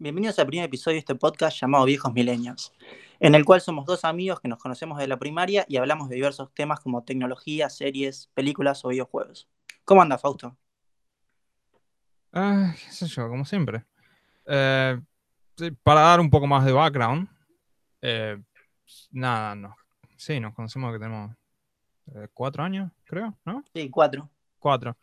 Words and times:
Bienvenidos 0.00 0.38
al 0.38 0.46
primer 0.46 0.66
episodio 0.66 0.94
de 0.94 1.00
este 1.00 1.16
podcast 1.16 1.60
llamado 1.60 1.84
Viejos 1.84 2.14
Milenios, 2.14 2.72
en 3.18 3.34
el 3.34 3.44
cual 3.44 3.60
somos 3.60 3.84
dos 3.84 4.04
amigos 4.04 4.38
que 4.38 4.46
nos 4.46 4.60
conocemos 4.60 4.96
desde 4.96 5.08
la 5.08 5.18
primaria 5.18 5.64
y 5.66 5.76
hablamos 5.76 6.08
de 6.08 6.14
diversos 6.14 6.54
temas 6.54 6.78
como 6.78 7.02
tecnología, 7.02 7.68
series, 7.68 8.30
películas 8.32 8.84
o 8.84 8.90
videojuegos. 8.90 9.48
¿Cómo 9.84 10.00
anda, 10.00 10.16
Fausto? 10.16 10.56
Ah, 12.32 12.76
qué 12.78 12.92
sé 12.92 13.08
yo, 13.08 13.28
como 13.28 13.44
siempre. 13.44 13.84
Eh, 14.46 15.00
para 15.82 16.02
dar 16.02 16.20
un 16.20 16.30
poco 16.30 16.46
más 16.46 16.64
de 16.64 16.70
background, 16.70 17.28
eh, 18.00 18.40
nada, 19.10 19.56
no. 19.56 19.74
Sí, 20.16 20.38
nos 20.38 20.54
conocemos 20.54 20.92
que 20.92 21.00
tenemos 21.00 21.34
eh, 22.14 22.28
cuatro 22.32 22.62
años, 22.62 22.92
creo, 23.02 23.36
¿no? 23.44 23.64
Sí, 23.74 23.90
cuatro. 23.90 24.30
Cuatro. 24.60 24.96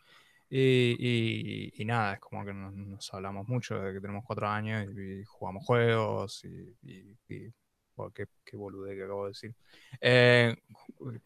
Y, 0.48 0.96
y- 0.98 1.72
y 1.82 1.84
nada, 1.84 2.14
es 2.14 2.20
como 2.20 2.44
que 2.44 2.54
nos, 2.54 2.72
nos 2.74 3.12
hablamos 3.14 3.48
mucho 3.48 3.80
de 3.80 3.92
que 3.94 4.00
tenemos 4.00 4.24
cuatro 4.26 4.48
años 4.48 4.86
y, 4.96 5.20
y 5.20 5.24
jugamos 5.24 5.64
juegos 5.64 6.44
y, 6.44 7.52
oh, 7.96 8.10
qué, 8.10 8.26
qué 8.44 8.56
boludez 8.56 8.96
que 8.96 9.04
acabo 9.04 9.24
de 9.24 9.30
decir. 9.30 9.54
Eh, 10.00 10.54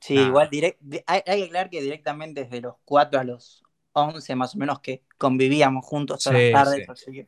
Sí, 0.01 0.15
nada, 0.15 0.29
igual 0.29 0.49
direct- 0.51 0.79
hay, 1.07 1.23
hay 1.27 1.41
que 1.41 1.45
aclarar 1.47 1.71
que 1.71 1.83
directamente 1.83 2.45
desde 2.45 2.61
los 2.61 2.77
cuatro 2.85 3.21
a 3.21 3.25
los 3.25 3.63
once 3.93 4.35
más 4.35 4.55
o 4.55 4.59
menos 4.59 4.81
que 4.81 5.03
convivíamos 5.19 5.85
juntos 5.85 6.23
todas 6.23 6.39
Sí, 6.39 6.53
las 6.53 6.53
tardes, 6.53 6.85
sí. 6.87 6.93
así 6.93 7.13
que 7.13 7.27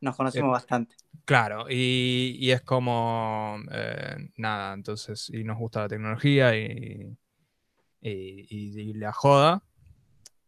nos 0.00 0.16
Eh, 0.34 0.42
bastante. 0.42 0.94
Claro, 1.24 1.66
y, 1.70 2.36
y 2.40 2.50
es 2.50 2.62
como 2.62 3.58
eh, 3.70 4.16
nada, 4.36 4.74
entonces, 4.74 5.30
y 5.30 5.44
nos 5.44 5.58
gusta 5.58 5.82
la 5.82 5.88
tecnología 5.88 6.56
y, 6.56 7.16
y, 8.00 8.46
y- 8.90 8.94
la 8.94 9.12
joda. 9.12 9.62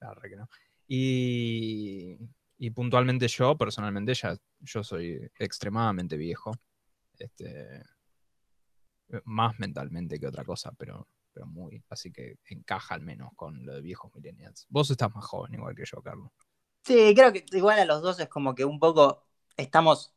Arre 0.00 0.30
que 0.30 0.36
no. 0.36 0.48
Y, 0.86 2.18
y 2.58 2.70
puntualmente 2.70 3.28
yo, 3.28 3.56
personalmente, 3.56 4.14
ya 4.14 4.36
yo 4.60 4.84
soy 4.84 5.30
extremadamente 5.38 6.16
viejo. 6.16 6.52
Este, 7.18 7.82
más 9.24 9.58
mentalmente 9.58 10.18
que 10.18 10.26
otra 10.26 10.44
cosa, 10.44 10.72
pero, 10.76 11.08
pero 11.32 11.46
muy. 11.46 11.82
Así 11.88 12.12
que 12.12 12.36
encaja 12.46 12.94
al 12.94 13.02
menos 13.02 13.30
con 13.36 13.64
lo 13.64 13.74
de 13.74 13.80
viejos 13.80 14.12
millennials. 14.14 14.66
Vos 14.68 14.90
estás 14.90 15.14
más 15.14 15.24
joven 15.24 15.54
igual 15.54 15.74
que 15.74 15.84
yo, 15.84 16.02
Carlos. 16.02 16.30
Sí, 16.84 17.14
creo 17.14 17.32
que 17.32 17.44
igual 17.52 17.78
a 17.78 17.84
los 17.84 18.02
dos 18.02 18.20
es 18.20 18.28
como 18.28 18.54
que 18.54 18.64
un 18.64 18.78
poco 18.78 19.24
estamos 19.56 20.14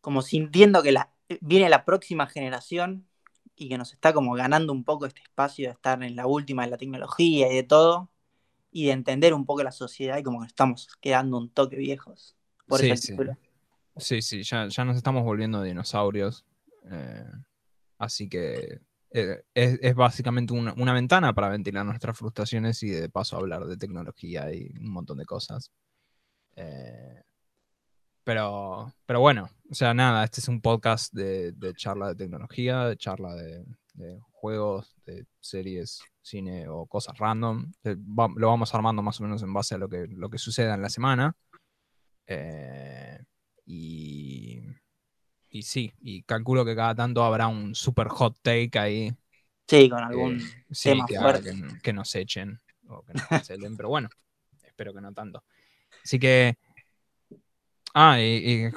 como 0.00 0.20
sintiendo 0.20 0.82
que 0.82 0.92
la, 0.92 1.14
viene 1.40 1.70
la 1.70 1.84
próxima 1.84 2.26
generación 2.26 3.08
y 3.54 3.68
que 3.68 3.78
nos 3.78 3.92
está 3.92 4.12
como 4.12 4.34
ganando 4.34 4.72
un 4.72 4.84
poco 4.84 5.06
este 5.06 5.22
espacio 5.22 5.68
de 5.68 5.72
estar 5.72 6.02
en 6.02 6.16
la 6.16 6.26
última 6.26 6.64
de 6.64 6.70
la 6.70 6.76
tecnología 6.76 7.50
y 7.50 7.56
de 7.56 7.62
todo, 7.62 8.10
y 8.72 8.86
de 8.86 8.92
entender 8.92 9.34
un 9.34 9.44
poco 9.44 9.62
la 9.62 9.70
sociedad 9.70 10.18
y 10.18 10.22
como 10.22 10.40
que 10.40 10.46
estamos 10.46 10.88
quedando 11.00 11.36
un 11.36 11.50
toque 11.50 11.76
viejos. 11.76 12.34
Por 12.66 12.80
Sí, 12.80 12.90
el 12.90 12.98
sí. 12.98 13.14
Sí, 13.98 14.22
sí, 14.22 14.42
ya, 14.42 14.66
ya 14.68 14.84
nos 14.84 14.96
estamos 14.96 15.22
volviendo 15.22 15.62
dinosaurios. 15.62 16.44
eh, 16.90 17.30
así 17.98 18.28
que 18.28 18.80
eh, 19.10 19.42
es, 19.54 19.78
es 19.82 19.94
básicamente 19.94 20.54
una, 20.54 20.72
una 20.78 20.94
ventana 20.94 21.34
para 21.34 21.50
ventilar 21.50 21.84
nuestras 21.84 22.16
frustraciones 22.16 22.82
y 22.82 22.88
de 22.88 23.10
paso 23.10 23.36
hablar 23.36 23.66
de 23.66 23.76
tecnología 23.76 24.52
y 24.52 24.72
un 24.80 24.90
montón 24.90 25.18
de 25.18 25.26
cosas. 25.26 25.70
Eh, 26.56 27.22
pero, 28.24 28.94
pero 29.04 29.20
bueno, 29.20 29.50
o 29.70 29.74
sea, 29.74 29.92
nada, 29.92 30.24
este 30.24 30.40
es 30.40 30.48
un 30.48 30.62
podcast 30.62 31.12
de, 31.12 31.52
de 31.52 31.74
charla 31.74 32.08
de 32.08 32.14
tecnología, 32.14 32.86
de 32.86 32.96
charla 32.96 33.34
de, 33.34 33.64
de 33.94 34.20
juegos, 34.30 34.94
de 35.04 35.26
series, 35.40 36.02
cine 36.20 36.68
o 36.68 36.86
cosas 36.86 37.18
random. 37.18 37.72
Eh, 37.84 37.96
lo 38.36 38.48
vamos 38.48 38.74
armando 38.74 39.02
más 39.02 39.20
o 39.20 39.24
menos 39.24 39.42
en 39.42 39.52
base 39.52 39.74
a 39.74 39.78
lo 39.78 39.88
que, 39.88 40.06
lo 40.08 40.30
que 40.30 40.38
suceda 40.38 40.74
en 40.74 40.82
la 40.82 40.88
semana. 40.88 41.36
Eh, 42.26 43.18
y, 43.66 44.62
y 45.50 45.62
sí, 45.62 45.92
y 46.00 46.22
calculo 46.22 46.64
que 46.64 46.76
cada 46.76 46.94
tanto 46.94 47.24
habrá 47.24 47.48
un 47.48 47.74
super 47.74 48.08
hot 48.08 48.38
take 48.42 48.78
ahí. 48.78 49.14
Sí, 49.66 49.88
con 49.88 50.02
algún 50.02 50.40
sí, 50.70 50.90
tema 50.90 51.06
que, 51.06 51.18
fuerte. 51.18 51.50
que, 51.50 51.80
que 51.82 51.92
nos 51.92 52.14
echen 52.14 52.60
o 52.88 53.02
que 53.02 53.14
nos 53.14 53.26
cancelen, 53.26 53.76
pero 53.76 53.88
bueno, 53.88 54.08
espero 54.64 54.92
que 54.92 55.00
no 55.00 55.12
tanto. 55.12 55.44
Así 56.04 56.18
que. 56.18 56.56
Ah, 57.94 58.18
y, 58.20 58.66
y 58.66 58.70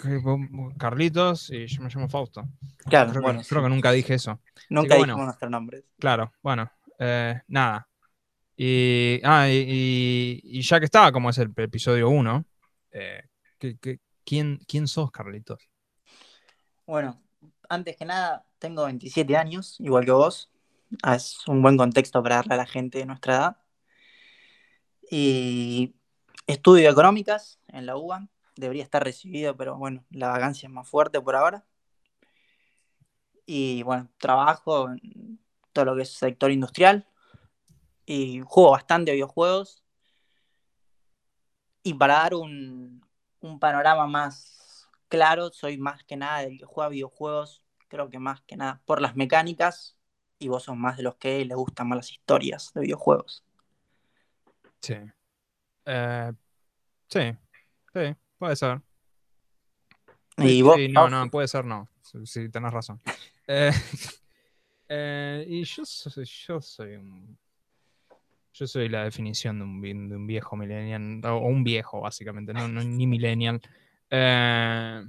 Carlitos, 0.77 1.49
y 1.49 1.67
yo 1.67 1.81
me 1.81 1.89
llamo 1.89 2.09
Fausto. 2.09 2.45
Claro, 2.85 3.11
Creo, 3.11 3.21
bueno, 3.21 3.39
que, 3.39 3.45
creo 3.45 3.61
sí. 3.61 3.65
que 3.65 3.69
nunca 3.69 3.91
dije 3.91 4.13
eso. 4.15 4.41
nunca 4.69 4.95
dijimos 4.95 5.15
bueno. 5.15 5.25
nuestros 5.25 5.51
nombres. 5.51 5.83
Claro, 5.97 6.33
bueno, 6.41 6.69
eh, 6.99 7.41
nada. 7.47 7.87
Y, 8.57 9.21
ah, 9.23 9.47
y, 9.49 10.61
ya 10.61 10.79
que 10.79 10.85
estaba, 10.85 11.11
como 11.11 11.29
es 11.29 11.37
el 11.37 11.53
episodio 11.57 12.09
1, 12.09 12.45
quién, 14.25 14.59
¿quién 14.67 14.87
sos, 14.87 15.11
Carlitos? 15.11 15.69
Bueno, 16.85 17.21
antes 17.69 17.97
que 17.97 18.05
nada, 18.05 18.45
tengo 18.59 18.85
27 18.85 19.37
años, 19.37 19.79
igual 19.79 20.05
que 20.05 20.11
vos. 20.11 20.51
Ah, 21.03 21.15
Es 21.15 21.47
un 21.47 21.61
buen 21.61 21.77
contexto 21.77 22.21
para 22.23 22.37
darle 22.37 22.53
a 22.55 22.57
la 22.57 22.65
gente 22.65 22.99
de 22.99 23.05
nuestra 23.05 23.35
edad. 23.35 23.57
Y 25.09 25.95
estudio 26.47 26.89
económicas 26.89 27.59
en 27.67 27.85
la 27.85 27.95
UBA. 27.97 28.27
Debería 28.55 28.83
estar 28.83 29.03
recibido, 29.03 29.55
pero 29.55 29.77
bueno, 29.77 30.05
la 30.11 30.29
vacancia 30.29 30.67
es 30.67 30.73
más 30.73 30.87
fuerte 30.87 31.19
por 31.21 31.35
ahora. 31.35 31.65
Y 33.45 33.83
bueno, 33.83 34.09
trabajo 34.17 34.89
en 34.89 35.39
todo 35.73 35.85
lo 35.85 35.95
que 35.95 36.03
es 36.03 36.11
sector 36.11 36.51
industrial. 36.51 37.07
Y 38.05 38.41
juego 38.45 38.71
bastante 38.71 39.13
videojuegos. 39.13 39.83
Y 41.83 41.93
para 41.93 42.15
dar 42.15 42.35
un, 42.35 43.05
un 43.41 43.59
panorama 43.59 44.07
más 44.07 44.89
claro, 45.07 45.51
soy 45.51 45.77
más 45.77 46.03
que 46.03 46.17
nada 46.17 46.39
del 46.39 46.57
que 46.57 46.65
juega 46.65 46.89
videojuegos, 46.89 47.63
creo 47.87 48.09
que 48.09 48.19
más 48.19 48.41
que 48.41 48.57
nada 48.57 48.81
por 48.85 49.01
las 49.01 49.15
mecánicas, 49.15 49.97
y 50.39 50.47
vos 50.47 50.63
sos 50.63 50.75
más 50.75 50.97
de 50.97 51.03
los 51.03 51.15
que 51.15 51.45
les 51.45 51.55
gustan 51.55 51.87
más 51.87 51.97
las 51.97 52.11
historias 52.11 52.71
de 52.73 52.81
videojuegos. 52.81 53.43
Sí. 54.81 54.95
Eh, 55.85 56.31
sí, 57.07 57.37
sí, 57.93 58.15
puede 58.37 58.55
ser. 58.55 58.81
Y 60.37 60.61
vos, 60.61 60.75
sí, 60.75 60.89
no, 60.89 61.09
no, 61.09 61.29
puede 61.29 61.47
ser 61.47 61.65
no. 61.65 61.87
Sí, 62.23 62.49
tenés 62.49 62.73
razón. 62.73 63.01
Eh, 63.47 63.69
eh, 64.89 65.45
y 65.47 65.63
yo 65.65 65.85
soy, 65.85 66.25
yo 66.25 66.59
soy 66.59 66.95
un. 66.95 67.37
Yo 68.53 68.65
soy 68.65 68.89
la 68.89 69.03
definición 69.03 69.59
de 69.59 69.65
un, 69.65 70.09
de 70.09 70.15
un 70.15 70.25
viejo 70.25 70.55
millennial, 70.55 71.21
o 71.25 71.45
un 71.45 71.63
viejo, 71.63 72.01
básicamente, 72.01 72.53
no, 72.53 72.67
no 72.67 72.81
ni 72.81 73.05
millennial. 73.05 73.61
Eh, 74.09 75.05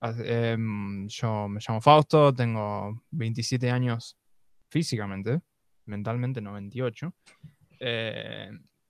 em, 0.00 1.08
yo 1.08 1.48
me 1.48 1.58
llamo 1.66 1.80
Fausto, 1.80 2.32
tengo 2.32 3.02
27 3.10 3.72
años 3.72 4.16
físicamente, 4.68 5.40
mentalmente 5.86 6.40
98. 6.40 7.12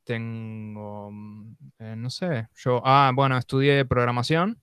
Tengo, 0.08 1.10
mm, 1.12 1.56
eh, 1.80 1.94
no 1.94 2.08
sé, 2.08 2.48
yo, 2.56 2.80
ah, 2.82 3.12
bueno, 3.14 3.36
estudié 3.36 3.84
programación, 3.84 4.58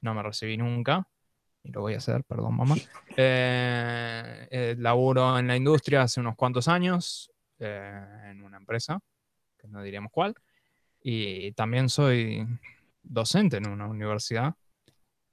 no 0.00 0.14
me 0.14 0.22
recibí 0.22 0.56
nunca, 0.56 1.06
y 1.62 1.72
lo 1.72 1.82
voy 1.82 1.92
a 1.92 1.98
hacer, 1.98 2.24
perdón 2.24 2.56
mamá. 2.56 2.74
Eh, 3.14 4.48
eh, 4.50 4.76
laburo 4.78 5.38
en 5.38 5.46
la 5.46 5.56
industria 5.56 6.00
hace 6.00 6.20
unos 6.20 6.36
cuantos 6.36 6.68
años, 6.68 7.30
eh, 7.58 8.02
en 8.30 8.42
una 8.42 8.56
empresa, 8.56 8.98
que 9.58 9.68
no 9.68 9.82
diríamos 9.82 10.10
cuál, 10.10 10.34
y 11.02 11.52
también 11.52 11.90
soy 11.90 12.46
docente 13.02 13.58
en 13.58 13.68
una 13.68 13.88
universidad, 13.88 14.54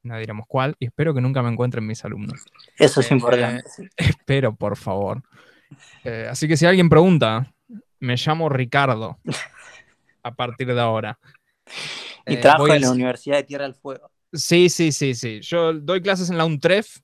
no 0.04 0.18
diremos 0.18 0.48
cuál, 0.50 0.76
y 0.80 0.88
espero 0.88 1.14
que 1.14 1.22
nunca 1.22 1.42
me 1.42 1.50
encuentren 1.50 1.88
mis 1.88 2.04
alumnos. 2.04 2.44
eso 2.78 3.00
es 3.00 3.10
eh, 3.10 3.14
importante. 3.14 3.64
Espero, 3.96 4.54
por 4.54 4.76
favor. 4.76 5.24
Eh, 6.04 6.28
así 6.30 6.46
que 6.46 6.58
si 6.58 6.66
alguien 6.66 6.90
pregunta, 6.90 7.55
me 8.00 8.16
llamo 8.16 8.50
Ricardo 8.50 9.20
a 10.24 10.36
partir 10.36 10.74
de 10.74 10.80
ahora. 10.80 11.20
Y 12.26 12.36
Eh, 12.36 12.38
trabajo 12.38 12.68
en 12.68 12.82
la 12.82 12.92
Universidad 12.92 13.38
de 13.38 13.44
Tierra 13.44 13.66
del 13.66 13.76
Fuego. 13.76 14.12
Sí, 14.34 14.70
sí, 14.70 14.92
sí, 14.92 15.14
sí. 15.16 15.40
Yo 15.42 15.74
doy 15.74 16.02
clases 16.02 16.30
en 16.30 16.38
la 16.38 16.46
UNTREF. 16.46 17.00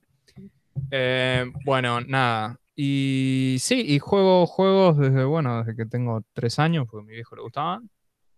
Eh, 0.90 1.46
bueno, 1.64 2.00
nada. 2.00 2.58
Y 2.74 3.56
sí, 3.60 3.84
y 3.86 3.98
juego 3.98 4.46
juegos 4.46 4.98
desde, 4.98 5.24
bueno, 5.24 5.58
desde 5.58 5.76
que 5.76 5.86
tengo 5.86 6.22
tres 6.32 6.58
años, 6.58 6.86
porque 6.90 7.04
a 7.04 7.06
mi 7.06 7.14
viejo 7.14 7.36
le 7.36 7.42
gustaban. 7.42 7.90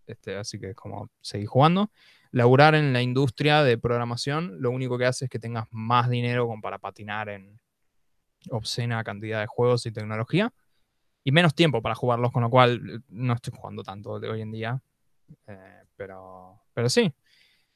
Este, 0.07 0.35
así 0.35 0.59
que 0.59 0.71
es 0.71 0.75
como 0.75 1.09
seguir 1.21 1.47
jugando. 1.47 1.91
Laburar 2.31 2.75
en 2.75 2.93
la 2.93 3.01
industria 3.01 3.63
de 3.63 3.77
programación, 3.77 4.61
lo 4.61 4.71
único 4.71 4.97
que 4.97 5.05
hace 5.05 5.25
es 5.25 5.31
que 5.31 5.39
tengas 5.39 5.65
más 5.71 6.09
dinero 6.09 6.47
como 6.47 6.61
para 6.61 6.79
patinar 6.79 7.29
en 7.29 7.59
obscena 8.49 9.03
cantidad 9.03 9.39
de 9.39 9.47
juegos 9.47 9.85
y 9.85 9.91
tecnología. 9.91 10.53
Y 11.27 11.31
menos 11.31 11.53
tiempo 11.55 11.81
para 11.81 11.95
jugarlos, 11.95 12.31
con 12.31 12.43
lo 12.43 12.49
cual 12.51 12.81
eh, 12.87 12.99
no 13.09 13.33
estoy 13.33 13.51
jugando 13.57 13.83
tanto 13.83 14.19
de 14.19 14.29
hoy 14.29 14.41
en 14.41 14.51
día. 14.51 14.81
Eh, 15.47 15.81
pero, 15.97 16.61
pero 16.73 16.87
sí. 16.87 17.11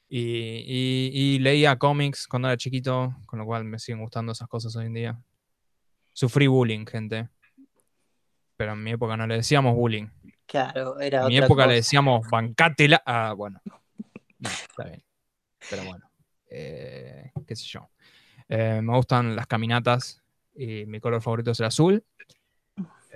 Y, 0.08 0.20
y- 0.20 1.10
y 1.12 1.38
leía 1.40 1.76
cómics 1.76 2.26
cuando 2.28 2.48
era 2.48 2.56
chiquito, 2.56 3.14
con 3.26 3.38
lo 3.40 3.44
cual 3.44 3.64
me 3.64 3.78
siguen 3.78 4.00
gustando 4.00 4.32
esas 4.32 4.48
cosas 4.48 4.74
hoy 4.76 4.86
en 4.86 4.94
día. 4.94 5.20
Sufrí 6.12 6.46
bullying, 6.46 6.86
gente. 6.86 7.28
Pero 8.56 8.72
en 8.74 8.82
mi 8.84 8.92
época 8.92 9.16
no 9.16 9.26
le 9.26 9.36
decíamos 9.36 9.74
bullying. 9.74 10.06
Claro, 10.46 11.00
era 11.00 11.22
En 11.22 11.26
mi 11.28 11.36
otra 11.38 11.46
época 11.46 11.66
le 11.66 11.74
decíamos 11.74 12.28
bancátela. 12.30 13.02
Ah, 13.04 13.32
bueno. 13.36 13.60
No, 14.38 14.48
está 14.48 14.84
bien. 14.84 15.02
pero 15.68 15.84
bueno, 15.84 16.08
eh, 16.48 17.32
qué 17.46 17.56
sé 17.56 17.64
yo. 17.66 17.90
Eh, 18.48 18.80
me 18.82 18.96
gustan 18.96 19.34
las 19.36 19.46
caminatas 19.46 20.22
y 20.54 20.86
mi 20.86 21.00
color 21.00 21.20
favorito 21.22 21.50
es 21.52 21.60
el 21.60 21.66
azul. 21.66 22.04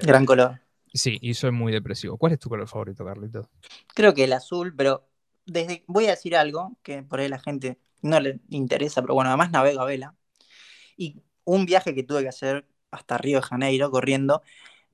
Gran 0.01 0.27
color. 0.27 0.61
Sí, 0.93 1.19
y 1.21 1.35
soy 1.35 1.51
muy 1.51 1.73
depresivo. 1.73 2.17
¿Cuál 2.17 2.33
es 2.33 2.39
tu 2.39 2.49
color 2.49 2.69
favorito, 2.69 3.05
Carlitos? 3.05 3.49
Creo 3.95 4.15
que 4.15 4.25
el 4.25 4.33
azul, 4.33 4.75
pero 4.77 5.09
desde 5.45 5.85
voy 5.87 6.07
a 6.07 6.11
decir 6.11 6.37
algo 6.37 6.77
que 6.83 7.03
por 7.03 7.21
ahí 7.21 7.29
la 7.29 7.39
gente 7.39 7.79
no 8.03 8.21
le 8.21 8.41
interesa, 8.51 9.03
pero 9.03 9.15
bueno, 9.15 9.31
además 9.31 9.51
navego 9.51 9.81
a 9.81 9.87
vela. 9.87 10.15
Y 10.97 11.23
un 11.45 11.67
viaje 11.67 11.95
que 11.95 12.03
tuve 12.03 12.23
que 12.23 12.29
hacer 12.29 12.67
hasta 12.91 13.19
Río 13.19 13.39
de 13.39 13.43
Janeiro 13.43 13.91
corriendo, 13.91 14.43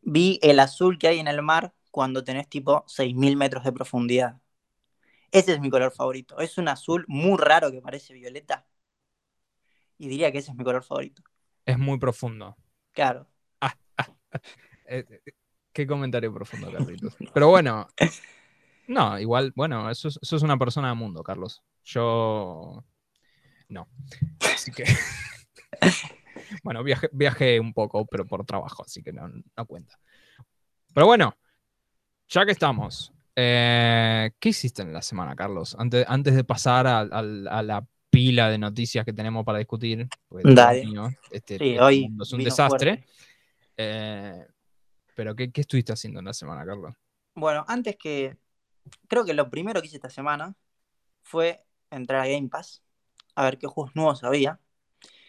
vi 0.00 0.38
el 0.42 0.58
azul 0.60 0.98
que 0.98 1.08
hay 1.08 1.18
en 1.18 1.28
el 1.28 1.42
mar 1.42 1.74
cuando 1.90 2.24
tenés 2.24 2.48
tipo 2.48 2.84
6.000 2.86 3.36
metros 3.36 3.64
de 3.64 3.72
profundidad. 3.72 4.40
Ese 5.32 5.52
es 5.52 5.60
mi 5.60 5.70
color 5.70 5.92
favorito. 5.92 6.38
Es 6.40 6.58
un 6.58 6.68
azul 6.68 7.04
muy 7.08 7.38
raro 7.38 7.70
que 7.70 7.80
parece 7.80 8.14
violeta. 8.14 8.66
Y 9.98 10.08
diría 10.08 10.32
que 10.32 10.38
ese 10.38 10.50
es 10.50 10.56
mi 10.56 10.64
color 10.64 10.82
favorito. 10.82 11.22
Es 11.66 11.78
muy 11.78 11.98
profundo. 11.98 12.56
Claro. 12.92 13.28
Eh, 13.60 13.68
eh, 14.90 15.20
qué 15.72 15.86
comentario 15.86 16.32
profundo, 16.32 16.70
Carlitos. 16.72 17.16
Pero 17.32 17.48
bueno, 17.48 17.88
no, 18.86 19.18
igual, 19.18 19.52
bueno, 19.54 19.90
eso 19.90 20.08
es, 20.08 20.18
eso 20.20 20.36
es 20.36 20.42
una 20.42 20.58
persona 20.58 20.88
de 20.88 20.94
mundo, 20.94 21.22
Carlos. 21.22 21.62
Yo 21.84 22.84
no. 23.68 23.88
Así 24.54 24.70
que. 24.72 24.84
bueno, 26.64 26.82
viaje, 26.82 27.08
viajé 27.12 27.60
un 27.60 27.72
poco, 27.72 28.04
pero 28.06 28.26
por 28.26 28.44
trabajo, 28.44 28.82
así 28.84 29.02
que 29.02 29.12
no, 29.12 29.28
no 29.28 29.66
cuenta. 29.66 29.98
Pero 30.92 31.06
bueno, 31.06 31.34
ya 32.28 32.44
que 32.44 32.52
estamos, 32.52 33.12
eh, 33.36 34.32
¿qué 34.40 34.48
hiciste 34.48 34.82
en 34.82 34.92
la 34.92 35.02
semana, 35.02 35.36
Carlos? 35.36 35.76
Antes, 35.78 36.04
antes 36.08 36.34
de 36.34 36.44
pasar 36.44 36.86
a, 36.86 37.00
a- 37.00 37.18
a 37.58 37.62
la 37.62 37.86
pila 38.10 38.50
de 38.50 38.58
noticias 38.58 39.04
que 39.04 39.12
tenemos 39.12 39.44
para 39.44 39.58
discutir. 39.58 40.08
porque, 40.28 40.52
Dale. 40.52 40.84
mío, 40.84 41.08
este, 41.30 41.58
Sí, 41.58 41.64
este 41.70 41.80
hoy 41.80 42.00
mundo 42.02 42.24
es 42.24 42.32
un 42.32 42.42
desastre. 42.44 43.04
Eh, 43.76 44.46
pero, 45.14 45.34
¿qué, 45.36 45.50
¿qué 45.50 45.60
estuviste 45.62 45.92
haciendo 45.92 46.20
en 46.20 46.26
la 46.26 46.32
semana, 46.34 46.64
Carlos? 46.64 46.94
Bueno, 47.34 47.64
antes 47.68 47.96
que. 47.96 48.36
Creo 49.08 49.24
que 49.24 49.34
lo 49.34 49.50
primero 49.50 49.80
que 49.80 49.86
hice 49.86 49.96
esta 49.96 50.10
semana 50.10 50.54
fue 51.22 51.64
entrar 51.90 52.22
a 52.22 52.28
Game 52.28 52.48
Pass 52.48 52.82
a 53.34 53.44
ver 53.44 53.58
qué 53.58 53.66
juegos 53.66 53.94
nuevos 53.94 54.24
había. 54.24 54.58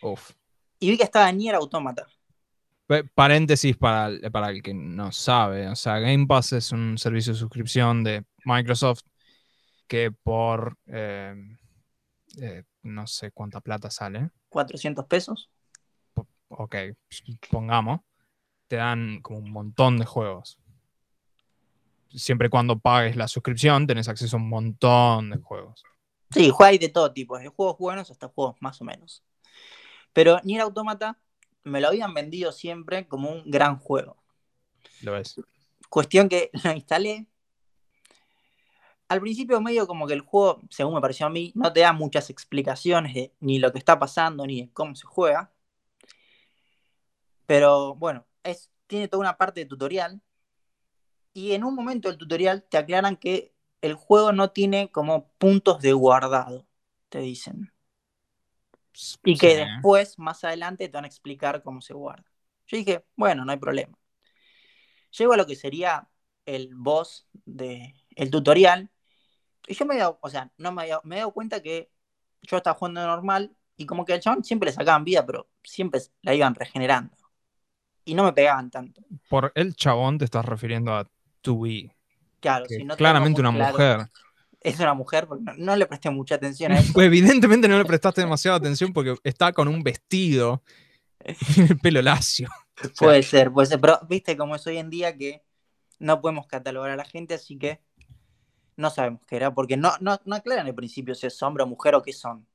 Uf. 0.01 0.31
Y 0.79 0.89
vi 0.89 0.97
que 0.97 1.03
estaba 1.03 1.31
Nier 1.31 1.55
Automata. 1.55 2.07
Pa- 2.87 3.03
Paréntesis 3.13 3.77
para, 3.77 4.07
el- 4.07 4.31
para 4.31 4.49
el 4.49 4.63
que 4.63 4.73
no 4.73 5.11
sabe. 5.11 5.67
O 5.67 5.75
sea, 5.75 5.99
Game 5.99 6.25
Pass 6.25 6.53
es 6.53 6.71
un 6.71 6.97
servicio 6.97 7.33
de 7.33 7.39
suscripción 7.39 8.03
de 8.03 8.25
Microsoft 8.45 9.01
que 9.87 10.11
por 10.11 10.77
eh, 10.87 11.35
eh, 12.41 12.63
no 12.83 13.05
sé 13.07 13.31
cuánta 13.31 13.61
plata 13.61 13.91
sale. 13.91 14.31
400 14.49 15.05
pesos. 15.05 15.49
Ok, 16.47 16.75
pongamos. 17.49 17.99
Te 18.71 18.77
dan 18.77 19.19
como 19.21 19.39
un 19.39 19.51
montón 19.51 19.97
de 19.97 20.05
juegos. 20.05 20.57
Siempre 22.07 22.47
y 22.47 22.49
cuando 22.49 22.79
pagues 22.79 23.17
la 23.17 23.27
suscripción, 23.27 23.85
tenés 23.85 24.07
acceso 24.07 24.37
a 24.37 24.39
un 24.39 24.47
montón 24.47 25.31
de 25.31 25.39
juegos. 25.39 25.83
Sí, 26.29 26.49
juega 26.49 26.69
hay 26.69 26.77
de 26.77 26.87
todo 26.87 27.11
tipo, 27.11 27.37
de 27.37 27.49
juegos 27.49 27.77
buenos 27.77 28.09
hasta 28.11 28.29
juegos 28.29 28.55
más 28.61 28.79
o 28.79 28.85
menos. 28.85 29.25
Pero 30.13 30.39
Nier 30.45 30.61
Automata 30.61 31.19
me 31.65 31.81
lo 31.81 31.89
habían 31.89 32.13
vendido 32.13 32.53
siempre 32.53 33.09
como 33.09 33.29
un 33.29 33.43
gran 33.51 33.77
juego. 33.77 34.15
¿Lo 35.01 35.11
ves? 35.11 35.35
Cuestión 35.89 36.29
que 36.29 36.49
lo 36.63 36.71
instalé. 36.71 37.27
Al 39.09 39.19
principio 39.19 39.59
medio 39.59 39.85
como 39.85 40.07
que 40.07 40.13
el 40.13 40.21
juego, 40.21 40.61
según 40.69 40.93
me 40.93 41.01
pareció 41.01 41.25
a 41.25 41.29
mí, 41.29 41.51
no 41.55 41.73
te 41.73 41.81
da 41.81 41.91
muchas 41.91 42.29
explicaciones 42.29 43.13
de 43.15 43.33
ni 43.41 43.59
lo 43.59 43.73
que 43.73 43.79
está 43.79 43.99
pasando 43.99 44.45
ni 44.45 44.61
de 44.61 44.71
cómo 44.71 44.95
se 44.95 45.05
juega. 45.05 45.51
Pero 47.45 47.95
bueno, 47.95 48.25
es, 48.43 48.71
tiene 48.87 49.07
toda 49.07 49.21
una 49.21 49.37
parte 49.37 49.61
de 49.61 49.65
tutorial. 49.65 50.21
Y 51.33 51.53
en 51.53 51.63
un 51.63 51.75
momento 51.75 52.09
del 52.09 52.17
tutorial 52.17 52.63
te 52.63 52.77
aclaran 52.77 53.15
que 53.15 53.53
el 53.81 53.95
juego 53.95 54.31
no 54.31 54.51
tiene 54.51 54.91
como 54.91 55.29
puntos 55.37 55.81
de 55.81 55.93
guardado, 55.93 56.67
te 57.09 57.19
dicen. 57.19 57.71
Y 59.23 59.37
que 59.37 59.55
Sí. 59.55 59.55
después, 59.55 60.19
más 60.19 60.43
adelante, 60.43 60.87
te 60.87 60.97
van 60.97 61.05
a 61.05 61.07
explicar 61.07 61.63
cómo 61.63 61.81
se 61.81 61.93
guarda. 61.93 62.25
Yo 62.67 62.77
dije, 62.77 63.05
bueno, 63.15 63.45
no 63.45 63.51
hay 63.51 63.57
problema. 63.57 63.97
Llego 65.17 65.33
a 65.33 65.37
lo 65.37 65.45
que 65.45 65.55
sería 65.55 66.09
el 66.45 66.75
boss 66.75 67.27
del 67.45 68.29
tutorial. 68.31 68.89
Y 69.67 69.73
yo 69.73 69.85
me 69.85 69.95
he 69.95 69.99
dado, 69.99 70.19
o 70.21 70.29
sea, 70.29 70.51
no 70.57 70.71
me, 70.71 70.83
había- 70.83 71.01
me 71.03 71.15
he 71.15 71.19
dado 71.19 71.33
cuenta 71.33 71.61
que 71.61 71.91
yo 72.41 72.57
estaba 72.57 72.77
jugando 72.77 73.05
normal 73.05 73.55
y 73.77 73.85
como 73.85 74.05
que 74.05 74.13
al 74.13 74.19
chabón 74.19 74.43
siempre 74.43 74.67
le 74.67 74.73
sacaban 74.73 75.03
vida, 75.03 75.25
pero 75.25 75.49
siempre 75.63 76.01
la 76.21 76.33
iban 76.33 76.55
regenerando. 76.55 77.15
Y 78.05 78.13
no 78.13 78.23
me 78.23 78.33
pegaban 78.33 78.69
tanto. 78.71 79.01
Por 79.29 79.51
el 79.55 79.75
chabón 79.75 80.17
te 80.17 80.25
estás 80.25 80.45
refiriendo 80.45 80.93
a 80.93 81.07
2B. 81.43 81.93
Claro, 82.39 82.65
que 82.67 82.75
si 82.75 82.83
no 82.83 82.95
claramente 82.95 83.39
una 83.41 83.53
claro- 83.53 83.71
mujer. 83.73 84.11
Es 84.59 84.79
una 84.79 84.93
mujer, 84.93 85.27
porque 85.27 85.43
no, 85.43 85.53
no 85.57 85.75
le 85.75 85.87
presté 85.87 86.11
mucha 86.11 86.35
atención 86.35 86.71
a 86.71 86.79
eso. 86.79 86.93
Pues 86.93 87.07
evidentemente 87.07 87.67
no 87.67 87.77
le 87.77 87.85
prestaste 87.85 88.21
demasiada 88.21 88.57
atención 88.57 88.93
porque 88.93 89.15
está 89.23 89.51
con 89.53 89.67
un 89.67 89.81
vestido 89.81 90.61
y 91.55 91.61
el 91.61 91.79
pelo 91.79 92.01
lacio. 92.01 92.47
O 92.79 92.83
sea, 92.83 92.91
Puede 92.97 93.23
ser, 93.23 93.51
puede 93.51 93.67
ser. 93.67 93.79
Pero 93.81 93.99
viste 94.07 94.37
cómo 94.37 94.55
es 94.55 94.65
hoy 94.67 94.77
en 94.77 94.89
día 94.89 95.17
que 95.17 95.43
no 95.99 96.21
podemos 96.21 96.47
catalogar 96.47 96.91
a 96.91 96.95
la 96.95 97.05
gente, 97.05 97.33
así 97.35 97.57
que 97.57 97.81
no 98.75 98.89
sabemos 98.89 99.21
qué 99.27 99.35
era, 99.35 99.53
porque 99.53 99.77
no, 99.77 99.93
no, 99.99 100.19
no 100.25 100.35
aclaran 100.35 100.65
al 100.67 100.75
principio 100.75 101.13
si 101.15 101.27
es 101.27 101.41
hombre 101.43 101.63
o 101.63 101.67
mujer 101.67 101.95
o 101.95 102.01
qué 102.01 102.13
son. 102.13 102.47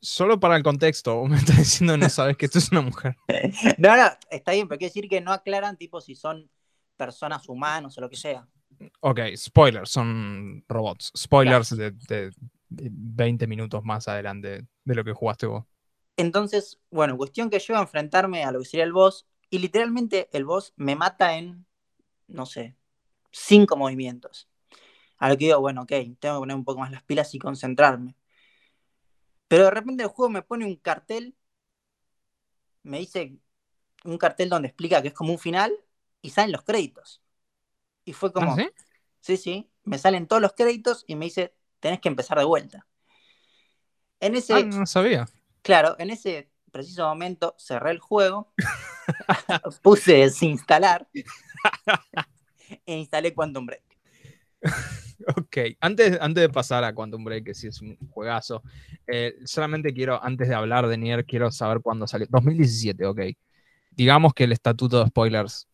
Solo 0.00 0.38
para 0.40 0.56
el 0.56 0.62
contexto, 0.62 1.16
vos 1.16 1.30
me 1.30 1.36
estás 1.36 1.58
diciendo 1.58 1.96
no 1.96 2.08
sabes 2.08 2.36
que 2.36 2.46
esto 2.46 2.58
es 2.58 2.70
una 2.72 2.80
mujer. 2.82 3.16
No, 3.78 3.96
no, 3.96 4.04
está 4.30 4.52
bien, 4.52 4.68
pero 4.68 4.78
quiere 4.78 4.90
decir 4.90 5.08
que 5.08 5.20
no 5.20 5.32
aclaran 5.32 5.76
tipo 5.76 6.00
si 6.00 6.14
son 6.14 6.50
personas 6.96 7.48
humanos 7.48 7.96
o 7.98 8.00
lo 8.00 8.10
que 8.10 8.16
sea. 8.16 8.48
Ok, 9.00 9.20
spoilers, 9.36 9.90
son 9.90 10.64
robots. 10.68 11.10
Spoilers 11.16 11.70
de, 11.76 11.90
de- 11.92 12.30
de 12.68 12.88
20 12.92 13.46
minutos 13.46 13.82
más 13.84 14.06
adelante 14.08 14.66
de 14.84 14.94
lo 14.94 15.04
que 15.04 15.12
jugaste 15.12 15.46
vos. 15.46 15.64
Entonces, 16.16 16.78
bueno, 16.90 17.16
cuestión 17.16 17.50
que 17.50 17.58
llego 17.58 17.78
a 17.78 17.82
enfrentarme 17.82 18.44
a 18.44 18.52
lo 18.52 18.58
que 18.60 18.66
sería 18.66 18.84
el 18.84 18.92
boss, 18.92 19.26
y 19.48 19.58
literalmente 19.58 20.28
el 20.32 20.44
boss 20.44 20.72
me 20.76 20.94
mata 20.96 21.36
en, 21.36 21.66
no 22.28 22.46
sé, 22.46 22.76
cinco 23.32 23.76
movimientos. 23.76 24.48
A 25.18 25.28
lo 25.30 25.36
que 25.38 25.46
digo, 25.46 25.60
bueno, 25.60 25.82
ok, 25.82 25.90
tengo 26.20 26.36
que 26.36 26.40
poner 26.40 26.56
un 26.56 26.64
poco 26.64 26.80
más 26.80 26.92
las 26.92 27.04
pilas 27.04 27.34
y 27.34 27.40
concentrarme. 27.40 28.16
Pero 29.50 29.64
de 29.66 29.70
repente 29.72 30.02
el 30.04 30.08
juego 30.08 30.30
me 30.30 30.40
pone 30.42 30.64
un 30.64 30.76
cartel, 30.76 31.36
me 32.82 32.98
dice 32.98 33.38
un 34.04 34.18
cartel 34.18 34.48
donde 34.50 34.68
explica 34.68 35.02
que 35.02 35.08
es 35.08 35.14
como 35.14 35.32
un 35.32 35.38
final 35.38 35.72
y 36.22 36.30
salen 36.30 36.52
los 36.52 36.64
créditos. 36.64 37.22
Y 38.04 38.14
fue 38.14 38.32
como, 38.32 38.52
¿Ah, 38.52 38.56
sí? 38.56 38.70
sí, 39.20 39.36
sí, 39.36 39.72
me 39.84 39.98
salen 39.98 40.28
todos 40.28 40.42
los 40.42 40.54
créditos 40.54 41.04
y 41.08 41.16
me 41.16 41.26
dice, 41.26 41.54
tenés 41.80 42.00
que 42.00 42.08
empezar 42.10 42.38
de 42.38 42.44
vuelta. 42.44 42.88
En 44.20 44.34
ese, 44.36 44.54
Ah, 44.54 44.62
no 44.62 44.86
sabía. 44.86 45.26
Claro, 45.62 45.96
en 45.98 46.10
ese 46.10 46.50
preciso 46.72 47.06
momento 47.08 47.54
cerré 47.58 47.90
el 47.92 47.98
juego, 48.00 48.52
puse 49.82 50.14
desinstalar 50.14 51.08
e 52.86 52.92
instalé 53.02 53.34
Quantum 53.34 53.66
Break. 53.66 53.84
Ok, 55.36 55.56
antes, 55.80 56.18
antes 56.20 56.42
de 56.42 56.48
pasar 56.48 56.82
a 56.84 56.94
Quantum 56.94 57.24
Break, 57.24 57.44
que 57.44 57.54
sí 57.54 57.66
es 57.66 57.80
un 57.82 57.96
juegazo, 58.10 58.62
eh, 59.06 59.34
solamente 59.44 59.92
quiero, 59.92 60.22
antes 60.22 60.48
de 60.48 60.54
hablar 60.54 60.88
de 60.88 60.96
Nier, 60.96 61.24
quiero 61.26 61.50
saber 61.50 61.80
cuándo 61.80 62.06
salió. 62.06 62.26
2017, 62.30 63.06
ok. 63.06 63.20
Digamos 63.90 64.32
que 64.34 64.44
el 64.44 64.52
estatuto 64.52 65.00
de 65.02 65.08
spoilers 65.08 65.68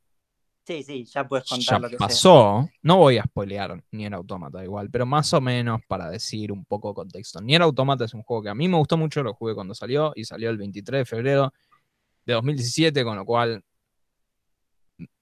Sí, 0.67 0.83
sí, 0.83 1.05
ya 1.05 1.29
puedes 1.29 1.49
contar 1.49 1.75
ya 1.75 1.79
lo 1.79 1.89
que 1.89 1.97
sea. 1.97 2.07
pasó. 2.09 2.69
No 2.83 2.97
voy 2.97 3.19
a 3.19 3.23
spoilear 3.23 3.81
Nier 3.93 4.15
Automata 4.15 4.65
igual, 4.65 4.91
pero 4.91 5.07
más 5.07 5.33
o 5.33 5.41
menos 5.41 5.81
para 5.87 6.11
decir 6.11 6.51
un 6.51 6.65
poco 6.65 6.89
de 6.89 6.95
contexto. 6.95 7.41
Nier 7.41 7.63
Automata 7.63 8.05
es 8.05 8.15
un 8.15 8.25
juego 8.25 8.43
que 8.43 8.49
a 8.49 8.55
mí 8.55 8.67
me 8.67 8.77
gustó 8.77 8.97
mucho, 8.97 9.23
lo 9.23 9.33
jugué 9.33 9.55
cuando 9.55 9.77
salió 9.77 10.13
y 10.17 10.25
salió 10.25 10.51
el 10.51 10.57
23 10.57 11.03
de 11.03 11.05
febrero 11.05 11.55
de 12.25 12.33
2017, 12.33 13.05
con 13.05 13.15
lo 13.17 13.25
cual 13.25 13.63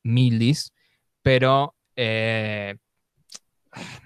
mildis, 0.02 0.72
pero 1.20 1.74
eh, 1.94 2.76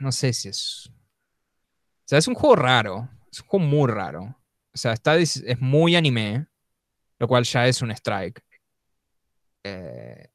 no 0.00 0.12
sé 0.12 0.32
si 0.32 0.48
es... 0.48 0.90
O 0.90 2.08
sea, 2.08 2.18
es 2.18 2.28
un 2.28 2.34
juego 2.34 2.56
raro, 2.56 3.08
es 3.30 3.40
un 3.40 3.46
juego 3.48 3.66
muy 3.66 3.90
raro. 3.90 4.22
O 4.72 4.78
sea, 4.78 4.92
está, 4.92 5.16
es 5.16 5.36
es 5.36 5.60
muy 5.60 5.96
anime, 5.96 6.46
lo 7.18 7.28
cual 7.28 7.44
ya 7.44 7.66
es 7.66 7.82
un 7.82 7.90
strike. 7.90 8.42
Eh, 9.64 10.28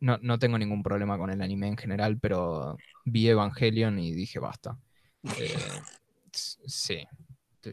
no, 0.00 0.18
no 0.22 0.38
tengo 0.38 0.58
ningún 0.58 0.82
problema 0.82 1.18
con 1.18 1.30
el 1.30 1.42
anime 1.42 1.68
en 1.68 1.76
general, 1.76 2.18
pero 2.20 2.76
vi 3.04 3.28
Evangelion 3.28 3.98
y 3.98 4.12
dije 4.12 4.38
basta. 4.38 4.78
Eh, 5.38 5.58
sí. 6.32 7.06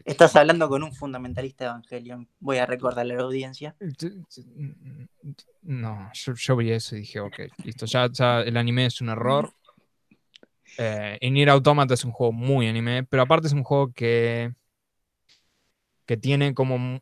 Estás 0.04 0.36
hablando 0.36 0.68
con 0.68 0.82
un 0.82 0.92
fundamentalista 0.92 1.64
de 1.64 1.70
Evangelion, 1.70 2.28
voy 2.40 2.58
a 2.58 2.66
recordarle 2.66 3.14
a 3.14 3.18
la 3.18 3.22
audiencia. 3.22 3.74
No, 5.62 6.10
yo, 6.12 6.34
yo 6.34 6.56
vi 6.56 6.72
eso 6.72 6.94
y 6.96 7.00
dije, 7.00 7.20
ok, 7.20 7.38
listo, 7.64 7.86
ya, 7.86 8.10
ya 8.12 8.40
el 8.42 8.56
anime 8.58 8.86
es 8.86 9.00
un 9.00 9.08
error. 9.08 9.52
Eh, 10.80 11.18
y 11.20 11.30
Nier 11.32 11.50
Automata 11.50 11.94
es 11.94 12.04
un 12.04 12.12
juego 12.12 12.32
muy 12.32 12.68
anime, 12.68 13.02
pero 13.02 13.24
aparte 13.24 13.48
es 13.48 13.52
un 13.52 13.64
juego 13.64 13.92
que, 13.92 14.52
que 16.06 16.16
tiene 16.16 16.54
como. 16.54 17.00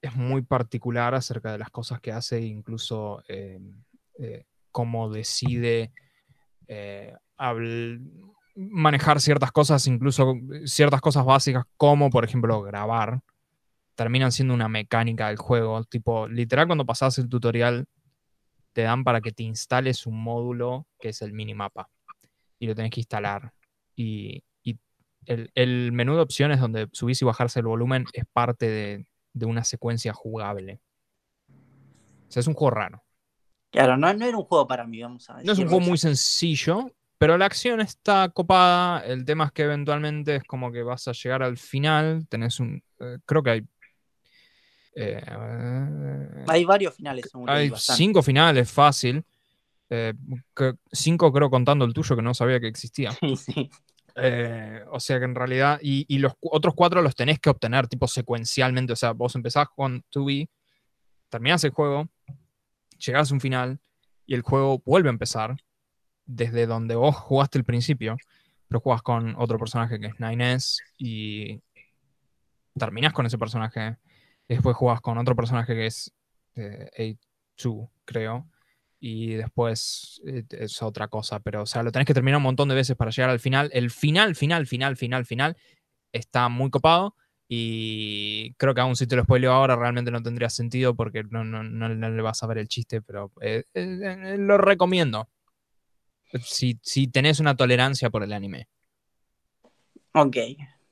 Es 0.00 0.16
muy 0.16 0.40
particular 0.42 1.14
acerca 1.14 1.52
de 1.52 1.58
las 1.58 1.68
cosas 1.68 2.00
que 2.00 2.12
hace, 2.12 2.40
incluso 2.40 3.22
eh, 3.28 3.60
eh, 4.18 4.46
cómo 4.72 5.10
decide 5.10 5.92
eh, 6.66 7.14
manejar 8.56 9.20
ciertas 9.20 9.52
cosas, 9.52 9.86
incluso 9.86 10.34
ciertas 10.64 11.02
cosas 11.02 11.26
básicas, 11.26 11.64
como 11.76 12.08
por 12.08 12.24
ejemplo 12.24 12.62
grabar, 12.62 13.20
terminan 13.96 14.32
siendo 14.32 14.54
una 14.54 14.68
mecánica 14.68 15.28
del 15.28 15.36
juego. 15.36 15.84
Tipo, 15.84 16.26
literal, 16.26 16.66
cuando 16.66 16.86
pasas 16.86 17.18
el 17.18 17.28
tutorial, 17.28 17.84
te 18.72 18.82
dan 18.82 19.04
para 19.04 19.20
que 19.20 19.32
te 19.32 19.42
instales 19.42 20.06
un 20.06 20.22
módulo 20.22 20.86
que 20.98 21.10
es 21.10 21.20
el 21.20 21.34
minimapa 21.34 21.90
y 22.60 22.68
lo 22.68 22.76
tenés 22.76 22.92
que 22.92 23.00
instalar. 23.00 23.52
Y, 23.96 24.44
y 24.62 24.78
el, 25.26 25.50
el 25.56 25.90
menú 25.90 26.14
de 26.14 26.20
opciones 26.20 26.60
donde 26.60 26.88
subís 26.92 27.20
y 27.20 27.24
bajarse 27.24 27.58
el 27.58 27.66
volumen 27.66 28.04
es 28.12 28.24
parte 28.32 28.68
de, 28.68 29.06
de 29.32 29.46
una 29.46 29.64
secuencia 29.64 30.12
jugable. 30.12 30.80
O 32.28 32.32
sea, 32.32 32.40
es 32.40 32.46
un 32.46 32.54
juego 32.54 32.70
raro. 32.70 33.02
Claro, 33.72 33.96
no, 33.96 34.12
no 34.14 34.24
era 34.26 34.36
un 34.36 34.44
juego 34.44 34.66
para 34.66 34.86
mí, 34.86 35.02
vamos 35.02 35.28
a 35.30 35.34
decir. 35.34 35.46
No 35.46 35.52
es 35.52 35.58
un 35.58 35.68
juego 35.68 35.80
muy 35.80 35.98
sencillo, 35.98 36.92
pero 37.18 37.38
la 37.38 37.46
acción 37.46 37.80
está 37.80 38.28
copada. 38.28 39.00
El 39.00 39.24
tema 39.24 39.46
es 39.46 39.52
que 39.52 39.62
eventualmente 39.62 40.36
es 40.36 40.44
como 40.44 40.70
que 40.72 40.82
vas 40.82 41.06
a 41.08 41.12
llegar 41.12 41.42
al 41.42 41.56
final. 41.56 42.26
Tenés 42.28 42.60
un. 42.60 42.82
eh, 43.00 43.18
creo 43.24 43.42
que 43.42 43.50
hay. 43.50 43.62
eh, 44.96 45.22
Hay 46.48 46.64
varios 46.64 46.94
finales, 46.94 47.26
hay 47.46 47.70
bastante. 47.70 47.96
cinco 47.96 48.22
finales, 48.22 48.70
fácil. 48.70 49.24
Eh, 49.90 50.14
que- 50.54 50.74
cinco 50.92 51.32
creo 51.32 51.50
contando 51.50 51.84
el 51.84 51.92
tuyo 51.92 52.14
que 52.16 52.22
no 52.22 52.32
sabía 52.34 52.60
que 52.60 52.68
existía. 52.68 53.10
Sí, 53.20 53.36
sí. 53.36 53.70
Eh, 54.16 54.82
o 54.90 54.98
sea 54.98 55.18
que 55.18 55.24
en 55.24 55.34
realidad, 55.36 55.78
y, 55.82 56.04
y 56.08 56.18
los 56.18 56.32
otros 56.40 56.74
cuatro 56.74 57.00
los 57.00 57.14
tenés 57.14 57.38
que 57.38 57.48
obtener 57.50 57.86
tipo 57.86 58.08
secuencialmente. 58.08 58.92
O 58.92 58.96
sea, 58.96 59.12
vos 59.12 59.34
empezás 59.36 59.68
con 59.74 60.04
2B, 60.12 60.48
terminás 61.28 61.62
el 61.64 61.70
juego, 61.70 62.08
llegás 62.98 63.30
a 63.30 63.34
un 63.34 63.40
final 63.40 63.80
y 64.26 64.34
el 64.34 64.42
juego 64.42 64.82
vuelve 64.84 65.08
a 65.08 65.12
empezar 65.12 65.56
desde 66.26 66.66
donde 66.66 66.96
vos 66.96 67.14
jugaste 67.16 67.58
el 67.58 67.64
principio, 67.64 68.16
pero 68.68 68.80
jugás 68.80 69.02
con 69.02 69.34
otro 69.36 69.58
personaje 69.58 69.98
que 70.00 70.06
es 70.08 70.14
9S 70.18 70.78
y 70.98 71.60
terminás 72.76 73.12
con 73.12 73.26
ese 73.26 73.38
personaje. 73.38 73.96
Y 74.48 74.54
después 74.54 74.76
jugás 74.76 75.00
con 75.00 75.18
otro 75.18 75.36
personaje 75.36 75.74
que 75.74 75.86
es 75.86 76.12
eh, 76.56 77.16
A2, 77.56 77.88
creo. 78.04 78.46
Y 79.02 79.34
después 79.34 80.20
eh, 80.26 80.44
es 80.50 80.82
otra 80.82 81.08
cosa, 81.08 81.40
pero 81.40 81.62
o 81.62 81.66
sea, 81.66 81.82
lo 81.82 81.90
tenés 81.90 82.06
que 82.06 82.14
terminar 82.14 82.36
un 82.36 82.42
montón 82.42 82.68
de 82.68 82.74
veces 82.74 82.96
para 82.96 83.10
llegar 83.10 83.30
al 83.30 83.40
final. 83.40 83.70
El 83.72 83.90
final, 83.90 84.36
final, 84.36 84.66
final, 84.66 84.96
final, 84.96 85.24
final 85.24 85.56
está 86.12 86.48
muy 86.48 86.70
copado. 86.70 87.14
Y 87.48 88.54
creo 88.58 88.74
que 88.74 88.80
aún 88.80 88.94
si 88.94 89.06
te 89.08 89.16
lo 89.16 89.24
spoileo 89.24 89.52
ahora 89.52 89.74
realmente 89.74 90.10
no 90.12 90.22
tendría 90.22 90.48
sentido 90.50 90.94
porque 90.94 91.24
no, 91.24 91.42
no, 91.44 91.64
no- 91.64 91.88
no 91.88 92.10
le 92.10 92.22
vas 92.22 92.42
a 92.42 92.46
ver 92.46 92.58
el 92.58 92.68
chiste, 92.68 93.02
pero 93.02 93.32
eh, 93.40 93.64
eh, 93.74 94.36
lo 94.38 94.56
recomiendo. 94.58 95.28
Si, 96.44 96.78
si 96.82 97.08
tenés 97.08 97.40
una 97.40 97.56
tolerancia 97.56 98.08
por 98.10 98.22
el 98.22 98.32
anime. 98.32 98.68
Ok. 100.14 100.36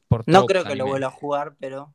Por 0.09 0.25
No 0.27 0.47
creo 0.47 0.65
que 0.65 0.75
lo 0.75 0.87
vuelva 0.87 1.09
a 1.09 1.11
jugar, 1.11 1.55
pero 1.61 1.95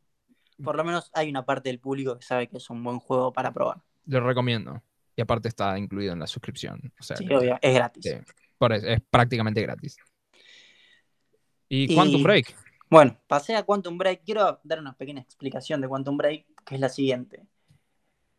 por 0.63 0.77
lo 0.77 0.83
menos 0.83 1.09
hay 1.13 1.29
una 1.29 1.45
parte 1.45 1.69
del 1.69 1.79
público 1.79 2.17
que 2.17 2.23
sabe 2.25 2.47
que 2.47 2.57
es 2.57 2.69
un 2.69 2.83
buen 2.83 2.99
juego 2.99 3.33
para 3.33 3.51
probar. 3.51 3.81
Lo 4.05 4.21
recomiendo. 4.21 4.81
Y 5.15 5.21
aparte 5.21 5.47
está 5.47 5.77
incluido 5.77 6.13
en 6.13 6.19
la 6.19 6.27
suscripción. 6.27 6.91
O 6.99 7.03
sea, 7.03 7.17
Sí, 7.17 7.25
que- 7.27 7.35
obvio, 7.35 7.57
es 7.61 7.73
gratis. 7.73 8.05
sí, 8.05 8.13
por 8.57 8.73
eso, 8.73 8.87
es 8.87 8.99
prácticamente 9.09 9.61
gratis. 9.61 9.97
¿Y, 11.69 11.91
Y- 11.91 11.95
Quantum 11.95 12.23
Break? 12.23 12.55
Bueno, 12.89 13.19
pasé 13.27 13.55
a 13.55 13.63
Quantum 13.63 13.97
Break. 13.97 14.23
Quiero 14.23 14.59
dar 14.63 14.79
una 14.79 14.95
pequeña 14.95 15.21
explicación 15.21 15.81
de 15.81 15.87
Quantum 15.87 16.17
Break, 16.17 16.45
que 16.65 16.75
es 16.75 16.81
la 16.81 16.89
siguiente. 16.89 17.45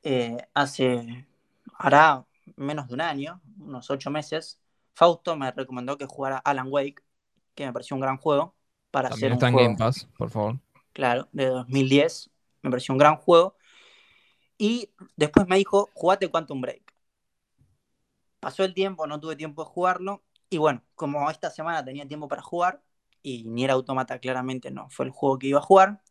Eh, 0.02 0.36
hace, 0.52 1.26
hará 1.78 2.24
menos 2.56 2.86
de 2.88 2.94
un 2.94 3.00
año, 3.00 3.40
unos 3.58 3.90
ocho 3.90 4.10
meses, 4.10 4.60
Fausto 4.92 5.34
me 5.34 5.50
recomendó 5.50 5.96
que 5.98 6.06
jugara 6.06 6.36
Alan 6.38 6.68
Wake, 6.70 7.02
que 7.54 7.66
me 7.66 7.72
pareció 7.72 7.96
un 7.96 8.00
gran 8.00 8.16
juego 8.18 8.54
para 8.90 9.08
También 9.08 9.32
hacer 9.32 9.32
está 9.32 9.46
un 9.46 9.48
en 9.48 9.54
juego, 9.54 9.68
Game 9.70 9.78
Pass, 9.78 10.08
por 10.16 10.30
favor. 10.30 10.60
claro, 10.92 11.28
de 11.32 11.46
2010. 11.46 12.30
Me 12.62 12.70
pareció 12.70 12.92
un 12.94 12.98
gran 12.98 13.16
juego. 13.16 13.56
Y 14.58 14.90
después 15.16 15.46
me 15.48 15.56
dijo, 15.56 15.90
jugate 15.94 16.30
Quantum 16.30 16.60
Break. 16.60 16.82
Pasó 18.40 18.64
el 18.64 18.74
tiempo, 18.74 19.06
no 19.06 19.20
tuve 19.20 19.36
tiempo 19.36 19.64
de 19.64 19.70
jugarlo. 19.70 20.22
Y 20.50 20.58
bueno, 20.58 20.82
como 20.94 21.30
esta 21.30 21.50
semana 21.50 21.84
tenía 21.84 22.06
tiempo 22.06 22.28
para 22.28 22.42
jugar, 22.42 22.82
y 23.22 23.44
Nier 23.44 23.70
Automata 23.70 24.18
claramente 24.18 24.70
no 24.70 24.88
fue 24.90 25.06
el 25.06 25.10
juego 25.10 25.38
que 25.38 25.46
iba 25.48 25.58
a 25.58 25.62
jugar, 25.62 26.02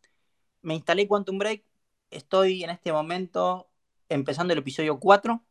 me 0.62 0.74
instalé 0.74 1.06
Quantum 1.06 1.38
Break. 1.38 1.64
Estoy 2.10 2.64
en 2.64 2.70
este 2.70 2.92
momento 2.92 3.68
empezando 4.08 4.52
el 4.52 4.58
episodio 4.58 4.98
4. 4.98 5.42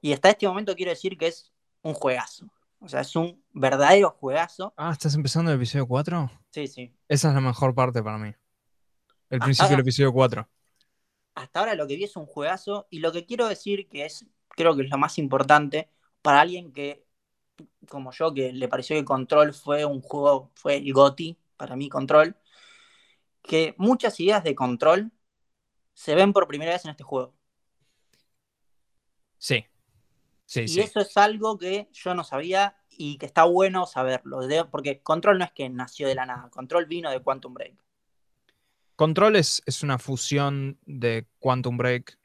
Y 0.00 0.12
hasta 0.12 0.30
este 0.30 0.46
momento 0.46 0.74
quiero 0.74 0.90
decir 0.90 1.16
que 1.16 1.28
es 1.28 1.52
un 1.82 1.94
juegazo. 1.94 2.48
O 2.80 2.88
sea, 2.88 3.00
es 3.00 3.16
un 3.16 3.42
verdadero 3.52 4.10
juegazo. 4.10 4.72
Ah, 4.76 4.90
¿estás 4.92 5.14
empezando 5.14 5.50
el 5.50 5.56
episodio 5.56 5.86
4? 5.86 6.30
Sí, 6.50 6.66
sí. 6.68 6.94
Esa 7.08 7.28
es 7.28 7.34
la 7.34 7.40
mejor 7.40 7.74
parte 7.74 8.02
para 8.02 8.18
mí. 8.18 8.32
El 9.30 9.40
Ah, 9.42 9.44
principio 9.44 9.70
del 9.70 9.80
episodio 9.80 10.12
4. 10.12 10.48
Hasta 11.38 11.60
ahora 11.60 11.74
lo 11.74 11.86
que 11.86 11.96
vi 11.96 12.04
es 12.04 12.16
un 12.16 12.26
juegazo 12.26 12.86
y 12.90 12.98
lo 12.98 13.12
que 13.12 13.24
quiero 13.24 13.48
decir 13.48 13.88
que 13.88 14.04
es, 14.04 14.26
creo 14.50 14.76
que 14.76 14.82
es 14.82 14.90
lo 14.90 14.98
más 14.98 15.18
importante 15.18 15.88
para 16.20 16.40
alguien 16.40 16.72
que, 16.72 17.06
como 17.88 18.10
yo, 18.12 18.34
que 18.34 18.52
le 18.52 18.68
pareció 18.68 18.96
que 18.96 19.04
Control 19.04 19.54
fue 19.54 19.84
un 19.84 20.02
juego, 20.02 20.50
fue 20.54 20.76
el 20.76 20.92
GOTY, 20.92 21.38
para 21.56 21.76
mí 21.76 21.88
Control, 21.88 22.36
que 23.42 23.74
muchas 23.78 24.18
ideas 24.20 24.42
de 24.44 24.54
Control 24.54 25.12
se 25.94 26.14
ven 26.14 26.32
por 26.32 26.48
primera 26.48 26.72
vez 26.72 26.84
en 26.84 26.90
este 26.90 27.04
juego. 27.04 27.34
Sí. 29.38 29.64
Sí, 30.44 30.62
y 30.62 30.68
sí. 30.68 30.80
eso 30.80 31.00
es 31.00 31.16
algo 31.16 31.58
que 31.58 31.88
yo 31.92 32.14
no 32.14 32.24
sabía 32.24 32.76
y 32.90 33.18
que 33.18 33.26
está 33.26 33.44
bueno 33.44 33.86
saberlo, 33.86 34.40
porque 34.70 35.02
Control 35.02 35.38
no 35.38 35.44
es 35.44 35.52
que 35.52 35.68
nació 35.68 36.08
de 36.08 36.14
la 36.16 36.26
nada, 36.26 36.50
Control 36.50 36.86
vino 36.86 37.10
de 37.10 37.22
Quantum 37.22 37.54
Break. 37.54 37.76
Control 38.98 39.36
es, 39.36 39.62
una 39.84 39.96
fusión 39.96 40.76
de 40.84 41.24
Quantum 41.38 41.76
Break 41.76 42.18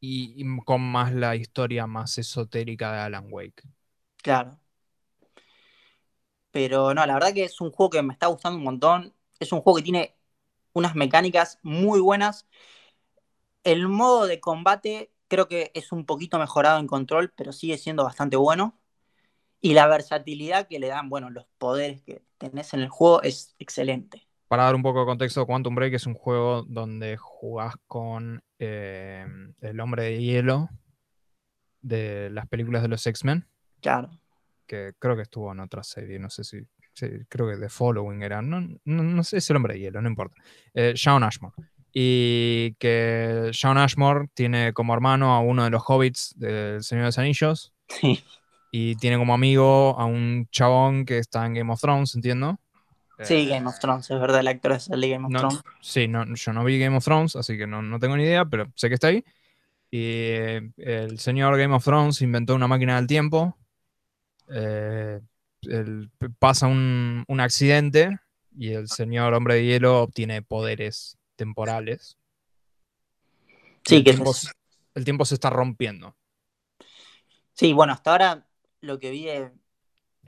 y, 0.00 0.34
y 0.36 0.64
con 0.64 0.80
más 0.80 1.14
la 1.14 1.36
historia 1.36 1.86
más 1.86 2.18
esotérica 2.18 2.90
de 2.92 2.98
Alan 2.98 3.28
Wake. 3.30 3.62
Claro. 4.16 4.58
Pero 6.50 6.92
no, 6.92 7.06
la 7.06 7.14
verdad 7.14 7.32
que 7.32 7.44
es 7.44 7.60
un 7.60 7.70
juego 7.70 7.90
que 7.90 8.02
me 8.02 8.14
está 8.14 8.26
gustando 8.26 8.58
un 8.58 8.64
montón. 8.64 9.14
Es 9.38 9.52
un 9.52 9.60
juego 9.60 9.76
que 9.76 9.84
tiene 9.84 10.16
unas 10.72 10.96
mecánicas 10.96 11.60
muy 11.62 12.00
buenas. 12.00 12.48
El 13.62 13.86
modo 13.86 14.26
de 14.26 14.40
combate 14.40 15.12
creo 15.28 15.46
que 15.46 15.70
es 15.72 15.92
un 15.92 16.04
poquito 16.04 16.36
mejorado 16.40 16.80
en 16.80 16.88
control, 16.88 17.32
pero 17.36 17.52
sigue 17.52 17.78
siendo 17.78 18.02
bastante 18.02 18.36
bueno. 18.36 18.76
Y 19.60 19.74
la 19.74 19.86
versatilidad 19.86 20.66
que 20.66 20.80
le 20.80 20.88
dan, 20.88 21.08
bueno, 21.08 21.30
los 21.30 21.46
poderes 21.58 22.02
que 22.02 22.24
tenés 22.38 22.74
en 22.74 22.80
el 22.80 22.88
juego 22.88 23.22
es 23.22 23.54
excelente. 23.60 24.26
Para 24.52 24.64
dar 24.64 24.74
un 24.74 24.82
poco 24.82 25.00
de 25.00 25.06
contexto, 25.06 25.46
Quantum 25.46 25.74
Break 25.74 25.94
es 25.94 26.06
un 26.06 26.12
juego 26.12 26.62
donde 26.68 27.16
jugás 27.16 27.74
con 27.86 28.42
eh, 28.58 29.24
el 29.62 29.80
hombre 29.80 30.02
de 30.02 30.22
hielo 30.22 30.68
de 31.80 32.28
las 32.28 32.46
películas 32.48 32.82
de 32.82 32.88
los 32.88 33.06
X-Men, 33.06 33.48
Claro. 33.80 34.10
que 34.66 34.92
creo 34.98 35.16
que 35.16 35.22
estuvo 35.22 35.50
en 35.52 35.60
otra 35.60 35.82
serie, 35.82 36.18
no 36.18 36.28
sé 36.28 36.44
si, 36.44 36.58
sí, 36.92 37.06
creo 37.30 37.48
que 37.48 37.56
The 37.56 37.70
Following 37.70 38.22
era, 38.22 38.42
no, 38.42 38.60
no, 38.84 39.02
no 39.02 39.24
sé, 39.24 39.38
es 39.38 39.48
el 39.48 39.56
hombre 39.56 39.72
de 39.72 39.80
hielo, 39.80 40.02
no 40.02 40.10
importa. 40.10 40.34
Eh, 40.74 40.92
Shaun 40.96 41.22
Ashmore. 41.22 41.54
Y 41.94 42.74
que 42.74 43.48
Shaun 43.54 43.78
Ashmore 43.78 44.28
tiene 44.34 44.74
como 44.74 44.92
hermano 44.92 45.32
a 45.32 45.40
uno 45.40 45.64
de 45.64 45.70
los 45.70 45.82
hobbits 45.86 46.34
del 46.36 46.82
Señor 46.82 47.04
de 47.04 47.08
los 47.08 47.18
Anillos 47.18 47.72
Sí. 47.88 48.22
y 48.70 48.96
tiene 48.96 49.16
como 49.16 49.32
amigo 49.32 49.98
a 49.98 50.04
un 50.04 50.46
chabón 50.50 51.06
que 51.06 51.16
está 51.16 51.46
en 51.46 51.54
Game 51.54 51.72
of 51.72 51.80
Thrones, 51.80 52.14
entiendo. 52.14 52.58
Sí, 53.24 53.34
Eh, 53.34 53.48
Game 53.48 53.68
of 53.68 53.78
Thrones, 53.78 54.10
es 54.10 54.20
verdad, 54.20 54.40
el 54.40 54.48
actor 54.48 54.72
es 54.72 54.88
el 54.90 55.00
de 55.00 55.08
Game 55.10 55.26
of 55.26 55.32
no, 55.32 55.38
Thrones. 55.38 55.60
sí, 55.80 56.08
no, 56.08 56.24
yo 56.34 56.52
no 56.52 56.64
vi 56.64 56.78
Game 56.78 56.96
of 56.96 57.04
Thrones, 57.04 57.36
así 57.36 57.56
que 57.56 57.66
no, 57.66 57.82
no 57.82 57.98
tengo 57.98 58.16
ni 58.16 58.24
idea, 58.24 58.44
pero 58.44 58.70
sé 58.74 58.88
que 58.88 58.94
está 58.94 59.08
ahí. 59.08 59.24
Y 59.90 60.00
eh, 60.00 60.70
el 60.78 61.18
señor 61.18 61.56
Game 61.58 61.74
of 61.74 61.84
Thrones 61.84 62.22
inventó 62.22 62.54
una 62.54 62.66
máquina 62.66 62.96
del 62.96 63.06
tiempo. 63.06 63.56
eh, 64.48 65.20
pasa 66.38 66.66
un, 66.66 67.24
un 67.28 67.40
accidente 67.40 68.18
y 68.56 68.72
el 68.72 68.88
señor 68.88 69.32
hombre 69.34 69.54
de 69.54 69.64
hielo 69.64 70.02
obtiene 70.02 70.42
poderes 70.42 71.16
temporales. 71.36 72.18
Sí, 73.84 73.96
el, 73.96 74.04
que 74.04 74.12
tiempo, 74.12 74.30
es- 74.32 74.50
el 74.94 75.04
tiempo 75.04 75.24
se 75.24 75.34
está 75.34 75.50
rompiendo. 75.50 76.16
Sí, 77.54 77.72
bueno, 77.72 77.92
hasta 77.92 78.10
ahora 78.12 78.46
lo 78.80 78.98
que 78.98 79.10
vi 79.10 79.28
es. 79.28 79.50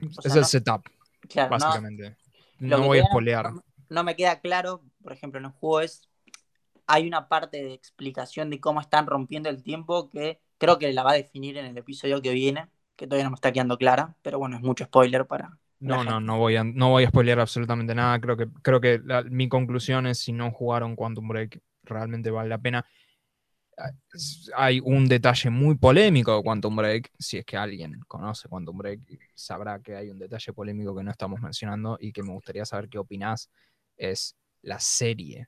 O 0.01 0.19
es 0.19 0.35
el 0.35 0.41
no- 0.41 0.43
setup, 0.45 0.85
Claro, 1.27 1.49
básicamente. 1.49 2.15
Lo 2.59 2.77
No 2.79 2.87
voy 2.87 2.99
a 2.99 3.05
spoilear. 3.05 3.53
No, 3.53 3.63
no 3.89 4.03
me 4.03 4.15
queda 4.15 4.39
claro, 4.39 4.83
por 5.03 5.13
ejemplo, 5.13 5.39
en 5.39 5.45
el 5.45 5.51
juego 5.51 5.81
es. 5.81 6.07
Hay 6.87 7.07
una 7.07 7.27
parte 7.29 7.63
de 7.63 7.73
explicación 7.73 8.49
de 8.49 8.59
cómo 8.59 8.81
están 8.81 9.07
rompiendo 9.07 9.49
el 9.49 9.63
tiempo 9.63 10.09
que 10.09 10.39
creo 10.57 10.77
que 10.79 10.93
la 10.93 11.03
va 11.03 11.11
a 11.11 11.15
definir 11.15 11.57
en 11.57 11.65
el 11.65 11.77
episodio 11.77 12.21
que 12.21 12.31
viene, 12.33 12.69
que 12.95 13.07
todavía 13.07 13.25
no 13.25 13.31
me 13.31 13.35
está 13.35 13.51
quedando 13.53 13.77
clara, 13.77 14.15
pero 14.21 14.39
bueno, 14.39 14.57
es 14.57 14.61
mucho 14.63 14.85
spoiler 14.85 15.25
para, 15.27 15.57
No, 15.79 16.03
no, 16.03 16.19
no 16.19 16.37
voy 16.39 16.55
a, 16.55 16.63
no 16.63 16.89
voy 16.91 17.03
a 17.03 17.09
spoilear 17.09 17.39
absolutamente 17.39 17.93
nada. 17.95 18.19
Creo 18.19 18.37
que, 18.37 18.47
creo 18.63 18.81
que 18.81 18.99
la- 19.03 19.23
mi 19.23 19.49
conclusión 19.49 20.07
es 20.07 20.19
si 20.19 20.31
no 20.31 20.51
jugaron 20.51 20.95
Quantum 20.95 21.27
Break, 21.27 21.61
realmente 21.83 22.31
vale 22.31 22.49
la 22.49 22.57
pena. 22.57 22.85
Hay 24.55 24.79
un 24.83 25.07
detalle 25.07 25.49
muy 25.49 25.75
polémico 25.75 26.35
de 26.35 26.43
Quantum 26.43 26.75
Break. 26.75 27.11
Si 27.19 27.37
es 27.37 27.45
que 27.45 27.57
alguien 27.57 27.99
conoce 28.07 28.47
Quantum 28.47 28.77
Break, 28.77 29.01
sabrá 29.33 29.81
que 29.81 29.95
hay 29.95 30.09
un 30.09 30.19
detalle 30.19 30.53
polémico 30.53 30.95
que 30.95 31.03
no 31.03 31.11
estamos 31.11 31.41
mencionando 31.41 31.97
y 31.99 32.11
que 32.11 32.23
me 32.23 32.31
gustaría 32.31 32.65
saber 32.65 32.89
qué 32.89 32.97
opinás. 32.97 33.49
Es 33.97 34.35
la 34.61 34.79
serie. 34.79 35.47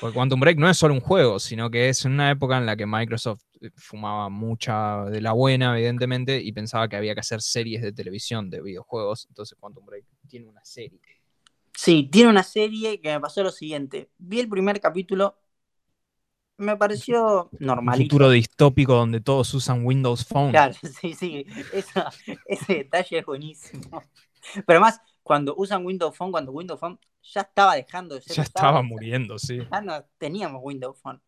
Porque 0.00 0.14
Quantum 0.14 0.40
Break 0.40 0.58
no 0.58 0.68
es 0.68 0.76
solo 0.76 0.94
un 0.94 1.00
juego, 1.00 1.38
sino 1.38 1.70
que 1.70 1.88
es 1.88 2.04
una 2.04 2.30
época 2.30 2.58
en 2.58 2.66
la 2.66 2.76
que 2.76 2.86
Microsoft 2.86 3.42
eh, 3.60 3.70
fumaba 3.76 4.28
mucha 4.28 5.04
de 5.04 5.20
la 5.20 5.32
buena, 5.32 5.76
evidentemente, 5.76 6.40
y 6.40 6.52
pensaba 6.52 6.88
que 6.88 6.96
había 6.96 7.14
que 7.14 7.20
hacer 7.20 7.40
series 7.40 7.82
de 7.82 7.92
televisión 7.92 8.50
de 8.50 8.60
videojuegos. 8.60 9.26
Entonces 9.28 9.56
Quantum 9.58 9.86
Break 9.86 10.04
tiene 10.28 10.48
una 10.48 10.64
serie. 10.64 11.00
Sí, 11.74 12.08
tiene 12.10 12.30
una 12.30 12.42
serie 12.42 13.00
que 13.00 13.12
me 13.12 13.20
pasó 13.20 13.42
lo 13.42 13.52
siguiente. 13.52 14.10
Vi 14.18 14.40
el 14.40 14.48
primer 14.48 14.80
capítulo, 14.80 15.38
me 16.58 16.76
pareció 16.76 17.48
Un 17.52 17.66
normalito. 17.66 18.04
futuro 18.04 18.30
distópico 18.30 18.94
donde 18.94 19.20
todos 19.20 19.52
usan 19.54 19.84
Windows 19.84 20.26
Phone. 20.26 20.50
Claro, 20.50 20.74
sí, 21.00 21.14
sí, 21.14 21.46
ese 22.46 22.74
detalle 22.74 23.18
es 23.18 23.24
buenísimo. 23.26 24.02
Pero 24.66 24.78
además, 24.78 25.00
cuando 25.22 25.54
usan 25.56 25.84
Windows 25.84 26.16
Phone, 26.16 26.32
cuando 26.32 26.52
Windows 26.52 26.80
Phone 26.80 26.98
ya 27.22 27.42
estaba 27.42 27.74
dejando 27.76 28.14
de 28.14 28.22
ser 28.22 28.36
Ya 28.36 28.42
estaba 28.42 28.82
muriendo, 28.82 29.38
sí. 29.38 29.58
Ya 29.70 29.80
no 29.80 30.04
teníamos 30.18 30.60
Windows 30.64 30.98
Phone, 31.00 31.22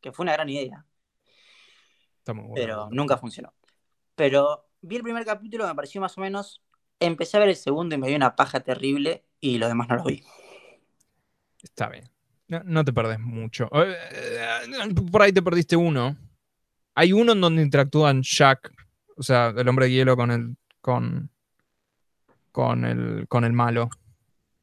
que 0.00 0.12
fue 0.12 0.24
una 0.24 0.32
gran 0.32 0.48
idea, 0.48 0.84
bueno, 2.26 2.50
pero 2.54 2.74
Windows 2.84 2.96
nunca 2.96 3.16
funcionó. 3.16 3.52
Pero 4.14 4.68
vi 4.80 4.96
el 4.96 5.02
primer 5.02 5.24
capítulo, 5.24 5.66
me 5.66 5.74
pareció 5.74 6.00
más 6.00 6.16
o 6.18 6.20
menos. 6.20 6.62
Empecé 7.00 7.36
a 7.36 7.40
ver 7.40 7.50
el 7.50 7.56
segundo 7.56 7.94
y 7.94 7.98
me 7.98 8.06
dio 8.08 8.16
una 8.16 8.36
paja 8.36 8.60
terrible 8.60 9.24
y 9.40 9.58
los 9.58 9.68
demás 9.68 9.88
no 9.88 9.96
los 9.96 10.04
vi. 10.04 10.22
Está 11.62 11.88
bien. 11.88 12.13
No, 12.58 12.62
no 12.64 12.84
te 12.84 12.92
perdés 12.92 13.18
mucho. 13.20 13.68
Eh, 13.72 13.94
eh, 14.12 14.94
Por 15.10 15.22
ahí 15.22 15.32
te 15.32 15.42
perdiste 15.42 15.76
uno. 15.76 16.16
Hay 16.94 17.12
uno 17.12 17.32
en 17.32 17.40
donde 17.40 17.62
interactúan 17.62 18.22
Jack, 18.22 18.72
o 19.16 19.22
sea, 19.22 19.52
el 19.56 19.68
hombre 19.68 19.86
de 19.86 19.92
hielo 19.92 20.16
con 20.16 20.30
el. 20.30 20.56
con. 20.80 21.30
con 22.52 22.84
el. 22.84 23.26
con 23.28 23.44
el 23.44 23.52
malo. 23.52 23.90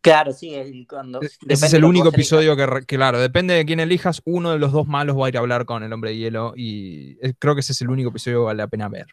Claro, 0.02 0.34
sí, 0.34 0.54
el- 0.56 0.88
cuando. 0.88 1.20
Ese 1.22 1.38
es 1.66 1.74
el 1.74 1.84
único 1.84 2.10
episodio 2.10 2.56
que, 2.56 2.86
claro, 2.98 3.20
depende 3.20 3.54
de 3.54 3.66
quién 3.66 3.80
elijas, 3.80 4.22
uno 4.26 4.52
de 4.52 4.60
los 4.60 4.72
dos 4.72 4.88
malos 4.88 5.16
va 5.18 5.28
a 5.28 5.30
ir 5.30 5.38
a 5.38 5.42
hablar 5.42 5.66
con 5.66 5.84
el 5.84 5.94
hombre 5.94 6.12
de 6.12 6.18
hielo 6.18 6.54
y 6.56 7.18
creo 7.38 7.54
que 7.54 7.60
ese 7.62 7.74
es 7.74 7.82
el 7.82 7.90
único 7.90 8.10
episodio 8.10 8.40
que 8.40 8.46
vale 8.46 8.58
la 8.58 8.68
pena 8.68 8.90
ver. 8.90 9.08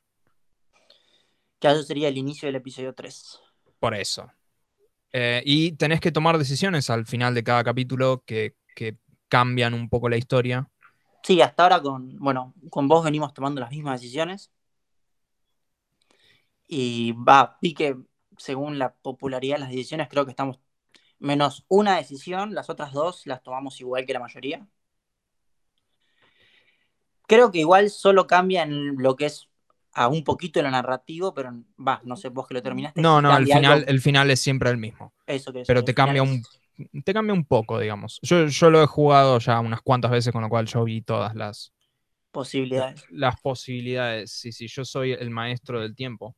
Que 1.58 1.68
eso 1.68 1.82
sería 1.82 2.08
el 2.08 2.16
inicio 2.16 2.46
del 2.46 2.56
episodio 2.56 2.94
3. 2.94 3.38
Por 3.80 3.94
eso. 3.94 4.30
Eh, 5.12 5.42
y 5.44 5.72
tenés 5.72 6.00
que 6.00 6.12
tomar 6.12 6.38
decisiones 6.38 6.88
al 6.90 7.04
final 7.06 7.34
de 7.34 7.42
cada 7.42 7.64
capítulo 7.64 8.22
que, 8.24 8.54
que 8.78 8.96
cambian 9.28 9.74
un 9.74 9.88
poco 9.88 10.08
la 10.08 10.16
historia. 10.16 10.70
Sí, 11.24 11.40
hasta 11.42 11.64
ahora 11.64 11.82
con. 11.82 12.16
Bueno, 12.20 12.54
con 12.70 12.86
vos 12.86 13.04
venimos 13.04 13.34
tomando 13.34 13.60
las 13.60 13.70
mismas 13.70 14.00
decisiones. 14.00 14.52
Y 16.68 17.12
va, 17.12 17.58
vi 17.60 17.74
que 17.74 17.96
según 18.36 18.78
la 18.78 18.94
popularidad 18.94 19.56
de 19.56 19.60
las 19.62 19.70
decisiones, 19.70 20.08
creo 20.08 20.24
que 20.24 20.30
estamos 20.30 20.60
menos 21.18 21.64
una 21.66 21.96
decisión, 21.96 22.54
las 22.54 22.70
otras 22.70 22.92
dos 22.92 23.26
las 23.26 23.42
tomamos 23.42 23.80
igual 23.80 24.06
que 24.06 24.12
la 24.12 24.20
mayoría. 24.20 24.64
Creo 27.26 27.50
que 27.50 27.58
igual 27.58 27.90
solo 27.90 28.26
cambia 28.28 28.62
en 28.62 28.94
lo 29.02 29.16
que 29.16 29.26
es 29.26 29.48
a 29.92 30.06
un 30.06 30.22
poquito 30.22 30.62
lo 30.62 30.70
narrativo, 30.70 31.34
pero 31.34 31.52
va, 31.84 32.00
no 32.04 32.16
sé, 32.16 32.28
vos 32.28 32.46
que 32.46 32.54
lo 32.54 32.62
terminaste. 32.62 33.02
No, 33.02 33.20
no, 33.20 33.36
el 33.36 33.46
final, 33.46 33.72
algo. 33.78 33.90
el 33.90 34.00
final 34.00 34.30
es 34.30 34.40
siempre 34.40 34.70
el 34.70 34.76
mismo. 34.76 35.12
Eso 35.26 35.52
que 35.52 35.64
Pero 35.66 35.80
el 35.80 35.84
te 35.84 35.94
cambia 35.94 36.22
es- 36.22 36.28
un, 36.28 36.42
te 37.04 37.12
cambia 37.12 37.32
un 37.34 37.44
poco, 37.44 37.78
digamos. 37.78 38.18
Yo, 38.22 38.46
yo 38.46 38.70
lo 38.70 38.82
he 38.82 38.86
jugado 38.86 39.38
ya 39.38 39.58
unas 39.60 39.80
cuantas 39.82 40.10
veces, 40.10 40.32
con 40.32 40.42
lo 40.42 40.48
cual 40.48 40.66
yo 40.66 40.84
vi 40.84 41.00
todas 41.02 41.34
las, 41.34 41.72
posibilidades. 42.30 43.04
las 43.10 43.40
posibilidades. 43.40 44.30
Sí, 44.32 44.52
sí, 44.52 44.66
yo 44.68 44.84
soy 44.84 45.12
el 45.12 45.30
maestro 45.30 45.80
del 45.80 45.94
tiempo. 45.94 46.36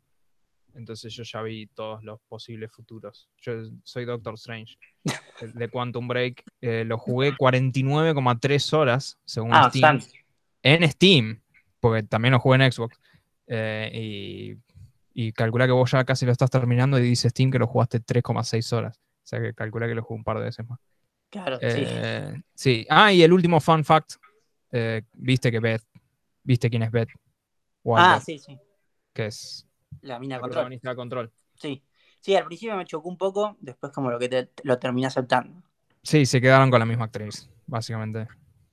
Entonces 0.74 1.12
yo 1.12 1.24
ya 1.24 1.42
vi 1.42 1.66
todos 1.66 2.02
los 2.04 2.20
posibles 2.28 2.70
futuros. 2.72 3.28
Yo 3.38 3.52
soy 3.82 4.04
Doctor 4.04 4.34
Strange. 4.34 4.76
El 5.40 5.52
De 5.54 5.68
Quantum 5.68 6.06
Break. 6.06 6.44
eh, 6.60 6.84
lo 6.86 6.96
jugué 6.96 7.32
49,3 7.32 8.72
horas, 8.74 9.18
según 9.24 9.50
Ah, 9.52 9.68
Steam. 9.68 9.96
bastante. 9.98 10.24
En 10.62 10.88
Steam, 10.90 11.40
porque 11.80 12.02
también 12.04 12.32
lo 12.32 12.38
jugué 12.40 12.62
en 12.64 12.70
Xbox. 12.72 12.96
eh, 13.46 13.90
y, 13.92 14.56
y 15.12 15.32
calcula 15.32 15.66
que 15.66 15.72
vos 15.72 15.90
ya 15.90 16.04
casi 16.04 16.24
lo 16.24 16.30
estás 16.32 16.50
terminando 16.50 16.98
y 16.98 17.02
dice 17.02 17.28
Steam 17.30 17.50
que 17.50 17.58
lo 17.58 17.66
jugaste 17.66 18.00
3,6 18.00 18.72
horas. 18.76 19.00
O 19.30 19.36
sea 19.36 19.40
que 19.40 19.54
calcula 19.54 19.86
que 19.86 19.94
lo 19.94 20.02
jugué 20.02 20.18
un 20.18 20.24
par 20.24 20.38
de 20.38 20.44
veces 20.46 20.68
más. 20.68 20.80
Claro, 21.30 21.56
sí. 21.58 21.64
Eh, 21.68 22.42
sí. 22.52 22.84
Ah, 22.90 23.12
y 23.12 23.22
el 23.22 23.32
último 23.32 23.60
fun 23.60 23.84
fact. 23.84 24.14
eh, 24.72 25.02
Viste 25.12 25.52
que 25.52 25.60
Beth. 25.60 25.84
¿Viste 26.42 26.68
quién 26.68 26.82
es 26.82 26.90
Beth? 26.90 27.10
Ah, 27.94 28.20
sí, 28.20 28.40
sí. 28.40 28.58
Que 29.12 29.26
es 29.26 29.68
La 30.00 30.18
mina 30.18 30.34
la 30.34 30.40
control. 30.40 30.54
protagonista 30.54 30.90
de 30.90 30.96
Control. 30.96 31.32
Sí. 31.54 31.84
Sí, 32.18 32.34
al 32.34 32.44
principio 32.44 32.74
me 32.76 32.84
chocó 32.84 33.08
un 33.08 33.16
poco, 33.16 33.56
después 33.60 33.92
como 33.92 34.10
lo 34.10 34.18
que 34.18 34.28
te, 34.28 34.50
lo 34.64 34.78
terminé 34.80 35.06
aceptando. 35.06 35.62
Sí, 36.02 36.26
se 36.26 36.40
quedaron 36.40 36.68
con 36.68 36.80
la 36.80 36.86
misma 36.86 37.04
actriz, 37.04 37.48
básicamente. 37.66 38.26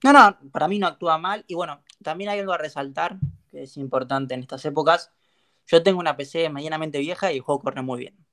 No, 0.03 0.11
no, 0.11 0.39
para 0.51 0.67
mí 0.67 0.79
no 0.79 0.87
actúa 0.87 1.19
mal. 1.19 1.45
Y 1.47 1.53
bueno, 1.53 1.83
también 2.01 2.31
hay 2.31 2.39
algo 2.39 2.53
a 2.53 2.57
resaltar, 2.57 3.17
que 3.51 3.61
es 3.63 3.77
importante 3.77 4.33
en 4.33 4.39
estas 4.39 4.65
épocas. 4.65 5.11
Yo 5.67 5.83
tengo 5.83 5.99
una 5.99 6.17
PC 6.17 6.49
medianamente 6.49 6.97
vieja 6.97 7.31
y 7.31 7.35
el 7.35 7.41
juego 7.41 7.61
corre 7.61 7.83
muy 7.83 7.99
bien. 7.99 8.26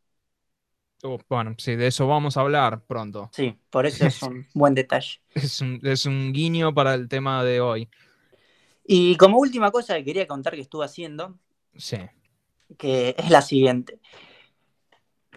Bueno, 1.28 1.54
sí, 1.58 1.76
de 1.76 1.88
eso 1.88 2.06
vamos 2.06 2.36
a 2.36 2.40
hablar 2.40 2.82
pronto. 2.86 3.28
Sí, 3.32 3.58
por 3.68 3.84
eso 3.84 4.06
es 4.06 4.22
un 4.22 4.46
buen 4.54 4.74
detalle. 4.74 5.20
Es 5.34 5.60
un, 5.60 5.80
es 5.82 6.06
un 6.06 6.32
guiño 6.32 6.72
para 6.72 6.94
el 6.94 7.08
tema 7.08 7.44
de 7.44 7.60
hoy. 7.60 7.90
Y 8.86 9.16
como 9.16 9.38
última 9.38 9.70
cosa 9.70 9.94
que 9.96 10.04
quería 10.04 10.26
contar 10.26 10.54
que 10.54 10.60
estuve 10.62 10.84
haciendo, 10.84 11.38
Sí. 11.76 11.98
que 12.78 13.14
es 13.18 13.30
la 13.30 13.42
siguiente. 13.42 14.00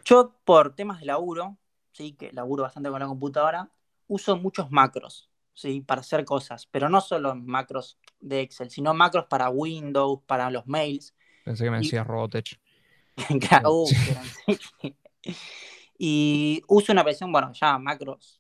Yo 0.05 0.35
por 0.45 0.75
temas 0.75 0.99
de 0.99 1.05
laburo, 1.07 1.57
sí, 1.91 2.13
que 2.13 2.31
laburo 2.31 2.63
bastante 2.63 2.89
con 2.89 2.99
la 2.99 3.07
computadora, 3.07 3.69
uso 4.07 4.37
muchos 4.37 4.71
macros, 4.71 5.29
sí, 5.53 5.81
para 5.81 6.01
hacer 6.01 6.23
cosas, 6.23 6.65
pero 6.67 6.87
no 6.87 7.01
solo 7.01 7.35
macros 7.35 7.97
de 8.21 8.41
Excel, 8.41 8.69
sino 8.69 8.93
macros 8.93 9.25
para 9.25 9.49
Windows, 9.49 10.19
para 10.25 10.49
los 10.49 10.65
mails. 10.67 11.13
Pensé 11.43 11.63
que 11.65 11.71
me 11.71 11.79
Y- 11.79 11.83
decías 11.83 12.07
Robotech. 12.07 12.57
Claro, 13.49 13.71
uh, 13.81 13.87
sí. 13.87 14.95
Y 15.97 16.61
uso 16.67 16.91
una 16.91 17.01
aplicación, 17.01 17.31
bueno, 17.31 17.51
ya 17.53 17.77
macros, 17.79 18.39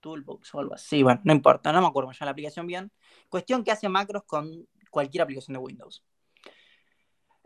Toolbox 0.00 0.54
o 0.54 0.60
algo 0.60 0.74
así, 0.74 1.02
bueno, 1.02 1.20
no 1.24 1.32
importa, 1.32 1.72
no 1.72 1.80
me 1.80 1.86
acuerdo 1.86 2.12
ya 2.12 2.24
la 2.24 2.30
aplicación 2.30 2.66
bien. 2.66 2.90
Cuestión 3.28 3.64
que 3.64 3.72
hace 3.72 3.88
macros 3.88 4.24
con 4.24 4.66
cualquier 4.90 5.22
aplicación 5.22 5.54
de 5.54 5.58
Windows. 5.58 6.04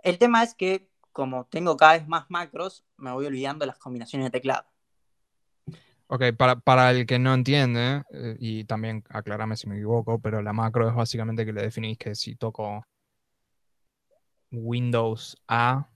El 0.02 0.18
tema 0.18 0.42
es 0.42 0.54
que 0.54 0.88
como 1.12 1.46
tengo 1.46 1.76
cada 1.76 1.94
vez 1.94 2.06
más 2.08 2.26
macros, 2.30 2.84
me 2.96 3.12
voy 3.12 3.26
olvidando 3.26 3.66
las 3.66 3.78
combinaciones 3.78 4.26
de 4.26 4.30
teclado. 4.30 4.64
Ok, 6.06 6.24
para, 6.36 6.56
para 6.56 6.90
el 6.90 7.06
que 7.06 7.18
no 7.18 7.34
entiende, 7.34 8.02
eh, 8.12 8.36
y 8.40 8.64
también 8.64 9.04
aclarame 9.10 9.56
si 9.56 9.68
me 9.68 9.76
equivoco, 9.76 10.18
pero 10.18 10.42
la 10.42 10.52
macro 10.52 10.88
es 10.88 10.94
básicamente 10.94 11.44
que 11.44 11.52
le 11.52 11.62
definís 11.62 11.98
que 11.98 12.14
si 12.14 12.34
toco 12.34 12.84
Windows 14.50 15.36
A, 15.46 15.88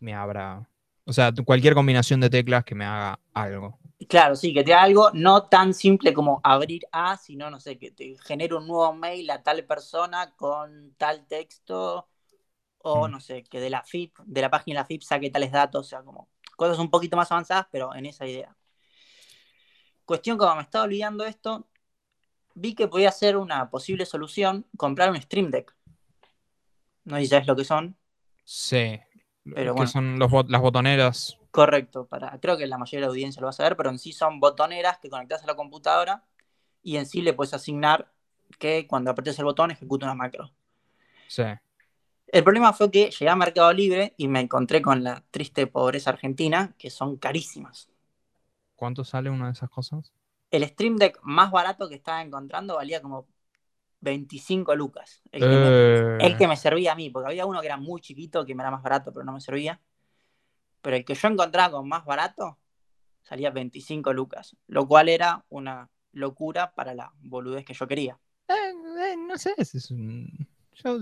me 0.00 0.14
abra. 0.14 0.66
O 1.08 1.12
sea, 1.14 1.32
cualquier 1.44 1.72
combinación 1.74 2.20
de 2.20 2.28
teclas 2.28 2.64
que 2.64 2.74
me 2.74 2.84
haga 2.84 3.18
algo. 3.32 3.78
Claro, 4.08 4.36
sí, 4.36 4.52
que 4.52 4.62
te 4.62 4.74
haga 4.74 4.82
algo 4.84 5.10
no 5.14 5.44
tan 5.48 5.72
simple 5.74 6.12
como 6.12 6.40
abrir 6.44 6.82
A, 6.92 7.16
sino, 7.16 7.50
no 7.50 7.60
sé, 7.60 7.78
que 7.78 7.90
te 7.90 8.16
genere 8.24 8.54
un 8.54 8.66
nuevo 8.66 8.92
mail 8.92 9.30
a 9.30 9.42
tal 9.42 9.64
persona 9.64 10.34
con 10.36 10.94
tal 10.98 11.26
texto, 11.26 12.08
o 12.78 13.08
Mm. 13.08 13.12
no 13.12 13.20
sé, 13.20 13.44
que 13.44 13.60
de 13.60 13.70
la 13.70 13.82
FIP, 13.84 14.18
de 14.26 14.40
la 14.42 14.50
página 14.50 14.76
de 14.76 14.82
la 14.82 14.86
FIP 14.86 15.02
saque 15.02 15.30
tales 15.30 15.52
datos, 15.52 15.86
o 15.86 15.88
sea, 15.88 16.02
como 16.02 16.28
cosas 16.56 16.78
un 16.78 16.90
poquito 16.90 17.16
más 17.16 17.32
avanzadas, 17.32 17.66
pero 17.72 17.94
en 17.94 18.06
esa 18.06 18.26
idea. 18.26 18.54
Cuestión 20.04 20.38
como 20.38 20.56
me 20.56 20.62
estaba 20.62 20.84
olvidando 20.84 21.24
esto, 21.24 21.68
vi 22.54 22.74
que 22.74 22.88
podía 22.88 23.12
ser 23.12 23.36
una 23.36 23.70
posible 23.70 24.06
solución 24.06 24.66
comprar 24.76 25.10
un 25.10 25.20
Stream 25.22 25.50
Deck. 25.50 25.74
No 27.04 27.16
sé 27.16 27.22
si 27.22 27.28
sabes 27.28 27.46
lo 27.48 27.56
que 27.56 27.64
son. 27.64 27.96
Sí. 28.44 28.98
Pero 29.54 29.74
que 29.74 29.74
bueno. 29.74 29.92
son 29.92 30.18
los 30.18 30.30
bot- 30.30 30.48
las 30.48 30.60
botoneras. 30.60 31.38
Correcto, 31.50 32.06
para, 32.06 32.38
creo 32.40 32.56
que 32.56 32.66
la 32.66 32.78
mayoría 32.78 33.00
de 33.00 33.06
la 33.06 33.08
audiencia 33.08 33.40
lo 33.40 33.46
va 33.46 33.50
a 33.50 33.52
saber, 33.52 33.76
pero 33.76 33.90
en 33.90 33.98
sí 33.98 34.12
son 34.12 34.38
botoneras 34.40 34.98
que 34.98 35.10
conectas 35.10 35.42
a 35.42 35.46
la 35.46 35.56
computadora 35.56 36.24
y 36.82 36.96
en 36.96 37.06
sí 37.06 37.22
le 37.22 37.32
puedes 37.34 37.54
asignar 37.54 38.12
que 38.58 38.86
cuando 38.86 39.10
apretes 39.10 39.38
el 39.38 39.46
botón 39.46 39.70
ejecuta 39.70 40.06
una 40.06 40.14
macro. 40.14 40.52
Sí. 41.26 41.42
El 42.28 42.42
problema 42.42 42.72
fue 42.72 42.90
que 42.90 43.10
llegué 43.10 43.28
a 43.28 43.36
Mercado 43.36 43.70
Libre 43.74 44.14
y 44.16 44.28
me 44.28 44.40
encontré 44.40 44.80
con 44.80 45.04
la 45.04 45.24
triste 45.30 45.66
pobreza 45.66 46.08
argentina, 46.08 46.74
que 46.78 46.88
son 46.88 47.18
carísimas. 47.18 47.90
¿Cuánto 48.76 49.04
sale 49.04 49.28
una 49.28 49.44
de 49.48 49.52
esas 49.52 49.68
cosas? 49.68 50.14
El 50.50 50.62
Stream 50.68 50.96
Deck 50.96 51.18
más 51.22 51.50
barato 51.50 51.88
que 51.88 51.94
estaba 51.94 52.20
encontrando 52.22 52.76
valía 52.76 53.00
como 53.02 53.26
25 54.00 54.74
lucas. 54.74 55.22
El 55.32 55.40
que, 55.40 55.46
me, 55.48 55.54
Eh, 55.56 56.18
el 56.20 56.36
que 56.36 56.48
me 56.48 56.56
servía 56.56 56.92
a 56.92 56.94
mí, 56.94 57.10
porque 57.10 57.28
había 57.28 57.46
uno 57.46 57.60
que 57.60 57.66
era 57.66 57.76
muy 57.76 58.00
chiquito, 58.00 58.44
que 58.44 58.54
me 58.54 58.62
era 58.62 58.70
más 58.70 58.82
barato, 58.82 59.12
pero 59.12 59.24
no 59.24 59.32
me 59.32 59.40
servía. 59.40 59.80
pero 60.82 60.96
el 60.96 61.04
que 61.04 61.14
yo 61.14 61.28
encontraba 61.28 61.72
con 61.72 61.88
más 61.88 62.04
barato 62.04 62.58
salía 63.22 63.50
25 63.50 64.12
lucas, 64.12 64.56
lo 64.68 64.86
cual 64.86 65.08
era 65.08 65.44
una 65.48 65.90
locura 66.12 66.72
para 66.74 66.94
la 66.94 67.12
boludez 67.20 67.64
que 67.64 67.74
yo 67.74 67.86
quería. 67.86 68.18
Eh, 68.48 68.54
eh, 68.54 69.16
no 69.16 69.36
sé, 69.36 69.54
es 69.58 69.90
un... 69.90 70.48
yo, 70.72 70.98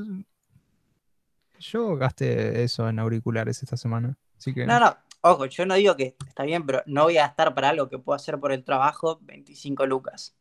yo 1.61 1.97
gasté 1.97 2.65
eso 2.65 2.89
en 2.89 2.99
auriculares 2.99 3.63
esta 3.63 3.77
semana. 3.77 4.17
Así 4.37 4.53
que... 4.53 4.67
No, 4.67 4.81
no, 4.81 4.97
ojo, 5.21 5.47
yo 5.47 5.67
no 5.67 5.75
digo 5.75 5.97
que 5.97 6.17
está 6.27 6.43
bien, 6.43 6.67
pero 6.67 6.83
no 6.87 7.05
voy 7.05 7.19
a 7.19 7.27
gastar 7.27 7.55
para 7.55 7.69
algo 7.69 7.89
que 7.89 7.99
puedo 7.99 8.17
hacer 8.17 8.41
por 8.41 8.51
el 8.53 8.65
trabajo 8.65 9.19
25 9.23 9.87
lucas. 9.87 10.35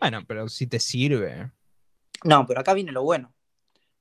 Bueno, 0.00 0.24
pero 0.26 0.48
si 0.48 0.66
te 0.66 0.80
sirve. 0.80 1.50
No, 2.24 2.46
pero 2.46 2.60
acá 2.60 2.74
viene 2.74 2.90
lo 2.90 3.02
bueno. 3.02 3.32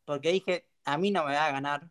Porque 0.05 0.31
dije, 0.31 0.67
a 0.85 0.97
mí 0.97 1.11
no 1.11 1.25
me 1.25 1.33
va 1.33 1.45
a 1.45 1.51
ganar 1.51 1.89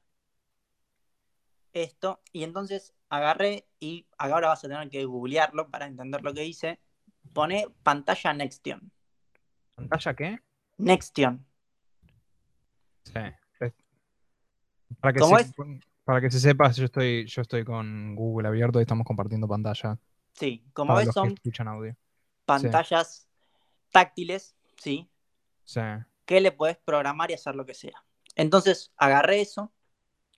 esto. 1.72 2.20
Y 2.32 2.42
entonces 2.42 2.94
agarré 3.08 3.66
y 3.78 4.06
ahora 4.18 4.48
vas 4.48 4.64
a 4.64 4.68
tener 4.68 4.88
que 4.88 5.04
googlearlo 5.04 5.68
para 5.70 5.86
entender 5.86 6.22
lo 6.22 6.34
que 6.34 6.44
hice. 6.44 6.80
Pone 7.32 7.66
pantalla 7.82 8.32
Nextion. 8.32 8.90
¿Pantalla 9.76 10.14
qué? 10.14 10.40
Nextion. 10.78 11.46
Sí. 13.04 13.20
Para 15.00 15.14
que, 15.14 15.20
¿Cómo 15.20 15.38
se, 15.38 15.44
es? 15.44 15.52
para 16.04 16.20
que 16.20 16.30
se 16.30 16.38
sepa, 16.38 16.70
yo 16.70 16.84
estoy, 16.84 17.26
yo 17.26 17.42
estoy 17.42 17.64
con 17.64 18.14
Google 18.14 18.48
abierto 18.48 18.78
y 18.78 18.82
estamos 18.82 19.06
compartiendo 19.06 19.48
pantalla. 19.48 19.98
Sí, 20.34 20.64
como 20.72 20.94
ves 20.94 21.10
son 21.12 21.34
audio. 21.66 21.96
pantallas 22.44 23.28
táctiles, 23.90 24.54
sí, 24.76 25.08
Sí. 25.64 25.80
Que 26.24 26.40
le 26.40 26.52
puedes 26.52 26.76
programar 26.78 27.30
y 27.30 27.34
hacer 27.34 27.54
lo 27.56 27.66
que 27.66 27.74
sea. 27.74 28.04
Entonces 28.36 28.92
agarré 28.96 29.40
eso, 29.40 29.72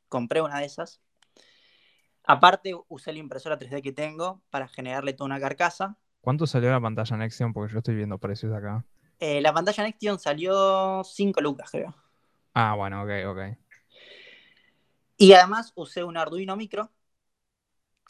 compré 0.09 0.40
una 0.40 0.61
de 0.61 0.66
esas. 0.66 1.01
Aparte 2.27 2.75
usé 2.88 3.12
la 3.12 3.18
impresora 3.18 3.59
3D 3.59 3.83
que 3.83 3.92
tengo 3.92 4.42
para 4.51 4.66
generarle 4.68 5.12
toda 5.12 5.27
una 5.27 5.40
carcasa. 5.40 5.97
¿Cuánto 6.23 6.47
salió 6.47 6.70
la 6.70 6.81
pantalla 6.81 7.16
Nexion? 7.18 7.53
Porque 7.53 7.73
yo 7.73 7.79
estoy 7.79 7.94
viendo 7.94 8.18
precios 8.18 8.53
acá. 8.55 8.85
Eh, 9.20 9.40
la 9.40 9.53
pantalla 9.53 9.85
Nextion 9.85 10.18
salió 10.18 11.03
5 11.05 11.40
lucas, 11.40 11.70
creo. 11.70 11.94
Ah, 12.55 12.75
bueno, 12.75 13.03
ok, 13.03 13.11
ok. 13.27 13.38
Y 15.16 15.33
además 15.33 15.73
usé 15.77 16.03
un 16.05 16.16
Arduino 16.16 16.57
Micro 16.57 16.90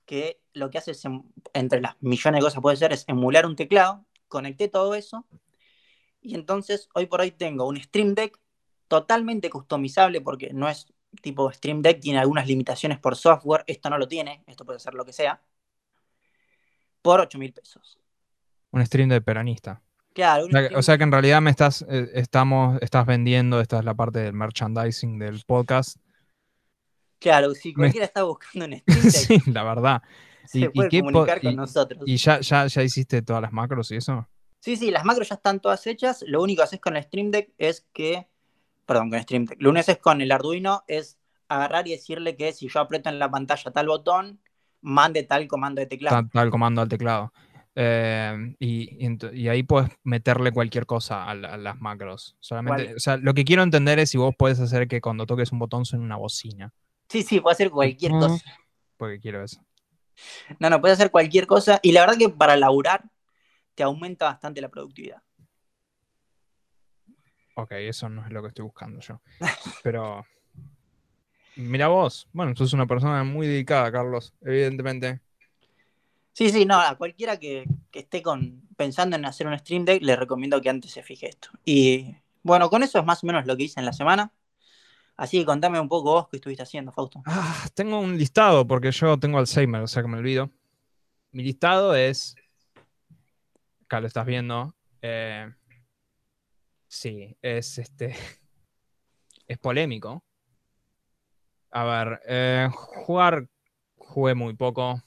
que 0.06 0.40
lo 0.52 0.70
que 0.70 0.78
hace 0.78 0.92
es, 0.92 1.04
em- 1.04 1.22
entre 1.52 1.80
las 1.80 1.96
millones 2.00 2.40
de 2.40 2.44
cosas 2.44 2.60
puede 2.60 2.76
ser, 2.76 2.92
es 2.92 3.04
emular 3.08 3.46
un 3.46 3.56
teclado. 3.56 4.04
Conecté 4.28 4.68
todo 4.68 4.94
eso 4.94 5.26
y 6.24 6.34
entonces 6.34 6.88
hoy 6.94 7.06
por 7.06 7.20
hoy 7.20 7.30
tengo 7.30 7.68
un 7.68 7.76
Stream 7.80 8.14
Deck 8.14 8.38
totalmente 8.88 9.48
customizable 9.50 10.20
porque 10.20 10.52
no 10.52 10.68
es 10.68 10.86
tipo 11.22 11.52
Stream 11.52 11.80
Deck, 11.82 12.00
tiene 12.00 12.18
algunas 12.18 12.46
limitaciones 12.48 12.98
por 12.98 13.14
software, 13.16 13.62
esto 13.68 13.88
no 13.90 13.98
lo 13.98 14.08
tiene, 14.08 14.42
esto 14.48 14.64
puede 14.64 14.78
ser 14.80 14.94
lo 14.94 15.04
que 15.04 15.12
sea, 15.12 15.40
por 17.02 17.20
8 17.20 17.38
mil 17.38 17.52
pesos. 17.52 17.98
Un 18.70 18.84
stream 18.84 19.08
de 19.08 19.20
peronista. 19.20 19.80
Claro, 20.12 20.46
O 20.46 20.48
sea, 20.48 20.60
que- 20.62 20.66
stream- 20.68 20.78
o 20.78 20.82
sea 20.82 20.98
que 20.98 21.04
en 21.04 21.12
realidad 21.12 21.40
me 21.42 21.50
estás, 21.50 21.84
eh, 21.88 22.10
estamos, 22.14 22.78
estás 22.82 23.06
vendiendo, 23.06 23.60
esta 23.60 23.78
es 23.78 23.84
la 23.84 23.94
parte 23.94 24.20
del 24.20 24.32
merchandising 24.32 25.18
del 25.18 25.42
podcast. 25.46 25.98
claro, 27.20 27.54
si 27.54 27.68
me- 27.70 27.74
cualquiera 27.74 28.06
está 28.06 28.22
buscando 28.24 28.66
un 28.66 28.76
Stream 28.78 28.86
Deck, 29.02 29.42
sí, 29.44 29.50
la 29.50 29.62
verdad. 29.64 30.02
se 30.46 30.58
¿Y- 30.58 30.64
y 30.64 30.68
puede 30.68 30.88
qué 30.90 31.00
po- 31.00 31.06
comunicar 31.06 31.40
con 31.40 31.52
y- 31.52 31.56
nosotros. 31.56 32.02
¿Y 32.06 32.16
ya, 32.16 32.40
ya, 32.40 32.66
ya 32.66 32.82
hiciste 32.82 33.22
todas 33.22 33.40
las 33.42 33.52
macros 33.52 33.90
y 33.92 33.96
eso? 33.96 34.26
Sí, 34.64 34.76
sí, 34.76 34.90
las 34.90 35.04
macros 35.04 35.28
ya 35.28 35.34
están 35.34 35.60
todas 35.60 35.86
hechas. 35.86 36.24
Lo 36.26 36.42
único 36.42 36.60
que 36.60 36.64
haces 36.64 36.80
con 36.80 36.96
el 36.96 37.02
Stream 37.02 37.30
Deck 37.30 37.50
es 37.58 37.86
que. 37.92 38.26
Perdón, 38.86 39.10
con 39.10 39.18
el 39.18 39.22
Stream 39.24 39.44
Deck. 39.44 39.60
Lo 39.60 39.68
único 39.68 39.84
que 39.84 39.90
haces 39.92 40.02
con 40.02 40.22
el 40.22 40.32
Arduino 40.32 40.84
es 40.88 41.18
agarrar 41.48 41.86
y 41.86 41.90
decirle 41.90 42.34
que 42.34 42.50
si 42.54 42.68
yo 42.70 42.80
aprieto 42.80 43.10
en 43.10 43.18
la 43.18 43.30
pantalla 43.30 43.70
tal 43.72 43.88
botón, 43.88 44.40
mande 44.80 45.22
tal 45.22 45.46
comando 45.48 45.80
de 45.80 45.86
teclado. 45.86 46.26
El 46.32 46.48
comando 46.50 46.80
al 46.80 46.88
teclado. 46.88 47.30
Eh, 47.74 48.54
y, 48.58 49.04
y 49.04 49.06
ent- 49.06 49.36
y 49.36 49.48
ahí 49.50 49.64
puedes 49.64 49.90
meterle 50.02 50.50
cualquier 50.50 50.86
cosa 50.86 51.28
a, 51.28 51.34
la- 51.34 51.48
a 51.50 51.56
las 51.58 51.78
macros. 51.78 52.34
Solamente, 52.40 52.84
¿Cuál? 52.84 52.96
o 52.96 53.00
sea, 53.00 53.18
lo 53.18 53.34
que 53.34 53.44
quiero 53.44 53.62
entender 53.62 53.98
es 53.98 54.08
si 54.08 54.16
vos 54.16 54.34
puedes 54.38 54.60
hacer 54.60 54.88
que 54.88 55.02
cuando 55.02 55.26
toques 55.26 55.52
un 55.52 55.58
botón 55.58 55.84
suene 55.84 56.06
una 56.06 56.16
bocina. 56.16 56.72
Sí, 57.10 57.22
sí, 57.22 57.38
puede 57.40 57.52
hacer 57.52 57.70
cualquier 57.70 58.12
cosa. 58.12 58.42
Porque 58.96 59.20
quiero 59.20 59.44
eso. 59.44 59.60
No, 60.58 60.70
no, 60.70 60.80
puede 60.80 60.94
hacer 60.94 61.10
cualquier 61.10 61.46
cosa. 61.46 61.80
Y 61.82 61.92
la 61.92 62.00
verdad 62.00 62.16
que 62.16 62.30
para 62.30 62.56
laburar 62.56 63.04
te 63.74 63.82
aumenta 63.82 64.26
bastante 64.26 64.60
la 64.60 64.68
productividad. 64.68 65.22
Ok, 67.56 67.72
eso 67.72 68.08
no 68.08 68.24
es 68.24 68.32
lo 68.32 68.42
que 68.42 68.48
estoy 68.48 68.64
buscando 68.64 69.00
yo. 69.00 69.20
Pero. 69.82 70.26
Mira 71.56 71.88
vos. 71.88 72.28
Bueno, 72.32 72.54
sos 72.56 72.72
una 72.72 72.86
persona 72.86 73.22
muy 73.22 73.46
dedicada, 73.46 73.92
Carlos, 73.92 74.34
evidentemente. 74.40 75.20
Sí, 76.32 76.50
sí, 76.50 76.64
no, 76.64 76.80
a 76.80 76.96
cualquiera 76.96 77.38
que, 77.38 77.64
que 77.92 78.00
esté 78.00 78.20
con, 78.20 78.62
pensando 78.76 79.14
en 79.14 79.24
hacer 79.24 79.46
un 79.46 79.56
Stream 79.56 79.84
Deck, 79.84 80.02
le 80.02 80.16
recomiendo 80.16 80.60
que 80.60 80.68
antes 80.68 80.90
se 80.90 81.04
fije 81.04 81.28
esto. 81.28 81.50
Y 81.64 82.16
bueno, 82.42 82.68
con 82.70 82.82
eso 82.82 82.98
es 82.98 83.04
más 83.04 83.22
o 83.22 83.26
menos 83.28 83.46
lo 83.46 83.56
que 83.56 83.64
hice 83.64 83.78
en 83.78 83.86
la 83.86 83.92
semana. 83.92 84.32
Así 85.16 85.38
que 85.38 85.44
contame 85.44 85.78
un 85.78 85.88
poco 85.88 86.12
vos 86.12 86.28
qué 86.28 86.38
estuviste 86.38 86.64
haciendo, 86.64 86.90
Fausto. 86.90 87.22
Ah, 87.24 87.68
tengo 87.74 88.00
un 88.00 88.18
listado 88.18 88.66
porque 88.66 88.90
yo 88.90 89.16
tengo 89.18 89.38
Alzheimer, 89.38 89.82
o 89.82 89.86
sea 89.86 90.02
que 90.02 90.08
me 90.08 90.18
olvido. 90.18 90.50
Mi 91.30 91.44
listado 91.44 91.94
es. 91.94 92.34
Acá 93.84 94.00
lo 94.00 94.06
estás 94.06 94.26
viendo. 94.26 94.74
eh, 95.02 95.52
sí, 96.88 97.36
es 97.42 97.78
este. 97.78 98.14
Es 99.46 99.58
polémico. 99.58 100.24
A 101.70 101.84
ver, 101.84 102.20
eh, 102.26 102.68
jugar. 102.72 103.46
Jugué 103.96 104.34
muy 104.34 104.54
poco. 104.54 105.02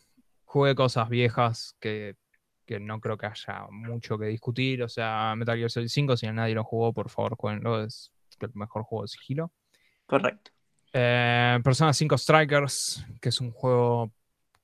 Jugué 0.45 0.75
cosas 0.75 1.09
viejas 1.09 1.75
que, 1.79 2.15
que 2.63 2.79
no 2.79 2.99
creo 2.99 3.17
que 3.17 3.25
haya 3.25 3.65
mucho 3.71 4.19
que 4.19 4.25
discutir. 4.27 4.83
O 4.83 4.89
sea, 4.89 5.33
Metal 5.35 5.57
Gear 5.57 5.71
Solid 5.71 5.87
5, 5.87 6.17
si 6.17 6.27
nadie 6.27 6.53
lo 6.53 6.63
jugó, 6.63 6.93
por 6.93 7.09
favor, 7.09 7.35
jueguenlo. 7.35 7.83
Es 7.83 8.11
el 8.39 8.51
mejor 8.53 8.83
juego 8.83 9.01
de 9.05 9.07
sigilo. 9.07 9.51
Correcto. 10.05 10.51
Eh, 10.93 11.59
Persona 11.63 11.91
5 11.91 12.15
Strikers, 12.15 13.05
que 13.19 13.29
es 13.29 13.41
un 13.41 13.51
juego 13.51 14.11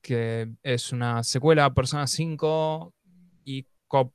que 0.01 0.53
es 0.61 0.91
una 0.91 1.23
secuela 1.23 1.65
a 1.65 1.73
Persona 1.73 2.05
5 2.05 2.93
y 3.43 3.65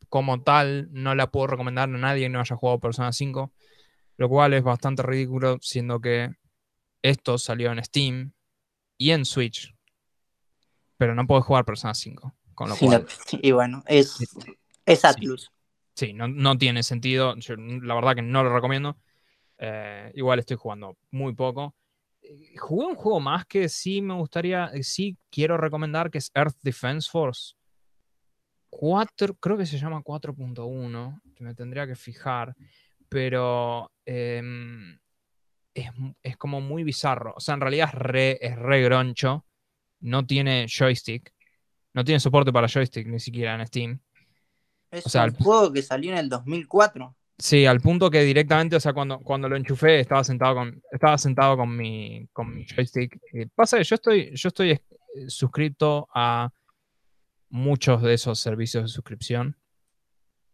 como 0.09 0.43
tal 0.43 0.89
no 0.91 1.15
la 1.15 1.31
puedo 1.31 1.47
recomendar 1.49 1.89
a 1.89 1.93
nadie 1.99 2.25
que 2.25 2.29
no 2.29 2.41
haya 2.41 2.57
jugado 2.57 2.81
Persona 2.81 3.13
5, 3.13 3.53
lo 4.17 4.29
cual 4.29 4.55
es 4.55 4.63
bastante 4.63 5.03
ridículo 5.03 5.59
siendo 5.61 6.01
que 6.01 6.31
esto 7.03 7.39
salió 7.39 7.71
en 7.73 7.85
Steam 7.85 8.33
y 8.97 9.11
en 9.13 9.25
Switch, 9.25 9.75
pero 10.97 11.15
no 11.15 11.27
puedo 11.27 11.43
jugar 11.43 11.65
Persona 11.65 11.95
5, 11.95 12.35
con 12.55 12.69
lo 12.69 12.75
Sí, 12.77 12.87
cual 12.87 13.03
no- 13.03 13.09
y 13.43 13.53
bueno, 13.53 13.83
es, 13.87 14.17
es 14.85 15.05
Atlus. 15.05 15.51
sí, 15.95 16.13
no, 16.13 16.27
no 16.29 16.59
tiene 16.59 16.83
sentido, 16.83 17.37
yo 17.37 17.55
la 17.57 17.95
verdad 17.95 18.15
que 18.17 18.23
no 18.23 18.43
lo 18.43 18.53
recomiendo. 18.55 18.99
Eh, 19.59 20.13
igual 20.15 20.39
estoy 20.39 20.57
jugando 20.57 20.97
muy 21.11 21.35
poco. 21.35 21.75
Eh, 22.23 22.57
Jugué 22.59 22.87
un 22.87 22.95
juego 22.95 23.19
más 23.21 23.45
que 23.47 23.69
sí 23.69 24.01
me 24.03 24.15
gustaría, 24.15 24.67
eh, 24.75 24.83
sí 24.83 25.17
quiero 25.31 25.57
recomendar, 25.57 26.11
que 26.11 26.19
es 26.19 26.31
Earth 26.35 26.57
Defense 26.63 27.09
Force. 27.11 27.55
4, 28.71 29.35
creo 29.37 29.57
que 29.57 29.67
se 29.67 29.79
llama 29.79 30.03
4.1, 30.03 31.21
que 31.35 31.45
me 31.45 31.55
tendría 31.55 31.87
que 31.87 31.97
fijar, 31.97 32.55
pero 33.09 33.91
em, 34.07 34.99
es, 35.75 35.91
es 36.23 36.37
como 36.37 36.61
muy 36.61 36.85
bizarro. 36.85 37.35
O 37.37 37.41
sea, 37.41 37.55
en 37.55 37.61
realidad 37.61 37.91
es 37.93 37.95
re, 37.99 38.39
es 38.41 38.57
re 38.57 38.83
groncho, 38.83 39.47
no 40.01 40.27
tiene 40.27 40.67
joystick, 40.69 41.33
no 41.95 42.05
tiene 42.05 42.21
soporte 42.21 42.53
para 42.53 42.69
joystick 42.69 43.07
ni 43.09 43.21
siquiera 43.21 43.55
en 43.55 43.67
Steam. 43.67 44.01
Es 44.91 45.07
O 45.07 45.11
sea, 45.11 45.25
un 45.25 45.31
el- 45.31 45.37
juego 45.37 45.73
que 45.73 45.83
salió 45.83 46.13
en 46.13 46.19
el 46.19 46.29
2004. 46.29 47.15
Sí, 47.41 47.67
al 47.67 47.81
punto 47.81 48.11
que 48.11 48.23
directamente, 48.23 48.75
o 48.77 48.81
sea, 48.81 48.93
cuando, 48.93 49.21
cuando 49.21 49.49
lo 49.49 49.55
enchufé, 49.57 50.01
estaba 50.01 50.25
sentado 50.25 50.57
con, 50.57 50.83
estaba 50.91 51.17
sentado 51.19 51.57
con 51.57 51.77
mi, 51.77 52.27
con 52.33 52.53
mi 52.53 52.67
joystick. 52.67 53.17
Y 53.33 53.47
pasa 53.47 53.79
que 53.79 53.85
yo 53.85 53.95
estoy, 53.95 54.31
yo 54.35 54.49
estoy 54.49 54.71
eh, 54.73 54.81
suscrito 55.29 56.09
a 56.13 56.51
muchos 57.51 58.03
de 58.03 58.15
esos 58.15 58.39
servicios 58.39 58.85
de 58.85 58.89
suscripción. 58.89 59.57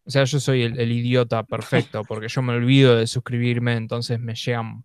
O 0.05 0.11
sea, 0.11 0.25
yo 0.25 0.39
soy 0.39 0.63
el, 0.63 0.79
el 0.79 0.93
idiota 0.93 1.43
perfecto, 1.45 2.03
porque 2.09 2.29
yo 2.29 2.43
me 2.43 2.53
olvido 2.53 2.97
de 2.97 3.07
suscribirme, 3.07 3.75
entonces 3.75 4.21
me 4.21 4.35
llegan 4.35 4.85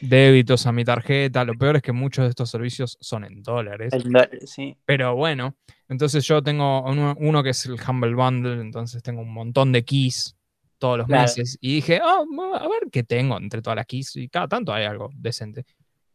débitos 0.00 0.66
a 0.66 0.72
mi 0.72 0.84
tarjeta. 0.84 1.44
Lo 1.44 1.54
peor 1.54 1.76
es 1.76 1.82
que 1.82 1.92
muchos 1.92 2.24
de 2.24 2.30
estos 2.30 2.50
servicios 2.50 2.98
son 3.00 3.24
en 3.24 3.42
dólares. 3.42 3.92
Dólar, 4.02 4.30
sí. 4.46 4.76
Pero 4.84 5.14
bueno, 5.14 5.56
entonces 5.88 6.26
yo 6.26 6.42
tengo 6.42 6.82
uno, 6.82 7.14
uno 7.18 7.42
que 7.42 7.50
es 7.50 7.64
el 7.66 7.76
Humble 7.88 8.14
Bundle, 8.14 8.60
entonces 8.60 9.02
tengo 9.02 9.22
un 9.22 9.32
montón 9.32 9.72
de 9.72 9.84
keys 9.84 10.36
todos 10.78 10.98
los 10.98 11.06
Claro. 11.06 11.22
meses. 11.22 11.56
Y 11.60 11.76
dije, 11.76 12.00
oh, 12.02 12.26
a 12.56 12.68
ver 12.68 12.90
qué 12.90 13.04
tengo 13.04 13.38
entre 13.38 13.62
todas 13.62 13.76
las 13.76 13.86
keys. 13.86 14.16
Y 14.16 14.28
cada 14.28 14.48
tanto 14.48 14.72
hay 14.72 14.84
algo 14.84 15.10
decente. 15.14 15.64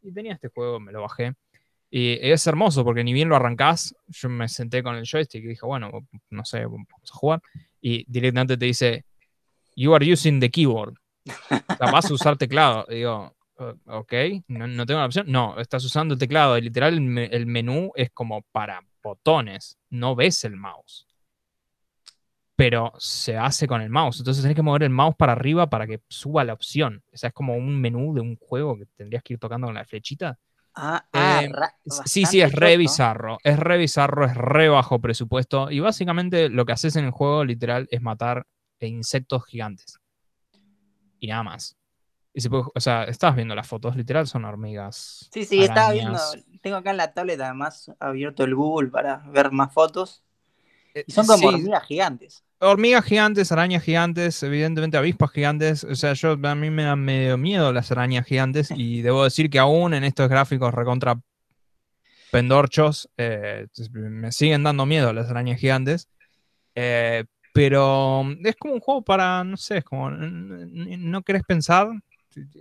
Y 0.02 0.12
tenía 0.12 0.34
este 0.34 0.50
juego, 0.50 0.80
me 0.80 0.91
lo 0.91 1.02
bajé. 1.02 1.34
Y 1.91 2.19
es 2.21 2.45
hermoso 2.45 2.84
porque 2.84 3.04
ni 3.04 3.13
bien 3.13 3.30
lo 3.30 3.36
arrancás, 3.36 3.95
yo 4.08 4.30
me 4.30 4.47
senté 4.47 4.84
con 4.84 4.95
el 4.95 5.06
joystick 5.08 5.43
y 5.43 5.47
dije, 5.47 5.65
bueno, 5.65 5.89
no 6.30 6.45
sé, 6.45 6.63
vamos 6.65 6.88
a 7.12 7.15
jugar. 7.15 7.41
Y 7.82 8.06
directamente 8.12 8.58
te 8.58 8.65
dice, 8.65 9.06
You 9.75 9.95
are 9.95 10.12
using 10.13 10.39
the 10.39 10.49
keyboard. 10.52 10.93
O 11.25 11.75
sea, 11.78 11.91
vas 11.91 12.10
a 12.12 12.13
usar 12.13 12.38
teclado. 12.38 12.86
Y 12.89 12.95
digo, 12.95 13.34
ok, 13.86 14.13
no, 14.49 14.67
no 14.67 14.86
tengo 14.86 14.99
la 14.99 15.06
opción. 15.06 15.25
No, 15.32 15.58
estás 15.60 15.84
usando 15.86 16.13
el 16.13 16.19
teclado. 16.19 16.58
y 16.58 16.62
Literal, 16.62 16.93
el, 16.93 17.02
me- 17.02 17.25
el 17.28 17.45
menú 17.45 17.91
es 17.95 18.12
como 18.12 18.41
para 18.52 18.84
botones. 19.02 19.78
No 19.89 20.15
ves 20.15 20.43
el 20.43 20.58
mouse. 20.58 21.08
Pero 22.56 22.91
se 22.97 23.38
hace 23.38 23.67
con 23.67 23.82
el 23.82 23.89
mouse. 23.89 24.19
Entonces 24.19 24.43
tenés 24.43 24.56
que 24.56 24.62
mover 24.62 24.84
el 24.84 24.89
mouse 24.89 25.15
para 25.17 25.32
arriba 25.32 25.69
para 25.69 25.88
que 25.88 26.02
suba 26.10 26.43
la 26.43 26.54
opción. 26.54 27.02
O 27.13 27.17
sea, 27.17 27.30
es 27.30 27.34
como 27.34 27.56
un 27.56 27.80
menú 27.80 28.13
de 28.13 28.19
un 28.21 28.36
juego 28.36 28.78
que 28.78 28.86
tendrías 28.97 29.23
que 29.23 29.34
ir 29.34 29.39
tocando 29.39 29.67
con 29.67 29.75
la 29.75 29.86
flechita. 29.86 30.38
Ah, 30.75 31.05
ah, 31.13 31.41
Eh, 31.43 31.49
ra- 31.51 31.75
Sí, 32.05 32.25
sí, 32.25 32.41
es 32.41 32.53
re 32.53 32.77
bizarro. 32.77 33.38
Es 33.43 33.58
re 33.58 33.77
bizarro, 33.77 34.25
es 34.25 34.36
re 34.36 34.69
bajo 34.69 34.99
presupuesto. 34.99 35.71
Y 35.71 35.79
básicamente 35.79 36.49
lo 36.49 36.65
que 36.65 36.73
haces 36.73 36.95
en 36.95 37.05
el 37.05 37.12
juego, 37.12 37.43
literal, 37.43 37.88
es 37.91 38.01
matar 38.01 38.45
insectos 38.79 39.45
gigantes. 39.45 39.97
Y 41.19 41.27
nada 41.27 41.43
más. 41.43 41.75
Y 42.34 42.41
se 42.41 42.49
puede- 42.49 42.65
o 42.73 42.79
sea, 42.79 43.03
estás 43.05 43.36
viendo 43.36 43.55
las 43.55 43.67
fotos, 43.67 43.95
literal, 43.95 44.27
son 44.27 44.45
hormigas. 44.45 45.29
Sí, 45.34 45.45
sí, 45.45 45.62
estaba 45.62 45.91
viendo. 45.91 46.17
Tengo 46.62 46.77
acá 46.77 46.91
en 46.91 46.97
la 46.97 47.13
tablet 47.13 47.39
además 47.41 47.91
abierto 47.99 48.43
el 48.43 48.55
Google 48.55 48.89
para 48.89 49.17
ver 49.27 49.51
más 49.51 49.73
fotos. 49.73 50.23
Eh, 50.93 51.03
Y 51.08 51.12
son 51.12 51.25
como 51.27 51.39
sí, 51.39 51.53
hormigas 51.55 51.84
gigantes. 51.86 52.43
Hormigas 52.60 53.06
gigantes, 53.06 53.52
arañas 53.52 53.84
gigantes, 53.84 54.43
evidentemente 54.43 54.98
avispas 54.98 55.32
gigantes. 55.32 55.84
O 55.84 55.95
sea, 55.95 56.13
yo 56.13 56.38
a 56.41 56.56
mí 56.56 56.69
me 56.69 56.84
dan 56.84 57.00
medio 57.04 57.38
miedo 57.38 57.72
las 57.74 57.91
arañas 57.91 58.26
gigantes. 58.26 58.69
Y 58.72 59.02
debo 59.02 59.24
decir 59.24 59.50
que 59.50 59.60
aún 59.60 59.93
en 59.93 60.04
estos 60.04 60.30
gráficos 60.30 60.74
recontra 60.74 61.19
pendorchos, 62.32 63.10
eh, 63.17 63.67
me 63.91 64.32
siguen 64.32 64.63
dando 64.63 64.86
miedo 64.86 65.13
las 65.13 65.30
arañas 65.30 65.60
gigantes. 65.60 66.10
Eh, 66.76 67.26
pero 67.54 68.24
es 68.43 68.56
como 68.56 68.76
un 68.76 68.80
juego 68.80 69.02
para, 69.04 69.43
no 69.43 69.58
sé, 69.58 69.80
es 69.80 69.84
como, 69.84 70.12
no 70.12 71.24
querés 71.24 71.43
pensar, 71.43 71.89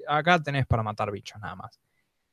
acá 0.09 0.43
tenés 0.43 0.67
para 0.67 0.83
matar 0.83 1.11
bichos 1.11 1.41
nada 1.41 1.55
más. 1.55 1.79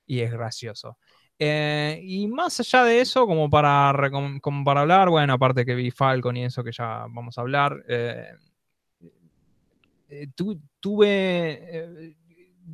Y 0.07 0.21
es 0.21 0.31
gracioso. 0.31 0.97
Eh, 1.37 1.99
y 2.03 2.27
más 2.27 2.59
allá 2.61 2.83
de 2.85 3.01
eso, 3.01 3.27
como 3.27 3.49
para, 3.49 3.89
hablar, 3.89 5.09
bueno, 5.09 5.33
aparte 5.33 5.65
que 5.65 5.75
vi 5.75 5.91
Falcon 5.91 6.37
y 6.37 6.45
eso 6.45 6.63
que 6.63 6.71
ya 6.71 7.05
vamos 7.09 7.37
a 7.37 7.41
hablar, 7.41 7.83
eh, 7.89 8.31
eh, 10.09 10.27
tu- 10.35 10.59
tuve 10.79 12.15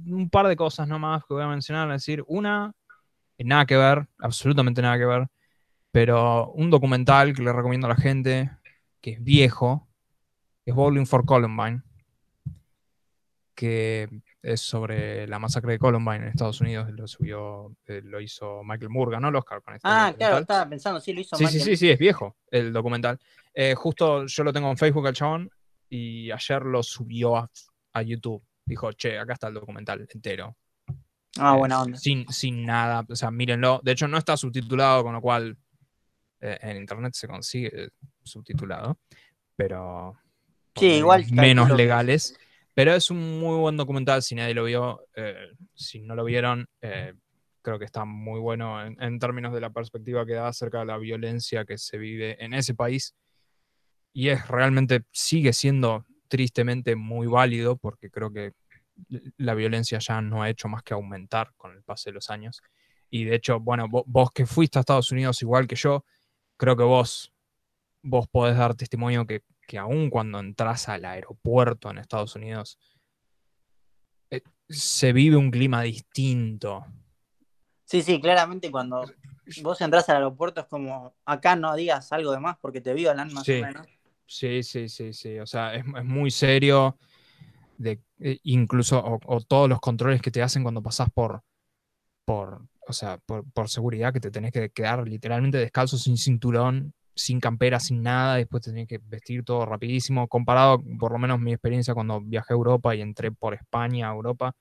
un 0.07 0.29
par 0.29 0.47
de 0.47 0.55
cosas 0.55 0.87
nomás 0.87 1.23
que 1.25 1.33
voy 1.33 1.43
a 1.43 1.47
mencionar, 1.47 1.89
es 1.91 2.01
decir, 2.05 2.23
una, 2.27 2.73
nada 3.39 3.65
que 3.65 3.77
ver, 3.77 4.07
absolutamente 4.19 4.81
nada 4.81 4.97
que 4.97 5.05
ver, 5.05 5.27
pero 5.91 6.51
un 6.53 6.69
documental 6.69 7.33
que 7.35 7.43
le 7.43 7.53
recomiendo 7.53 7.87
a 7.87 7.91
la 7.91 7.97
gente, 7.97 8.51
que 9.01 9.11
es 9.13 9.23
viejo, 9.23 9.87
es 10.65 10.75
Bowling 10.75 11.05
for 11.07 11.25
Columbine, 11.25 11.83
que 13.55 14.09
es 14.43 14.61
sobre 14.61 15.27
la 15.27 15.37
masacre 15.39 15.73
de 15.73 15.79
Columbine 15.79 16.17
en 16.17 16.23
Estados 16.29 16.59
Unidos, 16.61 16.89
lo 16.91 17.07
subió, 17.07 17.75
eh, 17.85 18.01
lo 18.03 18.19
hizo 18.19 18.63
Michael 18.63 18.89
Moore, 18.89 19.11
ganó 19.11 19.29
el 19.29 19.35
Oscar 19.35 19.61
con 19.61 19.75
este 19.75 19.87
Ah, 19.87 20.13
claro, 20.17 20.39
estaba 20.39 20.67
pensando, 20.67 20.99
sí, 20.99 21.13
lo 21.13 21.21
hizo 21.21 21.35
Sí, 21.35 21.45
sí, 21.45 21.57
Michael. 21.57 21.63
sí, 21.63 21.77
sí, 21.77 21.89
es 21.91 21.99
viejo 21.99 22.37
el 22.49 22.73
documental. 22.73 23.19
Eh, 23.53 23.75
justo 23.75 24.25
yo 24.25 24.43
lo 24.43 24.51
tengo 24.51 24.69
en 24.71 24.77
Facebook 24.77 25.05
al 25.07 25.13
chabón 25.13 25.49
y 25.89 26.31
ayer 26.31 26.63
lo 26.63 26.81
subió 26.81 27.37
a, 27.37 27.51
a 27.93 28.01
YouTube. 28.01 28.43
Dijo, 28.65 28.91
che, 28.93 29.19
acá 29.19 29.33
está 29.33 29.47
el 29.49 29.55
documental 29.55 30.07
entero. 30.13 30.55
Ah, 31.37 31.53
Eh, 31.55 31.57
buena 31.59 31.81
onda. 31.81 31.97
Sin, 31.97 32.27
sin 32.31 32.65
nada, 32.65 33.05
o 33.07 33.15
sea, 33.15 33.29
mírenlo. 33.31 33.79
De 33.83 33.91
hecho, 33.91 34.07
no 34.07 34.17
está 34.17 34.35
subtitulado, 34.37 35.03
con 35.03 35.13
lo 35.13 35.21
cual 35.21 35.57
en 36.39 36.77
internet 36.77 37.13
se 37.13 37.27
consigue 37.27 37.89
subtitulado, 38.23 38.97
pero 39.55 40.17
Sí, 40.75 40.87
igual 40.93 41.23
menos 41.31 41.67
que- 41.69 41.75
legales. 41.75 42.35
Pero 42.73 42.93
es 42.95 43.11
un 43.11 43.39
muy 43.39 43.57
buen 43.59 43.77
documental, 43.77 44.21
si 44.23 44.35
nadie 44.35 44.53
lo 44.53 44.63
vio, 44.63 45.01
eh, 45.15 45.35
si 45.75 46.01
no 46.01 46.15
lo 46.15 46.23
vieron, 46.23 46.67
eh, 46.81 47.13
creo 47.61 47.77
que 47.79 47.85
está 47.85 48.05
muy 48.05 48.39
bueno 48.39 48.83
en, 48.85 49.01
en 49.01 49.19
términos 49.19 49.53
de 49.53 49.61
la 49.61 49.69
perspectiva 49.71 50.25
que 50.25 50.33
da 50.33 50.47
acerca 50.47 50.79
de 50.79 50.85
la 50.85 50.97
violencia 50.97 51.65
que 51.65 51.77
se 51.77 51.97
vive 51.97 52.43
en 52.43 52.53
ese 52.53 52.73
país. 52.73 53.13
Y 54.13 54.29
es 54.29 54.47
realmente, 54.47 55.03
sigue 55.11 55.53
siendo 55.53 56.05
tristemente 56.27 56.95
muy 56.95 57.27
válido, 57.27 57.77
porque 57.77 58.09
creo 58.09 58.31
que 58.31 58.53
la 59.37 59.53
violencia 59.55 59.99
ya 59.99 60.21
no 60.21 60.43
ha 60.43 60.49
hecho 60.49 60.67
más 60.67 60.83
que 60.83 60.93
aumentar 60.93 61.51
con 61.57 61.71
el 61.73 61.83
paso 61.83 62.09
de 62.09 62.13
los 62.15 62.29
años. 62.29 62.61
Y 63.09 63.25
de 63.25 63.35
hecho, 63.35 63.59
bueno, 63.59 63.87
vo- 63.87 64.03
vos, 64.07 64.31
que 64.31 64.45
fuiste 64.45 64.79
a 64.79 64.81
Estados 64.81 65.11
Unidos 65.11 65.41
igual 65.41 65.67
que 65.67 65.75
yo, 65.75 66.05
creo 66.57 66.77
que 66.77 66.83
vos, 66.83 67.33
vos 68.03 68.27
podés 68.29 68.57
dar 68.57 68.75
testimonio 68.75 69.25
que, 69.27 69.43
que 69.71 69.77
aún 69.77 70.09
cuando 70.09 70.37
entras 70.41 70.89
al 70.89 71.05
aeropuerto 71.05 71.89
en 71.89 71.97
Estados 71.97 72.35
Unidos, 72.35 72.77
eh, 74.29 74.41
se 74.67 75.13
vive 75.13 75.37
un 75.37 75.49
clima 75.49 75.81
distinto. 75.83 76.85
Sí, 77.85 78.01
sí, 78.01 78.19
claramente 78.19 78.69
cuando 78.69 79.09
vos 79.61 79.79
entras 79.79 80.09
al 80.09 80.17
aeropuerto 80.17 80.59
es 80.59 80.67
como, 80.67 81.13
acá 81.23 81.55
no 81.55 81.73
digas 81.73 82.11
algo 82.11 82.33
de 82.33 82.41
más 82.41 82.57
porque 82.59 82.81
te 82.81 82.93
violan 82.93 83.31
más 83.33 83.45
Sí. 83.45 83.59
o 83.59 83.61
menos. 83.61 83.87
Sí, 84.25 84.61
sí, 84.61 84.89
sí, 84.89 85.13
sí. 85.13 85.39
O 85.39 85.45
sea, 85.45 85.73
es, 85.73 85.85
es 85.85 86.03
muy 86.03 86.31
serio. 86.31 86.97
De, 87.77 88.01
eh, 88.19 88.39
incluso, 88.43 88.99
o, 88.99 89.21
o 89.25 89.39
todos 89.39 89.69
los 89.69 89.79
controles 89.79 90.21
que 90.21 90.31
te 90.31 90.41
hacen 90.43 90.63
cuando 90.63 90.83
pasás 90.83 91.09
por, 91.11 91.43
por, 92.25 92.67
o 92.85 92.91
sea, 92.91 93.19
por, 93.19 93.49
por 93.53 93.69
seguridad, 93.69 94.11
que 94.11 94.19
te 94.19 94.31
tenés 94.31 94.51
que 94.51 94.69
quedar 94.69 95.07
literalmente 95.07 95.59
descalzo, 95.59 95.97
sin 95.97 96.17
cinturón, 96.17 96.93
sin 97.21 97.39
campera, 97.39 97.79
sin 97.79 98.01
nada, 98.01 98.35
después 98.37 98.63
te 98.63 98.71
tenés 98.71 98.87
que 98.87 98.97
vestir 98.97 99.43
todo 99.43 99.65
rapidísimo. 99.65 100.27
Comparado, 100.27 100.81
por 100.99 101.11
lo 101.11 101.19
menos 101.19 101.39
mi 101.39 101.53
experiencia 101.53 101.93
cuando 101.93 102.21
viajé 102.21 102.53
a 102.53 102.55
Europa 102.55 102.95
y 102.95 103.01
entré 103.01 103.31
por 103.31 103.53
España 103.53 104.09
a 104.09 104.13
Europa, 104.13 104.55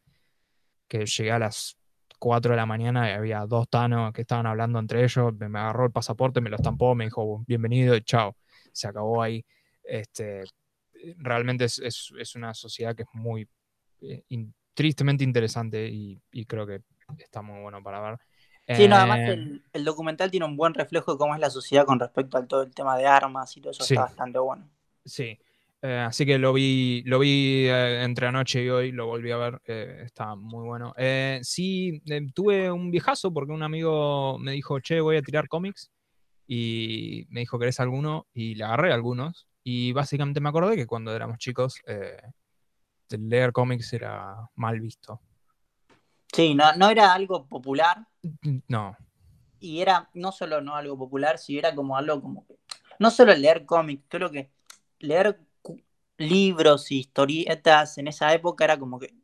que 0.89 1.07
llegué 1.07 1.33
a 1.33 1.39
las 1.39 1.77
4 2.19 2.53
de 2.53 2.57
la 2.57 2.67
mañana 2.67 3.09
y 3.09 3.13
había 3.15 3.47
dos 3.47 3.69
tanos 3.69 4.13
que 4.13 4.23
estaban 4.23 4.47
hablando 4.47 4.79
entre 4.79 5.05
ellos, 5.05 5.33
me, 5.39 5.59
agarró 5.59 5.87
el 5.87 5.93
pasaporte, 5.93 6.41
me 6.41 6.51
lo 6.51 6.57
estampó, 6.57 6.95
me 6.95 7.05
dijo 7.05 7.45
bienvenido 7.47 7.97
y 7.97 8.03
chao. 8.03 8.37
Se 8.73 8.89
acabó 8.89 9.23
ahí. 9.23 9.45
Este, 9.83 10.45
realmente 11.19 11.65
es, 11.65 12.35
una 12.37 12.55
sociedad 12.55 12.95
que 12.95 13.05
es 13.05 13.09
muy 13.15 13.49
eh, 14.03 14.23
tristemente 14.75 15.25
interesante 15.25 15.89
y, 15.89 16.21
y 16.33 16.45
creo 16.45 16.67
que 16.67 16.83
está 17.19 17.43
muy 17.43 17.63
bueno 17.63 17.83
para 17.83 18.01
ver. 18.01 18.19
Sí, 18.77 18.87
no, 18.89 18.97
además 18.97 19.19
Eh, 19.21 19.33
el, 19.33 19.65
el 19.73 19.85
documental 19.85 20.31
tiene 20.31 20.47
un 20.47 20.57
buen 20.57 20.75
reflejo 20.75 21.13
de 21.13 21.19
cómo 21.19 21.35
es 21.35 21.41
la 21.41 21.51
sociedad 21.51 21.85
con 21.85 21.99
respecto 21.99 22.39
al 22.39 22.47
todo 22.47 22.63
el 22.63 22.73
tema 22.73 22.97
de 22.97 23.07
armas 23.07 23.57
y 23.57 23.61
todo 23.61 23.73
eso 23.73 23.85
Sí. 23.85 23.95
está 23.95 24.03
bastante 24.03 24.39
bueno. 24.39 24.69
Sí, 25.05 25.39
eh, 25.83 25.99
así 26.07 26.25
que 26.25 26.39
lo 26.39 26.53
vi, 26.53 27.03
lo 27.05 27.19
vi 27.19 27.67
eh, 27.67 28.03
entre 28.05 28.27
anoche 28.29 28.63
y 28.63 28.69
hoy, 28.69 28.93
lo 28.93 29.07
volví 29.07 29.31
a 29.33 29.39
ver, 29.39 29.61
eh, 29.67 30.03
está 30.05 30.37
muy 30.37 30.67
bueno. 30.67 30.95
Sí, 31.43 32.03
tuve 32.35 32.71
un 32.71 32.91
viejazo 32.91 33.33
porque 33.33 33.53
un 33.53 33.63
amigo 33.63 34.39
me 34.39 34.53
dijo, 34.53 34.79
che, 34.81 35.01
voy 35.01 35.17
a 35.17 35.23
tirar 35.23 35.49
cómics 35.49 35.91
y 36.47 37.27
me 37.31 37.41
dijo, 37.41 37.59
¿querés 37.59 37.81
alguno? 37.81 38.27
Y 38.33 38.55
le 38.55 38.65
agarré 38.65 38.93
algunos 38.93 39.49
y 39.65 39.93
básicamente 39.93 40.41
me 40.41 40.49
acordé 40.49 40.77
que 40.77 40.87
cuando 40.87 41.15
éramos 41.15 41.39
chicos 41.39 41.81
leer 43.09 43.53
cómics 43.53 43.93
era 43.93 44.37
mal 44.55 44.79
visto. 44.81 45.21
Sí, 46.33 46.55
no, 46.55 46.73
no 46.75 46.89
era 46.91 47.13
algo 47.13 47.47
popular 47.47 48.07
No, 48.69 48.97
y 49.61 49.81
era 49.81 50.11
no 50.15 50.33
solo 50.33 50.61
no 50.61 50.75
algo 50.75 50.99
popular, 50.99 51.39
sino 51.39 51.61
era 51.61 51.75
como 51.75 51.97
algo 51.97 52.21
como 52.21 52.47
que, 52.47 52.59
no 52.99 53.11
solo 53.11 53.35
leer 53.35 53.67
cómics, 53.67 54.05
creo 54.09 54.31
que 54.31 54.51
leer 54.99 55.39
libros 56.17 56.91
y 56.91 56.99
historietas 56.99 57.97
en 57.99 58.09
esa 58.09 58.33
época 58.35 58.65
era 58.65 58.79
como 58.79 58.99
que 58.99 59.15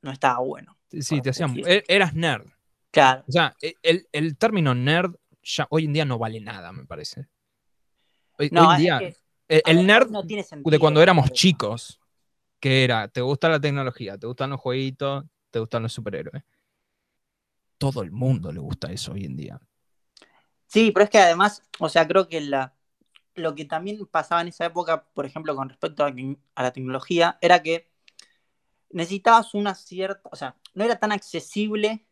no 0.00 0.10
estaba 0.10 0.40
bueno. 0.40 0.76
sí, 0.90 1.20
te 1.20 1.30
hacían, 1.30 1.54
e- 1.64 1.84
eras 1.86 2.14
nerd. 2.14 2.46
Claro. 2.90 3.24
O 3.28 3.32
sea, 3.32 3.54
e- 3.60 3.74
el, 3.82 4.06
el 4.12 4.36
término 4.36 4.74
nerd 4.74 5.14
ya 5.42 5.66
hoy 5.70 5.84
en 5.84 5.92
día 5.92 6.04
no 6.04 6.18
vale 6.18 6.40
nada, 6.40 6.72
me 6.72 6.84
parece. 6.84 7.26
Hoy, 8.38 8.48
No, 8.50 8.62
hoy 8.62 8.66
en 8.66 8.72
es 8.72 8.78
día, 8.78 8.98
que, 8.98 9.16
el, 9.70 9.86
nerd 9.86 10.10
no 10.10 10.26
tiene 10.26 10.44
de 10.50 10.78
cuando 10.78 11.02
éramos 11.02 11.30
chicos, 11.32 12.00
que 12.60 12.84
era, 12.84 13.08
te 13.08 13.20
gusta 13.20 13.48
la 13.48 13.60
tecnología, 13.60 14.16
te 14.18 14.26
gustan 14.26 14.50
los 14.50 14.60
jueguitos, 14.60 15.24
te 15.50 15.58
gustan 15.58 15.82
los 15.82 15.92
superhéroes. 15.92 16.42
Todo 17.82 18.02
el 18.02 18.12
mundo 18.12 18.52
le 18.52 18.60
gusta 18.60 18.92
eso 18.92 19.12
hoy 19.12 19.24
en 19.24 19.36
día. 19.36 19.60
Sí, 20.66 20.90
pero 20.92 21.04
es 21.04 21.10
que 21.10 21.18
además, 21.18 21.62
o 21.80 21.88
sea, 21.88 22.06
creo 22.06 22.28
que 22.28 22.40
la, 22.40 22.74
lo 23.34 23.54
que 23.54 23.64
también 23.64 24.06
pasaba 24.06 24.40
en 24.42 24.48
esa 24.48 24.66
época, 24.66 25.04
por 25.14 25.26
ejemplo, 25.26 25.56
con 25.56 25.68
respecto 25.68 26.04
a, 26.04 26.12
a 26.54 26.62
la 26.62 26.72
tecnología, 26.72 27.38
era 27.40 27.62
que 27.62 27.90
necesitabas 28.90 29.54
una 29.54 29.74
cierta, 29.74 30.28
o 30.30 30.36
sea, 30.36 30.56
no 30.74 30.84
era 30.84 30.98
tan 30.98 31.12
accesible 31.12 32.06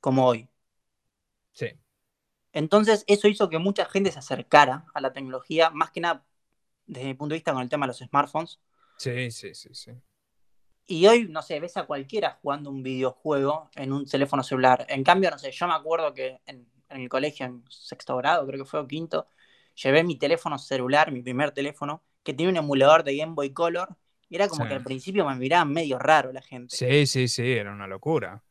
como 0.00 0.26
hoy. 0.26 0.48
Sí. 1.52 1.66
Entonces, 2.52 3.04
eso 3.06 3.28
hizo 3.28 3.50
que 3.50 3.58
mucha 3.58 3.84
gente 3.84 4.12
se 4.12 4.18
acercara 4.20 4.86
a 4.94 5.00
la 5.02 5.12
tecnología, 5.12 5.70
más 5.70 5.90
que 5.90 6.00
nada 6.00 6.24
desde 6.86 7.08
mi 7.08 7.14
punto 7.14 7.34
de 7.34 7.38
vista 7.38 7.52
con 7.52 7.62
el 7.62 7.68
tema 7.68 7.86
de 7.86 7.88
los 7.88 7.98
smartphones. 7.98 8.60
Sí, 8.98 9.30
sí, 9.30 9.54
sí, 9.54 9.68
sí. 9.74 9.92
Y 10.86 11.06
hoy, 11.06 11.28
no 11.28 11.40
sé, 11.42 11.60
ves 11.60 11.76
a 11.76 11.84
cualquiera 11.86 12.38
jugando 12.42 12.70
un 12.70 12.82
videojuego 12.82 13.70
en 13.74 13.92
un 13.92 14.04
teléfono 14.04 14.42
celular. 14.42 14.84
En 14.88 15.02
cambio, 15.02 15.30
no 15.30 15.38
sé, 15.38 15.50
yo 15.50 15.66
me 15.66 15.74
acuerdo 15.74 16.12
que 16.12 16.40
en, 16.46 16.66
en 16.90 17.00
el 17.00 17.08
colegio, 17.08 17.46
en 17.46 17.64
sexto 17.70 18.16
grado, 18.18 18.46
creo 18.46 18.62
que 18.64 18.68
fue 18.68 18.80
o 18.80 18.86
quinto, 18.86 19.26
llevé 19.82 20.04
mi 20.04 20.16
teléfono 20.16 20.58
celular, 20.58 21.10
mi 21.10 21.22
primer 21.22 21.52
teléfono, 21.52 22.02
que 22.22 22.34
tenía 22.34 22.50
un 22.50 22.56
emulador 22.58 23.02
de 23.02 23.16
Game 23.16 23.32
Boy 23.34 23.50
Color. 23.52 23.96
Y 24.28 24.36
era 24.36 24.48
como 24.48 24.64
Sí. 24.64 24.68
que 24.68 24.74
al 24.74 24.82
principio 24.84 25.26
me 25.26 25.34
miraban 25.36 25.72
medio 25.72 25.98
raro 25.98 26.32
la 26.32 26.42
gente. 26.42 26.74
Sí, 26.76 27.06
sí, 27.06 27.28
sí, 27.28 27.52
era 27.52 27.72
una 27.72 27.86
locura. 27.86 28.42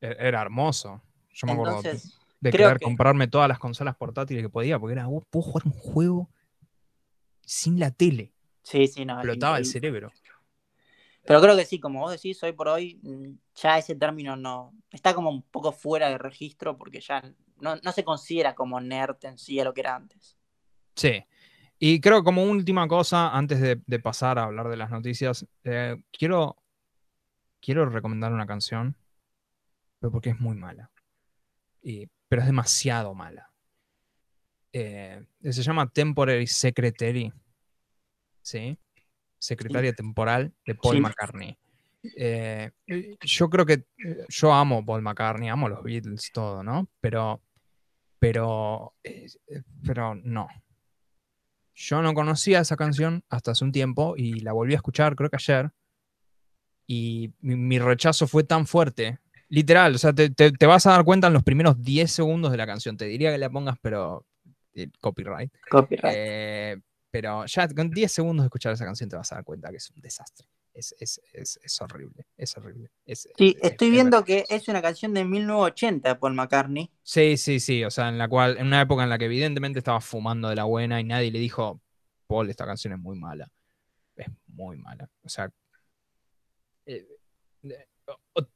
E- 0.00 0.16
Era 0.18 0.40
hermoso. 0.42 1.02
Yo 1.32 1.46
me 1.46 1.52
acuerdo 1.52 1.76
Entonces, 1.78 2.18
de 2.40 2.50
querer 2.50 2.78
que- 2.78 2.84
comprarme 2.84 3.28
todas 3.28 3.48
las 3.48 3.58
consolas 3.58 3.96
portátiles 3.96 4.42
que 4.42 4.48
podía, 4.48 4.78
porque 4.78 4.94
era, 4.94 5.08
"Oh, 5.08 5.20
puedo 5.30 5.42
jugar 5.44 5.66
un 5.66 5.72
juego 5.72 6.28
sin 7.42 7.78
la 7.78 7.90
tele. 7.90 8.32
sí, 8.62 8.86
sí, 8.86 9.04
no. 9.04 9.14
Explotaba 9.14 9.58
el 9.58 9.64
cerebro. 9.66 10.12
Pero 11.24 11.40
creo 11.40 11.56
que 11.56 11.64
sí, 11.64 11.78
como 11.78 12.00
vos 12.00 12.12
decís, 12.12 12.42
hoy 12.42 12.52
por 12.52 12.68
hoy 12.68 12.98
mm, 13.02 13.32
ya 13.54 13.78
ese 13.78 13.94
término 13.94 14.36
no 14.36 14.72
está 14.90 15.14
como 15.14 15.30
un 15.30 15.42
poco 15.42 15.72
fuera 15.72 16.08
de 16.08 16.18
registro 16.18 16.76
porque 16.76 17.00
ya 17.00 17.22
no, 17.60 17.76
no 17.76 17.92
se 17.92 18.04
considera 18.04 18.54
como 18.54 18.80
nerd 18.80 19.16
en 19.22 19.38
sí 19.38 19.60
a 19.60 19.64
lo 19.64 19.74
que 19.74 19.82
era 19.82 19.94
antes. 19.94 20.36
Sí. 20.96 21.24
Y 21.78 22.00
creo 22.00 22.22
como 22.22 22.44
última 22.44 22.86
cosa, 22.88 23.30
antes 23.30 23.60
de, 23.60 23.98
pasar 24.00 24.38
a 24.38 24.44
hablar 24.44 24.68
de 24.68 24.76
las 24.76 24.90
noticias, 24.90 25.46
eh, 25.64 25.96
quiero, 26.12 26.56
quiero 27.60 27.88
recomendar 27.88 28.32
una 28.32 28.46
canción, 28.46 28.96
pero 29.98 30.12
porque 30.12 30.30
es 30.30 30.40
muy 30.40 30.56
mala. 30.56 30.90
Y- 31.82 32.06
pero 32.28 32.42
es 32.42 32.46
demasiado 32.46 33.14
mala. 33.14 33.50
Eh, 34.72 35.24
se 35.42 35.62
llama 35.62 35.88
Temporary 35.88 36.46
Secretary. 36.46 37.32
¿Sí? 38.42 38.78
Secretaria 39.40 39.92
temporal 39.92 40.52
de 40.66 40.74
Paul 40.76 40.96
Sí. 40.96 41.00
McCartney. 41.00 41.58
Eh, 42.16 42.70
yo 43.20 43.50
creo 43.50 43.66
que 43.66 43.72
eh, 43.72 44.24
yo 44.28 44.52
amo 44.52 44.84
Paul 44.84 45.02
McCartney, 45.02 45.48
amo 45.48 45.68
los 45.68 45.82
Beatles, 45.82 46.30
todo, 46.32 46.62
¿no? 46.62 46.88
Pero, 47.00 47.42
pero, 48.18 48.94
eh, 49.02 49.26
pero 49.84 50.14
no. 50.14 50.46
Yo 51.74 52.02
no 52.02 52.12
conocía 52.14 52.60
esa 52.60 52.76
canción 52.76 53.24
hasta 53.30 53.52
hace 53.52 53.64
un 53.64 53.72
tiempo 53.72 54.14
y 54.16 54.40
la 54.40 54.52
volví 54.52 54.74
a 54.74 54.76
escuchar, 54.76 55.16
creo 55.16 55.30
que 55.30 55.36
ayer. 55.36 55.70
Y 56.86 57.32
mi, 57.40 57.56
mi 57.56 57.78
rechazo 57.78 58.26
fue 58.26 58.44
tan 58.44 58.66
fuerte. 58.66 59.18
Literal, 59.48 59.94
o 59.94 59.98
sea, 59.98 60.12
te, 60.12 60.30
te- 60.30 60.52
te 60.52 60.66
vas 60.66 60.86
a 60.86 60.90
dar 60.92 61.04
cuenta 61.04 61.26
en 61.28 61.32
los 61.32 61.42
primeros 61.42 61.80
10 61.82 62.10
segundos 62.10 62.50
de 62.52 62.58
la 62.58 62.66
canción. 62.66 62.96
Te 62.96 63.06
diría 63.06 63.32
que 63.32 63.38
la 63.38 63.50
pongas, 63.50 63.76
pero 63.80 64.26
eh, 64.74 64.88
copyright. 65.00 65.52
Copyright. 65.70 66.14
Eh, 66.16 66.80
pero 67.10 67.44
ya 67.46 67.68
con 67.68 67.90
10 67.90 68.10
segundos 68.12 68.44
de 68.44 68.46
escuchar 68.48 68.72
esa 68.72 68.84
canción 68.84 69.08
te 69.10 69.16
vas 69.16 69.30
a 69.32 69.36
dar 69.36 69.44
cuenta 69.44 69.70
que 69.70 69.76
es 69.76 69.90
un 69.90 70.00
desastre. 70.00 70.46
Es, 70.72 70.94
es- 71.00 71.20
es- 71.32 71.58
es 71.62 71.80
horrible, 71.82 72.26
es 72.36 72.56
horrible. 72.56 72.90
sí, 73.04 73.10
es- 73.10 73.36
estoy 73.36 73.88
es 73.88 73.92
viendo 73.92 74.24
que 74.24 74.44
es 74.48 74.68
una 74.68 74.80
canción 74.80 75.12
de 75.14 75.24
1980 75.24 76.10
de 76.10 76.14
Paul 76.14 76.34
McCartney. 76.34 76.90
Sí, 77.02 77.36
sí, 77.36 77.58
sí. 77.58 77.84
O 77.84 77.90
sea, 77.90 78.08
en 78.08 78.18
la 78.18 78.28
cual, 78.28 78.56
en 78.56 78.68
una 78.68 78.80
época 78.80 79.02
en 79.02 79.08
la 79.10 79.18
que 79.18 79.24
evidentemente 79.24 79.80
estaba 79.80 80.00
fumando 80.00 80.48
de 80.48 80.54
la 80.54 80.64
buena 80.64 81.00
y 81.00 81.04
nadie 81.04 81.32
le 81.32 81.40
dijo, 81.40 81.80
Paul, 82.28 82.48
esta 82.48 82.64
canción 82.66 82.92
es 82.92 83.00
muy 83.00 83.18
mala. 83.18 83.50
Es 84.14 84.28
muy 84.46 84.76
mala. 84.76 85.10
O 85.24 85.28
sea. 85.28 85.50
eh, 86.86 87.06
eh, 87.64 87.86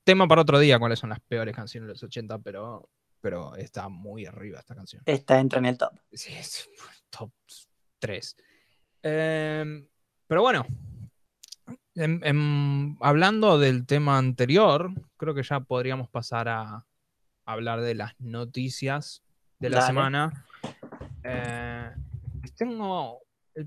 tema 0.04 0.26
para 0.28 0.42
otro 0.42 0.58
día, 0.58 0.78
cuáles 0.78 0.98
son 0.98 1.10
las 1.10 1.20
peores 1.20 1.54
canciones 1.54 1.88
de 1.88 1.92
los 1.94 2.02
80, 2.02 2.38
pero, 2.38 2.88
pero 3.20 3.56
está 3.56 3.88
muy 3.88 4.24
arriba 4.26 4.60
esta 4.60 4.74
canción. 4.74 5.02
Esta 5.06 5.40
entra 5.40 5.58
en 5.58 5.66
el 5.66 5.78
top. 5.78 5.92
Sí, 6.12 6.32
es 6.32 6.68
top 7.10 7.30
3. 7.98 8.36
pero 9.02 10.40
bueno, 10.42 10.66
em- 11.94 12.20
em, 12.24 12.96
hablando 13.00 13.58
del 13.58 13.86
tema 13.86 14.18
anterior, 14.18 14.90
creo 15.16 15.34
que 15.34 15.42
ya 15.42 15.60
podríamos 15.60 16.08
pasar 16.08 16.48
a 16.48 16.84
hablar 17.44 17.80
de 17.82 17.94
las 17.94 18.18
noticias 18.20 19.22
de 19.58 19.70
la 19.70 19.76
Dale. 19.80 19.86
semana. 19.86 20.46
Eh, 21.22 21.90
tengo. 22.56 23.20
eh, 23.54 23.66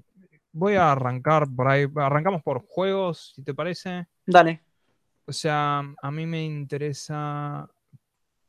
Voy 0.52 0.76
a 0.76 0.92
arrancar 0.92 1.48
por 1.56 1.68
ahí. 1.68 1.86
Arrancamos 1.96 2.42
por 2.42 2.66
juegos, 2.68 3.34
si 3.36 3.44
te 3.44 3.54
parece. 3.54 4.08
Dale. 4.26 4.62
O 5.26 5.32
sea, 5.34 5.84
a 6.02 6.12
mí 6.12 6.26
me 6.26 6.44
interesa 6.44 7.70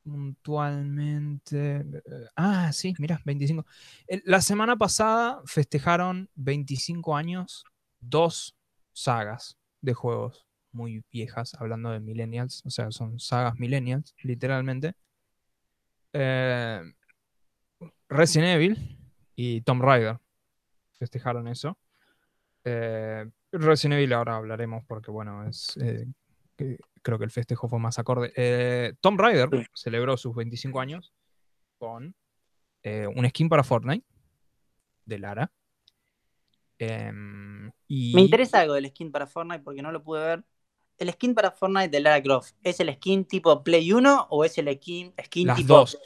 puntualmente. 0.08 1.76
eh, 1.80 2.02
Ah, 2.36 2.72
sí, 2.72 2.94
mira, 2.98 3.20
25. 3.24 3.66
El- 4.06 4.22
La 4.24 4.40
semana 4.40 4.76
pasada 4.76 5.40
festejaron 5.46 6.28
25 6.34 7.16
años, 7.16 7.64
dos 8.00 8.56
sagas 8.92 9.56
de 9.80 9.94
juegos 9.94 10.46
muy 10.72 11.02
viejas, 11.10 11.54
hablando 11.54 11.90
de 11.90 12.00
millennials, 12.00 12.62
o 12.66 12.70
sea, 12.70 12.90
son 12.90 13.18
sagas 13.20 13.58
millennials, 13.58 14.14
literalmente. 14.22 14.94
Eh, 16.12 16.82
Resident 18.08 18.48
Evil 18.56 18.98
y 19.36 19.60
Tomb 19.62 19.82
Raider 19.82 20.18
festejaron 20.98 21.48
eso. 21.48 21.78
Eh, 22.64 23.28
Resident 23.52 23.94
Evil 23.98 24.12
ahora 24.12 24.36
hablaremos 24.36 24.84
porque, 24.86 25.10
bueno, 25.10 25.46
es 25.48 25.76
eh, 25.78 26.06
creo 27.02 27.18
que 27.18 27.24
el 27.24 27.30
festejo 27.30 27.68
fue 27.68 27.78
más 27.78 27.98
acorde. 27.98 28.32
Eh, 28.36 28.94
Tomb 29.00 29.20
Raider 29.20 29.48
Sí. 29.50 29.66
celebró 29.74 30.16
sus 30.16 30.34
25 30.34 30.80
años 30.80 31.12
con 31.78 32.14
eh, 32.82 33.06
un 33.06 33.28
skin 33.28 33.48
para 33.48 33.64
Fortnite 33.64 34.06
de 35.04 35.18
Lara. 35.18 35.52
Em, 36.78 37.70
y 37.88 38.14
Me 38.14 38.20
interesa 38.22 38.60
algo 38.60 38.74
del 38.74 38.88
skin 38.88 39.10
para 39.10 39.26
Fortnite 39.26 39.62
porque 39.62 39.82
no 39.82 39.90
lo 39.92 40.02
pude 40.02 40.20
ver. 40.24 40.44
El 40.98 41.10
skin 41.12 41.34
para 41.34 41.50
Fortnite 41.50 41.88
de 41.88 42.00
Lara 42.00 42.22
Croft, 42.22 42.52
¿es 42.62 42.80
el 42.80 42.92
skin 42.94 43.24
tipo 43.24 43.62
Play 43.62 43.92
1 43.92 44.26
o 44.30 44.44
es 44.44 44.58
el 44.58 44.72
skin, 44.76 45.14
skin 45.24 45.46
las 45.46 45.56
tipo. 45.58 45.74
dos. 45.74 45.98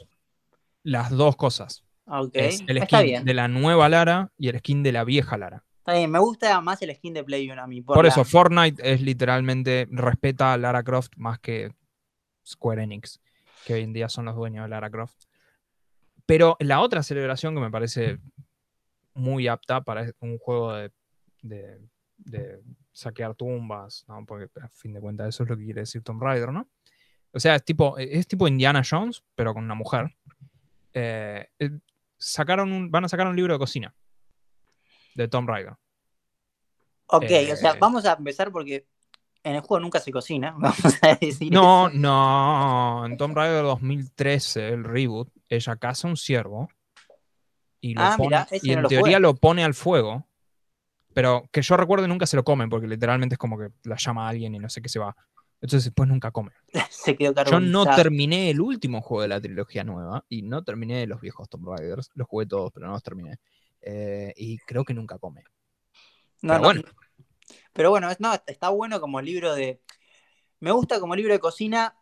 Las 0.83 1.09
dos 1.11 1.35
cosas. 1.35 1.83
Ah, 2.05 2.21
Ok, 2.21 2.31
Es 2.33 2.61
el 2.67 2.77
está 2.77 2.97
skin 2.99 3.05
bien. 3.07 3.25
de 3.25 3.33
la 3.33 3.47
nueva 3.47 3.87
Lara 3.89 4.31
y 4.37 4.49
el 4.49 4.59
skin 4.59 4.83
de 4.83 4.91
la 4.91 5.03
vieja 5.03 5.37
Lara. 5.37 5.63
Está 5.83 5.95
bien, 5.97 6.09
me 6.09 6.19
gusta 6.19 6.61
más 6.61 6.81
el 6.81 6.95
skin 6.95 7.13
de 7.13 7.23
Play 7.25 7.49
1 7.51 7.61
a 7.61 7.67
mí. 7.67 7.81
Por, 7.81 7.95
Por 7.95 8.05
la- 8.05 8.09
eso, 8.11 8.23
Fortnite 8.23 8.93
es 8.93 9.01
literalmente, 9.01 9.85
respeta 9.91 10.53
a 10.53 10.57
Lara 10.57 10.81
Croft 10.81 11.11
más 11.17 11.39
que 11.39 11.73
Square 12.45 12.83
Enix, 12.83 13.19
que 13.65 13.73
hoy 13.73 13.81
en 13.81 13.91
día 13.91 14.07
son 14.07 14.23
los 14.25 14.35
dueños 14.35 14.63
de 14.63 14.69
Lara 14.69 14.89
Croft. 14.89 15.25
Pero 16.25 16.55
la 16.61 16.79
otra 16.79 17.03
celebración 17.03 17.53
que 17.53 17.59
me 17.59 17.69
parece 17.69 18.17
muy 19.13 19.47
apta 19.49 19.81
para 19.81 20.05
un 20.21 20.37
juego 20.37 20.73
de, 20.73 20.91
de- 21.41 21.79
de 22.17 22.61
saquear 22.93 23.35
tumbas, 23.35 24.05
¿no? 24.07 24.25
porque 24.25 24.47
a 24.61 24.69
fin 24.69 24.93
de 24.93 25.01
cuentas 25.01 25.27
eso 25.27 25.43
es 25.43 25.49
lo 25.49 25.57
que 25.57 25.65
quiere 25.65 25.81
decir 25.81 26.01
Tomb 26.01 26.21
Raider, 26.23 26.53
¿no? 26.53 26.69
O 27.33 27.39
sea, 27.41 27.55
es 27.55 27.65
tipo, 27.65 27.97
es 27.97 28.25
tipo 28.27 28.47
Indiana 28.47 28.83
Jones, 28.89 29.21
pero 29.35 29.53
con 29.53 29.65
una 29.65 29.75
mujer. 29.75 30.15
Eh, 30.93 31.45
eh, 31.59 31.71
sacaron 32.17 32.71
un- 32.71 32.89
van 32.89 33.03
a 33.03 33.09
sacar 33.09 33.27
un 33.27 33.35
libro 33.35 33.51
de 33.53 33.59
cocina 33.59 33.93
de 35.15 35.27
Tomb 35.27 35.47
Raider. 35.49 35.73
Ok, 37.07 37.23
o 37.51 37.55
sea, 37.55 37.71
eh, 37.71 37.77
vamos 37.79 38.05
a 38.05 38.13
empezar 38.13 38.51
porque 38.51 38.87
en 39.43 39.55
el 39.55 39.61
juego 39.61 39.81
nunca 39.81 39.99
se 39.99 40.11
cocina. 40.11 40.51
Vamos 40.57 40.97
a 41.03 41.15
decir. 41.15 41.51
No, 41.51 41.89
eso. 41.89 41.97
no. 41.97 43.05
En 43.05 43.17
Tomb 43.17 43.35
Raider 43.35 43.63
2013, 43.63 44.69
el 44.69 44.83
reboot, 44.83 45.29
ella 45.49 45.75
caza 45.75 46.07
un 46.07 46.17
ciervo 46.17 46.69
y, 47.81 47.93
lo 47.93 48.01
Ah, 48.03 48.15
pone- 48.17 48.29
mirá, 48.29 48.47
y 48.61 48.67
no 48.69 48.73
en 48.73 48.81
lo 48.83 48.87
teoría 48.87 49.19
lo 49.19 49.35
pone 49.35 49.63
al 49.63 49.73
fuego. 49.73 50.27
Pero 51.13 51.43
que 51.51 51.61
yo 51.61 51.77
recuerde 51.77 52.07
nunca 52.07 52.25
se 52.25 52.35
lo 52.35 52.43
comen 52.43 52.69
porque 52.69 52.87
literalmente 52.87 53.35
es 53.35 53.39
como 53.39 53.57
que 53.57 53.69
la 53.83 53.97
llama 53.97 54.25
a 54.25 54.29
alguien 54.29 54.55
y 54.55 54.59
no 54.59 54.69
sé 54.69 54.81
qué 54.81 54.89
se 54.89 54.97
va. 54.97 55.15
Entonces 55.61 55.85
después 55.85 56.09
nunca 56.09 56.31
come. 56.31 56.51
se 56.89 57.15
quedó 57.15 57.33
Yo 57.45 57.59
no 57.59 57.85
terminé 57.95 58.49
el 58.49 58.59
último 58.61 59.01
juego 59.01 59.21
de 59.21 59.27
la 59.27 59.39
trilogía 59.39 59.83
nueva 59.83 60.25
y 60.27 60.41
no 60.41 60.63
terminé 60.63 61.05
los 61.05 61.21
viejos 61.21 61.47
Tomb 61.49 61.67
Raiders. 61.67 62.09
Los 62.15 62.27
jugué 62.27 62.47
todos, 62.47 62.71
pero 62.73 62.87
no 62.87 62.93
los 62.93 63.03
terminé. 63.03 63.37
Eh, 63.83 64.33
y 64.37 64.57
creo 64.59 64.85
que 64.85 64.93
nunca 64.93 65.17
come. 65.19 65.43
No, 66.41 66.53
Pero 66.53 66.59
no. 66.59 66.65
bueno. 66.65 66.81
Pero 67.73 67.89
bueno, 67.89 68.09
es- 68.11 68.19
no, 68.19 68.33
está 68.47 68.69
bueno 68.69 68.99
como 69.01 69.21
libro 69.21 69.53
de. 69.55 69.81
Me 70.59 70.71
gusta 70.71 70.99
como 70.99 71.15
libro 71.15 71.33
de 71.33 71.39
cocina. 71.39 71.97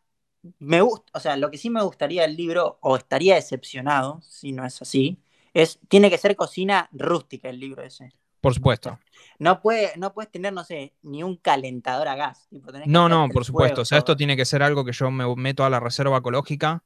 Me 0.59 0.81
gusta, 0.81 1.11
o 1.15 1.19
sea, 1.19 1.37
lo 1.37 1.51
que 1.51 1.57
sí 1.57 1.69
me 1.69 1.83
gustaría 1.83 2.25
el 2.25 2.35
libro, 2.37 2.79
o 2.81 2.97
estaría 2.97 3.35
decepcionado 3.35 4.21
si 4.23 4.51
no 4.53 4.65
es 4.65 4.81
así, 4.81 5.19
es 5.53 5.79
tiene 5.89 6.09
que 6.09 6.17
ser 6.17 6.35
cocina 6.35 6.89
rústica 6.93 7.49
el 7.49 7.59
libro 7.59 7.83
ese. 7.83 8.13
Por 8.41 8.53
supuesto. 8.55 8.99
No 9.39 9.61
puede, 9.61 9.91
no 9.97 10.13
puedes 10.13 10.31
tener, 10.31 10.53
no 10.53 10.63
sé, 10.63 10.93
ni 11.03 11.23
un 11.23 11.37
calentador 11.37 12.07
a 12.07 12.15
gas. 12.15 12.47
tipo, 12.49 12.71
tenés 12.71 12.87
que 12.87 12.91
No, 12.91 13.07
no, 13.09 13.29
por 13.29 13.45
supuesto. 13.45 13.73
fuego, 13.75 13.81
O 13.81 13.85
sea, 13.85 13.99
esto 13.99 14.15
tiene 14.17 14.35
que 14.35 14.45
ser 14.45 14.63
algo 14.63 14.83
que 14.85 14.91
yo 14.93 15.11
me 15.11 15.25
meto 15.35 15.63
a 15.63 15.69
la 15.69 15.79
reserva 15.79 16.17
ecológica 16.17 16.83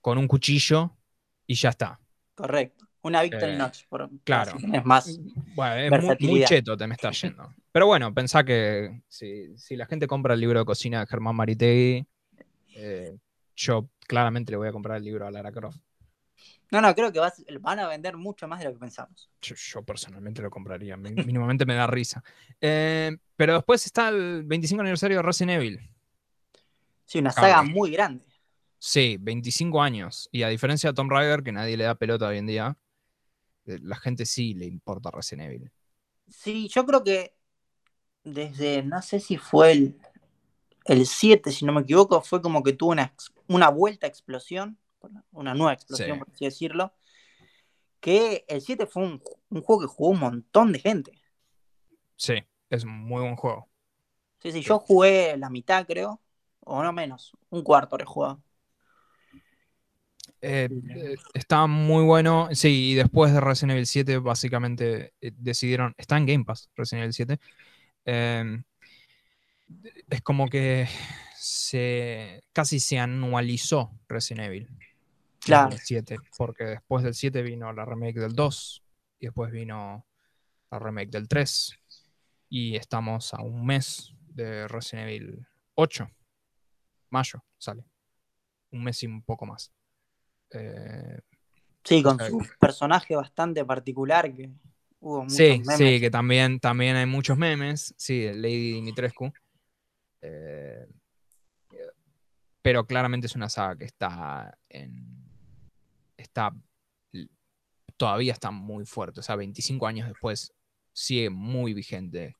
con 0.00 0.18
un 0.18 0.28
cuchillo 0.28 0.92
y 1.46 1.54
ya 1.56 1.70
está. 1.70 2.00
Correcto. 2.36 2.86
Una 3.04 3.20
Eh, 3.22 3.28
Victorinox, 3.30 3.84
por 3.84 4.08
claro. 4.24 4.52
tenés 4.58 4.84
más. 4.84 5.18
Bueno, 5.54 5.96
es 5.96 6.20
muy, 6.20 6.42
cheto 6.44 6.76
te 6.76 6.86
me 6.86 6.94
está 6.94 7.10
yendo. 7.10 7.54
Pero 7.70 7.86
bueno, 7.86 8.12
pensá 8.14 8.42
que 8.44 9.02
si, 9.08 9.56
si 9.58 9.76
la 9.76 9.86
gente 9.86 10.06
compra 10.06 10.34
el 10.34 10.40
libro 10.40 10.58
de 10.58 10.64
cocina 10.64 11.00
de 11.00 11.06
Germán 11.06 11.36
Maritegui, 11.36 12.06
eh, 12.76 13.16
yo 13.56 13.88
claramente 14.08 14.50
le 14.52 14.56
voy 14.56 14.68
a 14.68 14.72
comprar 14.72 14.96
el 14.96 15.04
libro 15.04 15.26
a 15.26 15.30
Lara 15.30 15.52
Croft. 15.52 15.78
No, 16.70 16.80
no, 16.80 16.94
creo 16.94 17.12
que 17.12 17.18
vas- 17.20 17.44
van 17.60 17.78
a 17.78 17.86
vender 17.88 18.16
mucho 18.16 18.48
más 18.48 18.58
de 18.60 18.64
lo 18.66 18.72
que 18.72 18.78
pensamos. 18.80 19.30
Yo, 19.42 19.54
yo 19.54 19.82
personalmente 19.82 20.40
lo 20.40 20.50
compraría. 20.50 20.96
Mínimamente 20.96 21.66
me 21.66 21.74
da 21.74 21.86
risa. 21.86 22.24
Eh, 22.60 23.14
pero 23.36 23.54
después 23.54 23.84
está 23.84 24.08
el 24.08 24.42
25 24.44 24.80
aniversario 24.80 25.18
de 25.18 25.22
Resident 25.22 25.52
Evil. 25.60 25.78
Sí, 27.04 27.18
una 27.18 27.32
Cabrón. 27.32 27.50
saga 27.50 27.62
muy 27.62 27.90
grande. 27.90 28.24
Sí, 28.78 29.18
25 29.20 29.82
años. 29.82 30.28
Y 30.32 30.42
a 30.42 30.48
diferencia 30.48 30.90
de 30.90 30.94
Tomb 30.94 31.10
Raider, 31.10 31.42
que 31.42 31.52
nadie 31.52 31.76
le 31.76 31.84
da 31.84 31.94
pelota 31.94 32.26
hoy 32.28 32.38
en 32.38 32.46
día, 32.46 32.76
eh, 32.76 32.76
la 33.66 33.96
gente 33.96 34.26
sí 34.26 34.54
le 34.54 34.66
importa 34.66 35.10
Resident 35.10 35.48
Evil. 35.52 35.72
Sí, 36.28 36.68
yo 36.68 36.86
creo 36.86 37.04
que 37.04 37.36
desde, 38.24 38.82
no 38.84 39.02
sé 39.02 39.20
si 39.20 39.38
fue 39.38 39.72
el, 39.72 39.98
el 40.86 41.06
7, 41.06 41.52
si 41.52 41.66
no 41.66 41.72
me 41.74 41.82
equivoco, 41.82 42.22
fue 42.22 42.42
como 42.42 42.64
que 42.64 42.74
tuvo 42.74 42.92
una, 42.92 43.14
una 43.48 43.70
vuelta 43.70 44.06
a 44.08 44.10
explosión, 44.10 44.78
una 45.32 45.54
nueva 45.54 45.74
explosión, 45.74 46.18
Sí. 46.18 46.20
por 46.20 46.30
así 46.32 46.46
decirlo, 46.46 46.94
que 48.00 48.44
el 48.48 48.60
7 48.60 48.86
fue 48.86 49.02
un, 49.04 49.22
un 49.50 49.62
juego 49.62 49.82
que 49.82 49.88
jugó 49.88 50.10
un 50.10 50.20
montón 50.20 50.72
de 50.72 50.78
gente. 50.78 51.12
Sí, 52.16 52.34
es 52.70 52.82
un 52.84 52.90
muy 53.06 53.22
buen 53.22 53.36
juego. 53.36 53.68
Sí, 54.40 54.52
sí, 54.52 54.62
yo 54.62 54.78
jugué 54.78 55.36
la 55.38 55.50
mitad, 55.50 55.86
creo, 55.86 56.22
o 56.60 56.82
no 56.84 56.92
menos, 56.92 57.32
un 57.50 57.62
cuarto 57.64 57.98
he 57.98 58.04
jugado. 58.04 58.42
Eh, 60.46 60.68
eh, 60.90 61.16
está 61.32 61.66
muy 61.66 62.04
bueno. 62.04 62.48
Sí, 62.52 62.90
y 62.90 62.94
después 62.94 63.32
de 63.32 63.40
Resident 63.40 63.72
Evil 63.72 63.86
7, 63.86 64.18
básicamente 64.18 65.14
eh, 65.22 65.32
decidieron. 65.36 65.94
Está 65.96 66.18
en 66.18 66.26
Game 66.26 66.44
Pass, 66.44 66.68
Resident 66.76 67.04
Evil 67.04 67.14
7. 67.14 67.38
eh, 68.04 68.62
es 70.10 70.20
como 70.20 70.48
que 70.48 70.86
se 71.34 72.42
casi 72.52 72.78
se 72.78 72.98
anualizó 72.98 73.98
Resident 74.08 74.46
Evil. 74.46 74.68
Claro. 75.40 75.72
el 75.72 75.78
7, 75.78 76.16
porque 76.36 76.64
después 76.64 77.04
del 77.04 77.14
7 77.14 77.42
vino 77.42 77.72
la 77.72 77.84
remake 77.84 78.18
del 78.18 78.34
2 78.34 78.82
y 79.20 79.26
después 79.26 79.50
vino 79.50 80.06
la 80.70 80.78
remake 80.78 81.10
del 81.10 81.28
3 81.28 81.78
y 82.48 82.76
estamos 82.76 83.34
a 83.34 83.42
un 83.42 83.64
mes 83.66 84.14
de 84.28 84.68
Resident 84.68 85.08
Evil 85.08 85.46
8. 85.74 86.10
Mayo 87.10 87.44
sale. 87.58 87.84
Un 88.70 88.84
mes 88.84 89.02
y 89.02 89.06
un 89.06 89.22
poco 89.22 89.46
más. 89.46 89.72
Eh, 90.54 91.20
Sí, 91.84 92.02
con 92.02 92.18
su 92.18 92.42
personaje 92.58 93.14
bastante 93.14 93.62
particular 93.62 94.34
que 94.34 94.50
hubo 95.00 95.20
muchos 95.22 95.36
sí, 95.36 95.58
memes. 95.58 95.76
sí, 95.76 96.00
que 96.00 96.10
también, 96.10 96.58
también 96.58 96.96
hay 96.96 97.04
muchos 97.04 97.36
memes. 97.36 97.94
Sí, 97.98 98.26
Lady 98.32 98.72
Dimitrescu. 98.72 99.30
Eh, 100.22 100.86
pero 102.62 102.86
claramente 102.86 103.26
es 103.26 103.36
una 103.36 103.50
saga 103.50 103.76
que 103.76 103.84
está 103.84 104.56
en. 104.70 105.22
Está. 106.16 106.54
Todavía 107.98 108.32
está 108.32 108.50
muy 108.50 108.86
fuerte. 108.86 109.20
O 109.20 109.22
sea, 109.22 109.36
25 109.36 109.86
años 109.86 110.08
después 110.08 110.54
sigue 110.94 111.28
muy 111.28 111.74
vigente. 111.74 112.34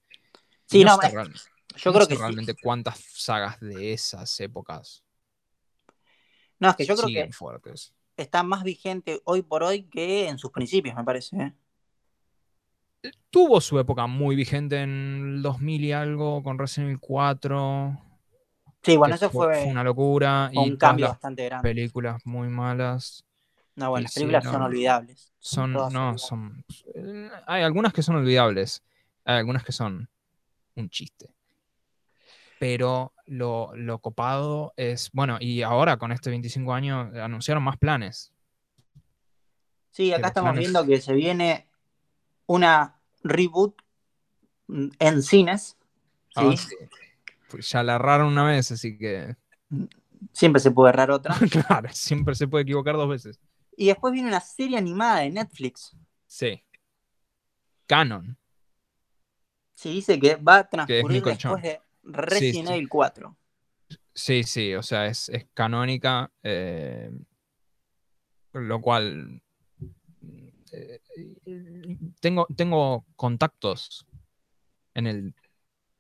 Sí, 0.64 0.82
no 0.82 0.98
real- 0.98 1.30
Yo 1.76 1.90
no 1.90 1.96
creo 1.96 2.08
que 2.08 2.14
sí. 2.14 2.20
realmente 2.20 2.54
cuántas 2.54 2.98
sagas 3.12 3.60
de 3.60 3.92
esas 3.92 4.40
épocas 4.40 5.04
No, 6.58 6.70
es 6.70 6.76
que 6.76 6.86
yo 6.86 6.96
creo 6.96 7.08
que 7.08 7.30
fuertes. 7.32 7.92
Está 8.16 8.42
más 8.42 8.62
vigente 8.62 9.20
hoy 9.24 9.42
por 9.42 9.62
hoy 9.62 9.84
que 9.84 10.28
en 10.28 10.38
sus 10.38 10.50
principios, 10.50 10.94
me 10.96 11.04
parece. 11.04 11.36
¿eh? 11.36 13.12
Tuvo 13.30 13.60
su 13.60 13.78
época 13.78 14.06
muy 14.06 14.36
vigente 14.36 14.80
en 14.80 15.34
el 15.36 15.42
2000 15.42 15.84
y 15.84 15.92
algo 15.92 16.42
con 16.42 16.58
Resident 16.58 16.88
Evil 16.90 17.00
4. 17.00 18.00
Sí, 18.82 18.96
bueno, 18.96 19.14
eso 19.14 19.30
fue, 19.30 19.64
una 19.64 19.82
locura. 19.82 20.50
y 20.52 20.58
un 20.58 20.64
todas 20.78 20.78
cambio 20.78 21.08
bastante 21.08 21.44
grande. 21.46 21.68
películas 21.68 22.24
muy 22.24 22.48
malas. 22.48 23.24
No, 23.76 23.90
bueno, 23.90 24.02
y 24.02 24.04
las 24.04 24.14
películas 24.14 24.44
sí, 24.44 24.50
son 24.50 24.60
no, 24.60 24.66
olvidables. 24.66 25.32
Son, 25.38 25.72
no, 25.72 25.84
olvidables. 25.86 26.22
son. 26.22 26.64
eh, 26.94 27.30
Hay 27.46 27.62
algunas 27.62 27.92
que 27.92 28.02
son 28.02 28.16
olvidables. 28.16 28.82
Hay 29.24 29.38
algunas 29.38 29.64
que 29.64 29.72
son 29.72 30.08
un 30.76 30.90
chiste. 30.90 31.30
Pero 32.59 33.12
lo, 33.26 33.74
lo 33.74 33.98
copado 33.98 34.72
es. 34.76 35.11
Bueno, 35.12 35.38
y 35.40 35.62
ahora 35.62 35.96
con 35.96 36.12
este 36.12 36.30
25 36.30 36.72
años 36.72 37.14
anunciaron 37.16 37.62
más 37.62 37.76
planes. 37.76 38.32
Sí, 39.90 40.12
acá 40.12 40.28
estamos 40.28 40.52
planes- 40.52 40.61
viendo 40.61 40.86
que 40.86 41.00
se 41.00 41.12
viene 41.12 41.68
una 42.46 43.00
reboot 43.22 43.80
mm, 44.66 44.88
en 44.98 45.22
cines. 45.22 45.76
¿sí? 46.30 46.34
Ah, 46.36 46.57
sí. 46.57 46.76
Pues 47.48 47.70
ya 47.70 47.82
la 47.82 47.94
erraron 47.96 48.28
una 48.28 48.44
vez, 48.44 48.72
así 48.72 48.98
que. 48.98 49.36
Siempre 50.32 50.61
se 50.61 50.70
puede 50.70 50.90
errar 50.90 51.11
otra. 51.11 51.34
claro, 51.68 51.88
siempre 51.92 52.34
se 52.34 52.48
puede 52.48 52.62
equivocar 52.62 52.96
dos 52.96 53.09
veces. 53.09 53.38
Y 53.76 53.86
después 53.86 54.12
viene 54.12 54.28
una 54.28 54.40
serie 54.40 54.78
animada 54.78 55.20
de 55.20 55.30
Netflix. 55.30 55.96
Sí. 56.26 56.62
Canon. 57.86 58.36
Sí, 59.74 59.92
dice 59.92 60.18
que 60.18 60.36
va 60.36 60.59
a 60.59 60.68
transcurrir 60.68 61.22
después 61.22 61.62
de 61.62 61.80
Resident 62.05 62.68
sí. 62.68 62.74
Evil 62.74 62.88
4. 62.88 63.36
Sí, 64.14 64.44
sí, 64.44 64.74
o 64.74 64.82
sea, 64.82 65.07
es, 65.07 65.28
es 65.28 65.46
canónica, 65.55 66.30
eh, 66.42 67.11
lo 68.52 68.80
cual 68.80 69.42
eh, 70.72 71.00
tengo, 72.20 72.46
tengo 72.57 73.05
contactos 73.16 74.07
en 74.94 75.07
el 75.07 75.34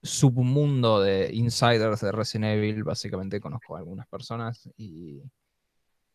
submundo 0.02 1.00
de 1.00 1.30
insiders 1.34 2.00
de 2.02 2.12
Resident 2.12 2.56
Evil, 2.56 2.84
básicamente 2.84 3.40
conozco 3.40 3.74
a 3.74 3.78
algunas 3.78 4.06
personas 4.06 4.68
y, 4.76 5.22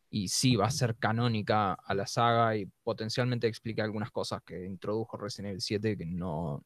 y 0.10 0.28
sí 0.28 0.56
va 0.56 0.68
a 0.68 0.72
ser 0.72 0.96
canónica 0.96 1.74
a 1.74 1.94
la 1.96 2.08
saga 2.08 2.56
y 2.56 2.66
potencialmente 2.84 3.48
explica 3.48 3.84
algunas 3.84 4.12
cosas 4.12 4.42
que 4.44 4.66
introdujo 4.66 5.18
Resident 5.18 5.50
Evil 5.50 5.62
7 5.62 5.98
que 5.98 6.06
no, 6.06 6.64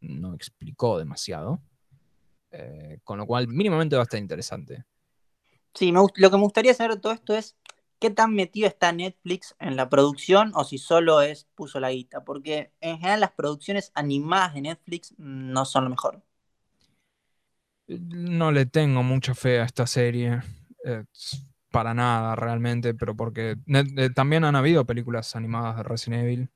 no 0.00 0.34
explicó 0.34 0.98
demasiado. 0.98 1.60
Eh, 2.50 2.98
con 3.04 3.18
lo 3.18 3.26
cual, 3.26 3.48
mínimamente 3.48 3.96
va 3.96 4.02
a 4.02 4.04
estar 4.04 4.20
interesante. 4.20 4.84
Sí, 5.74 5.92
me 5.92 6.00
lo 6.00 6.30
que 6.30 6.36
me 6.36 6.42
gustaría 6.42 6.74
saber 6.74 6.94
de 6.96 7.00
todo 7.00 7.12
esto 7.12 7.34
es 7.34 7.56
qué 8.00 8.10
tan 8.10 8.34
metido 8.34 8.66
está 8.66 8.92
Netflix 8.92 9.54
en 9.58 9.76
la 9.76 9.88
producción 9.88 10.52
o 10.54 10.64
si 10.64 10.78
solo 10.78 11.20
es 11.20 11.46
puso 11.54 11.80
la 11.80 11.90
guita. 11.90 12.24
Porque 12.24 12.72
en 12.80 12.98
general 12.98 13.20
las 13.20 13.32
producciones 13.32 13.92
animadas 13.94 14.54
de 14.54 14.62
Netflix 14.62 15.14
no 15.18 15.64
son 15.64 15.84
lo 15.84 15.90
mejor. 15.90 16.22
No 17.86 18.52
le 18.52 18.66
tengo 18.66 19.02
mucha 19.02 19.34
fe 19.34 19.60
a 19.60 19.64
esta 19.64 19.86
serie. 19.86 20.40
eh, 20.84 21.04
para 21.70 21.92
nada, 21.94 22.34
realmente, 22.34 22.94
pero 22.94 23.14
porque 23.14 23.56
eh, 23.66 24.10
también 24.14 24.44
han 24.44 24.56
habido 24.56 24.86
películas 24.86 25.36
animadas 25.36 25.76
de 25.76 25.82
Resident 25.82 26.24
Evil 26.24 26.50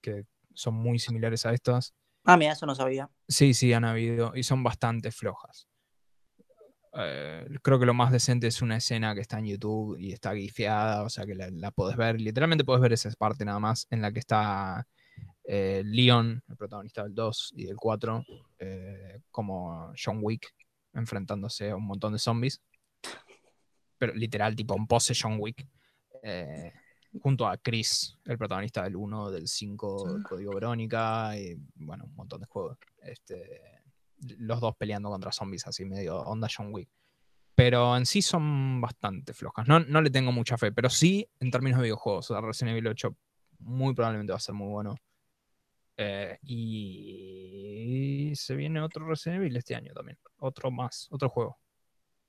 que 0.00 0.26
son 0.54 0.74
muy 0.74 0.98
similares 0.98 1.46
a 1.46 1.52
estas. 1.54 1.94
Ah, 2.30 2.36
mira, 2.36 2.52
eso 2.52 2.66
no 2.66 2.74
sabía. 2.74 3.08
Sí, 3.26 3.54
sí, 3.54 3.72
han 3.72 3.86
habido 3.86 4.32
y 4.36 4.42
son 4.42 4.62
bastante 4.62 5.10
flojas. 5.10 5.66
Eh, 6.92 7.48
creo 7.62 7.80
que 7.80 7.86
lo 7.86 7.94
más 7.94 8.12
decente 8.12 8.46
es 8.46 8.60
una 8.60 8.76
escena 8.76 9.14
que 9.14 9.22
está 9.22 9.38
en 9.38 9.46
YouTube 9.46 9.96
y 9.98 10.12
está 10.12 10.34
guifiada, 10.34 11.04
o 11.04 11.08
sea 11.08 11.24
que 11.24 11.34
la, 11.34 11.48
la 11.50 11.70
podés 11.70 11.96
ver. 11.96 12.20
Literalmente 12.20 12.66
podés 12.66 12.82
ver 12.82 12.92
esa 12.92 13.10
parte 13.12 13.46
nada 13.46 13.58
más 13.60 13.86
en 13.88 14.02
la 14.02 14.12
que 14.12 14.18
está 14.18 14.86
eh, 15.44 15.82
Leon, 15.86 16.42
el 16.46 16.56
protagonista 16.58 17.02
del 17.04 17.14
2 17.14 17.54
y 17.56 17.64
del 17.64 17.76
4, 17.76 18.22
eh, 18.58 19.20
como 19.30 19.94
John 19.96 20.18
Wick 20.20 20.54
enfrentándose 20.92 21.70
a 21.70 21.76
un 21.76 21.86
montón 21.86 22.12
de 22.12 22.18
zombies. 22.18 22.60
Pero 23.96 24.12
literal, 24.12 24.54
tipo 24.54 24.76
en 24.76 24.86
pose 24.86 25.14
John 25.18 25.38
Wick. 25.40 25.66
Junto 27.22 27.46
a 27.46 27.56
Chris, 27.58 28.16
el 28.24 28.38
protagonista 28.38 28.82
del 28.84 28.96
1, 28.96 29.30
del 29.30 29.48
5, 29.48 30.22
Código 30.28 30.52
Verónica, 30.54 31.36
y 31.38 31.56
bueno, 31.76 32.04
un 32.04 32.14
montón 32.14 32.40
de 32.40 32.46
juegos. 32.46 32.78
Este, 33.02 33.82
los 34.38 34.60
dos 34.60 34.76
peleando 34.76 35.10
contra 35.10 35.32
zombies, 35.32 35.66
así 35.66 35.84
medio 35.84 36.20
onda 36.20 36.48
John 36.54 36.72
Wick. 36.72 36.88
Pero 37.54 37.96
en 37.96 38.06
sí 38.06 38.22
son 38.22 38.80
bastante 38.80 39.32
flojas. 39.32 39.66
No, 39.66 39.80
no 39.80 40.00
le 40.00 40.10
tengo 40.10 40.30
mucha 40.30 40.56
fe, 40.56 40.70
pero 40.70 40.88
sí 40.88 41.28
en 41.40 41.50
términos 41.50 41.78
de 41.78 41.84
videojuegos. 41.84 42.30
O 42.30 42.34
sea, 42.34 42.40
Resident 42.40 42.72
Evil 42.72 42.86
8 42.88 43.16
muy 43.60 43.94
probablemente 43.94 44.32
va 44.32 44.36
a 44.36 44.40
ser 44.40 44.54
muy 44.54 44.68
bueno. 44.68 44.94
Eh, 45.96 46.38
y 46.42 48.32
se 48.36 48.54
viene 48.54 48.80
otro 48.80 49.04
Resident 49.08 49.40
Evil 49.40 49.56
este 49.56 49.74
año 49.74 49.92
también. 49.92 50.16
Otro 50.36 50.70
más, 50.70 51.08
otro 51.10 51.28
juego. 51.28 51.58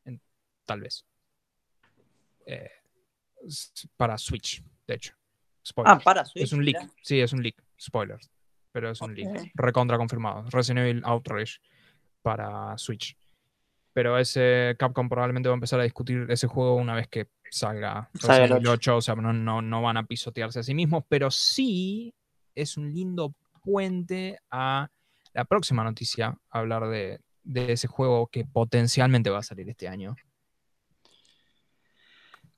En- 0.05 0.19
tal 0.65 0.81
vez. 0.81 1.05
Eh, 2.47 2.71
para 3.95 4.17
Switch, 4.17 4.63
de 4.89 4.95
hecho. 4.95 5.13
Spoilers. 5.65 5.97
Ah, 5.97 6.03
para 6.03 6.25
Switch. 6.25 6.43
es 6.43 6.53
un 6.53 6.65
leak. 6.65 6.89
Sí, 7.01 7.19
es 7.19 7.31
un 7.31 7.43
leak. 7.43 7.63
Spoilers. 7.79 8.29
Pero 8.71 8.91
es 8.91 9.01
un 9.01 9.15
leak. 9.15 9.51
Recontra 9.53 9.97
confirmado. 9.97 10.45
Resident 10.49 10.79
Evil 10.79 11.01
Outrage 11.05 11.59
para 12.21 12.77
Switch. 12.77 13.15
Pero 13.93 14.17
ese 14.17 14.75
Capcom 14.77 15.09
probablemente 15.09 15.49
va 15.49 15.53
a 15.53 15.57
empezar 15.57 15.79
a 15.79 15.83
discutir 15.83 16.25
ese 16.29 16.47
juego 16.47 16.75
una 16.75 16.95
vez 16.95 17.07
que 17.07 17.29
salga 17.49 18.09
Resident 18.13 18.51
Evil 18.51 18.67
8. 18.67 18.71
8. 18.71 18.97
O 18.97 19.01
sea, 19.01 19.15
no, 19.15 19.33
no, 19.33 19.61
no 19.61 19.81
van 19.81 19.97
a 19.97 20.05
pisotearse 20.05 20.59
a 20.59 20.63
sí 20.63 20.73
mismos. 20.73 21.03
Pero 21.07 21.31
sí 21.31 22.13
es 22.55 22.77
un 22.77 22.93
lindo 22.93 23.33
puente 23.63 24.39
a 24.49 24.89
la 25.33 25.45
próxima 25.45 25.83
noticia. 25.83 26.37
Hablar 26.49 26.87
de, 26.89 27.19
de 27.43 27.73
ese 27.73 27.87
juego 27.87 28.27
que 28.27 28.45
potencialmente 28.45 29.29
va 29.29 29.39
a 29.39 29.43
salir 29.43 29.69
este 29.69 29.87
año. 29.87 30.15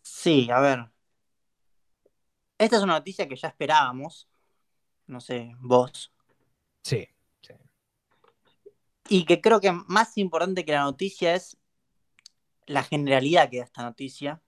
Sí, 0.02 0.50
a 0.52 0.60
ver. 0.60 0.92
Esta 2.62 2.78
es 2.78 2.84
una 2.84 2.94
noticia 2.94 3.28
que 3.28 3.36
ya 3.36 3.48
esperábamos. 3.48 4.30
No 5.08 5.20
sé, 5.20 5.52
vos. 5.60 6.14
Sí. 6.84 7.08
sí. 7.42 7.54
Y 9.10 9.26
que 9.26 9.42
creo 9.42 9.60
que 9.60 9.72
más 9.72 10.16
importante 10.20 10.64
que 10.64 10.74
la 10.74 10.84
noticia 10.84 11.34
es 11.34 11.58
la 12.68 12.84
generalidad 12.84 13.50
que 13.50 13.58
da 13.58 13.64
esta 13.64 13.82
noticia 13.82 14.42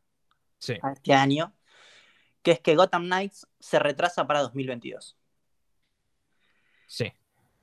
Sí. 0.60 0.76
a 0.82 0.94
este 0.94 1.14
año, 1.14 1.54
que 2.44 2.52
es 2.52 2.60
que 2.60 2.76
Gotham 2.76 3.06
Knights 3.06 3.48
se 3.60 3.80
retrasa 3.80 4.28
para 4.28 4.42
2022. 4.42 5.18
Sí. 6.88 7.12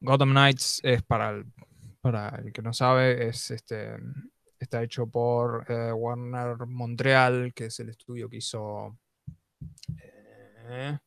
Gotham 0.01 0.31
Knights 0.31 0.81
es 0.83 1.03
para 1.05 1.31
el, 1.31 1.47
para 2.01 2.29
el 2.45 2.53
que 2.53 2.61
no 2.61 2.73
sabe, 2.73 3.29
es 3.29 3.53
este 3.53 3.97
Está 4.59 4.83
hecho 4.83 5.07
por 5.07 5.65
eh, 5.71 5.91
Warner 5.93 6.67
Montreal, 6.67 7.55
que 7.55 7.67
es 7.67 7.81
el 7.81 7.89
estudio 7.89 8.29
que 8.29 8.37
hizo 8.39 8.99
eh, 10.71 10.99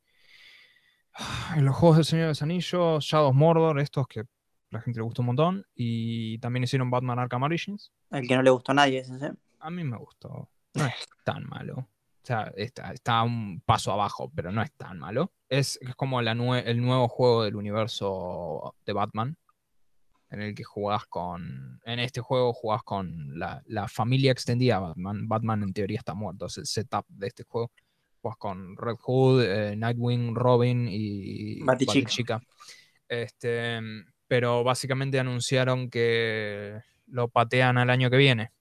en 1.56 1.66
los 1.66 1.76
juegos 1.76 1.98
del 1.98 2.06
Señor 2.06 2.24
de 2.26 2.30
los 2.30 2.42
Anillos, 2.42 3.04
Shadows 3.06 3.36
Mordor, 3.36 3.80
estos 3.80 4.08
que 4.08 4.22
a 4.22 4.26
la 4.72 4.82
gente 4.82 5.00
le 5.00 5.04
gustó 5.04 5.22
un 5.22 5.28
montón. 5.28 5.66
Y 5.76 6.38
también 6.40 6.64
hicieron 6.64 6.90
Batman 6.90 7.20
Arkham 7.20 7.44
Origins. 7.44 7.92
El 8.10 8.28
que 8.28 8.36
no 8.36 8.42
le 8.42 8.50
gustó 8.50 8.72
a 8.72 8.76
nadie, 8.76 9.00
ese, 9.00 9.18
¿sí? 9.20 9.26
A 9.60 9.70
mí 9.70 9.84
me 9.84 9.98
gustó. 9.98 10.50
No 10.74 10.86
es 10.86 11.08
tan 11.24 11.48
malo. 11.48 11.76
O 11.78 12.26
sea, 12.26 12.52
está, 12.56 12.92
está 12.94 13.22
un 13.24 13.62
paso 13.66 13.92
abajo, 13.92 14.32
pero 14.34 14.52
no 14.52 14.62
es 14.62 14.72
tan 14.74 14.98
malo. 14.98 15.32
Es, 15.50 15.78
es 15.82 15.94
como 15.96 16.22
la 16.22 16.34
nue- 16.34 16.64
el 16.66 16.82
nuevo 16.82 17.08
juego 17.08 17.44
del 17.44 17.56
universo 17.56 18.76
de 18.86 18.94
Batman. 18.94 19.38
En 20.30 20.42
el 20.42 20.56
que 20.56 20.64
jugás 20.64 21.06
con. 21.06 21.80
En 21.86 22.00
este 22.00 22.22
juego 22.22 22.54
jugás 22.54 22.82
con 22.82 23.38
la, 23.38 23.62
la 23.68 23.88
familia 23.88 24.32
extendida 24.32 24.76
de 24.76 24.82
Batman. 24.82 25.28
Batman 25.28 25.62
en 25.64 25.74
teoría 25.74 26.00
está 26.00 26.16
muerto. 26.16 26.48
Es 26.48 26.58
el 26.58 26.66
setup 26.66 27.06
de 27.08 27.28
este 27.28 27.44
juego. 27.44 27.72
Jugás 28.24 28.38
con 28.38 28.78
Red 28.78 28.96
Hood, 29.02 29.44
eh, 29.44 29.76
Nightwing, 29.76 30.34
Robin 30.34 30.88
y 30.90 31.62
Batichica. 31.62 32.00
Batichica. 32.00 32.42
Este, 33.10 33.82
pero 34.30 34.64
básicamente 34.64 35.20
anunciaron 35.20 35.90
que 35.90 36.80
lo 37.08 37.28
patean 37.28 37.78
al 37.78 37.90
año 37.90 38.10
que 38.10 38.16
viene. 38.16 38.52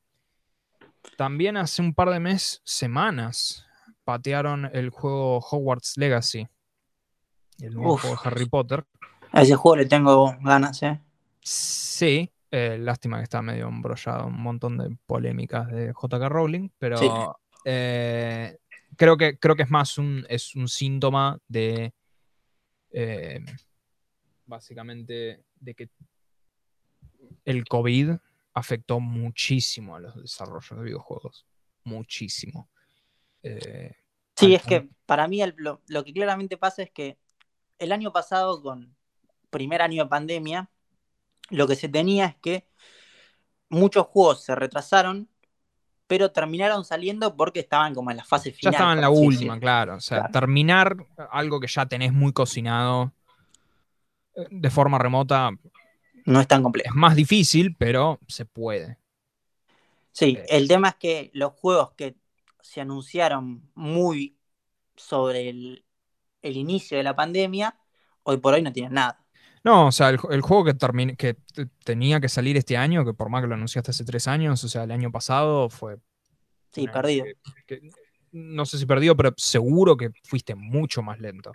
También 1.16 1.56
hace 1.56 1.80
un 1.80 1.94
par 1.94 2.10
de 2.10 2.18
meses, 2.18 2.60
semanas, 2.64 3.64
patearon 4.02 4.68
el 4.72 4.90
juego 4.90 5.38
Hogwarts 5.38 5.96
Legacy. 5.96 6.48
El 7.60 7.74
nuevo 7.74 7.94
Uf. 7.94 8.00
juego 8.00 8.16
de 8.16 8.28
Harry 8.28 8.46
Potter. 8.48 8.84
A 9.30 9.42
ese 9.42 9.54
juego 9.54 9.76
le 9.76 9.86
tengo 9.86 10.36
ganas, 10.40 10.82
¿eh? 10.82 11.00
Sí, 11.40 12.28
eh, 12.50 12.78
lástima 12.80 13.18
que 13.18 13.24
está 13.24 13.40
medio 13.42 13.68
embrollado, 13.68 14.26
un 14.26 14.42
montón 14.42 14.76
de 14.76 14.96
polémicas 15.06 15.68
de 15.68 15.92
JK 15.92 16.28
Rowling, 16.28 16.68
pero 16.78 16.98
Sí. 16.98 17.08
eh, 17.64 18.58
creo, 18.96 19.16
que, 19.16 19.38
creo 19.38 19.56
que 19.56 19.62
es 19.62 19.70
más 19.70 19.98
un, 19.98 20.24
es 20.28 20.54
un 20.54 20.68
síntoma 20.68 21.38
de 21.48 21.92
eh, 22.90 23.40
básicamente 24.46 25.44
de 25.60 25.74
que 25.74 25.88
el 27.44 27.64
COVID 27.64 28.12
afectó 28.54 29.00
muchísimo 29.00 29.96
a 29.96 30.00
los 30.00 30.20
desarrollos 30.20 30.78
de 30.78 30.84
videojuegos. 30.84 31.46
Muchísimo. 31.84 32.68
Eh, 33.42 33.92
Sí, 34.36 34.54
es 34.54 34.62
que 34.64 34.88
para 35.06 35.28
mí 35.28 35.42
el- 35.42 35.54
lo, 35.56 35.82
lo 35.88 36.04
que 36.04 36.12
claramente 36.12 36.56
pasa 36.56 36.82
es 36.82 36.90
que 36.90 37.18
el 37.78 37.92
año 37.92 38.12
pasado, 38.12 38.62
con 38.62 38.96
primer 39.50 39.82
año 39.82 40.04
de 40.04 40.08
pandemia, 40.08 40.70
lo 41.50 41.66
que 41.68 41.76
se 41.76 41.88
tenía 41.88 42.26
es 42.26 42.36
que 42.36 42.66
muchos 43.68 44.06
juegos 44.06 44.42
se 44.42 44.54
retrasaron, 44.54 45.28
pero 46.12 46.30
terminaron 46.30 46.84
saliendo 46.84 47.34
porque 47.34 47.60
estaban 47.60 47.94
como 47.94 48.10
en 48.10 48.18
la 48.18 48.24
fase 48.24 48.50
Ya 48.50 48.56
final. 48.56 48.74
estaba 48.74 48.92
en 48.92 48.96
por 48.96 49.02
la 49.02 49.08
última, 49.10 49.58
claro. 49.58 49.94
O 49.96 50.00
sea, 50.00 50.18
Claro. 50.18 50.32
terminar 50.32 50.94
algo 51.30 51.58
que 51.58 51.68
ya 51.68 51.86
tenés 51.86 52.12
muy 52.12 52.34
cocinado 52.34 53.14
eh, 54.36 54.46
de 54.50 54.70
forma 54.70 54.98
remota 54.98 55.50
No 56.26 56.38
es 56.40 56.46
tan 56.48 56.60
es 56.60 56.62
complejo. 56.64 56.94
más 56.94 57.16
difícil, 57.16 57.74
pero 57.78 58.20
se 58.28 58.44
puede. 58.44 58.98
Sí, 60.12 60.36
Eh. 60.38 60.44
el 60.50 60.68
tema 60.68 60.88
es 60.90 60.94
que 60.96 61.30
los 61.32 61.52
juegos 61.54 61.92
que 61.96 62.16
se 62.60 62.82
anunciaron 62.82 63.70
muy 63.74 64.36
sobre 64.96 65.48
el, 65.48 65.86
el 66.42 66.56
inicio 66.58 66.98
de 66.98 67.04
la 67.04 67.16
pandemia, 67.16 67.78
hoy 68.24 68.36
por 68.36 68.52
hoy 68.54 68.60
no 68.62 68.72
tienen 68.72 68.92
nada. 68.92 69.21
No, 69.64 69.86
o 69.86 69.92
sea, 69.92 70.08
el, 70.10 70.18
el 70.30 70.40
juego 70.40 70.64
que, 70.64 70.74
termin- 70.74 71.16
que 71.16 71.36
tenía 71.84 72.20
que 72.20 72.28
salir 72.28 72.56
este 72.56 72.76
año, 72.76 73.04
que 73.04 73.14
por 73.14 73.28
más 73.28 73.42
que 73.42 73.48
lo 73.48 73.54
anunciaste 73.54 73.92
hace 73.92 74.04
tres 74.04 74.26
años, 74.26 74.62
o 74.64 74.68
sea, 74.68 74.84
el 74.84 74.90
año 74.90 75.10
pasado 75.12 75.68
fue. 75.68 75.98
Sí, 76.72 76.88
perdido. 76.88 77.26
que- 77.66 77.80
que- 77.80 77.90
no 78.32 78.64
sé 78.64 78.78
si 78.78 78.86
perdido, 78.86 79.14
pero 79.16 79.34
seguro 79.36 79.96
que 79.96 80.10
fuiste 80.24 80.54
mucho 80.54 81.02
más 81.02 81.20
lento. 81.20 81.52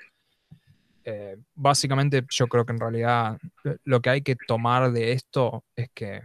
Eh, 1.04 1.38
básicamente, 1.56 2.24
yo 2.30 2.48
creo 2.48 2.66
que 2.66 2.74
en 2.74 2.80
realidad 2.80 3.38
lo 3.84 4.02
que 4.02 4.10
hay 4.10 4.22
que 4.22 4.36
tomar 4.36 4.92
de 4.92 5.14
esto 5.14 5.64
es 5.76 5.90
que 5.94 6.22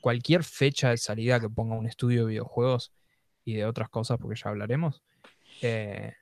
cualquier 0.00 0.42
fecha 0.44 0.90
de 0.90 0.96
salida 0.96 1.38
que 1.38 1.48
ponga 1.48 1.76
un 1.76 1.86
estudio 1.86 2.22
de 2.22 2.30
videojuegos 2.30 2.92
y 3.44 3.54
de 3.54 3.66
otras 3.66 3.88
cosas, 3.88 4.18
porque 4.18 4.40
ya 4.42 4.50
hablaremos, 4.50 5.02
eh, 5.60 6.14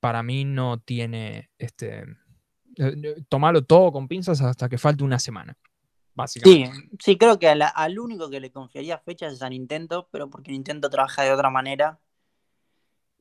para 0.00 0.22
mí 0.22 0.44
no 0.44 0.78
tiene 0.80 1.48
este. 1.58 2.04
Eh, 2.76 3.22
Tomarlo 3.28 3.62
todo 3.64 3.92
con 3.92 4.08
pinzas 4.08 4.40
hasta 4.40 4.68
que 4.68 4.78
falte 4.78 5.04
una 5.04 5.18
semana. 5.18 5.56
Sí, 5.56 6.14
Básicamente. 6.14 6.96
sí, 6.98 7.16
creo 7.16 7.38
que 7.38 7.54
la- 7.54 7.68
al 7.68 7.98
único 7.98 8.28
que 8.28 8.40
le 8.40 8.50
confiaría 8.50 8.98
fechas 8.98 9.32
es 9.34 9.42
a 9.42 9.48
Nintendo, 9.48 10.08
pero 10.10 10.28
porque 10.28 10.52
Nintendo 10.52 10.90
trabaja 10.90 11.22
de 11.22 11.32
otra 11.32 11.50
manera. 11.50 11.98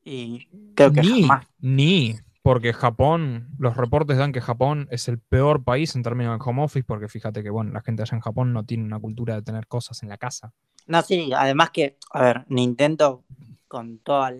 Y 0.03 0.47
creo 0.75 0.91
que 0.91 1.01
ni, 1.01 1.21
jamás. 1.21 1.47
ni, 1.59 2.15
porque 2.41 2.73
Japón, 2.73 3.49
los 3.59 3.77
reportes 3.77 4.17
dan 4.17 4.31
que 4.31 4.41
Japón 4.41 4.87
es 4.91 5.07
el 5.07 5.19
peor 5.19 5.63
país 5.63 5.95
en 5.95 6.03
términos 6.03 6.37
de 6.37 6.43
home 6.49 6.63
office, 6.63 6.83
porque 6.85 7.07
fíjate 7.07 7.43
que, 7.43 7.49
bueno, 7.49 7.71
la 7.71 7.81
gente 7.81 8.01
allá 8.01 8.15
en 8.15 8.21
Japón 8.21 8.51
no 8.53 8.65
tiene 8.65 8.83
una 8.83 8.99
cultura 8.99 9.35
de 9.35 9.41
tener 9.43 9.67
cosas 9.67 10.01
en 10.03 10.09
la 10.09 10.17
casa. 10.17 10.53
No, 10.87 11.01
sí, 11.01 11.31
además 11.35 11.69
que, 11.69 11.97
a 12.11 12.21
ver, 12.23 12.45
Nintendo, 12.49 13.23
con 13.67 13.99
toda 13.99 14.33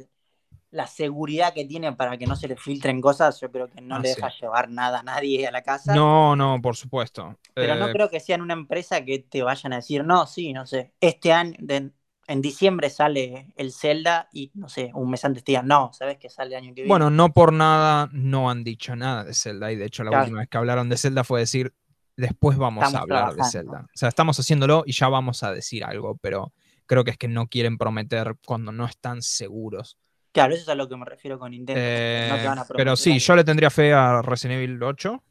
la 0.72 0.88
seguridad 0.88 1.54
que 1.54 1.66
tiene 1.66 1.94
para 1.94 2.18
que 2.18 2.28
no 2.28 2.36
se 2.36 2.48
le 2.48 2.56
filtren 2.58 3.02
cosas, 3.02 3.40
yo 3.42 3.52
creo 3.52 3.70
que 3.70 3.82
no 3.82 3.98
Ah, 3.98 4.02
le 4.02 4.10
sí. 4.10 4.16
deja 4.16 4.30
llevar 4.30 4.70
nada 4.70 5.00
a 5.00 5.04
nadie 5.04 5.48
a 5.48 5.52
la 5.52 5.62
casa. 5.64 5.94
No, 5.96 6.36
no, 6.36 6.62
por 6.62 6.76
supuesto. 6.76 7.38
Pero 7.58 7.76
no 7.76 7.90
Eh, 7.90 7.94
creo 7.94 8.10
que 8.10 8.20
sean 8.20 8.42
una 8.42 8.54
empresa 8.54 9.04
que 9.06 9.20
te 9.20 9.44
vayan 9.44 9.74
a 9.74 9.78
decir, 9.78 10.04
no, 10.06 10.26
sí, 10.28 10.54
no 10.54 10.66
sé, 10.66 10.94
este 11.00 11.32
año, 11.34 11.56
de- 11.60 11.92
en 12.28 12.42
diciembre 12.42 12.90
sale 12.90 13.54
el 13.58 13.72
Zelda 13.74 14.30
y, 14.32 14.52
no 14.54 14.70
sé, 14.70 14.92
un 14.94 15.10
mes 15.10 15.26
antes 15.26 15.44
te 15.44 15.52
digan, 15.52 15.68
no, 15.68 15.92
sabes 15.94 16.18
que 16.18 16.30
sale 16.30 16.56
el 16.56 16.64
año 16.64 16.74
que 16.76 16.84
viene. 16.84 16.90
Bueno, 16.90 17.10
no 17.12 17.34
por 17.34 17.54
nada 17.54 18.10
no 18.12 18.50
han 18.50 18.64
dicho 18.64 18.96
nada 18.96 19.24
de 19.24 19.34
Zelda. 19.34 19.72
Y 19.72 19.76
de 19.76 19.86
hecho, 19.86 20.04
la 20.04 20.12
Claro. 20.12 20.26
última 20.26 20.40
vez 20.40 20.48
que 20.50 20.58
hablaron 20.58 20.90
de 20.90 20.98
Zelda 20.98 21.24
fue 21.24 21.40
decir, 21.42 21.74
después 22.18 22.58
vamos 22.58 22.84
a 22.96 23.00
hablar 23.00 23.36
de. 23.36 23.44
Zelda. 23.44 23.82
O 23.94 23.98
sea, 23.98 24.10
estamos 24.10 24.40
haciéndolo 24.40 24.84
y 24.86 24.94
ya 24.94 25.08
vamos 25.08 25.44
a 25.44 25.52
decir 25.54 25.84
algo, 25.84 26.18
pero 26.18 26.54
creo 26.88 27.04
que 27.04 27.12
es 27.12 27.18
que 27.18 27.28
no 27.28 27.48
quieren 27.48 27.78
prometer 27.78 28.36
cuando 28.46 28.72
no 28.72 28.86
están 28.86 29.22
seguros. 29.22 29.98
Claro, 30.32 30.54
eso 30.54 30.64
es 30.64 30.70
a 30.70 30.76
lo 30.76 30.88
que 30.88 30.96
me 30.96 31.06
refiero 31.06 31.38
con 31.38 31.52
Nintendo. 31.52 31.80
no 31.82 31.86
te 31.86 32.44
Eh, 32.44 32.48
van 32.48 32.60
a 32.60 32.66
pero 32.66 32.96
sí, 32.96 33.20
yo 33.20 33.36
le 33.36 33.44
tendría 33.44 33.70
fe 33.70 33.94
a 33.94 34.22
Resident 34.22 34.58
Evil 34.62 34.82
8. 34.82 35.24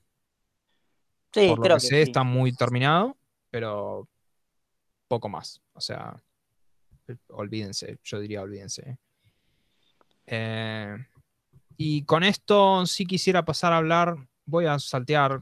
sí, 1.32 1.48
por 1.48 1.58
lo 1.58 1.62
creo 1.62 1.76
que 1.76 1.80
que 1.82 1.86
sé, 1.88 1.96
sí. 1.96 2.02
está 2.02 2.22
muy 2.22 2.52
terminado, 2.52 3.16
pero 3.50 4.08
poco 5.08 5.28
más. 5.28 5.62
O 5.72 5.80
sea, 5.80 6.14
olvídense, 7.28 7.98
yo 8.04 8.20
diría 8.20 8.42
olvídense. 8.42 8.98
Eh, 10.26 10.96
y 11.76 12.04
con 12.04 12.22
esto 12.22 12.84
sí 12.86 13.06
quisiera 13.06 13.44
pasar 13.44 13.72
a 13.72 13.78
hablar, 13.78 14.16
voy 14.44 14.66
a 14.66 14.78
saltear 14.78 15.40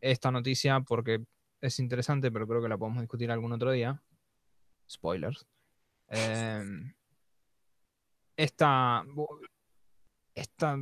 esta 0.00 0.30
noticia 0.30 0.80
porque 0.80 1.22
es 1.60 1.78
interesante, 1.78 2.30
pero 2.32 2.46
creo 2.46 2.62
que 2.62 2.68
la 2.68 2.78
podemos 2.78 3.00
discutir 3.00 3.30
algún 3.30 3.52
otro 3.52 3.70
día. 3.70 4.02
Spoilers. 4.90 5.46
Eh, 6.10 6.62
esta, 8.36 9.04
esta 10.34 10.78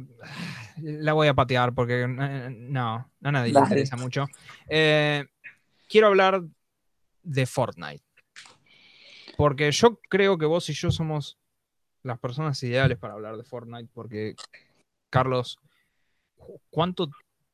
la 0.80 1.12
voy 1.12 1.28
a 1.28 1.34
patear 1.34 1.74
porque 1.74 2.02
eh, 2.02 2.08
no, 2.50 3.10
a 3.22 3.32
nadie 3.32 3.52
le 3.52 3.60
interesa 3.60 3.96
mucho. 3.96 4.26
Eh, 4.68 5.26
quiero 5.88 6.08
hablar 6.08 6.42
de 7.22 7.46
Fortnite. 7.46 8.04
Porque 9.36 9.70
yo 9.72 9.98
creo 10.08 10.38
que 10.38 10.46
vos 10.46 10.68
y 10.68 10.72
yo 10.72 10.90
somos 10.90 11.38
las 12.02 12.18
personas 12.18 12.62
ideales 12.62 12.98
para 12.98 13.14
hablar 13.14 13.36
de 13.36 13.44
Fortnite. 13.44 13.90
Porque, 13.92 14.34
Carlos, 15.10 15.58
¿cuánto 16.70 17.08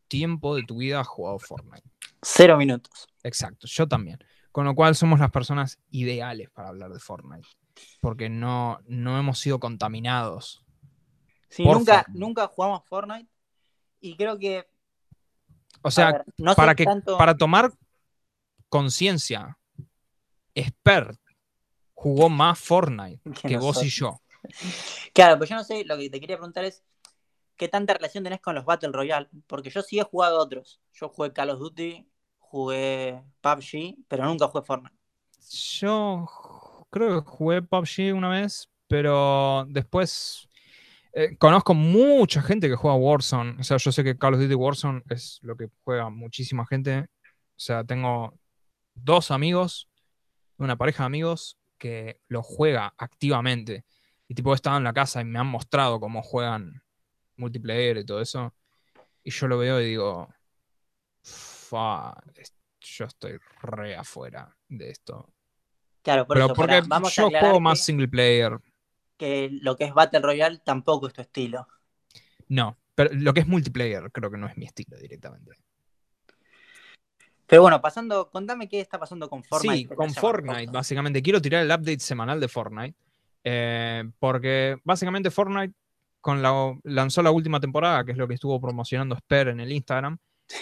tiempo 0.09 0.57
de 0.57 0.65
tu 0.65 0.79
vida 0.79 1.01
has 1.01 1.07
jugado 1.07 1.39
Fortnite? 1.39 1.89
Cero 2.23 2.57
minutos. 2.57 3.07
Exacto, 3.23 3.67
yo 3.67 3.87
también. 3.87 4.19
Con 4.51 4.65
lo 4.65 4.75
cual 4.75 4.95
somos 4.95 5.21
las 5.21 5.31
personas 5.31 5.79
ideales 5.91 6.51
para 6.51 6.69
hablar 6.69 6.93
de 6.93 6.99
Fortnite. 6.99 7.49
Porque 8.01 8.29
no, 8.29 8.81
no 8.87 9.19
hemos 9.19 9.39
sido 9.39 9.59
contaminados. 9.59 10.65
Sí, 11.49 11.65
nunca, 11.65 11.95
Fortnite. 11.99 12.19
nunca 12.19 12.47
jugamos 12.49 12.85
Fortnite 12.87 13.31
y 14.01 14.17
creo 14.17 14.39
que. 14.39 14.69
O 15.83 15.91
sea, 15.91 16.13
ver, 16.13 16.25
no 16.39 16.55
para, 16.55 16.75
que, 16.75 16.85
tanto- 16.85 17.17
para 17.17 17.37
tomar 17.37 17.73
conciencia, 18.69 19.57
Expert 20.55 21.19
jugó 21.95 22.29
más 22.29 22.59
Fortnite 22.59 23.21
Que 23.43 23.49
que 23.49 23.57
vos 23.57 23.83
y 23.83 23.89
yo. 23.89 24.21
Claro, 25.15 25.37
pero 25.39 25.49
yo 25.49 25.57
no 25.57 25.65
sé, 25.65 25.85
lo 25.85 25.97
que 25.97 26.11
te 26.11 26.21
quería 26.21 26.37
preguntar 26.37 26.65
es. 26.65 26.85
¿Qué 27.57 27.67
tanta 27.67 27.93
relación 27.93 28.23
tenés 28.23 28.41
con 28.41 28.55
los 28.55 28.65
Battle 28.65 28.93
Royale? 28.93 29.29
Porque 29.49 29.69
yo 29.69 29.83
sí 29.83 29.99
he 29.99 30.05
jugado 30.05 30.39
otros. 30.39 30.81
Yo 30.93 31.09
jugué 31.09 31.33
Call 31.33 31.51
of 31.51 31.59
Duty, 31.59 32.09
jugué 32.39 33.21
PUBG, 33.41 33.97
pero 34.07 34.27
nunca 34.27 34.47
jugué 34.47 34.65
Fortnite. 34.65 34.97
Yo 35.51 36.25
creo 36.91 37.23
que 37.23 37.31
jugué 37.31 37.63
PUBG 37.63 38.15
una 38.15 38.29
vez, 38.29 38.71
pero 38.87 39.67
después 39.69 40.49
eh, 41.13 41.37
conozco 41.39 41.75
mucha 41.75 42.43
gente 42.43 42.69
que 42.69 42.77
juega 42.77 42.97
Warzone. 42.97 43.57
O 43.61 43.65
sea, 43.65 43.77
yo 43.77 43.93
sé 43.93 44.05
que 44.05 44.17
Call 44.17 44.35
of 44.35 44.41
Duty 44.41 44.55
Warzone 44.55 45.03
es 45.11 45.39
lo 45.43 45.57
que 45.57 45.69
juega 45.85 46.11
muchísima 46.11 46.67
gente. 46.67 47.01
O 47.01 47.61
sea, 47.61 47.85
tengo 47.85 48.39
dos 48.95 49.31
amigos, 49.31 49.89
una 50.59 50.77
pareja 50.77 51.05
de 51.05 51.07
amigos 51.07 51.59
que 51.79 52.21
lo 52.29 52.43
juega 52.43 52.95
activamente. 52.99 53.85
Y 54.29 54.35
tipo, 54.35 54.53
he 54.53 54.55
estado 54.55 54.77
en 54.77 54.85
la 54.85 54.93
casa 54.93 55.21
y 55.21 55.25
me 55.25 55.39
han 55.39 55.47
mostrado 55.47 56.01
cómo 56.01 56.23
juegan 56.23 56.83
multiplayer 57.37 57.99
y 57.99 58.05
todo 58.05 58.21
eso. 58.21 58.55
Y 59.25 59.31
yo 59.31 59.49
lo 59.49 59.59
veo 59.59 59.81
y 59.81 59.87
digo, 59.87 60.29
fa, 61.23 62.15
yo 62.81 63.05
estoy 63.07 63.39
re 63.63 63.97
afuera 63.97 64.57
de 64.69 64.91
esto. 64.91 65.33
Claro, 66.09 66.27
por 66.27 66.37
Pero 66.37 66.47
eso, 66.47 66.55
porque 66.55 66.81
vamos 66.87 67.15
yo 67.15 67.29
juego 67.29 67.61
más 67.61 67.85
single 67.85 68.09
player. 68.09 68.59
que 69.19 69.51
lo 69.61 69.77
que 69.77 69.85
es 69.85 69.93
Battle 69.93 70.21
Royale 70.21 70.59
tampoco 70.65 71.07
es 71.07 71.13
tu 71.13 71.21
estilo. 71.21 71.69
No, 72.49 72.79
pero 72.95 73.11
lo 73.13 73.35
que 73.35 73.41
es 73.41 73.47
multiplayer 73.47 74.11
creo 74.11 74.31
que 74.31 74.39
no 74.39 74.49
es 74.49 74.57
mi 74.57 74.65
estilo 74.65 74.97
directamente. 74.97 75.51
Pero 77.47 77.61
bueno, 77.61 77.83
pasando, 77.83 78.31
contame 78.31 78.71
qué 78.71 78.81
está 78.81 78.99
pasando 78.99 79.29
con 79.29 79.45
Fortnite. 79.45 79.77
Sí, 79.77 79.95
con 79.95 80.15
Fortnite, 80.15 80.73
básicamente. 80.73 81.21
Quiero 81.21 81.43
tirar 81.43 81.63
el 81.63 81.71
update 81.71 82.01
semanal 82.01 82.41
de 82.41 82.49
Fortnite. 82.49 82.97
eh, 83.45 84.05
porque 84.19 84.79
básicamente 84.85 85.31
Fortnite 85.31 85.75
con 86.23 86.41
la, 86.41 86.75
lanzó 86.85 87.23
la 87.23 87.33
última 87.33 87.61
temporada, 87.61 88.03
que 88.03 88.13
es 88.13 88.19
lo 88.19 88.27
que 88.27 88.35
estuvo 88.35 88.59
promocionando 88.59 89.15
Sper 89.15 89.49
en 89.49 89.61
el 89.61 89.73
Instagram. 89.73 90.17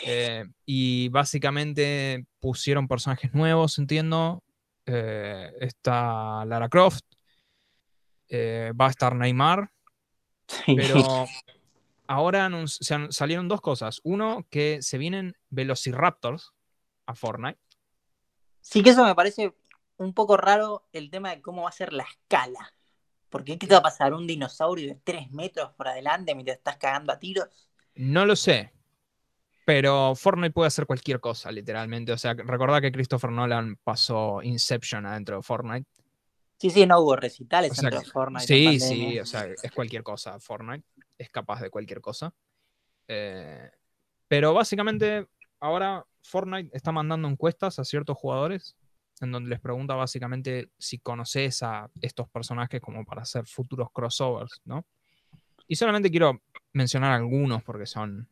eh, 0.04 0.44
y 0.64 1.08
básicamente 1.10 2.26
pusieron 2.40 2.88
personajes 2.88 3.32
nuevos, 3.32 3.78
entiendo. 3.78 4.42
Eh, 4.86 5.52
está 5.60 6.44
Lara 6.44 6.68
Croft. 6.68 7.04
eh, 8.28 8.72
va 8.80 8.86
a 8.86 8.90
estar 8.90 9.14
Neymar. 9.14 9.70
Sí. 10.46 10.76
Pero 10.76 10.94
ahora 12.06 12.48
se 12.66 13.10
salieron 13.10 13.48
dos 13.48 13.60
cosas. 13.60 14.00
Uno, 14.04 14.46
que 14.50 14.80
se 14.82 14.98
vienen 14.98 15.36
Velociraptors 15.50 16.52
a 17.06 17.14
Fortnite. 17.14 17.58
Sí 18.60 18.82
que 18.82 18.90
eso 18.90 19.04
me 19.04 19.14
parece 19.14 19.54
un 19.98 20.12
poco 20.12 20.36
raro 20.36 20.88
el 20.92 21.10
tema 21.10 21.30
de 21.30 21.40
cómo 21.40 21.62
va 21.62 21.68
a 21.68 21.72
ser 21.72 21.92
la 21.92 22.04
escala. 22.04 22.72
Porque 23.28 23.58
¿qué 23.58 23.66
te 23.66 23.74
va 23.74 23.80
a 23.80 23.82
pasar? 23.82 24.14
¿Un 24.14 24.26
dinosaurio 24.26 24.88
de 24.88 25.00
3 25.02 25.30
metros 25.30 25.72
por 25.74 25.88
adelante 25.88 26.34
mientras 26.34 26.58
estás 26.58 26.76
cagando 26.76 27.12
a 27.12 27.18
tiros? 27.18 27.48
No 27.94 28.24
lo 28.24 28.36
sé. 28.36 28.72
Pero 29.66 30.14
Fortnite 30.14 30.52
puede 30.52 30.68
hacer 30.68 30.86
cualquier 30.86 31.18
cosa, 31.18 31.50
literalmente. 31.50 32.12
O 32.12 32.16
sea, 32.16 32.34
recordá 32.34 32.80
que 32.80 32.92
Christopher 32.92 33.32
Nolan 33.32 33.76
pasó 33.82 34.40
Inception 34.40 35.04
adentro 35.06 35.38
de 35.38 35.42
Fortnite. 35.42 35.90
Sí, 36.56 36.70
sí, 36.70 36.86
no 36.86 37.00
hubo 37.00 37.16
recitales 37.16 37.72
O 37.72 37.74
sea, 37.74 37.90
dentro 37.90 37.98
de 37.98 38.06
Fortnite. 38.06 38.46
sí, 38.46 38.78
sí, 38.78 39.18
o 39.18 39.26
sea, 39.26 39.48
es 39.60 39.72
cualquier 39.72 40.04
cosa. 40.04 40.38
Fortnite 40.38 40.86
es 41.18 41.30
capaz 41.30 41.60
de 41.60 41.70
cualquier 41.70 42.00
cosa. 42.00 42.32
Eh, 43.08 43.68
pero 44.28 44.54
básicamente, 44.54 45.26
ahora 45.58 46.06
Fortnite 46.22 46.70
está 46.72 46.92
mandando 46.92 47.26
encuestas 47.26 47.80
a 47.80 47.84
ciertos 47.84 48.16
jugadores 48.16 48.76
en 49.20 49.32
donde 49.32 49.50
les 49.50 49.58
pregunta 49.58 49.96
básicamente 49.96 50.70
si 50.78 50.98
conoces 50.98 51.64
a 51.64 51.90
estos 52.00 52.28
personajes 52.28 52.80
como 52.80 53.04
para 53.04 53.22
hacer 53.22 53.46
futuros 53.46 53.90
crossovers, 53.92 54.60
¿no? 54.64 54.86
Y 55.66 55.74
solamente 55.74 56.08
quiero 56.08 56.40
mencionar 56.72 57.14
algunos 57.14 57.64
porque 57.64 57.86
son. 57.86 58.28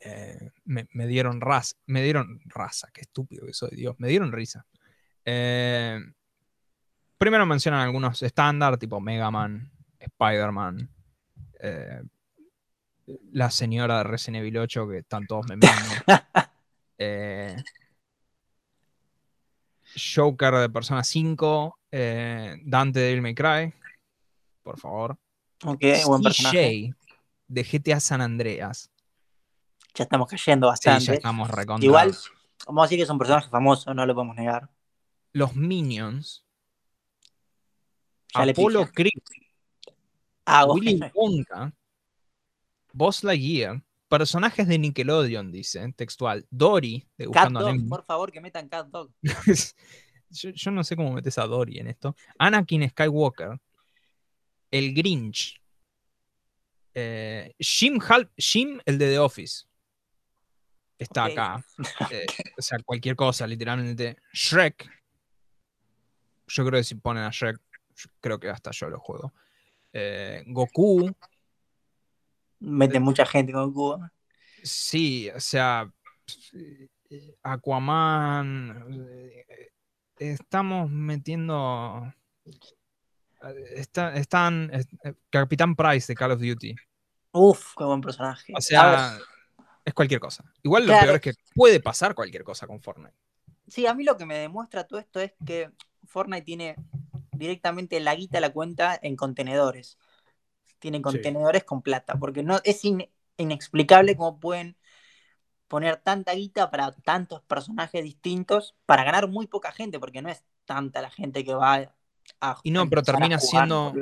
Eh, 0.00 0.50
me, 0.64 0.88
me 0.92 1.06
dieron 1.06 1.40
raza. 1.40 1.76
Me 1.86 2.02
dieron 2.02 2.40
raza, 2.46 2.88
qué 2.92 3.02
estúpido 3.02 3.46
que 3.46 3.52
soy, 3.52 3.70
Dios. 3.72 3.94
Me 3.98 4.08
dieron 4.08 4.32
risa. 4.32 4.66
Eh, 5.24 6.00
primero 7.18 7.46
mencionan 7.46 7.80
algunos 7.80 8.22
estándar, 8.22 8.78
tipo 8.78 9.00
Mega 9.00 9.30
Man, 9.30 9.70
Spider-Man, 9.98 10.90
eh, 11.60 12.02
la 13.32 13.50
señora 13.50 13.98
de 13.98 14.04
Resident 14.04 14.40
Evil 14.42 14.58
8, 14.58 14.88
que 14.88 14.98
están 14.98 15.26
todos 15.26 15.46
memeando. 15.48 15.94
Joker 19.96 20.54
de 20.54 20.70
Persona 20.70 21.02
5, 21.02 21.78
eh, 21.90 22.56
Dante 22.64 23.00
de 23.00 23.06
Devil 23.06 23.22
May 23.22 23.34
Cry, 23.34 23.74
por 24.62 24.78
favor. 24.78 25.18
Ok, 25.64 25.82
buen 26.06 26.22
personaje. 26.22 26.92
CJ 26.92 27.00
de 27.48 27.64
GTA 27.64 28.00
San 28.00 28.20
Andreas. 28.20 28.89
Ya 29.94 30.04
estamos 30.04 30.28
cayendo 30.28 30.66
Sí, 30.68 30.70
bastante. 30.70 31.04
ya 31.06 31.12
estamos 31.14 31.50
recontra. 31.50 31.84
Igual, 31.84 32.16
vamos 32.66 32.82
a 32.82 32.84
decir 32.86 32.98
que 32.98 33.02
es 33.04 33.10
un 33.10 33.18
personaje 33.18 33.48
famoso, 33.50 33.92
no 33.94 34.06
lo 34.06 34.14
podemos 34.14 34.36
negar. 34.36 34.68
Los 35.32 35.54
Minions, 35.56 36.44
Ya 38.34 38.44
pifié. 38.46 38.86
Creed, 38.92 39.10
Ah, 40.44 40.64
Willy 40.66 40.98
bueno. 40.98 41.12
Wonka, 41.14 41.72
Buzz 42.92 43.22
Lightyear, 43.22 43.82
personajes 44.08 44.66
de 44.66 44.78
Nickelodeon, 44.78 45.52
dice, 45.52 45.92
textual. 45.96 46.46
Dory, 46.50 47.06
de 47.16 47.24
Cat 47.26 47.50
Buscando 47.50 47.60
a 47.60 47.62
Dog, 47.72 47.88
por 47.88 48.04
favor, 48.04 48.32
que 48.32 48.40
metan 48.40 48.68
Cat 48.68 48.88
Dog. 48.88 49.10
yo, 50.30 50.50
yo 50.50 50.70
no 50.72 50.82
sé 50.82 50.96
cómo 50.96 51.12
metes 51.12 51.38
a 51.38 51.46
Dory 51.46 51.78
en 51.78 51.86
esto. 51.88 52.16
Anakin 52.38 52.88
Skywalker, 52.90 53.60
el 54.72 54.94
Grinch, 54.94 55.60
eh, 56.94 57.54
Jim, 57.58 58.00
Hal- 58.00 58.30
Jim, 58.36 58.80
el 58.84 58.98
de 58.98 59.10
The 59.10 59.18
Office. 59.20 59.66
Está 61.00 61.24
acá. 61.24 61.64
Eh, 62.12 62.26
o 62.58 62.62
sea, 62.62 62.78
cualquier 62.84 63.16
cosa, 63.16 63.46
literalmente. 63.46 64.16
Shrek. 64.32 64.88
Yo 66.46 66.64
creo 66.66 66.80
que 66.80 66.84
si 66.84 66.94
ponen 66.96 67.24
a 67.24 67.30
Shrek, 67.30 67.58
creo 68.20 68.38
que 68.38 68.50
hasta 68.50 68.70
yo 68.72 68.88
lo 68.90 68.98
juego. 69.00 69.32
Eh, 69.92 70.42
Goku. 70.46 71.10
Meten 72.60 73.02
mucha 73.02 73.24
gente 73.24 73.52
con 73.52 73.72
Cuba. 73.72 74.12
Sí, 74.62 75.30
o 75.34 75.40
sea. 75.40 75.90
eh, 76.54 77.34
Aquaman. 77.42 78.84
eh, 79.08 79.46
Estamos 80.18 80.90
metiendo. 80.90 82.12
eh, 82.44 83.64
está- 83.76 84.14
están. 84.16 84.70
eh, 84.74 85.14
Capitán 85.30 85.74
Price 85.74 86.12
de 86.12 86.14
Call 86.14 86.32
of 86.32 86.40
Duty. 86.40 86.74
Uf, 87.32 87.74
qué 87.78 87.84
buen 87.84 88.00
personaje. 88.02 88.52
O 88.54 88.60
sea, 88.60 89.18
es 89.84 89.94
cualquier 89.94 90.20
cosa. 90.20 90.44
Igual 90.62 90.86
lo 90.86 90.88
Claro. 90.88 90.98
peor 90.98 91.16
es 91.16 91.20
que 91.20 91.34
puede 91.54 91.80
pasar 91.80 92.14
cualquier 92.14 92.44
cosa 92.44 92.66
con 92.66 92.80
Fortnite. 92.80 93.14
sí, 93.68 93.86
a 93.86 93.94
mí 93.94 94.04
lo 94.04 94.16
que 94.16 94.26
me 94.26 94.38
demuestra 94.38 94.86
todo 94.86 94.98
esto 95.00 95.20
es 95.20 95.32
que 95.44 95.70
Fortnite 96.06 96.42
tiene 96.44 96.80
directamente 97.32 98.00
la 98.00 98.14
guita 98.14 98.40
la 98.40 98.52
cuenta 98.52 98.98
en 99.02 99.16
contenedores. 99.16 99.98
Tienen 100.80 101.02
contenedores 101.02 101.64
con 101.64 101.82
plata, 101.82 102.16
porque 102.18 102.42
no 102.44 102.60
es 102.64 102.84
in- 102.84 103.08
inexplicable 103.38 104.16
cómo 104.16 104.40
pueden 104.40 104.76
poner 105.68 105.98
tanta 105.98 106.34
guita 106.34 106.70
para 106.70 106.92
tantos 106.92 107.42
personajes 107.44 108.04
distintos 108.04 108.76
para 108.86 109.04
ganar 109.04 109.28
muy 109.28 109.46
poca 109.48 109.72
gente, 109.72 110.00
porque 110.00 110.22
no 110.22 110.30
es 110.30 110.44
tanta 110.66 111.02
la 111.02 111.10
gente 111.10 111.44
que 111.44 111.54
va 111.54 111.88
a 112.40 112.62
Y 112.62 112.70
no, 112.70 112.88
pero 112.88 113.02
a 113.02 113.04
termina 113.04 113.38
jugar 113.38 113.68
siendo-. 113.68 113.94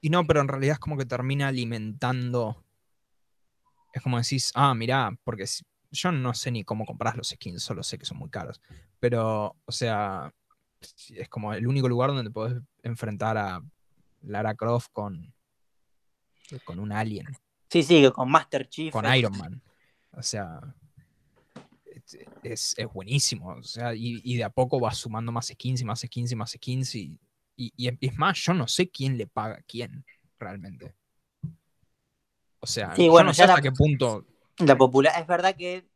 Y 0.00 0.10
no, 0.10 0.26
pero 0.26 0.40
en 0.40 0.48
realidad 0.48 0.74
es 0.74 0.78
como 0.78 0.96
que 0.96 1.06
termina 1.06 1.48
alimentando. 1.48 2.63
Es 3.94 4.02
como 4.02 4.18
decís, 4.18 4.50
ah, 4.54 4.74
mirá, 4.74 5.16
porque 5.22 5.46
si- 5.46 5.64
yo 5.92 6.10
no 6.10 6.34
sé 6.34 6.50
ni 6.50 6.64
cómo 6.64 6.84
compras 6.84 7.16
los 7.16 7.28
skins, 7.28 7.62
solo 7.62 7.82
sé 7.84 7.96
que 7.96 8.04
son 8.04 8.18
muy 8.18 8.28
caros. 8.28 8.60
Pero, 8.98 9.54
o 9.64 9.72
sea, 9.72 10.34
es 11.10 11.28
como 11.28 11.54
el 11.54 11.66
único 11.66 11.88
lugar 11.88 12.10
donde 12.10 12.30
podés 12.32 12.60
enfrentar 12.82 13.38
a 13.38 13.62
Lara 14.22 14.54
Croft 14.56 14.88
con, 14.92 15.32
con 16.64 16.78
un 16.80 16.90
alien, 16.92 17.26
Sí, 17.70 17.82
sí, 17.84 18.04
con 18.12 18.30
Master 18.30 18.68
Chief. 18.68 18.92
con 18.92 19.06
es- 19.06 19.16
Iron 19.16 19.38
Man. 19.38 19.62
O 20.12 20.22
sea, 20.22 20.60
es, 21.84 22.18
es- 22.42 22.74
es 22.76 22.92
buenísimo. 22.92 23.50
O 23.50 23.62
sea, 23.62 23.94
y, 23.94 24.20
y 24.24 24.36
de 24.36 24.44
a 24.44 24.50
poco 24.50 24.80
vas 24.80 24.98
sumando 24.98 25.30
más 25.32 25.46
skins 25.46 25.80
y 25.80 25.84
más 25.84 26.00
skins 26.00 26.32
y 26.32 26.36
más 26.36 26.50
skins. 26.52 26.94
Y, 26.96 27.18
y, 27.56 27.72
y 27.76 28.06
es 28.06 28.16
más, 28.18 28.38
yo 28.40 28.54
no 28.54 28.66
sé 28.66 28.90
quién 28.90 29.16
le 29.16 29.26
paga 29.28 29.56
a 29.56 29.62
quién 29.62 30.04
realmente. 30.38 30.94
O 32.64 32.66
sea, 32.66 32.96
Sí, 32.96 33.10
bueno, 33.10 33.26
no 33.28 33.34
sé 33.34 33.46
la- 33.46 33.52
hasta 33.52 33.62
qué 33.62 33.72
punto. 33.72 34.24
La 34.58 34.74
popular, 34.78 35.12
es 35.20 35.26
verdad 35.26 35.54
que 35.54 35.86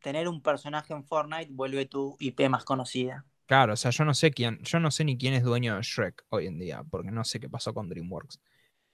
tener 0.00 0.26
un 0.26 0.40
personaje 0.40 0.94
en 0.94 1.04
Fortnite 1.04 1.48
vuelve 1.52 1.84
tu 1.84 2.16
IP 2.18 2.48
más 2.48 2.64
conocida. 2.64 3.26
Claro, 3.44 3.74
o 3.74 3.76
sea, 3.76 3.90
yo 3.90 4.06
no 4.06 4.14
sé 4.14 4.30
quién, 4.30 4.58
yo 4.62 4.80
no 4.80 4.90
sé 4.90 5.04
ni 5.04 5.18
quién 5.18 5.34
es 5.34 5.42
dueño 5.42 5.76
de 5.76 5.82
Shrek 5.82 6.24
hoy 6.30 6.46
en 6.46 6.58
día, 6.58 6.82
porque 6.90 7.10
no 7.10 7.24
sé 7.24 7.40
qué 7.40 7.50
pasó 7.50 7.74
con 7.74 7.90
DreamWorks. 7.90 8.40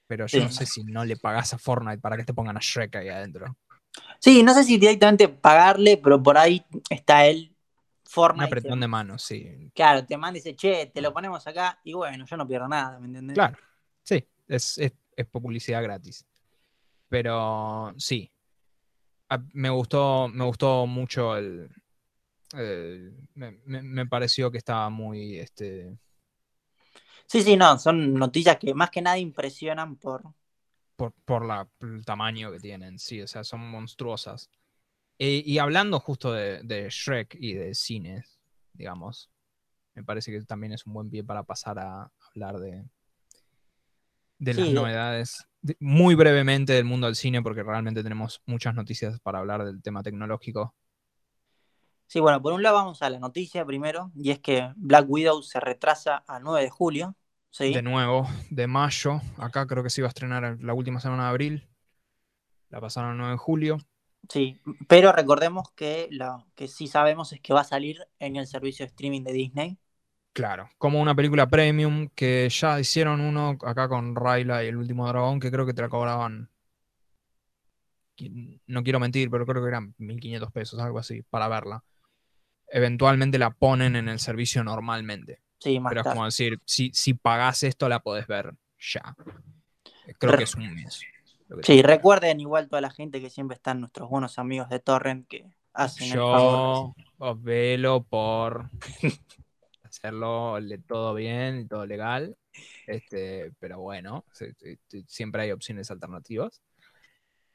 Pero 0.09 0.26
yo 0.26 0.39
Sí. 0.39 0.45
no 0.45 0.51
sé 0.51 0.66
si 0.66 0.83
no 0.83 1.05
le 1.05 1.16
pagás 1.16 1.55
a 1.55 1.59
Fortnite 1.59 1.99
para 1.99 2.16
que 2.16 2.24
te 2.24 2.35
pongan 2.35 2.57
a 2.57 2.61
Shrek 2.61 2.97
ahí 2.97 3.09
adentro. 3.11 3.57
Sí, 4.18 4.43
no 4.43 4.53
sé 4.53 4.64
si 4.64 4.76
directamente 4.76 5.28
pagarle, 5.28 5.99
pero 6.03 6.20
por 6.20 6.37
ahí 6.37 6.64
está 6.91 7.26
el 7.26 7.55
Un 7.55 8.12
Fortnite. 8.12 8.47
apretón 8.47 8.81
de 8.81 8.89
manos, 8.89 9.22
sí. 9.22 9.70
Claro, 9.72 10.05
te 10.05 10.16
manda 10.16 10.37
y 10.37 10.41
dice, 10.43 10.57
che, 10.57 10.87
te 10.93 11.01
lo 11.01 11.12
ponemos 11.12 11.47
acá, 11.47 11.78
y 11.85 11.93
bueno, 11.93 12.24
yo 12.26 12.37
no 12.37 12.45
pierdo 12.49 12.66
nada, 12.66 12.99
¿me 12.99 13.07
entendés? 13.07 13.35
Claro, 13.35 13.57
sí, 14.03 14.26
es, 14.49 14.78
es- 14.78 14.93
es 15.14 15.26
publicidad 15.26 15.81
gratis. 15.81 16.26
Pero 17.11 17.94
sí, 17.98 18.32
me 19.52 19.70
gustó, 19.70 20.28
me 20.28 20.44
gustó 20.44 20.86
mucho 20.86 21.36
el... 21.36 21.68
el- 22.54 23.16
me, 23.34 23.52
me- 23.66 24.06
pareció 24.06 24.50
que 24.50 24.58
estaba 24.58 24.90
muy... 24.90 25.38
Este, 25.38 25.98
Sí, 27.26 27.42
sí, 27.42 27.56
no, 27.56 27.78
son 27.78 28.14
noticias 28.14 28.58
que 28.58 28.74
más 28.74 28.90
que 28.90 29.00
nada 29.02 29.18
impresionan 29.18 29.96
por. 29.96 30.22
por, 30.96 31.12
por 31.24 31.44
la- 31.46 31.66
por 31.78 31.88
el 31.90 32.04
tamaño 32.04 32.52
que 32.52 32.61
tienen, 32.61 32.98
sí, 32.98 33.22
o 33.22 33.26
sea, 33.28 33.44
son 33.44 33.61
monstruosas. 33.70 34.50
E- 35.18 35.42
y 35.46 35.58
hablando 35.58 36.00
justo 36.00 36.32
de, 36.32 36.62
de 36.64 36.88
Shrek 36.90 37.36
y 37.40 37.54
de 37.54 37.74
cines, 37.74 38.40
digamos, 38.74 39.30
me 39.94 40.04
parece 40.04 40.32
que 40.32 40.42
también 40.42 40.72
es 40.74 40.86
un 40.86 40.94
buen 40.94 41.11
pie 41.11 41.24
para 41.24 41.44
pasar 41.44 41.78
a 41.80 42.12
hablar 42.34 42.58
de, 42.61 42.84
de 44.38 44.54
Sí, 44.54 44.62
las 44.62 44.72
de- 44.74 44.90
novedades. 44.90 45.46
Muy 45.78 46.14
brevemente 46.14 46.72
del 46.72 46.84
mundo 46.84 47.06
del 47.06 47.16
cine, 47.16 47.42
porque 47.42 47.62
realmente 47.62 48.02
tenemos 48.02 48.42
muchas 48.46 48.74
noticias 48.74 49.20
para 49.20 49.38
hablar 49.38 49.64
del 49.64 49.82
tema 49.82 50.02
tecnológico. 50.02 50.74
Sí, 52.06 52.18
bueno, 52.18 52.42
por 52.42 52.52
un 52.52 52.62
lado 52.62 52.76
vamos 52.76 53.02
a 53.02 53.11
la 53.11 53.18
noticia 53.18 53.64
primero, 53.64 54.11
y 54.16 54.30
es 54.30 54.40
que 54.40 54.72
Black 54.76 55.06
Widow 55.08 55.42
se 55.42 55.61
retrasa 55.61 56.24
a 56.26 56.40
9 56.40 56.62
de 56.62 56.70
julio. 56.70 57.16
¿sí? 57.50 57.72
De 57.72 57.82
nuevo, 57.82 58.26
de 58.50 58.66
mayo. 58.66 59.20
Acá 59.38 59.66
creo 59.66 59.82
que 59.82 59.90
se 59.90 60.00
iba 60.00 60.08
a 60.08 60.11
estrenar 60.11 60.58
la 60.61 60.74
última 60.74 61.00
semana 61.00 61.24
de 61.24 61.28
abril. 61.30 61.68
La 62.68 62.80
pasaron 62.80 63.12
al 63.12 63.18
9 63.18 63.32
de 63.32 63.38
julio. 63.38 63.78
Sí, 64.28 64.61
pero 64.88 65.12
recordemos 65.12 65.70
que 65.72 66.08
lo 66.11 66.46
que 66.54 66.68
sí 66.68 66.86
sabemos 66.86 67.32
es 67.32 67.40
que 67.40 67.54
va 67.54 67.62
a 67.62 67.64
salir 67.64 68.06
en 68.18 68.36
el 68.36 68.46
servicio 68.46 68.84
de 68.84 68.90
streaming 68.90 69.22
de 69.22 69.32
Disney. 69.32 69.78
Claro, 70.33 70.68
como 70.78 71.01
una 71.01 71.14
película 71.14 71.49
premium 71.49 72.09
que 72.14 72.49
ya 72.49 72.78
hicieron 72.78 73.20
uno 73.20 73.59
acá 73.62 73.89
con 73.89 74.14
Rayla 74.14 74.62
y 74.64 74.68
el 74.68 74.76
último 74.76 75.09
dragón 75.09 75.41
que 75.41 75.51
creo 75.51 75.66
que 75.66 75.74
te 75.74 75.83
la 75.83 75.89
cobraban. 75.89 76.49
No 78.66 78.83
quiero 78.83 79.01
mentir, 79.01 79.31
pero 79.31 79.47
creo 79.47 79.62
que 79.62 79.68
eran 79.68 79.95
1500 79.99 80.53
pesos, 80.53 80.78
algo 80.78 80.99
así, 80.99 81.22
para 81.22 81.49
verla. 81.49 81.83
Eventualmente 82.68 83.39
la 83.39 83.51
ponen 83.51 83.97
en 83.97 84.09
el 84.09 84.18
servicio 84.20 84.62
normalmente. 84.62 85.41
Sí, 85.59 85.81
más 85.81 85.91
Pero 85.91 86.03
es 86.03 86.07
como 86.09 86.24
decir, 86.26 86.61
si, 86.64 86.91
si 86.95 87.14
pagás 87.14 87.62
esto, 87.62 87.89
la 87.89 88.01
podés 88.01 88.26
ver 88.26 88.55
ya. 88.78 89.16
Creo 90.18 90.33
Re- 90.33 90.39
que 90.39 90.45
es 90.45 90.55
un 90.55 90.74
mes. 90.74 91.03
Sí, 91.62 91.83
recuerden 91.83 92.41
igual 92.41 92.68
toda 92.68 92.81
la 92.81 92.91
gente 92.91 93.20
que 93.20 93.31
siempre 93.31 93.57
están 93.57 93.81
nuestros 93.81 94.09
buenos 94.09 94.39
amigos 94.39 94.68
de 94.68 94.78
Torrent 94.78 95.26
que 95.26 95.47
hacen 95.72 96.12
el 96.12 96.18
favor. 96.18 96.61
Yo 96.61 96.95
os 97.18 97.43
velo 97.43 98.05
por 98.05 98.70
hacerlo 99.91 100.59
todo 100.86 101.14
bien 101.14 101.68
todo 101.68 101.86
legal. 101.86 102.36
Este, 102.86 103.53
pero 103.59 103.80
bueno, 103.80 104.24
siempre 105.07 105.43
hay 105.43 105.53
opciones 105.53 105.91
alternativas. 105.91 106.62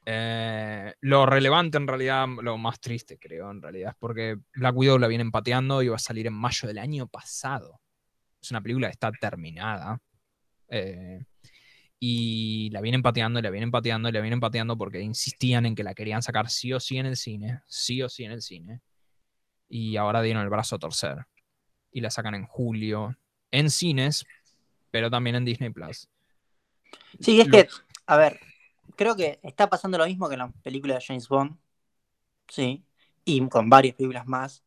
Eh, 0.08 0.94
lo 1.00 1.26
relevante 1.26 1.78
en 1.78 1.88
realidad, 1.88 2.26
lo 2.40 2.56
más 2.58 2.80
triste 2.80 3.18
creo 3.18 3.50
en 3.50 3.60
realidad, 3.60 3.90
es 3.90 3.96
porque 3.98 4.36
Black 4.54 4.76
Widow 4.76 4.98
la 4.98 5.08
vienen 5.08 5.32
pateando 5.32 5.82
y 5.82 5.88
va 5.88 5.96
a 5.96 5.98
salir 5.98 6.28
en 6.28 6.34
mayo 6.34 6.68
del 6.68 6.78
año 6.78 7.08
pasado. 7.08 7.80
Es 8.40 8.50
una 8.52 8.60
película 8.60 8.88
que 8.88 8.92
está 8.92 9.10
terminada. 9.12 9.98
eh, 10.68 11.24
y 11.98 12.70
la 12.70 12.80
vienen 12.80 13.02
pateando 13.02 13.38
y 13.38 13.42
la 13.42 13.50
vienen 13.50 13.70
pateando 13.70 14.08
y 14.08 14.12
la 14.12 14.20
vienen 14.20 14.40
pateando 14.40 14.76
porque 14.76 15.00
insistían 15.00 15.66
en 15.66 15.74
que 15.74 15.82
la 15.82 15.94
querían 15.94 16.22
sacar 16.22 16.50
sí 16.50 16.72
o 16.72 16.80
sí 16.80 16.98
en 16.98 17.06
el 17.06 17.16
cine, 17.16 17.62
sí 17.66 18.02
o 18.02 18.08
sí 18.08 18.24
en 18.24 18.32
el 18.32 18.42
cine. 18.42 18.80
Y 19.68 19.96
ahora 19.96 20.22
dieron 20.22 20.42
el 20.42 20.50
brazo 20.50 20.76
a 20.76 20.78
torcer. 20.78 21.26
Y 21.96 22.02
la 22.02 22.10
sacan 22.10 22.34
en 22.34 22.44
julio 22.44 23.16
en 23.50 23.70
cines, 23.70 24.26
pero 24.90 25.10
también 25.10 25.36
en 25.36 25.46
Disney 25.46 25.70
Plus. 25.70 26.10
Sí, 27.18 27.40
es 27.40 27.48
Lo- 27.48 27.52
que, 27.52 27.68
a 28.06 28.18
ver, 28.18 28.38
creo 28.96 29.16
que 29.16 29.40
está 29.42 29.70
pasando 29.70 29.96
lo 29.96 30.04
mismo 30.04 30.28
que 30.28 30.34
en 30.34 30.40
la 30.40 30.52
película 30.62 30.96
de 30.96 31.00
James 31.00 31.26
Bond. 31.26 31.56
Sí, 32.48 32.84
y 33.24 33.48
con 33.48 33.70
varias 33.70 33.94
películas 33.94 34.26
más. 34.26 34.62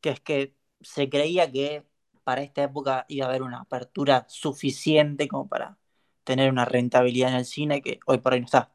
Que 0.00 0.08
es 0.08 0.20
que 0.20 0.54
se 0.80 1.10
creía 1.10 1.52
que 1.52 1.84
para 2.24 2.40
esta 2.40 2.62
época 2.62 3.04
iba 3.08 3.26
a 3.26 3.28
haber 3.28 3.42
una 3.42 3.60
apertura 3.60 4.24
suficiente 4.26 5.28
como 5.28 5.46
para 5.48 5.76
tener 6.24 6.50
una 6.50 6.64
rentabilidad 6.64 7.32
en 7.32 7.36
el 7.36 7.44
cine 7.44 7.82
que 7.82 8.00
hoy 8.06 8.16
por 8.16 8.32
hoy 8.32 8.40
no 8.40 8.46
está. 8.46 8.72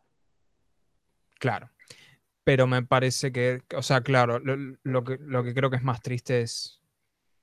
Claro. 1.39 1.71
Pero 2.43 2.67
me 2.67 2.83
parece 2.83 3.31
que, 3.31 3.63
o 3.75 3.81
sea, 3.81 4.01
claro, 4.01 4.37
lo, 4.37 4.55
lo 4.83 5.03
que, 5.03 5.17
lo 5.19 5.43
que 5.43 5.55
creo 5.55 5.71
que 5.71 5.77
es 5.77 5.83
más 5.83 6.01
triste 6.01 6.41
es, 6.41 6.80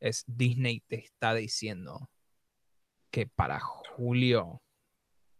es 0.00 0.24
Disney 0.26 0.80
te 0.80 0.96
está 0.96 1.34
diciendo 1.34 2.08
que 3.10 3.26
para 3.26 3.58
julio 3.60 4.62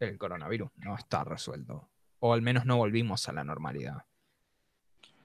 el 0.00 0.18
coronavirus 0.18 0.70
no 0.76 0.96
está 0.96 1.24
resuelto. 1.24 1.90
O 2.20 2.32
al 2.32 2.42
menos 2.42 2.66
no 2.66 2.76
volvimos 2.76 3.28
a 3.28 3.32
la 3.32 3.44
normalidad. 3.44 4.04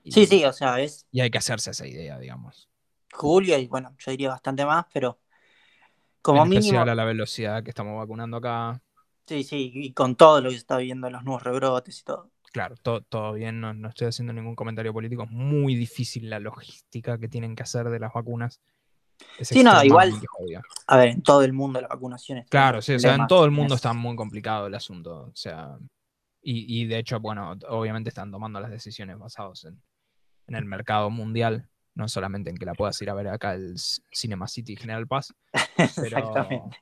Y- 0.04 0.12
Sí, 0.12 0.26
sí, 0.26 0.46
o 0.46 0.54
sea, 0.54 0.80
es 0.82 1.08
Y 1.12 1.22
hay 1.22 1.32
que 1.32 1.38
hacerse 1.38 1.72
esa 1.72 1.88
idea, 1.88 2.20
digamos. 2.20 2.70
julio 3.14 3.58
y 3.58 3.68
bueno, 3.68 3.96
yo 4.00 4.12
diría 4.12 4.30
bastante 4.30 4.66
más, 4.66 4.86
pero 4.94 5.20
como 6.22 6.44
en 6.44 6.50
mínimo, 6.50 6.60
especial 6.60 6.90
a 6.90 6.96
la 6.96 7.06
velocidad 7.06 7.64
que 7.64 7.70
estamos 7.70 7.98
vacunando 7.98 8.38
acá. 8.38 8.82
sí, 9.26 9.44
sí, 9.44 9.72
y 9.74 9.94
con 9.94 10.16
todo 10.16 10.42
lo 10.42 10.50
que 10.50 10.56
se 10.56 10.60
está 10.60 10.78
viendo, 10.78 11.10
los 11.10 11.24
nuevos 11.24 11.44
rebrotes 11.44 12.00
y 12.00 12.04
todo. 12.04 12.30
Claro, 12.52 12.76
todo, 12.78 13.02
todo 13.02 13.34
bien, 13.34 13.60
no, 13.60 13.74
no 13.74 13.90
estoy 13.90 14.08
haciendo 14.08 14.32
ningún 14.32 14.56
comentario 14.56 14.94
político. 14.94 15.24
Es 15.24 15.32
muy 15.32 15.76
difícil 15.76 16.30
la 16.30 16.40
logística 16.40 17.18
que 17.18 17.28
tienen 17.28 17.56
que 17.56 17.64
hacer 17.64 17.90
de 17.90 18.00
las 18.00 18.14
vacunas. 18.14 18.62
Es 19.38 19.48
Sí, 19.50 19.64
no, 19.64 19.84
igual-. 19.84 20.14
A 20.88 20.98
ver, 20.98 21.10
en 21.10 21.22
todo 21.24 21.44
el 21.44 21.54
mundo 21.54 21.80
la 21.82 21.88
vacunación 21.88 22.38
está 22.40 22.50
Claro, 22.50 22.82
sí, 22.82 22.94
o 22.94 23.00
sea, 23.00 23.16
en 23.16 23.28
todo 23.28 23.46
el 23.46 23.52
mundo 23.52 23.76
es- 23.76 23.80
está 23.80 23.94
muy 23.94 24.16
complicado 24.16 24.68
el 24.68 24.76
asunto. 24.76 25.26
O 25.28 25.36
sea, 25.36 25.78
y, 26.42 26.82
y 26.82 26.86
de 26.86 26.98
hecho, 27.00 27.20
bueno, 27.20 27.56
obviamente 27.70 28.10
están 28.10 28.32
tomando 28.32 28.60
las 28.60 28.70
decisiones 28.72 29.18
basadas 29.18 29.64
en, 29.66 29.82
en 30.48 30.56
el 30.56 30.66
mercado 30.66 31.10
mundial, 31.10 31.70
no 31.96 32.08
solamente 32.08 32.50
en 32.50 32.58
que 32.58 32.66
la 32.66 32.74
puedas 32.74 33.02
ir 33.02 33.10
a 33.10 33.14
ver 33.14 33.28
acá 33.30 33.54
el 33.54 33.76
Cinema 34.12 34.48
City 34.48 34.76
General 34.76 35.08
Paz, 35.08 35.34
pero 35.78 36.18
Exactamente. 36.18 36.78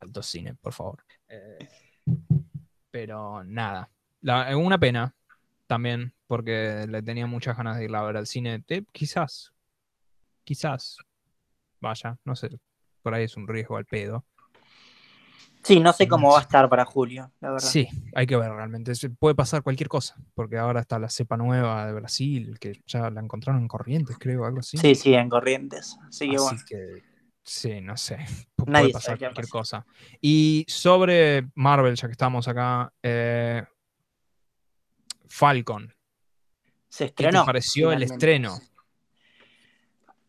alto 0.00 0.22
cine, 0.22 0.54
por 0.54 0.72
favor. 0.72 1.04
Eh, 1.28 1.68
pero 2.90 3.44
nada, 3.44 3.90
la, 4.22 4.56
una 4.56 4.78
pena 4.78 5.14
también, 5.66 6.14
porque 6.26 6.86
le 6.88 7.02
tenía 7.02 7.26
muchas 7.26 7.56
ganas 7.56 7.76
de 7.76 7.84
irla 7.84 8.00
a 8.00 8.04
ver 8.04 8.16
al 8.16 8.26
cine. 8.26 8.64
Eh, 8.68 8.84
quizás, 8.92 9.52
quizás 10.44 10.96
vaya, 11.80 12.16
no 12.24 12.34
sé, 12.36 12.50
por 13.02 13.14
ahí 13.14 13.24
es 13.24 13.36
un 13.36 13.46
riesgo 13.48 13.76
al 13.76 13.86
pedo. 13.86 14.24
Sí, 15.62 15.80
no 15.80 15.92
sé 15.92 16.08
cómo 16.08 16.30
va 16.32 16.38
a 16.38 16.42
estar 16.42 16.68
para 16.68 16.84
julio, 16.84 17.30
la 17.40 17.50
verdad. 17.50 17.68
Sí, 17.68 17.88
hay 18.14 18.26
que 18.26 18.36
ver 18.36 18.50
realmente. 18.50 18.94
Se- 18.94 19.10
Puede 19.10 19.34
pasar 19.34 19.62
cualquier 19.62 19.88
cosa, 19.88 20.14
porque 20.34 20.56
ahora 20.56 20.80
está 20.80 20.98
la 20.98 21.10
cepa 21.10 21.36
nueva 21.36 21.84
de 21.86 21.92
Brasil, 21.92 22.58
que 22.58 22.80
ya 22.86 23.10
la 23.10 23.20
encontraron 23.20 23.60
en 23.62 23.68
Corrientes, 23.68 24.16
creo, 24.18 24.44
algo 24.46 24.60
así. 24.60 24.78
sí, 24.78 24.94
sí, 24.94 25.14
en 25.14 25.28
Corrientes. 25.28 25.98
Así 26.08 26.28
que 26.30 26.36
Así 26.36 26.44
bueno. 26.44 26.62
que, 26.66 27.02
sí, 27.42 27.80
no 27.80 27.96
sé. 27.96 28.16
Puede 28.56 28.70
Nadie 28.70 28.92
pasar 28.92 29.18
qué 29.18 29.24
cualquier 29.26 29.48
cosa. 29.48 29.84
Y 30.20 30.64
sobre 30.68 31.48
Marvel, 31.54 31.96
ya 31.96 32.06
que 32.08 32.12
estamos 32.12 32.46
acá, 32.48 32.90
eh, 33.02 33.62
Falcon. 35.28 35.92
Se 36.88 37.04
¿Qué 37.04 37.06
estrenó. 37.10 37.40
te 37.42 37.46
pareció 37.46 37.92
el 37.92 38.02
estreno? 38.04 38.58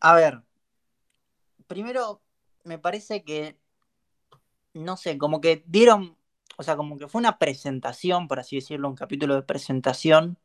A 0.02 0.14
ver, 0.16 0.42
primero 1.70 2.22
me 2.66 2.80
parece 2.80 3.24
que, 3.24 3.58
no 4.74 4.98
sé, 4.98 5.18
como 5.18 5.42
que 5.42 5.64
dieron, 5.68 6.18
o 6.58 6.64
sea, 6.64 6.76
como 6.78 6.98
que 6.98 7.08
fue 7.08 7.20
una 7.20 7.38
presentación, 7.40 8.28
por 8.28 8.40
así 8.40 8.58
decirlo, 8.58 8.90
un 8.90 8.96
capítulo 8.96 9.36
de 9.36 9.44
presentación 9.44 10.38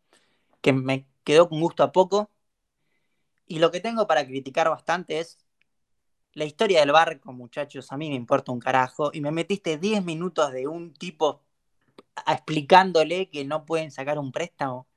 que 0.63 0.73
me 0.73 1.07
quedó 1.25 1.49
con 1.49 1.61
gusto 1.61 1.83
a 1.85 1.93
poco. 1.93 2.31
Y 3.47 3.59
lo 3.59 3.71
que 3.71 3.81
tengo 3.81 4.07
para 4.07 4.27
criticar 4.27 4.69
bastante 4.69 5.19
es 5.21 5.39
la 6.35 6.45
historia 6.45 6.81
del 6.81 6.93
barco, 6.93 7.33
muchachos, 7.33 7.93
a 7.93 7.97
mí 7.97 8.11
me 8.11 8.17
importa 8.17 8.53
un 8.53 8.61
carajo. 8.61 9.11
Y 9.15 9.21
me 9.23 9.33
metiste 9.33 9.79
10 9.79 10.05
minutos 10.05 10.53
de 10.53 10.69
un 10.69 10.95
tipo 10.95 11.43
explicándole 12.27 13.31
que 13.31 13.45
no 13.45 13.67
pueden 13.67 13.91
sacar 13.93 14.19
un 14.19 14.33
préstamo. 14.33 14.89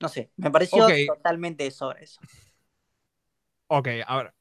No 0.00 0.08
sé, 0.08 0.30
me 0.36 0.50
pareció 0.50 0.90
Ok. 0.90 0.92
totalmente 1.06 1.70
sobre 1.70 2.04
eso. 2.04 2.20
Ok, 3.68 3.88
a 4.06 4.16
ver. 4.16 4.34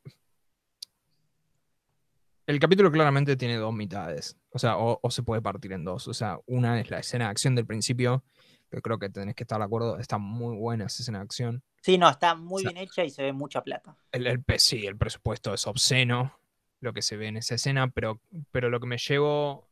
El 2.51 2.59
capítulo 2.59 2.91
claramente 2.91 3.37
tiene 3.37 3.55
dos 3.55 3.73
mitades. 3.73 4.37
O 4.49 4.59
sea, 4.59 4.77
o, 4.77 4.99
o 5.01 5.09
se 5.09 5.23
puede 5.23 5.41
partir 5.41 5.71
en 5.71 5.85
dos. 5.85 6.09
O 6.09 6.13
sea, 6.13 6.37
una 6.47 6.79
es 6.81 6.89
la 6.89 6.99
escena 6.99 7.25
de 7.25 7.31
acción 7.31 7.55
del 7.55 7.65
principio, 7.65 8.25
que 8.69 8.81
creo 8.81 8.99
que 8.99 9.09
tenés 9.09 9.35
que 9.35 9.43
estar 9.43 9.57
de 9.57 9.63
acuerdo. 9.63 9.97
Está 9.99 10.17
muy 10.17 10.57
buena 10.57 10.85
esa 10.87 11.01
escena 11.01 11.19
de 11.19 11.23
acción. 11.23 11.63
Sí, 11.81 11.97
no, 11.97 12.09
está 12.09 12.35
muy 12.35 12.61
O 12.61 12.63
sea- 12.63 12.71
bien 12.73 12.83
hecha 12.83 13.05
y 13.05 13.09
se 13.09 13.23
ve 13.23 13.31
mucha 13.31 13.61
plata. 13.63 13.95
El, 14.11 14.27
el, 14.27 14.43
sí, 14.57 14.85
el 14.85 14.97
presupuesto 14.97 15.53
es 15.53 15.65
obsceno, 15.65 16.37
lo 16.81 16.91
que 16.91 17.01
se 17.01 17.15
ve 17.15 17.27
en 17.27 17.37
esa 17.37 17.55
escena, 17.55 17.89
pero, 17.89 18.19
pero 18.51 18.69
lo 18.69 18.79
que 18.81 18.87
me 18.87 18.97
llevo. 18.97 19.69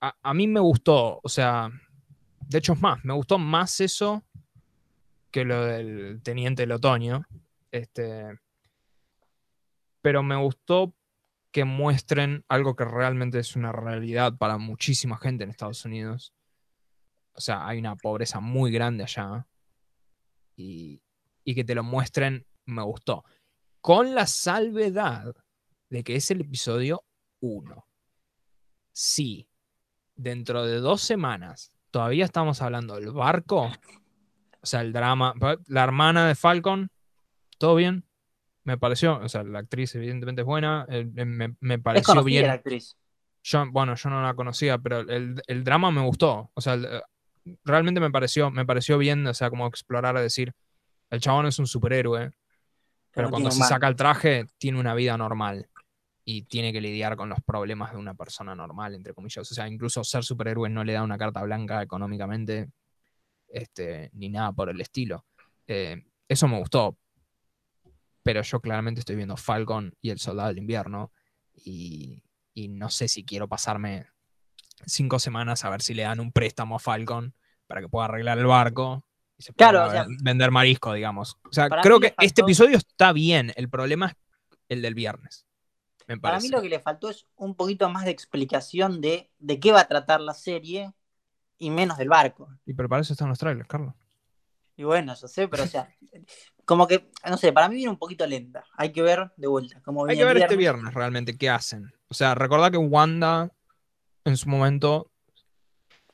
A, 0.00 0.16
a 0.22 0.32
mí 0.34 0.46
me 0.46 0.60
gustó, 0.60 1.20
o 1.22 1.28
sea, 1.28 1.70
de 2.40 2.56
hecho 2.58 2.72
es 2.72 2.80
más, 2.80 3.04
me 3.04 3.12
gustó 3.12 3.38
más 3.38 3.80
eso 3.82 4.24
que 5.30 5.44
lo 5.44 5.62
del 5.66 6.22
Teniente 6.22 6.62
del 6.62 6.72
Otoño. 6.72 7.26
Este, 7.70 8.24
pero 10.00 10.22
me 10.22 10.36
gustó 10.36 10.94
que 11.56 11.64
muestren 11.64 12.44
algo 12.48 12.76
que 12.76 12.84
realmente 12.84 13.38
es 13.38 13.56
una 13.56 13.72
realidad 13.72 14.36
para 14.36 14.58
muchísima 14.58 15.16
gente 15.16 15.42
en 15.42 15.48
Estados 15.48 15.86
Unidos. 15.86 16.34
O 17.32 17.40
sea, 17.40 17.66
hay 17.66 17.78
una 17.78 17.96
pobreza 17.96 18.40
muy 18.40 18.70
grande 18.70 19.04
allá. 19.04 19.46
Y, 20.54 21.00
y 21.44 21.54
que 21.54 21.64
te 21.64 21.74
lo 21.74 21.82
muestren 21.82 22.46
me 22.66 22.82
gustó. 22.82 23.24
Con 23.80 24.14
la 24.14 24.26
salvedad 24.26 25.34
de 25.88 26.04
que 26.04 26.16
es 26.16 26.30
el 26.30 26.42
episodio 26.42 27.06
1. 27.40 27.88
Si 28.92 29.48
dentro 30.14 30.66
de 30.66 30.76
dos 30.80 31.00
semanas 31.00 31.72
todavía 31.90 32.26
estamos 32.26 32.60
hablando 32.60 32.96
del 32.96 33.12
barco, 33.12 33.70
o 34.60 34.66
sea, 34.66 34.82
el 34.82 34.92
drama, 34.92 35.32
la 35.68 35.84
hermana 35.84 36.28
de 36.28 36.34
Falcon, 36.34 36.90
¿todo 37.56 37.76
bien? 37.76 38.04
Me 38.66 38.76
pareció, 38.78 39.20
o 39.20 39.28
sea, 39.28 39.44
la 39.44 39.60
actriz 39.60 39.94
evidentemente 39.94 40.42
es 40.42 40.46
buena, 40.46 40.84
eh, 40.88 41.08
eh, 41.16 41.24
me, 41.24 41.54
me 41.60 41.74
Es 41.76 41.82
pareció 41.82 42.14
conocida 42.14 42.24
bien. 42.24 42.46
la 42.48 42.52
actriz. 42.54 42.96
Yo, 43.44 43.64
bueno, 43.70 43.94
yo 43.94 44.10
no 44.10 44.20
la 44.20 44.34
conocía, 44.34 44.76
pero 44.76 44.98
el, 45.00 45.40
el 45.46 45.62
drama 45.62 45.92
me 45.92 46.00
gustó. 46.02 46.50
O 46.52 46.60
sea, 46.60 46.74
el- 46.74 46.84
eh, 46.84 47.00
realmente 47.64 48.00
me 48.00 48.10
pareció, 48.10 48.50
me 48.50 48.66
pareció 48.66 48.98
bien, 48.98 49.24
o 49.24 49.32
sea, 49.34 49.50
como 49.50 49.68
explorar 49.68 50.16
a 50.16 50.20
decir, 50.20 50.52
el 51.10 51.20
chabón 51.20 51.46
es 51.46 51.60
un 51.60 51.68
superhéroe, 51.68 52.32
pero 53.12 53.28
no 53.28 53.30
cuando 53.30 53.50
se 53.52 53.62
saca 53.68 53.86
el 53.86 53.94
traje, 53.94 54.46
tiene 54.58 54.80
una 54.80 54.94
vida 54.94 55.16
normal 55.16 55.68
y 56.24 56.42
tiene 56.42 56.72
que 56.72 56.80
lidiar 56.80 57.14
con 57.14 57.28
los 57.28 57.38
problemas 57.42 57.92
de 57.92 57.98
una 57.98 58.14
persona 58.14 58.56
normal, 58.56 58.96
entre 58.96 59.14
comillas. 59.14 59.48
O 59.48 59.54
sea, 59.54 59.68
incluso 59.68 60.02
ser 60.02 60.24
superhéroe 60.24 60.68
no 60.68 60.82
le 60.82 60.94
da 60.94 61.04
una 61.04 61.16
carta 61.16 61.40
blanca 61.42 61.80
económicamente, 61.82 62.68
este, 63.46 64.10
ni 64.14 64.28
nada 64.28 64.50
por 64.50 64.68
el 64.70 64.80
estilo. 64.80 65.24
Eh, 65.68 66.02
eso 66.28 66.48
me 66.48 66.58
gustó, 66.58 66.98
pero 68.26 68.42
yo 68.42 68.60
claramente 68.60 68.98
estoy 68.98 69.14
viendo 69.14 69.36
Falcon 69.36 69.94
y 70.00 70.10
El 70.10 70.18
Soldado 70.18 70.48
del 70.48 70.58
Invierno 70.58 71.12
y, 71.54 72.24
y 72.54 72.66
no 72.66 72.90
sé 72.90 73.06
si 73.06 73.24
quiero 73.24 73.46
pasarme 73.48 74.08
cinco 74.84 75.20
semanas 75.20 75.64
a 75.64 75.70
ver 75.70 75.80
si 75.80 75.94
le 75.94 76.02
dan 76.02 76.18
un 76.18 76.32
préstamo 76.32 76.74
a 76.74 76.78
Falcon 76.80 77.34
para 77.68 77.80
que 77.80 77.88
pueda 77.88 78.06
arreglar 78.06 78.36
el 78.38 78.46
barco 78.46 79.06
y 79.38 79.44
se 79.44 79.52
pueda 79.52 79.70
Claro, 79.70 79.86
o 79.86 79.90
sea, 79.92 80.02
ven- 80.06 80.16
vender 80.24 80.50
marisco, 80.50 80.92
digamos. 80.92 81.36
O 81.44 81.52
sea, 81.52 81.68
creo 81.70 82.00
que 82.00 82.14
este 82.18 82.40
episodio 82.42 82.76
está 82.76 83.12
bien. 83.12 83.52
El 83.54 83.68
problema 83.68 84.06
es 84.08 84.16
el 84.70 84.82
del 84.82 84.94
viernes. 84.94 85.46
Me 86.08 86.18
Para 86.18 86.40
mí 86.40 86.48
lo 86.48 86.60
que 86.60 86.68
le 86.68 86.80
faltó 86.80 87.08
es 87.10 87.28
un 87.36 87.54
poquito 87.54 87.88
más 87.90 88.06
de 88.06 88.10
explicación 88.10 89.00
de, 89.00 89.30
de 89.38 89.60
qué 89.60 89.70
va 89.70 89.82
a 89.82 89.88
tratar 89.88 90.20
la 90.20 90.34
serie 90.34 90.92
y 91.58 91.70
menos 91.70 91.96
del 91.96 92.08
barco. 92.08 92.48
Y 92.64 92.74
pero 92.74 92.88
para 92.88 93.02
eso 93.02 93.12
están 93.12 93.28
los 93.28 93.38
trailers, 93.38 93.68
Carlos. 93.68 93.94
Y 94.76 94.84
bueno, 94.84 95.14
yo 95.14 95.26
sé, 95.28 95.48
pero 95.48 95.62
o 95.62 95.66
sea, 95.66 95.88
como 96.64 96.86
que, 96.86 97.10
no 97.28 97.36
sé, 97.38 97.52
para 97.52 97.68
mí 97.68 97.76
viene 97.76 97.90
un 97.90 97.98
poquito 97.98 98.26
lenta. 98.26 98.64
Hay 98.76 98.92
que 98.92 99.02
ver 99.02 99.30
de 99.36 99.46
vuelta 99.46 99.80
cómo 99.82 100.04
Hay 100.06 100.16
que 100.18 100.24
ver 100.24 100.36
este 100.36 100.56
viernes 100.56 100.92
realmente 100.92 101.36
qué 101.38 101.48
hacen. 101.48 101.92
O 102.08 102.14
sea, 102.14 102.34
recordá 102.34 102.70
que 102.70 102.76
Wanda 102.76 103.50
en 104.24 104.36
su 104.36 104.48
momento. 104.48 105.10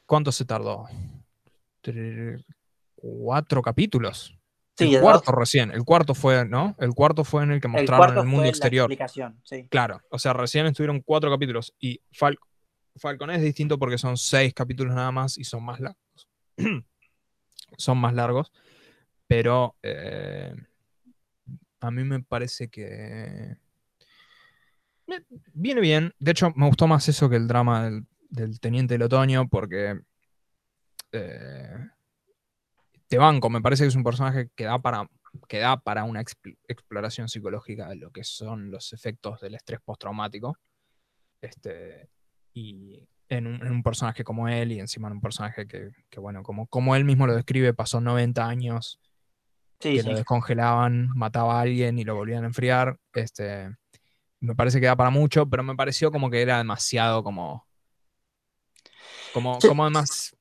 ¿Cuánto 0.06 0.30
se 0.30 0.44
tardó? 0.44 0.86
Cuatro 2.94 3.62
capítulos. 3.62 4.36
Sí, 4.76 4.94
el 4.94 5.00
cuarto 5.00 5.32
recién. 5.32 5.70
El 5.70 5.84
cuarto 5.84 6.14
fue, 6.14 6.44
¿no? 6.46 6.74
El 6.78 6.94
cuarto 6.94 7.24
fue 7.24 7.42
en 7.42 7.52
el 7.52 7.60
que 7.60 7.68
mostraron 7.68 8.16
el 8.18 8.24
mundo 8.24 8.42
fue 8.42 8.48
exterior. 8.48 8.88
la 8.88 8.94
explicación, 8.94 9.40
sí. 9.44 9.68
Claro, 9.68 10.00
o 10.10 10.18
sea, 10.18 10.32
recién 10.32 10.66
estuvieron 10.66 11.00
cuatro 11.00 11.30
capítulos 11.30 11.74
y 11.78 12.00
Fal- 12.12 12.38
Falcon 12.96 13.30
es 13.30 13.42
distinto 13.42 13.78
porque 13.78 13.98
son 13.98 14.16
seis 14.16 14.54
capítulos 14.54 14.94
nada 14.94 15.10
más 15.12 15.36
y 15.36 15.44
son 15.44 15.64
más 15.64 15.80
largos. 15.80 16.28
son 17.76 17.98
más 17.98 18.14
largos, 18.14 18.52
pero 19.26 19.76
eh, 19.82 20.54
a 21.80 21.90
mí 21.90 22.04
me 22.04 22.22
parece 22.22 22.68
que 22.68 23.56
eh, 25.06 25.24
viene 25.52 25.80
bien. 25.80 26.14
De 26.18 26.30
hecho, 26.32 26.52
me 26.54 26.66
gustó 26.66 26.86
más 26.86 27.08
eso 27.08 27.28
que 27.28 27.36
el 27.36 27.48
drama 27.48 27.90
del, 28.30 28.60
Teniente 28.60 28.94
del 28.94 29.02
Otoño 29.02 29.48
porque 29.48 30.00
eh, 31.12 31.88
te 33.08 33.18
banco, 33.18 33.50
me 33.50 33.60
parece 33.60 33.84
que 33.84 33.88
es 33.88 33.94
un 33.94 34.04
personaje 34.04 34.50
que 34.54 34.64
da 34.64 34.78
para, 34.78 35.08
que 35.48 35.58
da 35.58 35.76
para 35.76 36.04
una 36.04 36.22
expl- 36.22 36.56
exploración 36.66 37.28
psicológica 37.28 37.88
de 37.88 37.96
lo 37.96 38.10
que 38.10 38.24
son 38.24 38.70
los 38.70 38.92
efectos 38.92 39.40
del 39.40 39.54
estrés 39.54 39.80
postraumático. 39.80 40.56
Este, 41.40 42.08
y 42.54 43.06
en 43.32 43.46
un, 43.46 43.54
en 43.66 43.72
un 43.72 43.82
personaje 43.82 44.24
como 44.24 44.48
él, 44.48 44.72
y 44.72 44.80
encima 44.80 45.08
en 45.08 45.14
un 45.14 45.20
personaje 45.20 45.66
que, 45.66 45.90
que, 46.10 46.20
bueno, 46.20 46.42
como, 46.42 46.66
como 46.66 46.94
él 46.96 47.04
mismo 47.04 47.26
lo 47.26 47.34
describe, 47.34 47.74
pasó 47.74 48.00
90 48.00 48.46
años 48.46 48.98
Sí, 49.80 49.94
que 49.96 50.02
sí. 50.02 50.08
lo 50.08 50.14
descongelaban, 50.16 51.08
mataba 51.16 51.58
a 51.58 51.62
alguien 51.62 51.98
y 51.98 52.04
lo 52.04 52.14
volvían 52.14 52.44
a 52.44 52.46
enfriar. 52.46 52.98
Este, 53.14 53.68
me 54.38 54.54
parece 54.54 54.78
que 54.80 54.86
da 54.86 54.94
para 54.94 55.10
mucho, 55.10 55.46
pero 55.48 55.64
me 55.64 55.74
pareció 55.74 56.12
como 56.12 56.30
que 56.30 56.40
era 56.40 56.58
demasiado 56.58 57.24
como. 57.24 57.66
Como, 59.32 59.58
Sí. 59.60 59.66
como 59.68 59.84
además 59.84 60.36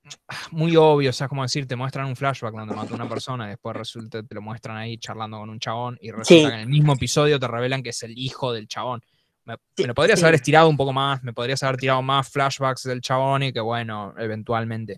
muy 0.52 0.76
obvio, 0.76 1.12
o 1.12 1.14
sea, 1.14 1.30
como 1.30 1.44
decir, 1.44 1.66
te 1.66 1.76
muestran 1.78 2.08
un 2.08 2.16
flashback 2.18 2.54
donde 2.54 2.76
mató 2.76 2.94
a 2.94 2.98
una 2.98 3.08
persona 3.08 3.46
y 3.46 3.50
después 3.52 3.76
resulta, 3.76 4.22
te 4.22 4.36
lo 4.36 4.42
muestran 4.42 4.76
ahí 4.78 4.98
charlando 4.98 5.40
con 5.40 5.50
un 5.50 5.60
chabón 5.60 5.98
y 6.02 6.12
resulta 6.12 6.50
que 6.50 6.56
en 6.56 6.62
el 6.62 6.68
mismo 6.68 6.94
episodio 6.94 7.40
te 7.40 7.48
revelan 7.48 7.82
que 7.84 7.90
es 7.92 8.04
el 8.04 8.18
hijo 8.18 8.52
del 8.52 8.68
chabón. 8.68 9.02
Me, 9.46 9.56
Sí, 9.76 9.84
me 9.84 9.88
lo 9.88 9.96
podrías 9.96 10.20
sí. 10.20 10.26
haber 10.26 10.36
estirado 10.36 10.70
un 10.70 10.78
poco 10.78 10.94
más, 10.94 11.24
me 11.24 11.34
podrías 11.34 11.62
haber 11.64 11.78
tirado 11.78 12.02
más 12.02 12.30
flashbacks 12.30 12.84
del 12.84 13.02
chabón 13.02 13.44
y 13.44 13.54
que 13.54 13.60
bueno, 13.60 14.14
eventualmente. 14.18 14.98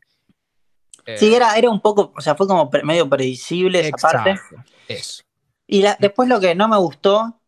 Sí, 1.16 1.34
eh, 1.34 1.36
era, 1.36 1.58
era 1.58 1.70
un 1.70 1.82
poco, 1.82 2.14
o 2.16 2.22
sea, 2.22 2.36
fue 2.36 2.48
como 2.48 2.70
medio 2.84 3.10
predecible 3.10 3.80
esa 3.80 3.98
parte. 3.98 4.40
Eso. 4.88 5.24
Y 5.68 5.82
la- 5.82 5.98
después 6.00 6.30
lo 6.30 6.40
que 6.40 6.56
no 6.56 6.68
me 6.68 6.78
gustó, 6.78 7.40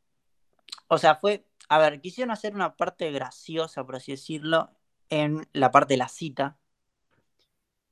o 0.87 0.97
sea, 0.97 1.15
fue, 1.15 1.45
a 1.69 1.77
ver, 1.77 2.01
quisieron 2.01 2.31
hacer 2.31 2.55
una 2.55 2.75
parte 2.75 3.11
graciosa, 3.11 3.83
por 3.85 3.95
así 3.97 4.11
decirlo, 4.13 4.71
en 5.09 5.47
la 5.53 5.71
parte 5.71 5.93
de 5.95 5.97
la 5.97 6.07
cita 6.07 6.57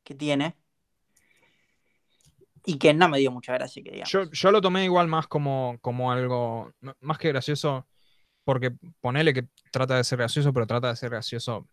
que 0.03 0.15
tiene. 0.15 0.55
Y 2.65 2.77
que 2.77 2.93
no 2.93 3.09
me 3.09 3.19
dio 3.19 3.29
mucha 3.31 3.53
gracia, 3.53 3.83
que 3.83 3.91
digamos. 3.91 4.11
Yo, 4.11 4.23
yo 4.31 4.51
lo 4.51 4.61
tomé 4.61 4.85
igual 4.85 5.07
más 5.07 5.27
como, 5.27 5.77
como 5.81 6.11
algo, 6.11 6.71
más 7.01 7.17
que 7.17 7.27
gracioso, 7.27 7.85
porque 8.43 8.71
ponele 9.01 9.33
que 9.33 9.47
trata 9.71 9.97
de 9.97 10.03
ser 10.03 10.19
gracioso, 10.19 10.53
pero 10.53 10.67
trata 10.67 10.89
de 10.89 10.95
ser 10.95 11.09
gracioso 11.09 11.67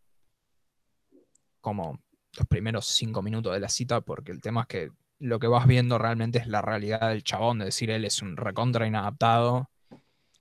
como 1.61 2.01
los 2.37 2.47
primeros 2.47 2.87
cinco 2.87 3.23
minutos 3.23 3.53
de 3.53 3.61
la 3.61 3.69
cita, 3.69 4.01
porque 4.01 4.33
el 4.33 4.41
tema 4.41 4.63
es 4.63 4.67
que 4.67 4.91
lo 5.19 5.39
que 5.39 5.47
vas 5.47 5.67
viendo 5.67 5.99
realmente 5.99 6.39
es 6.39 6.47
la 6.47 6.63
realidad 6.63 7.11
del 7.11 7.23
chabón, 7.23 7.59
de 7.59 7.67
decir, 7.67 7.91
él 7.91 8.05
es 8.05 8.23
un 8.23 8.37
recontra 8.37 8.87
inadaptado, 8.87 9.71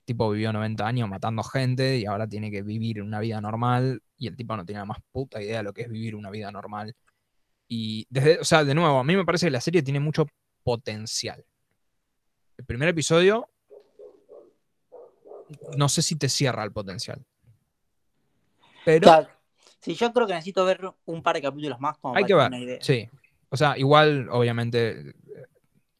tipo 0.04 0.30
vivió 0.30 0.52
90 0.52 0.86
años 0.86 1.08
matando 1.08 1.42
gente 1.42 1.98
y 1.98 2.06
ahora 2.06 2.26
tiene 2.26 2.50
que 2.50 2.62
vivir 2.62 3.02
una 3.02 3.20
vida 3.20 3.40
normal, 3.40 4.02
y 4.16 4.28
el 4.28 4.36
tipo 4.36 4.56
no 4.56 4.64
tiene 4.64 4.80
la 4.80 4.86
más 4.86 4.98
puta 5.12 5.42
idea 5.42 5.58
de 5.58 5.64
lo 5.64 5.72
que 5.72 5.82
es 5.82 5.90
vivir 5.90 6.16
una 6.16 6.30
vida 6.30 6.50
normal. 6.50 6.94
Y 7.68 8.06
desde, 8.08 8.38
o 8.40 8.44
sea, 8.44 8.64
de 8.64 8.74
nuevo, 8.74 8.98
a 8.98 9.04
mí 9.04 9.14
me 9.14 9.24
parece 9.24 9.46
que 9.46 9.50
la 9.50 9.60
serie 9.60 9.82
tiene 9.82 10.00
mucho 10.00 10.26
potencial. 10.62 11.44
El 12.56 12.64
primer 12.64 12.88
episodio, 12.88 13.49
no 15.76 15.88
sé 15.88 16.02
si 16.02 16.16
te 16.16 16.28
cierra 16.28 16.64
el 16.64 16.72
potencial. 16.72 17.24
Pero 18.84 19.08
O 19.08 19.12
sea, 19.12 19.38
sí, 19.80 19.94
yo 19.94 20.12
creo 20.12 20.26
que 20.26 20.34
necesito 20.34 20.64
ver 20.64 20.80
un 21.04 21.22
par 21.22 21.36
de 21.36 21.42
capítulos 21.42 21.80
más 21.80 21.98
como 21.98 22.14
hay 22.16 22.22
para 22.22 22.26
que 22.28 22.34
ver. 22.34 22.46
una 22.48 22.58
idea. 22.58 22.78
Sí. 22.80 23.08
O 23.50 23.56
sea, 23.56 23.76
igual, 23.76 24.28
obviamente, 24.30 25.14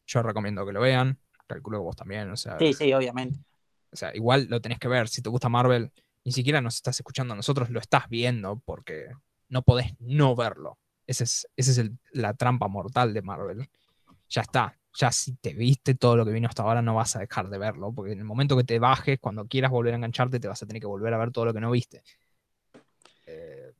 yo 0.07 0.23
recomiendo 0.23 0.65
que 0.65 0.71
lo 0.73 0.81
vean. 0.81 1.19
Calculo 1.47 1.79
que 1.79 1.83
vos 1.83 1.95
también. 1.95 2.29
O 2.31 2.37
sea, 2.37 2.57
Sí, 2.57 2.73
sí, 2.73 2.93
obviamente. 2.93 3.39
o 3.91 3.95
sea, 3.95 4.15
igual 4.15 4.47
lo 4.49 4.61
tenés 4.61 4.79
que 4.79 4.87
ver. 4.87 5.07
Si 5.09 5.21
te 5.21 5.29
gusta 5.29 5.49
Marvel, 5.49 5.91
ni 6.23 6.31
siquiera 6.31 6.61
nos 6.61 6.75
estás 6.75 6.97
escuchando 6.99 7.33
a 7.33 7.37
nosotros, 7.37 7.69
lo 7.69 7.79
estás 7.79 8.07
viendo 8.09 8.57
porque 8.65 9.07
no 9.49 9.61
podés 9.63 9.93
no 9.99 10.35
verlo. 10.35 10.77
Esa 11.07 11.23
es, 11.25 11.47
ese 11.57 11.71
es 11.71 11.77
el- 11.77 11.97
la 12.13 12.33
trampa 12.35 12.67
mortal 12.67 13.13
de 13.13 13.21
Marvel. 13.21 13.69
Ya 14.29 14.41
está. 14.43 14.77
Ya 14.93 15.11
si 15.11 15.35
te 15.35 15.53
viste 15.53 15.95
todo 15.95 16.17
lo 16.17 16.25
que 16.25 16.31
vino 16.31 16.47
hasta 16.47 16.63
ahora, 16.63 16.81
no 16.81 16.95
vas 16.95 17.15
a 17.15 17.19
dejar 17.19 17.49
de 17.49 17.57
verlo. 17.57 17.93
Porque 17.93 18.11
en 18.11 18.19
el 18.19 18.25
momento 18.25 18.57
que 18.57 18.63
te 18.63 18.79
bajes, 18.79 19.19
cuando 19.19 19.45
quieras 19.45 19.71
volver 19.71 19.93
a 19.93 19.97
engancharte, 19.97 20.39
te 20.39 20.47
vas 20.47 20.61
a 20.61 20.65
tener 20.65 20.81
que 20.81 20.87
volver 20.87 21.13
a 21.13 21.17
ver 21.17 21.31
todo 21.31 21.45
lo 21.45 21.53
que 21.53 21.61
no 21.61 21.71
viste. 21.71 22.03
Eh, 23.25 23.71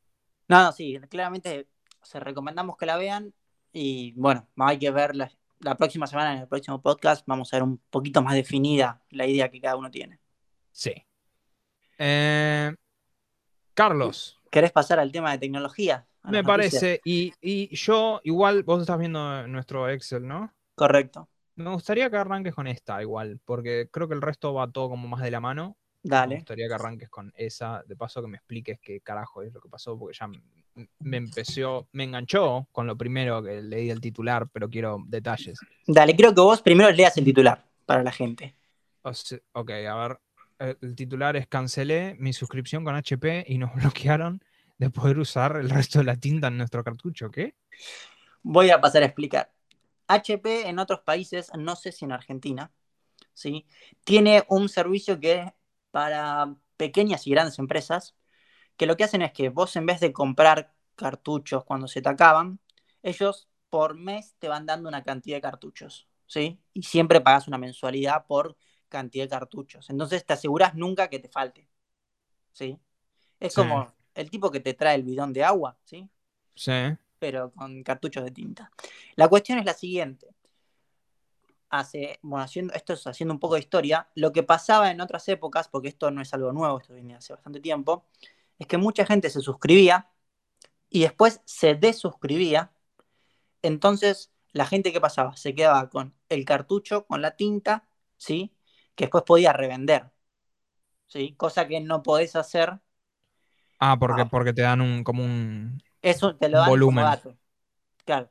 No, 0.47 0.63
no, 0.63 0.71
sí, 0.71 0.99
claramente 1.09 1.67
se 2.01 2.19
recomendamos 2.19 2.77
que 2.77 2.85
la 2.85 2.97
vean 2.97 3.33
y 3.73 4.13
bueno, 4.13 4.47
hay 4.57 4.79
que 4.79 4.91
verla 4.91 5.31
la 5.59 5.75
próxima 5.75 6.07
semana 6.07 6.33
en 6.33 6.39
el 6.39 6.47
próximo 6.47 6.81
podcast. 6.81 7.23
Vamos 7.27 7.53
a 7.53 7.57
ver 7.57 7.63
un 7.63 7.77
poquito 7.89 8.21
más 8.21 8.33
definida 8.33 9.01
la 9.09 9.27
idea 9.27 9.49
que 9.49 9.61
cada 9.61 9.75
uno 9.75 9.91
tiene. 9.91 10.19
sí. 10.71 10.93
Eh, 12.03 12.73
Carlos. 13.75 14.39
¿Querés 14.49 14.71
pasar 14.71 14.99
al 14.99 15.11
tema 15.11 15.31
de 15.31 15.37
tecnología? 15.37 16.07
Me 16.23 16.43
parece, 16.43 16.99
y, 17.05 17.31
y 17.41 17.75
yo, 17.75 18.21
igual, 18.23 18.63
vos 18.63 18.81
estás 18.81 18.97
viendo 18.97 19.47
nuestro 19.47 19.87
Excel, 19.89 20.27
¿no? 20.27 20.51
Correcto. 20.75 21.29
Me 21.55 21.69
gustaría 21.69 22.09
que 22.09 22.17
arranques 22.17 22.55
con 22.55 22.67
esta, 22.67 23.01
igual, 23.01 23.39
porque 23.45 23.89
creo 23.91 24.07
que 24.07 24.15
el 24.15 24.21
resto 24.21 24.53
va 24.53 24.71
todo 24.71 24.89
como 24.89 25.07
más 25.07 25.21
de 25.21 25.31
la 25.31 25.39
mano. 25.39 25.77
Me 26.03 26.09
Dale. 26.09 26.35
gustaría 26.37 26.67
que 26.67 26.73
arranques 26.73 27.09
con 27.09 27.31
esa, 27.35 27.83
de 27.85 27.95
paso 27.95 28.21
que 28.21 28.27
me 28.27 28.37
expliques 28.37 28.79
qué 28.81 29.01
carajo 29.01 29.43
es 29.43 29.53
lo 29.53 29.61
que 29.61 29.69
pasó, 29.69 29.97
porque 29.99 30.17
ya 30.17 30.27
me 30.27 31.17
empezó, 31.17 31.87
me 31.91 32.05
enganchó 32.05 32.67
con 32.71 32.87
lo 32.87 32.97
primero 32.97 33.43
que 33.43 33.61
leí 33.61 33.89
el 33.89 34.01
titular, 34.01 34.47
pero 34.51 34.69
quiero 34.69 35.03
detalles. 35.05 35.59
Dale, 35.85 36.15
creo 36.15 36.33
que 36.33 36.41
vos 36.41 36.61
primero 36.61 36.89
leas 36.91 37.15
el 37.17 37.25
titular 37.25 37.63
para 37.85 38.01
la 38.01 38.11
gente. 38.11 38.55
O 39.03 39.11
ok, 39.53 39.69
a 39.89 39.95
ver, 39.95 40.19
eh, 40.59 40.75
el 40.81 40.95
titular 40.95 41.35
es 41.35 41.47
cancelé 41.47 42.15
mi 42.19 42.33
suscripción 42.33 42.83
con 42.83 42.95
HP 42.95 43.45
y 43.47 43.57
nos 43.57 43.73
bloquearon 43.75 44.41
de 44.77 44.89
poder 44.89 45.19
usar 45.19 45.57
el 45.57 45.69
resto 45.69 45.99
de 45.99 46.05
la 46.05 46.15
tinta 46.15 46.47
en 46.47 46.57
nuestro 46.57 46.83
cartucho, 46.83 47.29
¿qué? 47.29 47.55
Voy 48.41 48.71
a 48.71 48.81
pasar 48.81 49.03
a 49.03 49.05
explicar. 49.05 49.51
HP 50.13 50.67
en 50.69 50.79
otros 50.79 51.01
países, 51.01 51.51
no 51.57 51.75
sé 51.75 51.91
si 51.91 52.05
en 52.05 52.11
Argentina, 52.11 52.71
¿sí? 53.33 53.65
tiene 54.03 54.43
un 54.49 54.69
servicio 54.69 55.19
que 55.19 55.33
es 55.41 55.51
para 55.91 56.55
pequeñas 56.77 57.27
y 57.27 57.31
grandes 57.31 57.59
empresas, 57.59 58.15
que 58.77 58.85
lo 58.85 58.97
que 58.97 59.03
hacen 59.05 59.21
es 59.21 59.31
que 59.33 59.49
vos 59.49 59.75
en 59.75 59.85
vez 59.85 59.99
de 59.99 60.13
comprar 60.13 60.73
cartuchos 60.95 61.63
cuando 61.65 61.87
se 61.87 62.01
te 62.01 62.09
acaban, 62.09 62.59
ellos 63.03 63.49
por 63.69 63.95
mes 63.95 64.35
te 64.39 64.47
van 64.47 64.65
dando 64.65 64.89
una 64.89 65.03
cantidad 65.03 65.37
de 65.37 65.41
cartuchos, 65.41 66.07
¿sí? 66.27 66.59
Y 66.73 66.83
siempre 66.83 67.21
pagas 67.21 67.47
una 67.47 67.57
mensualidad 67.57 68.25
por 68.27 68.57
cantidad 68.89 69.25
de 69.25 69.29
cartuchos. 69.29 69.89
Entonces 69.89 70.25
te 70.25 70.33
aseguras 70.33 70.75
nunca 70.75 71.09
que 71.09 71.19
te 71.19 71.29
falte. 71.29 71.69
¿Sí? 72.51 72.79
Es 73.39 73.53
Sí. 73.53 73.61
como 73.61 73.93
el 74.15 74.29
tipo 74.31 74.51
que 74.51 74.59
te 74.61 74.73
trae 74.75 74.95
el 74.95 75.03
bidón 75.03 75.33
de 75.33 75.43
agua, 75.43 75.77
¿sí? 75.85 76.09
Sí. 76.55 76.71
Pero 77.21 77.51
con 77.51 77.83
cartuchos 77.83 78.23
de 78.23 78.31
tinta. 78.31 78.71
La 79.15 79.27
cuestión 79.27 79.59
es 79.59 79.65
la 79.65 79.75
siguiente. 79.75 80.25
Hace, 81.69 82.17
bueno, 82.23 82.43
haciendo, 82.43 82.73
esto 82.73 82.93
es 82.93 83.05
haciendo 83.05 83.31
un 83.35 83.39
poco 83.39 83.53
de 83.53 83.59
historia. 83.59 84.09
Lo 84.15 84.31
que 84.31 84.41
pasaba 84.41 84.89
en 84.89 84.99
otras 85.01 85.27
épocas, 85.29 85.67
porque 85.67 85.89
esto 85.89 86.09
no 86.09 86.23
es 86.23 86.33
algo 86.33 86.51
nuevo, 86.51 86.79
esto 86.79 86.95
viene 86.95 87.13
hace 87.13 87.31
bastante 87.33 87.59
tiempo, 87.59 88.07
es 88.57 88.65
que 88.65 88.77
mucha 88.77 89.05
gente 89.05 89.29
se 89.29 89.39
suscribía 89.39 90.09
y 90.89 91.01
después 91.01 91.41
se 91.45 91.75
desuscribía. 91.75 92.71
Entonces, 93.61 94.31
la 94.51 94.65
gente 94.65 94.91
que 94.91 94.99
pasaba 94.99 95.37
se 95.37 95.53
quedaba 95.53 95.89
con 95.91 96.15
el 96.27 96.43
cartucho, 96.43 97.05
con 97.05 97.21
la 97.21 97.35
tinta, 97.37 97.87
¿sí? 98.17 98.51
Que 98.95 99.03
después 99.05 99.23
podía 99.25 99.53
revender, 99.53 100.09
¿sí? 101.07 101.35
Cosa 101.37 101.67
que 101.67 101.81
no 101.81 102.01
podés 102.01 102.35
hacer. 102.35 102.79
Ah, 103.79 103.97
porque, 103.99 104.23
Ah. 104.23 104.29
porque 104.29 104.53
te 104.53 104.63
dan 104.63 104.81
un 104.81 105.03
como 105.03 105.23
un. 105.23 105.81
Eso 106.01 106.35
te 106.35 106.49
lo 106.49 106.59
dan 106.59 106.69
volumen. 106.69 106.95
como 107.03 107.07
dato. 107.15 107.37
Claro, 108.05 108.29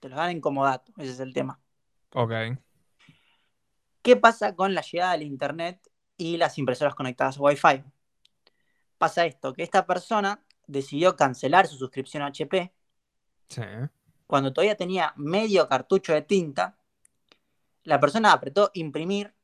te 0.00 0.08
lo 0.08 0.16
dan 0.16 0.40
como 0.40 0.64
dato, 0.64 0.92
ese 0.98 1.12
es 1.12 1.20
el 1.20 1.32
tema. 1.32 1.60
Ok. 2.14 2.32
¿Qué 4.02 4.16
pasa 4.16 4.54
con 4.54 4.74
la 4.74 4.82
llegada 4.82 5.12
del 5.12 5.22
Internet 5.22 5.80
y 6.16 6.36
las 6.36 6.58
impresoras 6.58 6.94
conectadas 6.94 7.38
a 7.38 7.40
Wi-Fi? 7.40 7.84
Pasa 8.98 9.24
esto, 9.26 9.52
que 9.54 9.62
esta 9.62 9.86
persona 9.86 10.44
decidió 10.66 11.16
cancelar 11.16 11.66
su 11.66 11.76
suscripción 11.76 12.22
a 12.22 12.26
HP 12.26 12.72
Sí. 13.48 13.62
cuando 14.26 14.52
todavía 14.52 14.76
tenía 14.76 15.12
medio 15.16 15.68
cartucho 15.68 16.12
de 16.12 16.22
tinta. 16.22 16.78
La 17.82 18.00
persona 18.00 18.32
apretó 18.32 18.70
imprimir 18.74 19.34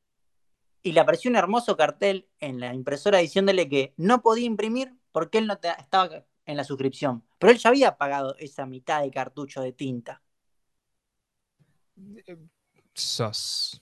y 0.83 0.93
le 0.93 1.01
apareció 1.01 1.31
un 1.31 1.37
hermoso 1.37 1.77
cartel 1.77 2.29
en 2.39 2.59
la 2.61 2.73
impresora 2.75 3.19
diciéndole 3.19 3.69
que 3.69 3.93
no 3.99 4.23
podía 4.23 4.47
imprimir 4.47 4.95
porque 5.13 5.39
él 5.39 5.47
no 5.47 5.59
te- 5.59 5.69
estaba 5.79 6.25
en 6.51 6.57
la 6.57 6.65
suscripción. 6.65 7.25
Pero 7.39 7.53
él 7.53 7.59
ya 7.59 7.71
había 7.71 7.97
pagado 7.97 8.37
esa 8.39 8.67
mitad 8.67 9.03
de 9.03 9.11
cartucho 9.11 9.63
de 9.63 9.73
tinta. 9.73 10.23
Sos. 12.95 13.81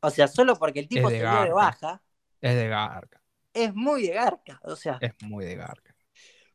O 0.00 0.10
sea, 0.10 0.28
solo 0.28 0.56
porque 0.56 0.80
el 0.80 0.88
tipo 0.88 1.08
se 1.10 1.16
dio 1.16 1.42
de 1.42 1.52
baja, 1.52 2.02
Es 2.40 2.54
de 2.54 2.68
garca. 2.68 3.22
es 3.52 3.74
muy 3.74 4.02
de 4.06 4.14
garca. 4.14 4.60
O 4.64 4.76
sea, 4.76 4.98
Es 5.00 5.12
muy 5.22 5.44
de 5.44 5.56
garca. 5.56 5.94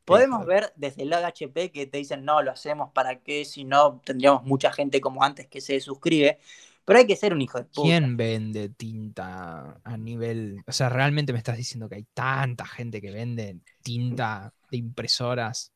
podemos 0.04 0.44
ver 0.46 0.72
desde 0.76 1.02
el 1.02 1.10
lado 1.10 1.26
HP 1.26 1.70
que 1.72 1.86
te 1.86 1.98
dicen, 1.98 2.24
no, 2.24 2.42
lo 2.42 2.50
hacemos 2.52 2.92
para 2.92 3.20
que 3.22 3.44
si 3.44 3.64
no 3.64 4.00
tendríamos 4.04 4.44
mucha 4.44 4.72
gente 4.72 5.00
como 5.00 5.22
antes 5.22 5.46
que 5.48 5.60
se 5.60 5.80
suscribe. 5.80 6.38
Pero 6.84 7.00
hay 7.00 7.06
que 7.06 7.16
ser 7.16 7.32
un 7.32 7.40
hijo 7.42 7.58
de 7.58 7.64
puta. 7.64 7.82
¿Quién 7.82 8.16
vende 8.16 8.68
tinta 8.68 9.80
a 9.82 9.96
nivel.? 9.96 10.62
O 10.66 10.72
sea, 10.72 10.88
realmente 10.88 11.32
me 11.32 11.38
estás 11.38 11.56
diciendo 11.56 11.88
que 11.88 11.96
hay 11.96 12.06
tanta 12.14 12.64
gente 12.66 13.00
que 13.00 13.10
vende 13.10 13.60
tinta 13.82 14.54
de 14.70 14.76
impresoras. 14.76 15.72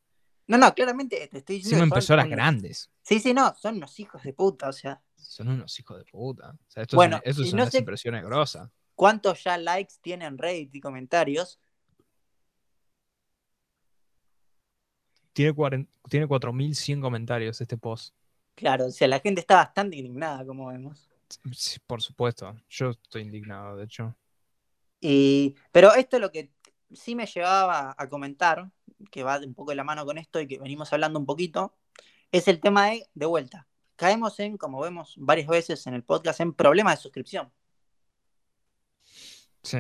No, 0.47 0.59
no, 0.59 0.75
claramente 0.75 1.29
te 1.29 1.39
estoy 1.39 1.57
diciendo. 1.57 1.79
Son 1.79 1.87
impresoras 1.89 2.29
grandes. 2.29 2.91
Sí, 3.03 3.21
sí, 3.21 3.33
no, 3.33 3.55
son 3.55 3.77
unos 3.77 3.99
hijos 4.01 4.23
de 4.23 4.33
puta. 4.33 4.69
O 4.69 4.73
sea, 4.73 5.01
Son 5.17 5.49
unos 5.49 5.79
hijos 5.79 5.99
de 5.99 6.05
puta. 6.05 6.51
O 6.51 6.71
sea, 6.71 6.83
estos 6.83 6.97
Bueno, 6.97 7.17
son, 7.19 7.23
estos 7.27 7.49
son 7.51 7.59
no 7.59 7.65
las 7.65 7.75
impresiones 7.75 8.25
grosas. 8.25 8.69
¿cuántos 8.95 9.45
ya 9.45 9.57
likes 9.57 9.95
tienen 10.03 10.37
Reddit 10.37 10.75
y 10.75 10.81
comentarios? 10.81 11.59
Tiene, 15.33 15.55
cuaren- 15.55 15.89
tiene 16.09 16.27
4100 16.27 17.01
comentarios 17.01 17.61
este 17.61 17.77
post. 17.79 18.15
Claro, 18.55 18.87
o 18.87 18.91
sea, 18.91 19.09
la 19.09 19.21
gente 19.21 19.41
está 19.41 19.55
bastante 19.57 19.97
indignada, 19.97 20.45
como 20.45 20.67
vemos. 20.67 21.09
Sí, 21.53 21.79
por 21.87 22.03
supuesto. 22.03 22.61
Yo 22.69 22.91
estoy 22.91 23.23
indignado, 23.23 23.77
de 23.77 23.85
hecho. 23.85 24.17
Y, 25.01 25.55
pero 25.73 25.95
esto 25.95 26.17
es 26.17 26.21
lo 26.21 26.31
que 26.31 26.53
sí 26.93 27.15
me 27.15 27.25
llevaba 27.27 27.95
a 27.97 28.09
comentar, 28.09 28.71
que 29.11 29.23
va 29.23 29.39
un 29.39 29.55
poco 29.55 29.71
de 29.73 29.77
la 29.77 29.85
mano 29.85 30.05
con 30.05 30.19
esto 30.19 30.41
y 30.41 30.47
que 30.47 30.59
venimos 30.59 30.93
hablando 30.93 31.19
un 31.19 31.27
poquito, 31.27 31.75
es 32.33 32.49
el 32.49 32.61
tema 32.61 32.87
de, 32.91 33.07
de 33.15 33.27
vuelta. 33.27 33.67
Caemos 33.97 34.39
en, 34.41 34.57
como 34.57 34.81
vemos 34.81 35.15
varias 35.19 35.47
veces 35.49 35.87
en 35.87 35.95
el 35.95 36.03
podcast, 36.03 36.41
en 36.41 36.53
problemas 36.55 36.97
de 36.99 37.03
suscripción. 37.03 37.53
Sí. 39.63 39.79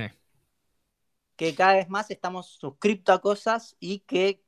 Que 1.36 1.54
cada 1.54 1.74
vez 1.74 1.88
más 1.88 2.10
estamos 2.10 2.46
suscriptos 2.58 3.16
a 3.16 3.20
cosas 3.20 3.76
y 3.80 4.00
que 4.00 4.42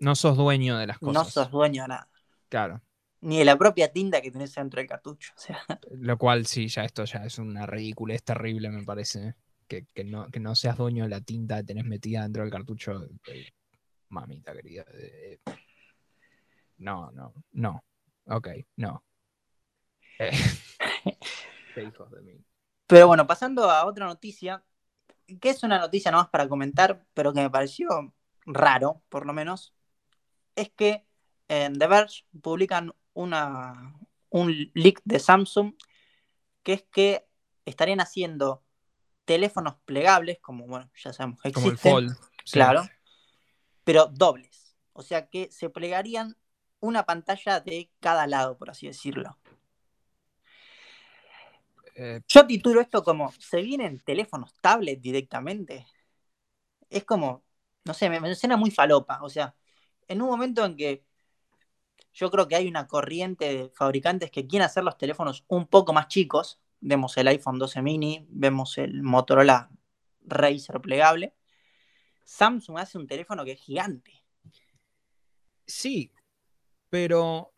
No 0.00 0.14
sos 0.16 0.36
dueño 0.36 0.76
de 0.76 0.86
las 0.88 0.98
cosas. 0.98 1.14
no 1.14 1.24
sos 1.24 1.50
dueño 1.50 1.82
de 1.82 1.88
nada. 1.88 2.08
Claro. 2.48 2.82
Ni 3.20 3.38
de 3.38 3.44
la 3.44 3.56
propia 3.56 3.92
tinta 3.92 4.20
que 4.20 4.30
tenés 4.30 4.54
dentro 4.54 4.78
del 4.80 4.88
cartucho. 4.88 5.32
O 5.36 5.40
sea, 5.40 5.58
Lo 5.90 6.18
cual, 6.18 6.46
sí, 6.46 6.68
ya 6.68 6.84
esto 6.84 7.04
ya 7.04 7.24
es 7.24 7.38
una 7.38 7.66
ridiculez 7.66 8.22
terrible, 8.22 8.70
me 8.70 8.84
parece. 8.84 9.34
Que, 9.68 9.86
que 9.94 10.04
no, 10.04 10.28
que 10.28 10.38
no 10.38 10.54
seas 10.54 10.76
dueño 10.76 11.04
de 11.04 11.10
la 11.10 11.20
tinta 11.20 11.56
que 11.58 11.64
tenés 11.64 11.84
metida 11.84 12.22
dentro 12.22 12.42
del 12.42 12.52
cartucho. 12.52 13.08
Mamita 14.08 14.52
querida. 14.52 14.84
eh, 14.94 15.40
no, 16.78 17.10
no, 17.12 17.34
no. 17.52 17.84
Ok, 18.26 18.48
no. 18.76 19.04
Eh, 20.18 20.30
qué 21.74 21.82
hijos 21.84 22.10
de 22.10 22.22
mí. 22.22 22.44
Pero 22.86 23.06
bueno, 23.08 23.26
pasando 23.26 23.70
a 23.70 23.84
otra 23.84 24.06
noticia, 24.06 24.64
que 25.40 25.50
es 25.50 25.62
una 25.62 25.78
noticia 25.78 26.10
nomás 26.10 26.28
para 26.28 26.48
comentar, 26.48 27.04
pero 27.14 27.32
que 27.32 27.40
me 27.40 27.50
pareció 27.50 28.14
raro, 28.46 29.02
por 29.08 29.26
lo 29.26 29.32
menos, 29.32 29.74
es 30.54 30.70
que 30.70 31.06
en 31.48 31.78
The 31.78 31.86
Verge 31.86 32.24
publican 32.42 32.92
una, 33.12 33.94
un 34.30 34.70
leak 34.74 35.00
de 35.04 35.18
Samsung, 35.18 35.74
que 36.62 36.74
es 36.74 36.82
que 36.84 37.26
estarían 37.64 38.00
haciendo 38.00 38.64
teléfonos 39.24 39.76
plegables, 39.84 40.38
como 40.40 40.66
bueno, 40.66 40.88
ya 40.94 41.12
sabemos 41.12 41.40
que 41.40 41.52
Como 41.52 41.66
el 41.68 41.72
existen, 41.74 41.92
Fold. 41.92 42.16
sí. 42.44 42.58
Pero 43.86 44.08
dobles. 44.08 44.76
O 44.94 45.02
sea 45.02 45.28
que 45.30 45.50
se 45.52 45.70
plegarían 45.70 46.36
una 46.80 47.06
pantalla 47.06 47.60
de 47.60 47.92
cada 48.00 48.26
lado, 48.28 48.58
por 48.58 48.70
así 48.70 48.88
decirlo. 48.88 49.38
Eh, 51.94 52.20
Yo 52.28 52.46
titulo 52.46 52.80
esto 52.80 53.02
como, 53.02 53.32
¿se 53.38 53.62
vienen 53.62 54.00
teléfonos 54.00 54.54
tablet 54.60 55.00
directamente? 55.00 55.86
Es 56.90 57.04
como, 57.04 57.44
no 57.84 57.94
sé, 57.94 58.08
me, 58.10 58.20
me 58.20 58.34
suena 58.34 58.56
muy 58.56 58.70
falopa. 58.70 59.20
O 59.22 59.28
sea, 59.28 59.54
en 60.08 60.22
un 60.22 60.28
momento 60.30 60.64
en 60.64 60.76
que 60.76 61.04
yo 62.12 62.30
creo 62.30 62.48
que 62.48 62.56
hay 62.56 62.68
una 62.68 62.86
corriente 62.86 63.44
de 63.54 63.70
fabricantes 63.70 64.30
que 64.30 64.46
quieren 64.46 64.66
hacer 64.66 64.84
los 64.84 64.96
teléfonos 64.98 65.44
un 65.48 65.66
poco 65.66 65.92
más 65.92 66.08
chicos, 66.08 66.60
vemos 66.80 67.16
el 67.16 67.28
iPhone 67.28 67.58
12 67.58 67.82
mini, 67.82 68.26
vemos 68.30 68.78
el 68.78 69.02
Motorola 69.02 69.70
Razer 70.22 70.80
plegable, 70.80 71.34
Samsung 72.26 72.78
hace 72.78 72.98
un 72.98 73.06
teléfono 73.06 73.44
que 73.44 73.52
es 73.52 73.60
gigante. 73.60 74.12
Sí, 75.64 76.12
pero 76.90 77.54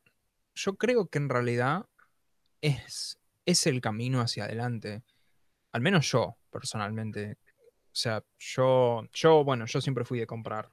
yo 0.54 0.76
creo 0.76 1.08
que 1.08 1.18
en 1.18 1.28
realidad 1.28 1.86
es, 2.60 3.18
es 3.44 3.66
el 3.66 3.80
camino 3.80 4.20
hacia 4.20 4.44
adelante. 4.44 5.02
Al 5.72 5.80
menos 5.80 6.10
yo, 6.10 6.36
personalmente. 6.50 7.38
O 7.86 8.00
sea, 8.00 8.22
yo, 8.38 9.08
yo, 9.12 9.42
bueno, 9.42 9.66
yo 9.66 9.80
siempre 9.80 10.04
fui 10.04 10.18
de 10.18 10.26
comprar 10.26 10.70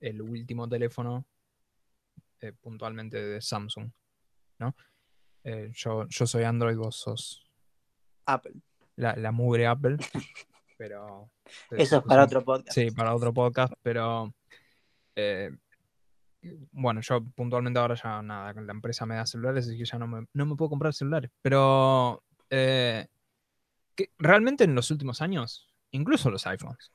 el 0.00 0.22
último 0.22 0.68
teléfono, 0.68 1.26
eh, 2.40 2.52
puntualmente 2.52 3.22
de 3.22 3.40
Samsung, 3.40 3.90
¿no? 4.58 4.74
Eh, 5.44 5.70
yo, 5.72 6.06
yo 6.08 6.26
soy 6.26 6.44
Android, 6.44 6.76
vos 6.76 6.96
sos 6.96 7.46
Apple. 8.26 8.54
la, 8.96 9.16
la 9.16 9.32
mugre 9.32 9.66
Apple, 9.66 9.96
pero... 10.78 11.30
Eso 11.70 11.98
es 11.98 12.02
para 12.04 12.24
otro 12.24 12.42
podcast. 12.42 12.72
Sí, 12.72 12.90
para 12.90 13.14
otro 13.14 13.34
podcast, 13.34 13.74
pero 13.82 14.32
eh, 15.16 15.50
bueno, 16.72 17.00
yo 17.00 17.24
puntualmente 17.34 17.78
ahora 17.80 17.96
ya 17.96 18.22
nada, 18.22 18.52
la 18.54 18.72
empresa 18.72 19.04
me 19.04 19.16
da 19.16 19.26
celulares, 19.26 19.66
así 19.66 19.76
que 19.76 19.84
ya 19.84 19.98
no 19.98 20.06
me, 20.06 20.26
no 20.32 20.46
me 20.46 20.56
puedo 20.56 20.70
comprar 20.70 20.94
celulares. 20.94 21.30
Pero 21.42 22.24
eh, 22.50 23.08
que 23.94 24.12
realmente 24.18 24.64
en 24.64 24.74
los 24.74 24.90
últimos 24.90 25.20
años, 25.20 25.68
incluso 25.90 26.30
los 26.30 26.46
iPhones, 26.46 26.92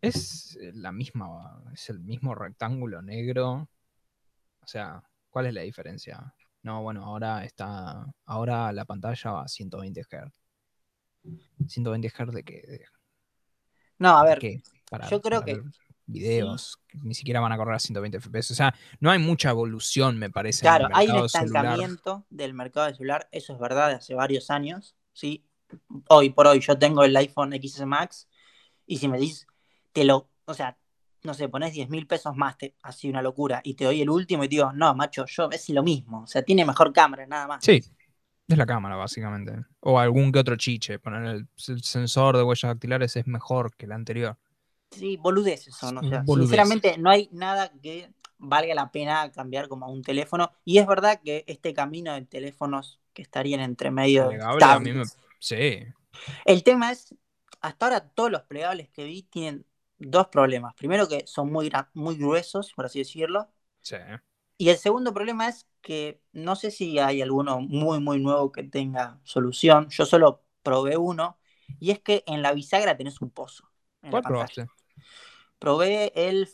es 0.00 0.58
la 0.74 0.92
misma, 0.92 1.62
es 1.72 1.90
el 1.90 2.00
mismo 2.00 2.34
rectángulo 2.34 3.02
negro. 3.02 3.68
O 4.60 4.66
sea, 4.66 5.02
¿cuál 5.30 5.46
es 5.46 5.54
la 5.54 5.62
diferencia? 5.62 6.34
No, 6.62 6.82
bueno, 6.82 7.04
ahora 7.04 7.44
está, 7.44 8.06
ahora 8.26 8.72
la 8.72 8.84
pantalla 8.84 9.32
va 9.32 9.42
a 9.42 9.48
120 9.48 10.02
Hz. 10.02 10.43
120 11.66 12.08
Hz 12.08 12.32
de 12.32 12.42
qué? 12.42 12.62
De- 12.66 12.84
No, 13.98 14.10
a 14.10 14.22
¿Para 14.22 14.34
ver? 14.34 14.62
Para, 14.90 15.10
yo 15.10 15.20
creo 15.20 15.44
que 15.44 15.62
videos 16.06 16.78
que 16.86 16.98
ni 17.02 17.14
siquiera 17.14 17.40
van 17.40 17.52
a 17.52 17.56
correr 17.56 17.74
a 17.74 17.78
120 17.78 18.18
FPS. 18.18 18.52
O 18.52 18.56
sea, 18.56 18.74
no 19.00 19.10
hay 19.10 19.18
mucha 19.18 19.50
evolución, 19.50 20.18
me 20.18 20.30
parece. 20.30 20.66
Claro, 20.66 20.86
en 20.86 20.92
el 20.92 20.96
hay 20.96 21.08
un 21.08 21.28
celular. 21.28 21.64
estancamiento 21.64 22.24
del 22.30 22.54
mercado 22.54 22.86
de 22.86 22.94
celular, 22.94 23.28
eso 23.32 23.54
es 23.54 23.58
verdad, 23.58 23.88
de 23.88 23.94
hace 23.96 24.14
varios 24.14 24.50
años, 24.50 24.94
¿sí? 25.12 25.44
Hoy 26.08 26.30
por 26.30 26.46
hoy 26.46 26.60
yo 26.60 26.78
tengo 26.78 27.04
el 27.04 27.16
iPhone 27.16 27.52
XS 27.52 27.86
Max 27.86 28.28
y 28.86 28.98
si 28.98 29.08
me 29.08 29.18
dices, 29.18 29.46
te 29.92 30.04
lo, 30.04 30.28
o 30.44 30.54
sea, 30.54 30.76
no 31.22 31.34
sé, 31.34 31.48
pones 31.48 31.72
10 31.72 31.88
mil 31.88 32.06
pesos 32.06 32.36
más, 32.36 32.58
te, 32.58 32.74
así 32.82 33.08
una 33.08 33.22
locura, 33.22 33.60
y 33.64 33.74
te 33.74 33.84
doy 33.86 34.02
el 34.02 34.10
último 34.10 34.44
y 34.44 34.48
te 34.48 34.56
digo, 34.56 34.72
no, 34.72 34.94
macho, 34.94 35.24
yo 35.26 35.48
es 35.50 35.68
lo 35.70 35.82
mismo, 35.82 36.22
o 36.22 36.26
sea, 36.26 36.42
tiene 36.42 36.64
mejor 36.64 36.92
cámara, 36.92 37.26
nada 37.26 37.46
más. 37.46 37.64
Sí, 37.64 37.82
Es 38.46 38.58
la 38.58 38.66
cámara, 38.66 38.96
básicamente. 38.96 39.64
O 39.80 39.98
algún 39.98 40.30
que 40.30 40.38
otro 40.38 40.56
chiche. 40.56 40.98
Poner 40.98 41.24
el, 41.24 41.48
el 41.68 41.82
sensor 41.82 42.36
de 42.36 42.42
huellas 42.42 42.70
dactilares 42.70 43.16
es 43.16 43.26
mejor 43.26 43.74
que 43.76 43.86
el 43.86 43.92
anterior. 43.92 44.36
Sí, 44.90 45.16
boludeces 45.16 45.74
son. 45.74 45.98
O 45.98 46.08
sea, 46.08 46.22
Boludeces. 46.22 46.50
sinceramente, 46.50 46.98
no 46.98 47.10
hay 47.10 47.28
nada 47.32 47.72
que 47.82 48.12
valga 48.38 48.74
la 48.74 48.90
pena 48.90 49.30
cambiar 49.32 49.68
como 49.68 49.90
un 49.90 50.02
teléfono. 50.02 50.52
Y 50.64 50.78
es 50.78 50.86
verdad 50.86 51.20
que 51.24 51.44
este 51.46 51.72
camino 51.72 52.12
de 52.12 52.22
teléfonos 52.26 53.00
que 53.12 53.22
estarían 53.22 53.60
entre 53.60 53.90
medio 53.90 54.24
de 54.24 54.36
Plegable, 54.36 54.64
a 54.64 54.78
mí 54.78 54.92
me-. 54.92 55.04
Sí. 55.38 55.80
El 56.44 56.62
tema 56.62 56.92
es, 56.92 57.14
hasta 57.60 57.86
ahora 57.86 58.08
todos 58.08 58.30
los 58.30 58.42
plegables 58.42 58.88
que 58.90 59.04
vi 59.04 59.22
tienen 59.22 59.66
dos 59.98 60.28
problemas. 60.28 60.74
Primero 60.74 61.08
que 61.08 61.26
son 61.26 61.50
muy, 61.50 61.72
muy 61.94 62.16
gruesos, 62.16 62.72
por 62.74 62.86
así 62.86 62.98
decirlo. 62.98 63.48
Sí. 63.80 63.96
Y 64.58 64.68
el 64.68 64.76
segundo 64.76 65.12
problema 65.12 65.48
es 65.48 65.66
que 65.84 66.20
no 66.32 66.56
sé 66.56 66.72
si 66.72 66.98
hay 66.98 67.22
alguno 67.22 67.60
muy, 67.60 68.00
muy 68.00 68.20
nuevo 68.20 68.50
que 68.50 68.64
tenga 68.64 69.20
solución. 69.24 69.88
Yo 69.90 70.06
solo 70.06 70.42
probé 70.64 70.96
uno. 70.96 71.38
Y 71.80 71.92
es 71.92 72.00
que 72.00 72.24
en 72.26 72.42
la 72.42 72.52
bisagra 72.54 72.96
tenés 72.96 73.20
un 73.20 73.30
pozo. 73.30 73.70
¿Cuál 74.10 74.22
probaste? 74.22 74.66
Probé 75.58 76.12
el 76.14 76.48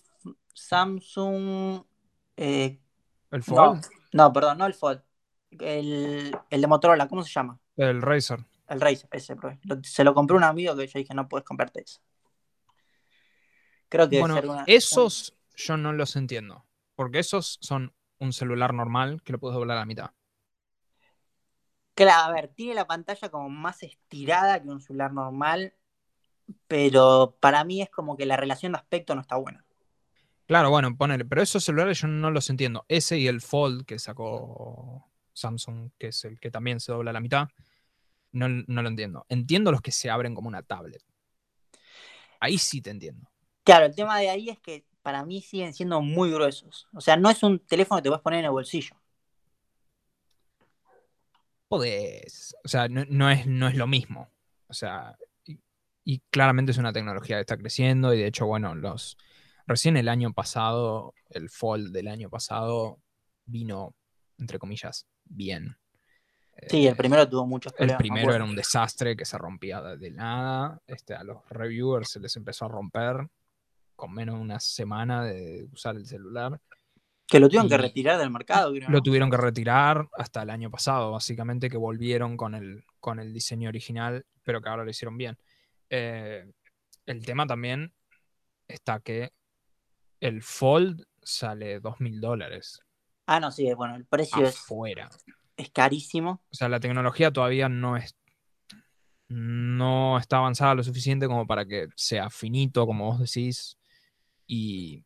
Samsung. 0.55 1.85
eh, 2.37 2.81
¿El 3.31 3.43
Fold? 3.43 3.83
no, 4.13 4.33
perdón, 4.33 4.59
no 4.59 4.67
el 4.67 4.75
Fold. 4.75 5.03
El, 5.53 6.37
el 6.51 6.61
de 6.61 6.67
Motorola, 6.67 7.09
¿cómo 7.09 7.23
se 7.23 7.31
llama? 7.33 7.59
El 7.77 8.03
Razer. 8.03 8.45
El 8.69 8.81
Razer, 8.81 9.09
ese 9.13 9.37
probé. 9.37 9.59
Lo- 9.65 9.83
se 9.83 10.05
lo 10.05 10.15
compré 10.15 10.37
un 10.37 10.45
amigo 10.45 10.77
que 10.77 10.87
yo 10.87 10.99
dije, 10.99 11.15
no 11.15 11.29
puedes 11.29 11.45
comprarte 11.45 11.83
eso. 11.83 12.01
Creo 13.89 14.09
que 14.09 14.21
Bueno, 14.21 14.35
ser 14.37 14.47
una- 14.49 14.65
esos 14.67 15.37
yo 15.57 15.77
no 15.77 15.93
los 15.93 16.17
entiendo. 16.17 16.65
Porque 16.95 17.19
esos 17.19 17.59
son 17.61 17.93
un 18.21 18.33
celular 18.33 18.73
normal 18.73 19.23
que 19.23 19.33
lo 19.33 19.39
puedes 19.41 19.57
doblar 19.57 19.79
a 19.79 19.81
la 19.81 19.87
mitad. 19.87 20.11
Claro, 21.95 22.31
a 22.31 22.33
ver, 22.33 22.49
tiene 22.49 22.75
la 22.75 22.87
pantalla 22.87 23.29
como 23.29 23.49
más 23.49 23.83
estirada 23.83 24.63
que 24.63 24.69
un 24.69 24.81
celular 24.81 25.13
normal, 25.13 25.75
pero 26.67 27.37
para 27.41 27.65
mí 27.65 27.83
es 27.83 27.91
como 27.91 28.17
que 28.17 28.27
la 28.27 28.37
relación 28.37 28.73
de 28.73 28.79
aspecto 28.79 29.15
no 29.15 29.21
está 29.21 29.37
buena. 29.37 29.65
Claro, 30.47 30.71
bueno, 30.71 30.97
ponele. 30.97 31.25
Pero 31.25 31.43
esos 31.43 31.63
celulares 31.63 32.01
yo 32.01 32.09
no 32.09 32.31
los 32.31 32.49
entiendo. 32.51 32.85
Ese 32.89 33.19
y 33.19 33.29
el 33.29 33.41
Fold 33.41 33.85
que 33.85 33.99
sacó 33.99 35.11
Samsung, 35.33 35.91
que 35.99 36.09
es 36.09 36.25
el 36.25 36.41
que 36.41 36.51
también 36.51 36.81
se 36.81 36.91
dobla 36.91 37.11
a 37.11 37.15
la 37.15 37.21
mitad, 37.21 37.49
no, 38.33 38.49
no 38.49 38.83
lo 38.83 38.89
entiendo. 38.89 39.27
Entiendo 39.29 39.71
los 39.71 39.81
que 39.81 39.93
se 39.93 40.11
abren 40.11 40.35
como 40.35 40.49
una 40.49 40.63
tablet. 40.63 41.05
Ahí 42.41 42.59
sí 42.59 42.81
te 42.81 42.91
entiendo. 42.91 43.31
Claro, 43.63 43.87
el 43.87 43.95
tema 43.95 44.19
de 44.19 44.31
ahí 44.31 44.49
es 44.49 44.59
que 44.59 44.87
para 45.03 45.25
mí 45.25 45.41
siguen 45.43 45.73
siendo 45.75 46.01
muy 46.03 46.31
gruesos. 46.31 46.89
O 46.95 47.01
sea, 47.01 47.17
no 47.17 47.31
es 47.31 47.43
un 47.43 47.59
teléfono 47.61 47.99
que 47.99 48.05
te 48.05 48.09
puedes 48.11 48.23
poner 48.23 48.41
en 48.41 48.47
el 48.47 48.51
bolsillo. 48.53 48.97
Podés. 51.69 52.57
O 52.65 52.69
sea, 52.69 52.89
no, 52.89 53.05
no 53.09 53.31
es, 53.31 53.47
no 53.47 53.69
es 53.69 53.77
lo 53.77 53.87
mismo. 53.87 54.29
O 54.69 54.75
sea, 54.75 55.17
y, 55.45 55.61
y 56.05 56.21
claramente 56.31 56.73
es 56.73 56.79
una 56.79 56.93
tecnología 56.93 57.37
que 57.37 57.43
está 57.43 57.57
creciendo 57.57 58.13
y 58.13 58.19
de 58.19 58.27
hecho, 58.27 58.47
bueno, 58.47 58.75
los 58.75 59.17
recién 59.67 59.97
el 59.97 60.09
año 60.09 60.33
pasado, 60.33 61.15
el 61.29 61.49
Fold 61.49 61.93
del 61.93 62.09
año 62.09 62.29
pasado 62.29 62.99
vino, 63.45 63.95
entre 64.39 64.59
comillas, 64.59 65.07
bien. 65.25 65.77
Sí, 66.67 66.87
el 66.87 66.93
Eh, 66.93 66.97
primero 66.97 67.29
tuvo 67.29 67.47
muchos 67.47 67.73
el 67.73 67.77
problemas. 67.89 67.99
me 67.99 68.03
primero 68.03 68.35
era 68.35 68.45
un 68.45 68.57
desastre 68.57 69.17
que 69.17 69.25
se 69.25 69.39
rompía 69.39 69.81
de, 69.81 69.97
de 69.97 70.11
nada. 70.11 70.81
Este, 70.87 71.15
a 71.15 71.23
los 71.25 71.39
reviewers 71.51 72.11
se 72.11 72.21
les 72.21 72.37
empezó 72.37 72.65
a 72.67 72.69
romper 72.69 73.29
con 74.01 74.13
menos 74.13 74.37
de 74.37 74.41
una 74.41 74.59
semana 74.59 75.25
de 75.25 75.69
usar 75.73 75.97
el 75.97 76.07
celular. 76.07 76.61
Que 77.27 77.39
lo 77.39 77.49
tuvieron 77.49 77.69
que 77.69 77.77
retirar 77.77 78.19
del 78.19 78.31
mercado, 78.31 78.73
creo. 78.73 78.89
Lo 78.89 79.03
tuvieron 79.03 79.31
que 79.31 79.37
retirar 79.37 80.09
hasta 80.17 80.43
el 80.43 80.51
año 80.51 80.71
pasado, 80.71 81.13
básicamente, 81.13 81.69
que 81.69 81.77
volvieron 81.77 82.37
con 82.37 82.55
el, 82.55 82.85
con 82.99 83.21
el 83.21 83.33
diseño 83.33 83.69
original, 83.69 84.25
pero 84.43 84.61
que 84.61 84.69
ahora 84.69 84.85
lo 84.85 84.91
hicieron 84.91 85.17
bien. 85.17 85.37
Eh, 85.91 86.51
el 87.07 87.25
tema 87.25 87.47
también 87.47 87.93
está 88.67 89.01
que 89.01 89.33
el 90.19 90.43
Fold 90.43 91.05
sale 91.23 91.81
dos 91.81 92.01
mil 92.01 92.21
dólares 92.21 92.81
Ah, 93.33 93.39
no, 93.39 93.53
sí, 93.53 93.73
bueno, 93.75 93.95
el 93.95 94.07
precio 94.07 94.45
es, 94.45 94.57
afuera. 94.57 95.09
es 95.57 95.71
carísimo. 95.71 96.43
O 96.51 96.55
sea, 96.55 96.69
la 96.69 96.81
tecnología 96.81 97.31
todavía 97.31 97.69
no 97.69 97.97
es. 97.97 98.17
No 99.29 100.19
está 100.19 100.39
avanzada 100.39 100.75
lo 100.75 100.83
suficiente 100.83 101.29
como 101.29 101.47
para 101.47 101.65
que 101.65 101.87
sea 101.95 102.29
finito, 102.29 102.85
como 102.87 103.05
vos 103.05 103.21
decís, 103.21 103.79
y 104.51 105.05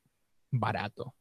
barato. 0.51 1.14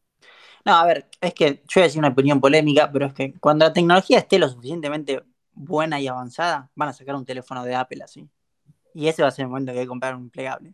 No, 0.65 0.75
a 0.75 0.85
ver, 0.85 1.09
es 1.19 1.33
que 1.33 1.55
yo 1.67 1.75
voy 1.75 1.81
a 1.81 1.85
decir 1.87 1.99
una 1.99 2.07
opinión 2.07 2.39
polémica, 2.39 2.89
pero 2.89 3.07
es 3.07 3.13
que 3.13 3.33
cuando 3.39 3.65
la 3.65 3.73
tecnología 3.73 4.19
esté 4.19 4.39
lo 4.39 4.47
suficientemente 4.47 5.21
buena 5.51 5.99
y 5.99 6.07
avanzada, 6.07 6.71
van 6.73 6.89
a 6.89 6.93
sacar 6.93 7.15
un 7.15 7.25
teléfono 7.25 7.65
de 7.65 7.75
Apple 7.75 8.01
así. 8.01 8.29
Y 8.93 9.07
ese 9.07 9.23
va 9.23 9.27
a 9.27 9.31
ser 9.31 9.43
el 9.43 9.49
momento 9.49 9.73
que 9.73 9.79
hay 9.79 9.83
que 9.83 9.89
comprar 9.89 10.15
un 10.15 10.29
plegable. 10.29 10.73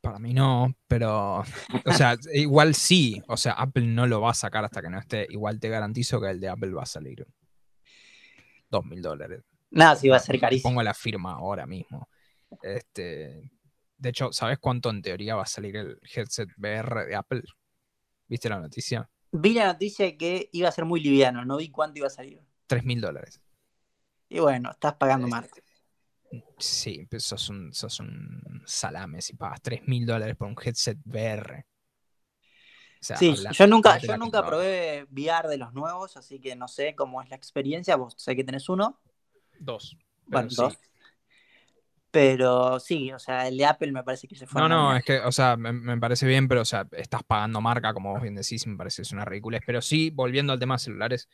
Para 0.00 0.18
mí 0.18 0.34
no, 0.34 0.74
pero. 0.88 1.44
O 1.84 1.92
sea, 1.92 2.16
igual 2.34 2.74
sí. 2.74 3.22
O 3.28 3.36
sea, 3.36 3.52
Apple 3.52 3.86
no 3.86 4.06
lo 4.06 4.20
va 4.20 4.32
a 4.32 4.34
sacar 4.34 4.64
hasta 4.64 4.82
que 4.82 4.90
no 4.90 4.98
esté. 4.98 5.26
Igual 5.30 5.60
te 5.60 5.68
garantizo 5.68 6.20
que 6.20 6.30
el 6.30 6.40
de 6.40 6.48
Apple 6.48 6.72
va 6.72 6.82
a 6.82 6.86
salir. 6.86 7.26
Dos 8.70 8.84
mil 8.86 9.02
dólares. 9.02 9.44
Nada, 9.70 9.94
sí 9.94 10.08
va 10.08 10.16
a 10.16 10.20
ser 10.20 10.40
carísimo. 10.40 10.70
Pongo 10.70 10.82
la 10.82 10.94
firma 10.94 11.34
ahora 11.34 11.66
mismo. 11.66 12.08
Este. 12.62 13.50
De 13.98 14.10
hecho, 14.10 14.32
¿sabes 14.32 14.58
cuánto 14.58 14.90
en 14.90 15.02
teoría 15.02 15.34
va 15.34 15.42
a 15.42 15.46
salir 15.46 15.76
el 15.76 16.00
headset 16.14 16.48
VR 16.56 17.04
de 17.06 17.16
Apple? 17.16 17.42
¿Viste 18.28 18.48
la 18.48 18.60
noticia? 18.60 19.08
Vi 19.32 19.52
la 19.52 19.66
noticia 19.66 20.16
que 20.16 20.48
iba 20.52 20.68
a 20.68 20.72
ser 20.72 20.84
muy 20.84 21.00
liviano, 21.00 21.44
no 21.44 21.56
vi 21.56 21.70
cuánto 21.70 21.98
iba 21.98 22.06
a 22.06 22.10
salir. 22.10 22.40
Tres 22.66 22.84
mil 22.84 23.00
dólares. 23.00 23.40
Y 24.28 24.38
bueno, 24.38 24.70
estás 24.70 24.94
pagando 24.94 25.26
marca. 25.26 25.60
Sí, 26.58 27.06
pues 27.10 27.24
sos 27.24 27.48
un, 27.48 27.72
sos 27.72 28.00
un 28.00 28.62
salame 28.66 29.22
si 29.22 29.34
pagas 29.34 29.62
3 29.62 29.86
mil 29.86 30.04
dólares 30.04 30.36
por 30.36 30.48
un 30.48 30.56
headset 30.62 30.98
VR. 31.04 31.64
O 33.00 33.04
sea, 33.04 33.16
Sí, 33.16 33.34
yo 33.52 33.66
nunca, 33.66 33.98
yo 33.98 34.16
nunca 34.16 34.44
probé 34.44 35.06
VR 35.10 35.48
de 35.48 35.56
los 35.56 35.72
nuevos, 35.72 36.16
así 36.16 36.40
que 36.40 36.56
no 36.56 36.66
sé 36.68 36.94
cómo 36.94 37.22
es 37.22 37.30
la 37.30 37.36
experiencia. 37.36 37.96
Vos 37.96 38.14
sé 38.18 38.34
que 38.34 38.44
tenés 38.44 38.68
uno. 38.68 39.00
Dos. 39.60 39.96
Bueno, 40.26 40.50
sí. 40.50 40.56
dos. 40.56 40.78
Pero 42.10 42.80
sí, 42.80 43.12
o 43.12 43.18
sea, 43.18 43.46
el 43.48 43.56
de 43.58 43.66
Apple 43.66 43.92
me 43.92 44.02
parece 44.02 44.26
que 44.26 44.34
se 44.36 44.46
fue. 44.46 44.60
No, 44.62 44.68
no, 44.68 44.96
es 44.96 45.04
que, 45.04 45.20
o 45.20 45.30
sea, 45.32 45.56
me, 45.56 45.72
me 45.72 45.98
parece 45.98 46.26
bien, 46.26 46.48
pero, 46.48 46.62
o 46.62 46.64
sea, 46.64 46.86
estás 46.92 47.22
pagando 47.22 47.60
marca, 47.60 47.92
como 47.92 48.12
vos 48.12 48.22
bien 48.22 48.34
decís, 48.34 48.66
me 48.66 48.76
parece 48.76 48.96
que 48.96 49.02
es 49.02 49.12
una 49.12 49.24
ridiculez. 49.24 49.62
Pero 49.66 49.82
sí, 49.82 50.10
volviendo 50.10 50.52
al 50.52 50.58
tema 50.58 50.74
de 50.76 50.78
celulares, 50.78 51.28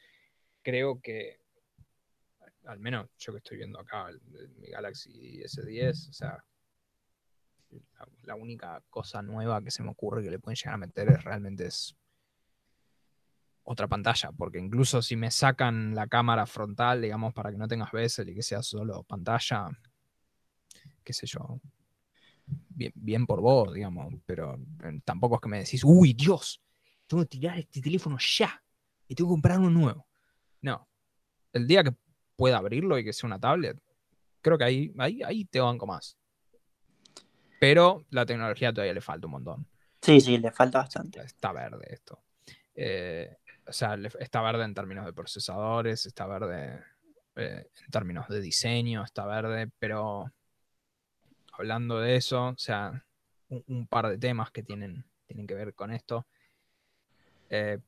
creo 0.62 1.00
que, 1.00 1.38
al 2.66 2.78
menos 2.80 3.08
yo 3.18 3.32
que 3.32 3.38
estoy 3.38 3.58
viendo 3.58 3.78
acá, 3.78 4.08
el, 4.08 4.20
el- 4.36 4.48
mi 4.56 4.68
Galaxy 4.68 5.40
S10, 5.42 6.08
o 6.08 6.12
sea, 6.12 6.42
la, 7.70 8.08
la 8.22 8.34
única 8.34 8.82
cosa 8.90 9.22
nueva 9.22 9.62
que 9.62 9.70
se 9.70 9.82
me 9.82 9.90
ocurre 9.90 10.22
que 10.22 10.30
le 10.30 10.38
pueden 10.38 10.56
llegar 10.56 10.74
a 10.74 10.78
meter 10.78 11.08
es 11.10 11.24
realmente 11.24 11.66
es 11.66 11.96
otra 13.62 13.88
pantalla, 13.88 14.30
porque 14.32 14.58
incluso 14.58 15.00
si 15.02 15.16
me 15.16 15.30
sacan 15.30 15.94
la 15.94 16.06
cámara 16.06 16.46
frontal, 16.46 17.00
digamos, 17.00 17.32
para 17.32 17.50
que 17.50 17.56
no 17.56 17.66
tengas 17.68 17.92
bezel 17.92 18.28
y 18.28 18.34
que 18.34 18.42
sea 18.42 18.62
solo 18.62 19.02
pantalla, 19.04 19.68
qué 21.04 21.12
sé 21.12 21.26
yo, 21.26 21.60
bien, 22.46 22.92
bien 22.94 23.26
por 23.26 23.40
vos, 23.40 23.72
digamos, 23.72 24.14
pero 24.26 24.58
tampoco 25.04 25.36
es 25.36 25.40
que 25.40 25.48
me 25.48 25.58
decís, 25.58 25.82
uy, 25.84 26.14
Dios, 26.14 26.62
tengo 27.06 27.22
que 27.22 27.28
tirar 27.28 27.58
este 27.58 27.80
teléfono 27.80 28.16
ya 28.18 28.62
y 29.08 29.14
tengo 29.14 29.30
que 29.30 29.34
comprar 29.34 29.58
uno 29.58 29.70
nuevo. 29.70 30.06
No, 30.62 30.88
el 31.52 31.66
día 31.66 31.84
que 31.84 31.94
pueda 32.36 32.58
abrirlo 32.58 32.98
y 32.98 33.04
que 33.04 33.12
sea 33.12 33.26
una 33.26 33.38
tablet, 33.38 33.78
creo 34.40 34.58
que 34.58 34.64
ahí, 34.64 34.92
ahí, 34.98 35.22
ahí 35.22 35.44
te 35.44 35.60
banco 35.60 35.86
más. 35.86 36.16
Pero 37.60 38.04
la 38.10 38.26
tecnología 38.26 38.72
todavía 38.72 38.94
le 38.94 39.00
falta 39.00 39.26
un 39.26 39.32
montón. 39.32 39.66
Sí, 40.02 40.20
sí, 40.20 40.36
le 40.36 40.50
falta 40.50 40.78
bastante. 40.78 41.20
Está 41.20 41.52
verde 41.52 41.86
esto. 41.88 42.22
Eh, 42.74 43.38
o 43.66 43.72
sea, 43.72 43.96
está 44.18 44.42
verde 44.42 44.64
en 44.64 44.74
términos 44.74 45.06
de 45.06 45.12
procesadores, 45.12 46.04
está 46.04 46.26
verde 46.26 46.82
eh, 47.36 47.70
en 47.84 47.90
términos 47.90 48.28
de 48.28 48.40
diseño, 48.40 49.02
está 49.02 49.24
verde, 49.24 49.70
pero 49.78 50.30
hablando 51.56 52.00
de 52.00 52.16
eso, 52.16 52.48
o 52.48 52.58
sea, 52.58 53.04
un, 53.48 53.64
un 53.68 53.86
par 53.86 54.08
de 54.08 54.18
temas 54.18 54.50
que 54.50 54.62
tienen, 54.62 55.04
tienen 55.26 55.46
que 55.46 55.54
ver 55.54 55.74
con 55.74 55.90
esto. 55.90 56.26
Eh, 57.48 57.78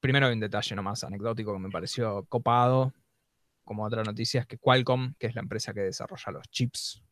primero 0.00 0.26
hay 0.26 0.32
un 0.32 0.40
detalle 0.40 0.74
nomás 0.74 1.04
anecdótico 1.04 1.52
que 1.52 1.58
me 1.58 1.70
pareció 1.70 2.24
copado, 2.24 2.92
como 3.64 3.84
otra 3.84 4.02
noticia, 4.02 4.40
es 4.40 4.46
que 4.46 4.58
Qualcomm, 4.58 5.14
que 5.18 5.26
es 5.26 5.34
la 5.34 5.42
empresa 5.42 5.74
que 5.74 5.80
desarrolla 5.80 6.32
los 6.32 6.48
chips 6.50 7.02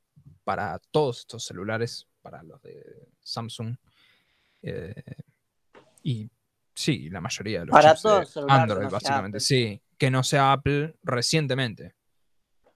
para 0.42 0.78
todos 0.90 1.20
estos 1.20 1.44
celulares, 1.44 2.06
para 2.22 2.42
los 2.42 2.62
de 2.62 3.08
Samsung, 3.22 3.76
eh, 4.62 4.94
y 6.02 6.30
sí, 6.74 7.10
la 7.10 7.20
mayoría 7.20 7.60
de 7.60 7.66
los 7.66 7.74
Para 7.74 7.90
chips 7.90 8.02
de 8.02 8.08
todo 8.08 8.24
celular 8.24 8.56
que 8.56 8.62
Android, 8.62 8.84
no 8.84 8.90
básicamente, 8.90 9.40
sí, 9.40 9.82
que 9.98 10.10
no 10.10 10.22
sea 10.22 10.52
Apple 10.52 10.96
recientemente. 11.02 11.94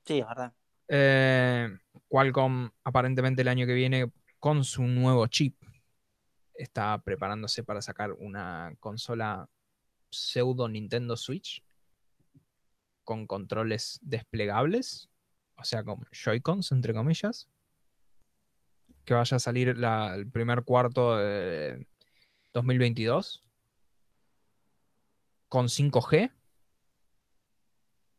Sí, 0.05 0.19
es 0.19 0.27
verdad. 0.27 0.53
Eh, 0.89 1.78
Qualcomm 2.11 2.70
aparentemente 2.82 3.43
el 3.43 3.49
año 3.49 3.66
que 3.66 3.73
viene 3.73 4.11
con 4.41 4.65
su 4.65 4.82
nuevo 4.82 5.28
chip 5.28 5.57
está 6.55 7.01
preparándose 7.03 7.62
para 7.62 7.81
sacar 7.81 8.12
una 8.12 8.74
consola 8.81 9.49
pseudo 10.11 10.69
Nintendo 10.69 11.16
Switch. 11.16 11.62
con 13.05 13.27
controles 13.27 13.99
desplegables, 14.03 15.09
o 15.57 15.65
sea, 15.65 15.82
con 15.82 16.05
Joy-Cons, 16.12 16.70
entre 16.70 16.95
comillas. 16.95 17.49
Que 19.05 19.15
vaya 19.15 19.37
a 19.37 19.41
salir 19.41 19.69
el 19.69 20.31
primer 20.31 20.62
cuarto 20.62 21.16
de 21.16 21.87
2022 22.53 23.43
con 25.49 25.66
5G 25.66 26.31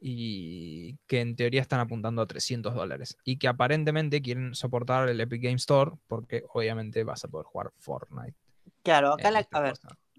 y 0.04 0.98
que 1.06 1.22
en 1.22 1.36
teoría 1.36 1.62
están 1.62 1.80
apuntando 1.80 2.24
a 2.24 2.26
300 2.28 2.74
dólares 2.74 3.16
y 3.24 3.38
que 3.38 3.48
aparentemente 3.48 4.22
quieren 4.24 4.56
soportar 4.56 5.08
el 5.10 5.22
Epic 5.22 5.44
Game 5.44 5.56
Store 5.58 5.92
porque 6.08 6.44
obviamente 6.54 7.04
vas 7.04 7.24
a 7.24 7.28
poder 7.28 7.46
jugar 7.46 7.72
Fortnite. 7.78 8.36
Claro, 8.82 9.14
acá 9.14 9.30
la, 9.30 9.48
a 9.52 9.60
ver, 9.60 9.76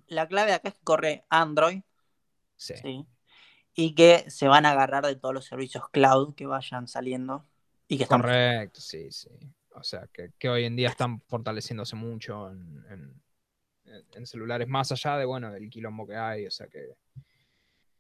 la 0.07 0.29
clave 0.29 0.51
de 0.51 0.55
acá 0.55 0.69
es 0.69 0.75
que 0.77 0.85
corre 0.85 1.25
Android, 1.29 1.83
Sí. 2.57 2.75
¿sí? 2.81 3.07
Y 3.75 3.95
que 3.97 4.31
se 4.31 4.47
van 4.47 4.67
a 4.67 4.71
agarrar 4.71 5.05
de 5.05 5.17
todos 5.17 5.35
los 5.35 5.47
servicios 5.47 5.89
cloud 5.91 6.35
que 6.37 6.47
vayan 6.47 6.87
saliendo 6.87 7.45
y 7.89 7.97
que 7.97 8.05
están 8.05 8.21
Correcto, 8.21 8.81
sí, 8.81 9.11
sí. 9.11 9.31
O 9.75 9.83
sea, 9.83 10.07
que, 10.13 10.31
que 10.39 10.49
hoy 10.49 10.65
en 10.65 10.77
día 10.77 10.91
están 10.91 11.21
fortaleciéndose 11.23 11.97
mucho 11.97 12.51
en, 12.53 12.85
en- 12.89 13.23
en- 13.87 14.05
en 14.15 14.27
celulares, 14.27 14.69
más 14.69 14.93
allá 14.93 15.17
de, 15.17 15.25
bueno, 15.25 15.51
del 15.51 15.69
quilombo 15.69 16.07
que 16.07 16.15
hay. 16.15 16.47
O 16.47 16.51
sea, 16.53 16.69
que 16.69 16.95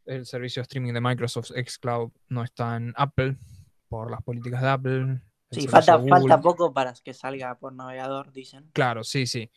el 0.07 0.27
servicio 0.27 0.61
de 0.61 0.65
streaming 0.65 0.93
de 0.93 1.01
Microsoft 1.01 1.51
xCloud 1.53 2.11
no 2.29 2.43
está 2.43 2.77
en 2.77 2.93
Apple 2.97 3.37
por 3.89 4.11
las 4.11 4.23
políticas 4.23 4.63
de 4.63 4.69
Apple. 4.69 5.21
Sí, 5.51 5.69
falta, 5.69 6.41
poco 6.41 6.73
para 6.73 6.95
que 6.95 7.13
salga 7.13 7.59
por 7.59 7.75
navegador, 7.75 8.33
dicen. 8.33 8.71
Claro, 8.73 9.05
sí, 9.05 9.27
sí. 9.27 9.51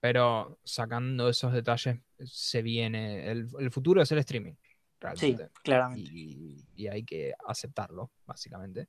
Pero 0.00 0.58
sacando 0.62 1.28
esos 1.28 1.52
detalles, 1.52 1.98
se 2.24 2.62
viene. 2.62 3.30
El, 3.30 3.48
el 3.58 3.70
futuro 3.70 4.02
es 4.02 4.12
el 4.12 4.18
streaming, 4.18 4.52
Sí, 4.52 4.58
realmente. 5.00 5.48
claramente. 5.62 6.10
y, 6.12 6.64
y 6.76 6.86
hay 6.88 7.02
que 7.02 7.32
aceptarlo, 7.46 8.10
básicamente. 8.26 8.88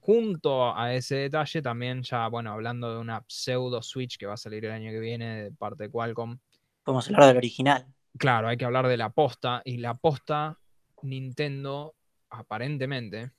Junto 0.00 0.76
a 0.76 0.92
ese 0.94 1.16
detalle, 1.16 1.62
también 1.62 2.02
ya, 2.02 2.26
bueno, 2.28 2.52
hablando 2.52 2.92
de 2.92 3.00
una 3.00 3.24
pseudo 3.26 3.82
Switch 3.82 4.18
que 4.18 4.26
va 4.26 4.34
a 4.34 4.38
salir 4.38 4.64
el 4.64 4.72
año 4.72 4.90
que 4.90 5.00
viene 5.00 5.44
de 5.44 5.50
parte 5.52 5.84
de 5.84 5.90
Qualcomm, 5.90 6.38
Podemos 6.82 7.06
hablar 7.08 7.28
del 7.28 7.36
original. 7.38 7.86
Claro, 8.18 8.48
hay 8.48 8.56
que 8.56 8.64
hablar 8.64 8.88
de 8.88 8.96
la 8.96 9.10
posta, 9.10 9.62
y 9.64 9.78
la 9.78 9.94
posta, 9.94 10.58
Nintendo, 11.02 11.94
aparentemente, 12.30 13.32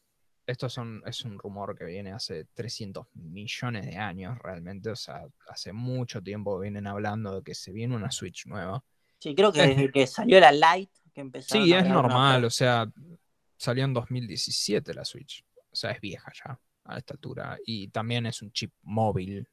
esto 0.45 0.69
son, 0.69 1.01
es 1.05 1.25
un 1.25 1.39
rumor 1.39 1.75
que 1.77 1.85
viene 1.85 2.11
hace 2.11 2.45
300 2.53 3.07
millones 3.13 3.85
de 3.87 3.97
años 3.97 4.37
realmente, 4.39 4.89
o 4.91 4.95
sea, 4.95 5.23
hace 5.49 5.73
mucho 5.73 6.21
tiempo 6.21 6.59
vienen 6.59 6.87
hablando 6.87 7.35
de 7.35 7.43
que 7.43 7.55
se 7.55 7.71
viene 7.71 7.95
una 7.95 8.11
Switch 8.11 8.45
nueva. 8.45 8.83
Sí, 9.19 9.33
creo 9.33 9.51
que 9.51 9.61
desde 9.61 9.91
que 9.91 10.05
salió 10.05 10.39
la 10.39 10.51
Lite, 10.51 10.91
que 11.13 11.21
empezaron 11.21 11.65
Sí, 11.65 11.73
es 11.73 11.83
una 11.83 11.93
normal, 11.93 12.45
o 12.45 12.49
sea, 12.49 12.87
salió 13.57 13.85
en 13.85 13.93
2017 13.93 14.93
la 14.93 15.05
Switch. 15.05 15.43
O 15.71 15.75
sea, 15.75 15.91
es 15.91 15.99
vieja 15.99 16.31
ya 16.33 16.59
a 16.85 16.97
esta 16.97 17.13
altura. 17.13 17.57
Y 17.65 17.87
también 17.89 18.25
es 18.25 18.41
un 18.41 18.51
chip 18.51 18.71
móvil, 18.83 19.47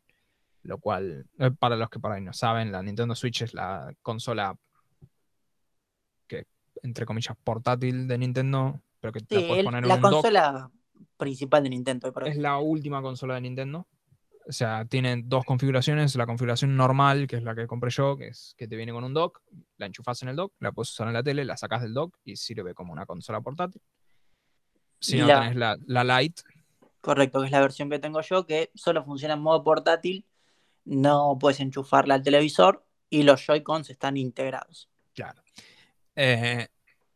lo 0.62 0.78
cual, 0.78 1.26
eh, 1.38 1.50
para 1.52 1.76
los 1.76 1.88
que 1.88 1.98
por 1.98 2.12
ahí 2.12 2.20
no 2.20 2.32
saben, 2.32 2.70
la 2.70 2.82
Nintendo 2.82 3.14
Switch 3.14 3.42
es 3.42 3.54
la 3.54 3.92
consola 4.02 4.56
entre 6.82 7.06
comillas, 7.06 7.36
portátil 7.42 8.06
de 8.08 8.18
Nintendo, 8.18 8.80
pero 9.00 9.12
que 9.12 9.20
la 9.20 9.26
puedes 9.28 9.58
el- 9.58 9.64
poner 9.64 9.82
en 9.84 9.88
la 9.88 9.94
un 9.96 10.00
dock. 10.02 10.12
consola 10.12 10.70
principal 11.16 11.62
de 11.62 11.70
Nintendo. 11.70 12.12
Es 12.26 12.36
la 12.36 12.58
última 12.58 13.00
consola 13.02 13.34
de 13.34 13.40
Nintendo. 13.42 13.86
O 14.48 14.50
sea, 14.52 14.84
tiene 14.86 15.22
dos 15.24 15.44
configuraciones. 15.44 16.16
La 16.16 16.26
configuración 16.26 16.76
normal, 16.76 17.28
que 17.28 17.36
es 17.36 17.44
la 17.44 17.54
que 17.54 17.68
compré 17.68 17.90
yo, 17.90 18.16
que 18.16 18.28
es 18.28 18.54
que 18.58 18.66
te 18.66 18.74
viene 18.74 18.92
con 18.92 19.04
un 19.04 19.14
dock. 19.14 19.40
La 19.76 19.86
enchufas 19.86 20.20
en 20.24 20.30
el 20.30 20.36
dock, 20.36 20.52
la 20.58 20.72
puedes 20.72 20.90
usar 20.90 21.06
en 21.06 21.12
la 21.14 21.22
tele, 21.22 21.44
la 21.44 21.56
sacas 21.56 21.80
del 21.82 21.94
dock 21.94 22.18
y 22.24 22.34
sirve 22.36 22.74
como 22.74 22.92
una 22.92 23.06
consola 23.06 23.40
portátil. 23.40 23.80
Si 25.00 25.18
no 25.18 25.26
la- 25.26 25.40
tenés 25.40 25.56
la, 25.56 25.76
la 25.86 26.20
Lite, 26.20 26.42
Correcto, 27.00 27.40
que 27.40 27.46
es 27.46 27.52
la 27.52 27.60
versión 27.60 27.90
que 27.90 27.98
tengo 27.98 28.20
yo, 28.20 28.46
que 28.46 28.70
solo 28.74 29.04
funciona 29.04 29.34
en 29.34 29.40
modo 29.40 29.64
portátil, 29.64 30.24
no 30.84 31.36
puedes 31.40 31.58
enchufarla 31.60 32.14
al 32.14 32.22
televisor 32.22 32.84
y 33.10 33.24
los 33.24 33.44
Joy-Cons 33.44 33.90
están 33.90 34.16
integrados. 34.16 34.88
claro. 35.14 35.42
Eh, 36.14 36.68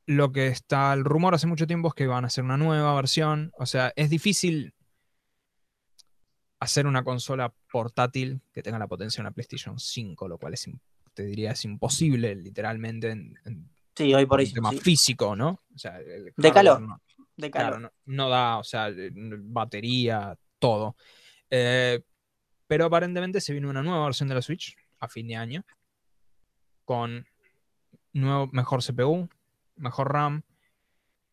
lo 0.07 0.33
que 0.33 0.47
está 0.49 0.93
el 0.93 1.05
rumor 1.05 1.35
hace 1.35 1.47
mucho 1.47 1.67
tiempo 1.67 1.89
es 1.89 1.95
que 1.95 2.07
van 2.07 2.25
a 2.25 2.29
hacer 2.29 2.45
una 2.45 2.57
nueva 2.57 2.95
versión. 2.95 3.53
O 3.59 3.67
sea, 3.67 3.93
es 3.97 4.09
difícil 4.11 4.73
hacer 6.61 6.87
una 6.87 7.05
consola 7.05 7.53
portátil 7.71 8.41
que 8.53 8.63
tenga 8.63 8.79
la 8.79 8.87
potencia 8.87 9.19
de 9.19 9.27
una 9.29 9.31
PlayStation 9.33 9.79
5, 9.79 10.29
lo 10.29 10.39
cual 10.39 10.55
es, 10.55 10.69
te 11.15 11.25
diría, 11.25 11.53
es 11.53 11.65
imposible 11.65 12.35
literalmente 12.35 13.11
en, 13.11 13.39
en 13.45 13.69
Sí, 13.95 14.13
hoy 14.13 14.27
por 14.27 14.43
tema 14.45 14.71
sí, 14.71 14.79
físico, 14.79 15.35
¿no? 15.35 15.63
O 15.75 15.79
sea, 15.79 15.99
el 16.01 16.33
De 16.37 16.53
calor. 16.53 16.81
no- 16.83 17.01
de 17.39 17.51
claro, 17.51 17.77
calor. 17.77 17.93
no, 18.07 18.15
no 18.15 18.29
da, 18.31 18.59
o 18.59 18.65
sea, 18.65 18.89
eh, 18.89 19.11
batería, 19.13 20.39
todo. 20.59 20.97
Eh, 21.51 22.03
pero 22.67 22.87
aparentemente 22.87 23.41
se 23.41 23.53
viene 23.53 23.69
una 23.69 23.83
nueva 23.83 24.05
versión 24.05 24.29
de 24.29 24.35
la 24.35 24.43
Switch 24.43 24.77
a 25.01 25.09
fin 25.09 25.29
de 25.29 25.37
año 25.37 25.65
con 26.85 27.27
nuevo, 28.13 28.49
mejor 28.53 28.83
CPU, 28.83 29.29
mejor 29.77 30.13
RAM, 30.13 30.43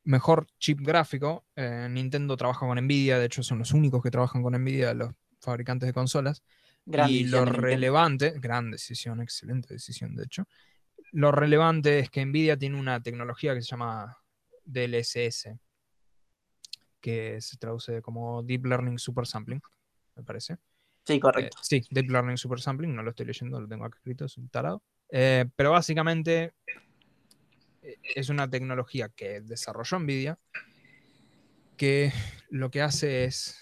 mejor 0.03 0.47
chip 0.59 0.79
gráfico. 0.81 1.45
Eh, 1.55 1.87
Nintendo 1.89 2.35
trabaja 2.37 2.65
con 2.65 2.77
Nvidia, 2.77 3.19
de 3.19 3.25
hecho 3.25 3.43
son 3.43 3.59
los 3.59 3.71
únicos 3.73 4.01
que 4.03 4.11
trabajan 4.11 4.41
con 4.43 4.53
Nvidia, 4.53 4.93
los 4.93 5.11
fabricantes 5.39 5.87
de 5.87 5.93
consolas. 5.93 6.43
Gran 6.85 7.09
y 7.09 7.23
lo 7.25 7.45
Nintendo. 7.45 7.61
relevante, 7.61 8.33
gran 8.39 8.71
decisión, 8.71 9.21
excelente 9.21 9.73
decisión, 9.73 10.15
de 10.15 10.23
hecho. 10.25 10.45
Lo 11.11 11.31
relevante 11.31 11.99
es 11.99 12.09
que 12.09 12.25
Nvidia 12.25 12.57
tiene 12.57 12.77
una 12.79 13.01
tecnología 13.01 13.53
que 13.53 13.61
se 13.61 13.67
llama 13.67 14.17
DLSS, 14.65 15.57
que 16.99 17.39
se 17.41 17.57
traduce 17.57 18.01
como 18.01 18.43
Deep 18.43 18.65
Learning 18.65 18.97
Super 18.97 19.25
Sampling, 19.27 19.61
me 20.15 20.23
parece. 20.23 20.57
Sí, 21.05 21.15
Eh, 21.15 21.19
correcto. 21.19 21.57
sí, 21.61 21.85
Deep 21.89 22.09
Learning 22.09 22.37
Super 22.37 22.59
Sampling, 22.61 22.95
no 22.95 23.03
lo 23.03 23.09
estoy 23.11 23.25
leyendo, 23.25 23.59
lo 23.59 23.67
tengo 23.67 23.85
acá 23.85 23.97
escrito, 23.97 24.25
es 24.25 24.37
un 24.37 24.49
tarado. 24.49 24.81
Eh, 25.09 25.45
pero 25.55 25.71
básicamente 25.71 26.53
eh, 26.65 26.73
es 28.15 28.29
una 28.29 28.49
tecnología 28.49 29.09
que 29.09 29.41
desarrolló 29.41 29.99
Nvidia, 29.99 30.39
que 31.77 32.13
lo 32.49 32.71
que 32.71 32.81
hace 32.81 33.25
es, 33.25 33.59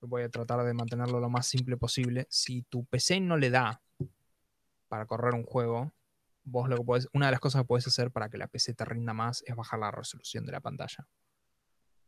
voy 0.00 0.22
a 0.22 0.28
tratar 0.28 0.64
de 0.64 0.74
mantenerlo 0.74 1.20
lo 1.20 1.30
más 1.30 1.46
simple 1.46 1.76
posible, 1.76 2.26
si 2.28 2.62
tu 2.62 2.84
PC 2.84 3.20
no 3.20 3.36
le 3.36 3.50
da 3.50 3.82
para 4.88 5.06
correr 5.06 5.34
un 5.34 5.44
juego, 5.44 5.92
vos 6.44 6.68
lo 6.68 6.76
que 6.76 6.84
podés, 6.84 7.08
una 7.12 7.26
de 7.26 7.32
las 7.32 7.40
cosas 7.40 7.62
que 7.62 7.66
puedes 7.66 7.86
hacer 7.86 8.10
para 8.10 8.28
que 8.28 8.38
la 8.38 8.48
PC 8.48 8.74
te 8.74 8.84
rinda 8.84 9.14
más 9.14 9.42
es 9.46 9.54
bajar 9.54 9.78
la 9.80 9.90
resolución 9.90 10.44
de 10.44 10.52
la 10.52 10.60
pantalla. 10.60 11.06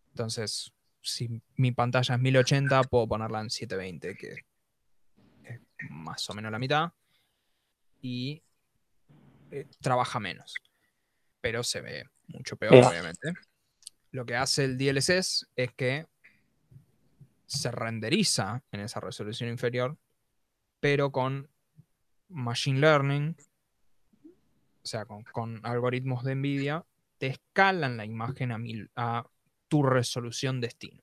Entonces, 0.09 0.73
si 1.01 1.43
mi 1.57 1.73
pantalla 1.73 2.15
es 2.15 2.21
1080, 2.21 2.83
puedo 2.85 3.09
ponerla 3.09 3.41
en 3.41 3.51
720, 3.51 4.17
que 4.17 4.45
es 5.45 5.61
más 5.91 6.29
o 6.29 6.35
menos 6.35 6.51
la 6.53 6.59
mitad, 6.59 6.93
y 8.01 8.43
eh, 9.51 9.67
trabaja 9.81 10.21
menos, 10.21 10.55
pero 11.45 11.63
se 11.63 11.83
ve 11.83 12.09
mucho 12.29 12.57
peor, 12.57 12.73
obviamente. 12.73 13.35
Lo 14.13 14.25
que 14.25 14.35
hace 14.35 14.65
el 14.65 14.79
DLSS 14.79 15.47
es 15.55 15.75
que 15.75 16.07
se 17.45 17.71
renderiza 17.71 18.63
en 18.73 18.81
esa 18.81 18.99
resolución 19.01 19.51
inferior, 19.51 19.99
pero 20.81 21.13
con 21.13 21.51
machine 22.31 22.81
learning, 22.81 23.37
o 24.25 24.87
sea, 24.87 25.05
con, 25.05 25.23
con 25.25 25.61
algoritmos 25.67 26.25
de 26.25 26.35
NVIDIA, 26.35 26.87
te 27.19 27.27
escalan 27.27 27.99
la 27.99 28.07
imagen 28.07 28.51
a, 28.51 28.57
mil, 28.57 28.91
a 28.97 29.29
tu 29.69 29.83
resolución 29.83 30.63
destino. 30.63 31.03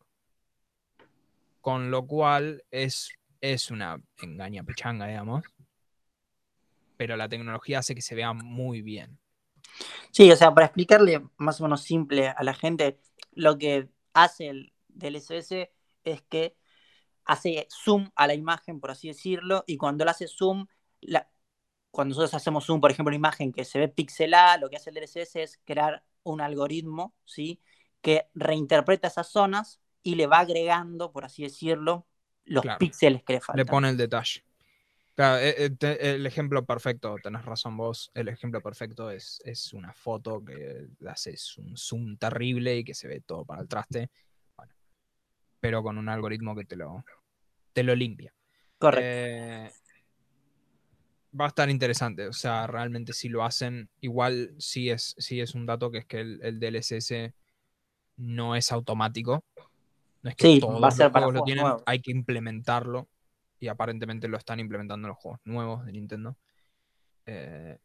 Con 1.61 1.91
lo 1.91 2.07
cual 2.07 2.63
es, 2.71 3.11
es 3.41 3.69
una 3.69 4.01
engaña 4.23 4.63
pichanga, 4.63 5.05
digamos. 5.05 5.45
Pero 6.97 7.15
la 7.15 7.29
tecnología 7.29 7.77
hace 7.77 7.93
que 7.93 8.01
se 8.01 8.15
vea 8.15 8.33
muy 8.33 8.81
bien. 8.81 9.20
Sí, 10.11 10.31
o 10.31 10.35
sea, 10.35 10.53
para 10.53 10.67
explicarle 10.67 11.23
más 11.37 11.59
o 11.59 11.63
menos 11.63 11.81
simple 11.81 12.27
a 12.29 12.43
la 12.43 12.53
gente, 12.53 12.99
lo 13.33 13.57
que 13.57 13.89
hace 14.13 14.49
el 14.49 14.73
DLSS 14.89 15.71
es 16.03 16.21
que 16.23 16.55
hace 17.25 17.67
zoom 17.71 18.09
a 18.15 18.27
la 18.27 18.33
imagen, 18.33 18.79
por 18.79 18.91
así 18.91 19.07
decirlo, 19.07 19.63
y 19.67 19.77
cuando 19.77 20.05
le 20.05 20.11
hace 20.11 20.27
zoom, 20.27 20.67
la- 21.01 21.29
cuando 21.91 22.13
nosotros 22.13 22.33
hacemos 22.33 22.65
zoom, 22.65 22.81
por 22.81 22.91
ejemplo, 22.91 23.09
una 23.09 23.15
imagen 23.17 23.51
que 23.53 23.65
se 23.65 23.79
ve 23.79 23.87
pixelada, 23.87 24.57
lo 24.57 24.69
que 24.69 24.77
hace 24.77 24.89
el 24.89 24.95
DLSS 24.95 25.41
es 25.41 25.59
crear 25.65 26.03
un 26.23 26.41
algoritmo, 26.41 27.13
¿sí? 27.25 27.61
Que 28.01 28.27
reinterpreta 28.33 29.07
esas 29.07 29.27
zonas 29.27 29.79
y 30.03 30.15
le 30.15 30.27
va 30.27 30.39
agregando, 30.39 31.11
por 31.11 31.25
así 31.25 31.43
decirlo, 31.43 32.07
los 32.45 32.63
Claro. 32.63 32.79
píxeles 32.79 33.23
que 33.23 33.33
le 33.33 33.39
Le 33.39 33.43
faltan. 33.45 33.65
pone 33.67 33.89
el 33.89 33.97
detalle. 33.97 34.43
Claro, 35.21 35.37
eh, 35.39 35.71
eh, 35.79 35.97
el 36.01 36.25
ejemplo 36.25 36.65
perfecto, 36.65 37.15
tenés 37.21 37.45
razón 37.45 37.77
vos, 37.77 38.09
el 38.15 38.27
ejemplo 38.27 38.59
perfecto 38.59 39.11
es, 39.11 39.39
es 39.45 39.71
una 39.71 39.93
foto 39.93 40.43
que 40.43 40.87
haces 41.07 41.59
un 41.59 41.77
zoom 41.77 42.17
terrible 42.17 42.77
y 42.77 42.83
que 42.83 42.95
se 42.95 43.07
ve 43.07 43.21
todo 43.21 43.45
para 43.45 43.61
el 43.61 43.67
traste. 43.67 44.09
Bueno, 44.57 44.73
pero 45.59 45.83
con 45.83 45.99
un 45.99 46.09
algoritmo 46.09 46.55
que 46.55 46.65
te 46.65 46.75
lo, 46.75 47.05
te 47.71 47.83
lo 47.83 47.93
limpia. 47.93 48.33
Correcto. 48.79 49.05
Eh, 49.05 49.71
va 51.39 51.45
a 51.45 51.49
estar 51.49 51.69
interesante. 51.69 52.27
O 52.27 52.33
sea, 52.33 52.65
realmente 52.65 53.13
si 53.13 53.29
lo 53.29 53.43
hacen, 53.43 53.91
igual 53.99 54.55
sí 54.57 54.89
es, 54.89 55.13
sí 55.19 55.39
es 55.39 55.53
un 55.53 55.67
dato 55.67 55.91
que 55.91 55.99
es 55.99 56.05
que 56.07 56.21
el, 56.21 56.39
el 56.41 56.59
DLSS 56.59 57.31
no 58.17 58.55
es 58.55 58.71
automático. 58.71 59.43
No 60.23 60.31
es 60.31 60.35
que 60.35 60.47
Sí, 60.47 60.59
todos 60.59 60.81
va 60.81 60.87
a 60.87 60.91
ser 60.91 61.05
los 61.05 61.13
para 61.13 61.25
juegos 61.27 61.41
lo 61.41 61.43
tienen, 61.43 61.63
nuevos. 61.65 61.83
hay 61.85 62.01
que 62.01 62.09
implementarlo. 62.09 63.07
Y 63.61 63.67
aparentemente 63.67 64.27
lo 64.27 64.37
están 64.37 64.59
implementando 64.59 65.05
en 65.07 65.09
los 65.09 65.17
juegos 65.19 65.39
nuevos 65.45 65.85
de 65.85 65.91
Nintendo. 65.91 66.35
Eh, 67.27 67.77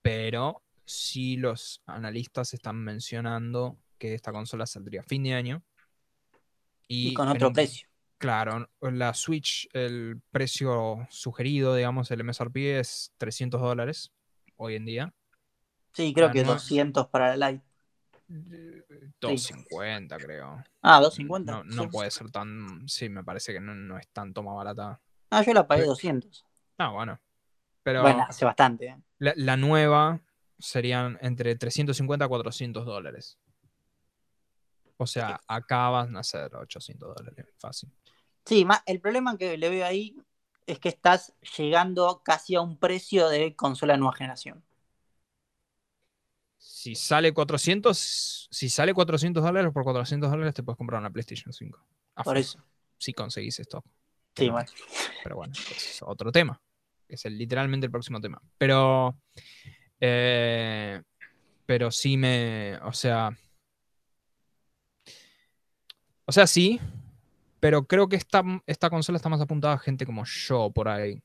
pero 0.00 0.62
sí 0.86 1.36
los 1.36 1.82
analistas 1.84 2.54
están 2.54 2.76
mencionando 2.82 3.76
que 3.98 4.14
esta 4.14 4.32
consola 4.32 4.64
saldría 4.64 5.00
a 5.00 5.04
fin 5.04 5.22
de 5.22 5.34
año. 5.34 5.62
Y, 6.88 7.12
con 7.12 7.28
otro 7.28 7.52
precio. 7.52 7.86
Claro, 8.16 8.70
la 8.80 9.12
Switch, 9.12 9.68
el 9.74 10.22
precio 10.30 11.06
sugerido, 11.10 11.74
digamos, 11.74 12.10
el 12.10 12.24
MSRP 12.24 12.80
es 12.80 13.12
300 13.18 13.60
dólares 13.60 14.12
hoy 14.56 14.76
en 14.76 14.86
día. 14.86 15.14
Sí, 15.92 16.14
creo 16.14 16.28
Ah, 16.28 16.32
que 16.32 16.42
no. 16.42 16.52
200 16.54 17.08
para 17.08 17.36
la 17.36 17.50
Lite. 17.50 17.64
250, 19.20 20.16
creo. 20.16 20.64
Ah, 20.80 21.00
250. 21.00 21.52
No, 21.52 21.64
no 21.64 21.82
Sí. 21.82 21.88
puede 21.90 22.10
ser 22.10 22.30
tan. 22.30 22.88
Sí, 22.88 23.10
me 23.10 23.22
parece 23.22 23.52
que 23.52 23.60
no, 23.60 23.74
no 23.74 23.98
es 23.98 24.08
tanto 24.08 24.42
más 24.42 24.54
barata. 24.56 25.00
Ah, 25.30 25.42
yo 25.42 25.54
la 25.54 25.66
pagué 25.66 25.82
Sí. 25.82 25.88
200. 25.88 26.44
Ah, 26.78 26.90
bueno. 26.90 27.18
Pero 27.82 28.02
Bueno, 28.02 28.26
hace 28.28 28.44
bastante. 28.44 28.86
¿eh? 28.88 28.98
la, 29.18 29.32
la 29.36 29.56
nueva 29.56 30.20
serían 30.58 31.18
entre 31.22 31.56
350 31.56 32.24
a 32.24 32.28
400 32.28 32.84
dólares. 32.84 33.38
O 34.96 35.06
sea, 35.06 35.40
acá 35.46 35.88
van 35.88 36.14
a 36.16 36.22
ser 36.22 36.54
800 36.54 37.16
dólares. 37.16 37.46
Fácil. 37.58 37.90
Sí, 38.44 38.66
el 38.86 39.00
problema 39.00 39.38
que 39.38 39.56
le 39.56 39.70
veo 39.70 39.86
ahí 39.86 40.14
es 40.66 40.78
que 40.78 40.90
estás 40.90 41.32
llegando 41.56 42.20
casi 42.22 42.54
a 42.54 42.60
un 42.60 42.76
precio 42.76 43.28
de 43.28 43.56
consola 43.56 43.96
nueva 43.96 44.14
generación. 44.14 44.62
Si 46.58 46.94
sale 46.94 47.32
400, 47.32 48.48
si 48.50 48.68
sale 48.68 48.92
400 48.92 49.42
dólares 49.42 49.72
por 49.72 49.84
400 49.84 50.30
dólares 50.30 50.54
te 50.54 50.62
puedes 50.62 50.76
comprar 50.76 51.00
una 51.00 51.10
PlayStation 51.10 51.52
5. 51.52 51.78
A 52.16 52.22
Por 52.22 52.36
eso. 52.36 52.62
Si 52.98 53.14
conseguís 53.14 53.58
esto. 53.58 53.82
Pero 55.22 55.36
bueno, 55.36 55.52
es 55.54 56.00
otro 56.02 56.32
tema. 56.32 56.60
Es 57.08 57.24
literalmente 57.24 57.86
el 57.86 57.90
próximo 57.90 58.20
tema. 58.20 58.40
Pero. 58.58 59.18
eh, 60.00 61.02
pero 61.66 61.90
sí 61.90 62.16
me. 62.16 62.78
O 62.82 62.92
sea. 62.92 63.30
O 66.24 66.32
sea, 66.32 66.46
sí. 66.46 66.80
Pero 67.58 67.86
creo 67.86 68.08
que 68.08 68.16
esta, 68.16 68.42
esta 68.66 68.88
consola 68.88 69.16
está 69.16 69.28
más 69.28 69.40
apuntada 69.40 69.74
a 69.74 69.78
gente 69.78 70.06
como 70.06 70.24
yo 70.24 70.70
por 70.70 70.88
ahí. 70.88 71.22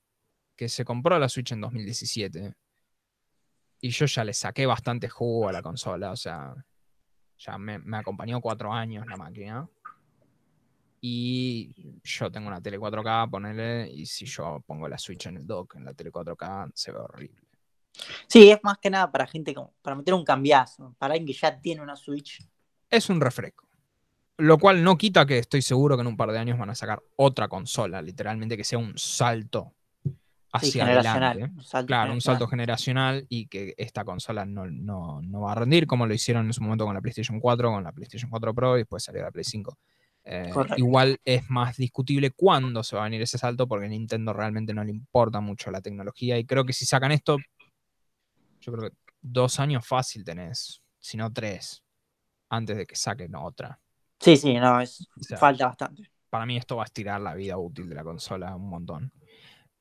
Que 0.56 0.68
se 0.70 0.84
compró 0.84 1.18
la 1.20 1.30
Switch 1.30 1.52
en 1.52 1.62
2017. 1.62 2.54
Y 3.82 3.90
yo 3.90 4.06
ya 4.06 4.24
le 4.24 4.34
saqué 4.34 4.66
bastante 4.66 5.08
jugo 5.10 5.48
a 5.50 5.52
la 5.52 5.62
consola. 5.62 6.12
O 6.12 6.16
sea. 6.16 6.54
Ya 7.38 7.58
me 7.58 7.98
acompañó 7.98 8.40
cuatro 8.40 8.72
años 8.72 9.06
la 9.08 9.18
máquina. 9.18 9.68
Y 11.02 11.72
yo 12.04 12.32
tengo 12.32 12.48
una 12.48 12.62
tele 12.62 12.80
4K, 12.80 13.30
ponele, 13.30 13.90
y 13.92 14.06
si 14.06 14.26
yo 14.26 14.62
pongo 14.66 14.88
la 14.88 14.98
Switch 14.98 15.26
en 15.28 15.38
el 15.38 15.46
dock, 15.46 15.76
en 15.76 15.86
la 15.86 15.94
tele 15.94 16.12
4K, 16.12 16.72
se 16.74 16.92
ve 16.92 16.98
horrible. 17.00 17.42
Sí, 18.28 18.50
es 18.50 18.60
más 18.64 18.78
que 18.80 18.90
nada 18.90 19.12
para 19.12 19.26
gente 19.28 19.54
como, 19.54 19.74
para 19.82 19.96
meter 19.96 20.14
un 20.14 20.26
cambiazo, 20.26 20.96
para 20.98 21.14
alguien 21.14 21.28
que 21.28 21.34
ya 21.40 21.60
tiene 21.62 21.82
una 21.82 21.96
Switch. 21.96 22.42
Es 22.90 23.10
un 23.10 23.22
refresco. 23.22 23.66
Lo 24.38 24.58
cual 24.58 24.84
no 24.84 24.98
quita 24.98 25.26
que 25.26 25.38
estoy 25.38 25.62
seguro 25.62 25.96
que 25.96 26.02
en 26.02 26.08
un 26.08 26.18
par 26.18 26.32
de 26.32 26.40
años 26.40 26.58
van 26.60 26.70
a 26.70 26.76
sacar 26.76 27.02
otra 27.16 27.48
consola, 27.48 28.02
literalmente 28.02 28.58
que 28.58 28.66
sea 28.66 28.80
un 28.80 28.98
salto 28.98 29.74
hacia 30.52 30.86
generacional. 30.86 31.32
adelante. 31.32 31.54
un 31.56 31.64
salto 31.64 31.88
Claro, 31.88 32.14
un 32.14 32.22
salto 32.22 32.48
generacional. 32.48 33.14
generacional 33.16 33.28
y 33.30 33.48
que 33.48 33.74
esta 33.78 34.04
consola 34.04 34.46
no, 34.46 34.66
no- 34.66 35.22
no 35.22 35.42
va 35.42 35.54
a 35.54 35.56
rendir 35.56 35.88
como 35.88 36.06
lo 36.06 36.14
hicieron 36.14 36.46
en 36.48 36.54
su 36.54 36.62
momento 36.64 36.86
con 36.86 36.94
la 36.96 37.02
PlayStation 37.02 37.40
4, 37.40 37.72
con 37.72 37.84
la 37.84 37.92
PlayStation 37.94 38.30
4 38.30 38.54
Pro 38.54 38.76
y 38.76 38.82
después 38.82 39.04
salió 39.04 39.22
la 39.22 39.32
Play 39.32 39.44
5. 39.46 39.78
Eh, 40.28 40.52
igual 40.78 41.20
es 41.24 41.48
más 41.52 41.78
discutible 41.78 42.32
cuándo 42.32 42.84
se 42.84 42.96
va 42.96 43.04
a 43.04 43.06
venir 43.06 43.22
ese 43.22 43.38
salto 43.38 43.68
porque 43.68 43.86
a 43.86 43.90
Nintendo 43.90 44.34
realmente 44.34 44.74
no 44.74 44.84
le 44.84 44.90
importa 44.90 45.40
mucho 45.40 45.70
la 45.70 45.82
tecnología 45.82 46.40
y 46.40 46.46
creo 46.46 46.66
que 46.66 46.74
si 46.74 46.84
sacan 46.84 47.12
esto, 47.12 47.38
yo 48.60 48.72
creo 48.74 48.90
que 48.90 48.98
dos 49.22 49.60
años 49.60 49.86
fácil 49.86 50.24
tenés, 50.24 50.82
si 51.00 51.16
no 51.16 51.32
tres, 51.32 51.84
antes 52.50 52.76
de 52.76 52.88
que 52.88 52.96
saquen 52.96 53.36
otra. 53.36 53.80
Sí, 54.20 54.36
sí, 54.36 54.56
no, 54.56 54.82
es, 54.82 55.08
O 55.16 55.24
sea, 55.24 55.38
falta 55.38 55.68
bastante. 55.68 56.10
para 56.30 56.48
mí 56.48 56.58
esto 56.58 56.78
va 56.78 56.84
a 56.84 56.86
estirar 56.86 57.22
la 57.22 57.36
vida 57.36 57.58
útil 57.58 57.88
de 57.88 57.96
la 57.96 58.04
consola 58.04 58.56
un 58.56 58.70
montón. 58.70 59.12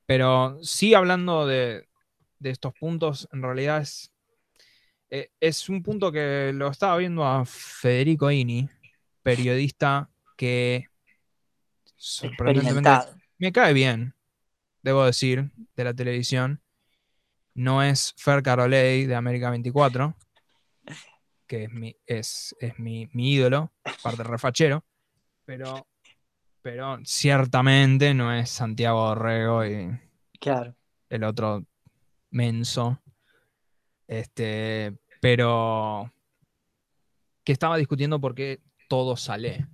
Pero 0.04 0.58
sí 0.62 0.92
hablando 0.92 1.46
de, 1.46 1.88
de 2.38 2.50
estos 2.50 2.74
puntos, 2.74 3.26
en 3.32 3.42
realidad 3.42 3.80
es, 3.80 4.12
eh, 5.08 5.30
es 5.40 5.70
un 5.70 5.82
punto 5.82 6.12
que 6.12 6.52
lo 6.52 6.68
estaba 6.68 6.98
viendo 6.98 7.24
a 7.24 7.46
Federico 7.46 8.30
Ini, 8.30 8.68
periodista 9.22 10.10
que 10.44 10.88
sorprendentemente 11.96 12.90
me 13.38 13.50
cae 13.52 13.72
bien, 13.72 14.14
debo 14.82 15.04
decir, 15.04 15.50
de 15.76 15.84
la 15.84 15.94
televisión. 15.94 16.60
No 17.54 17.82
es 17.82 18.14
Fer 18.18 18.42
Carolei 18.42 19.06
de 19.06 19.14
América 19.14 19.48
24, 19.50 20.14
que 21.46 21.64
es 21.64 21.70
mi, 21.70 21.96
es, 22.04 22.54
es 22.58 22.78
mi, 22.78 23.08
mi 23.12 23.32
ídolo, 23.32 23.72
parte 24.02 24.24
refachero, 24.24 24.84
pero, 25.44 25.86
pero 26.60 26.98
ciertamente 27.04 28.12
no 28.12 28.32
es 28.34 28.50
Santiago 28.50 29.06
Dorrego 29.06 29.64
y 29.64 29.98
Claro. 30.40 30.74
el 31.08 31.24
otro 31.24 31.64
menso. 32.30 33.00
Este, 34.06 34.94
pero 35.20 36.12
que 37.44 37.52
estaba 37.52 37.76
discutiendo 37.76 38.20
por 38.20 38.34
qué 38.34 38.60
todo 38.88 39.16
sale 39.16 39.66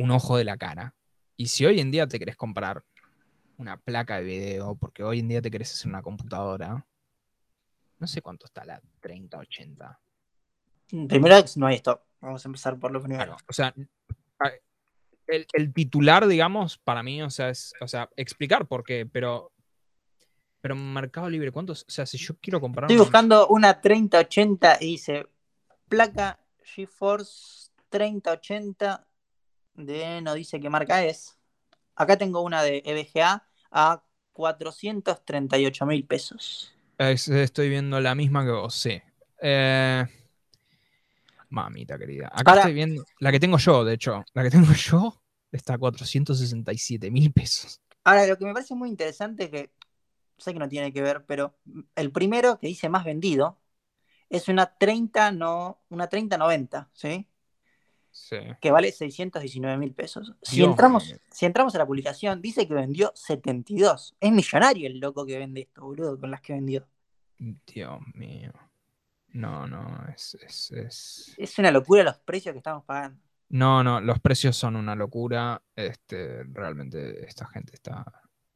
un 0.00 0.10
ojo 0.10 0.36
de 0.36 0.44
la 0.44 0.56
cara. 0.56 0.94
Y 1.36 1.46
si 1.48 1.64
hoy 1.66 1.80
en 1.80 1.90
día 1.90 2.06
te 2.06 2.18
querés 2.18 2.36
comprar 2.36 2.82
una 3.58 3.76
placa 3.76 4.16
de 4.16 4.24
video, 4.24 4.74
porque 4.74 5.02
hoy 5.02 5.20
en 5.20 5.28
día 5.28 5.42
te 5.42 5.50
querés 5.50 5.72
hacer 5.72 5.88
una 5.88 6.02
computadora, 6.02 6.86
no 7.98 8.06
sé 8.06 8.22
cuánto 8.22 8.46
está 8.46 8.64
la 8.64 8.80
3080. 9.00 10.00
Primero 11.08 11.36
no 11.56 11.66
hay 11.66 11.76
stock. 11.76 12.02
Vamos 12.20 12.44
a 12.44 12.48
empezar 12.48 12.78
por 12.78 12.90
lo 12.92 13.00
primero. 13.00 13.24
Claro, 13.24 13.36
o 13.48 13.52
sea, 13.52 13.74
el, 15.26 15.46
el 15.52 15.72
titular, 15.72 16.26
digamos, 16.26 16.78
para 16.78 17.02
mí, 17.02 17.22
o 17.22 17.30
sea, 17.30 17.50
es, 17.50 17.72
o 17.80 17.86
sea, 17.86 18.08
explicar 18.16 18.66
por 18.66 18.82
qué, 18.82 19.06
pero, 19.06 19.52
pero 20.60 20.74
Mercado 20.74 21.28
Libre, 21.30 21.52
¿cuántos? 21.52 21.82
O 21.86 21.90
sea, 21.90 22.04
si 22.06 22.18
yo 22.18 22.34
quiero 22.40 22.60
comprar 22.60 22.84
Estoy 22.84 22.96
una- 22.96 23.04
buscando 23.04 23.46
una 23.48 23.80
3080 23.80 24.78
y 24.80 24.86
dice 24.86 25.26
placa 25.88 26.40
GeForce 26.64 27.70
3080 27.90 29.06
de 29.86 30.20
no 30.22 30.34
dice 30.34 30.60
qué 30.60 30.70
marca 30.70 31.04
es. 31.04 31.38
Acá 31.96 32.16
tengo 32.16 32.40
una 32.42 32.62
de 32.62 32.82
EVGA 32.84 33.44
a 33.70 34.02
438 34.32 35.86
mil 35.86 36.04
pesos. 36.06 36.72
Es- 36.98 37.28
estoy 37.28 37.68
viendo 37.68 38.00
la 38.00 38.14
misma 38.14 38.44
que 38.44 38.50
vos, 38.52 38.74
sí. 38.74 39.00
Eh, 39.42 40.04
mamita 41.48 41.98
querida. 41.98 42.28
Acá 42.28 42.50
Ahora- 42.52 42.60
estoy 42.62 42.74
viendo. 42.74 43.04
La 43.18 43.32
que 43.32 43.40
tengo 43.40 43.58
yo, 43.58 43.84
de 43.84 43.94
hecho. 43.94 44.24
La 44.34 44.42
que 44.42 44.50
tengo 44.50 44.72
yo 44.72 45.20
está 45.52 45.74
a 45.74 45.78
467 45.78 47.10
mil 47.10 47.32
pesos. 47.32 47.80
Ahora, 48.04 48.26
lo 48.26 48.38
que 48.38 48.44
me 48.44 48.52
parece 48.52 48.74
muy 48.74 48.88
interesante 48.88 49.50
que 49.50 49.70
sé 50.38 50.52
que 50.52 50.58
no 50.58 50.68
tiene 50.68 50.92
que 50.92 51.02
ver, 51.02 51.24
pero 51.26 51.58
el 51.96 52.12
primero 52.12 52.58
que 52.58 52.66
dice 52.68 52.88
más 52.88 53.04
vendido 53.04 53.58
es 54.30 54.48
una 54.48 54.74
30 54.78 55.32
no, 55.32 55.82
una 55.90 56.08
3090, 56.08 56.88
¿sí? 56.94 57.26
Sí. 58.12 58.36
Que 58.60 58.70
vale 58.70 58.90
619 58.92 59.78
mil 59.78 59.94
pesos. 59.94 60.34
Si 60.42 60.56
Dios 60.56 60.68
entramos, 60.70 61.14
si 61.30 61.46
entramos 61.46 61.74
a 61.74 61.78
la 61.78 61.86
publicación, 61.86 62.40
dice 62.42 62.66
que 62.66 62.74
vendió 62.74 63.12
72. 63.14 64.16
Es 64.20 64.32
millonario 64.32 64.86
el 64.88 64.98
loco 64.98 65.24
que 65.26 65.38
vende 65.38 65.62
esto, 65.62 65.82
boludo, 65.82 66.18
con 66.18 66.30
las 66.30 66.40
que 66.40 66.52
vendió. 66.54 66.86
Dios 67.38 68.00
mío. 68.14 68.52
No, 69.32 69.66
no, 69.66 70.06
es, 70.14 70.34
es, 70.42 70.70
es- 70.72 71.34
Es 71.38 71.58
una 71.58 71.70
locura 71.70 72.02
los 72.02 72.18
precios 72.18 72.52
que 72.52 72.58
estamos 72.58 72.84
pagando. 72.84 73.20
No, 73.48 73.82
no, 73.82 74.00
los 74.00 74.18
precios 74.20 74.56
son 74.56 74.76
una 74.76 74.94
locura. 74.94 75.62
Este, 75.74 76.42
realmente 76.44 77.24
esta 77.26 77.46
gente 77.46 77.74
está. 77.74 78.04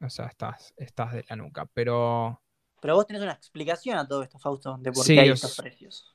O 0.01 0.09
sea, 0.09 0.25
estás, 0.27 0.73
estás 0.77 1.13
de 1.13 1.25
la 1.29 1.35
nuca. 1.37 1.65
Pero 1.73 2.41
Pero 2.81 2.95
vos 2.95 3.07
tenés 3.07 3.21
una 3.23 3.31
explicación 3.31 3.97
a 3.97 4.07
todo 4.07 4.21
esto, 4.23 4.37
Fausto, 4.37 4.77
de 4.79 4.91
por 4.91 5.03
Sí, 5.05 5.15
qué 5.15 5.21
hay 5.21 5.29
es- 5.29 5.35
estos 5.43 5.57
precios. 5.57 6.13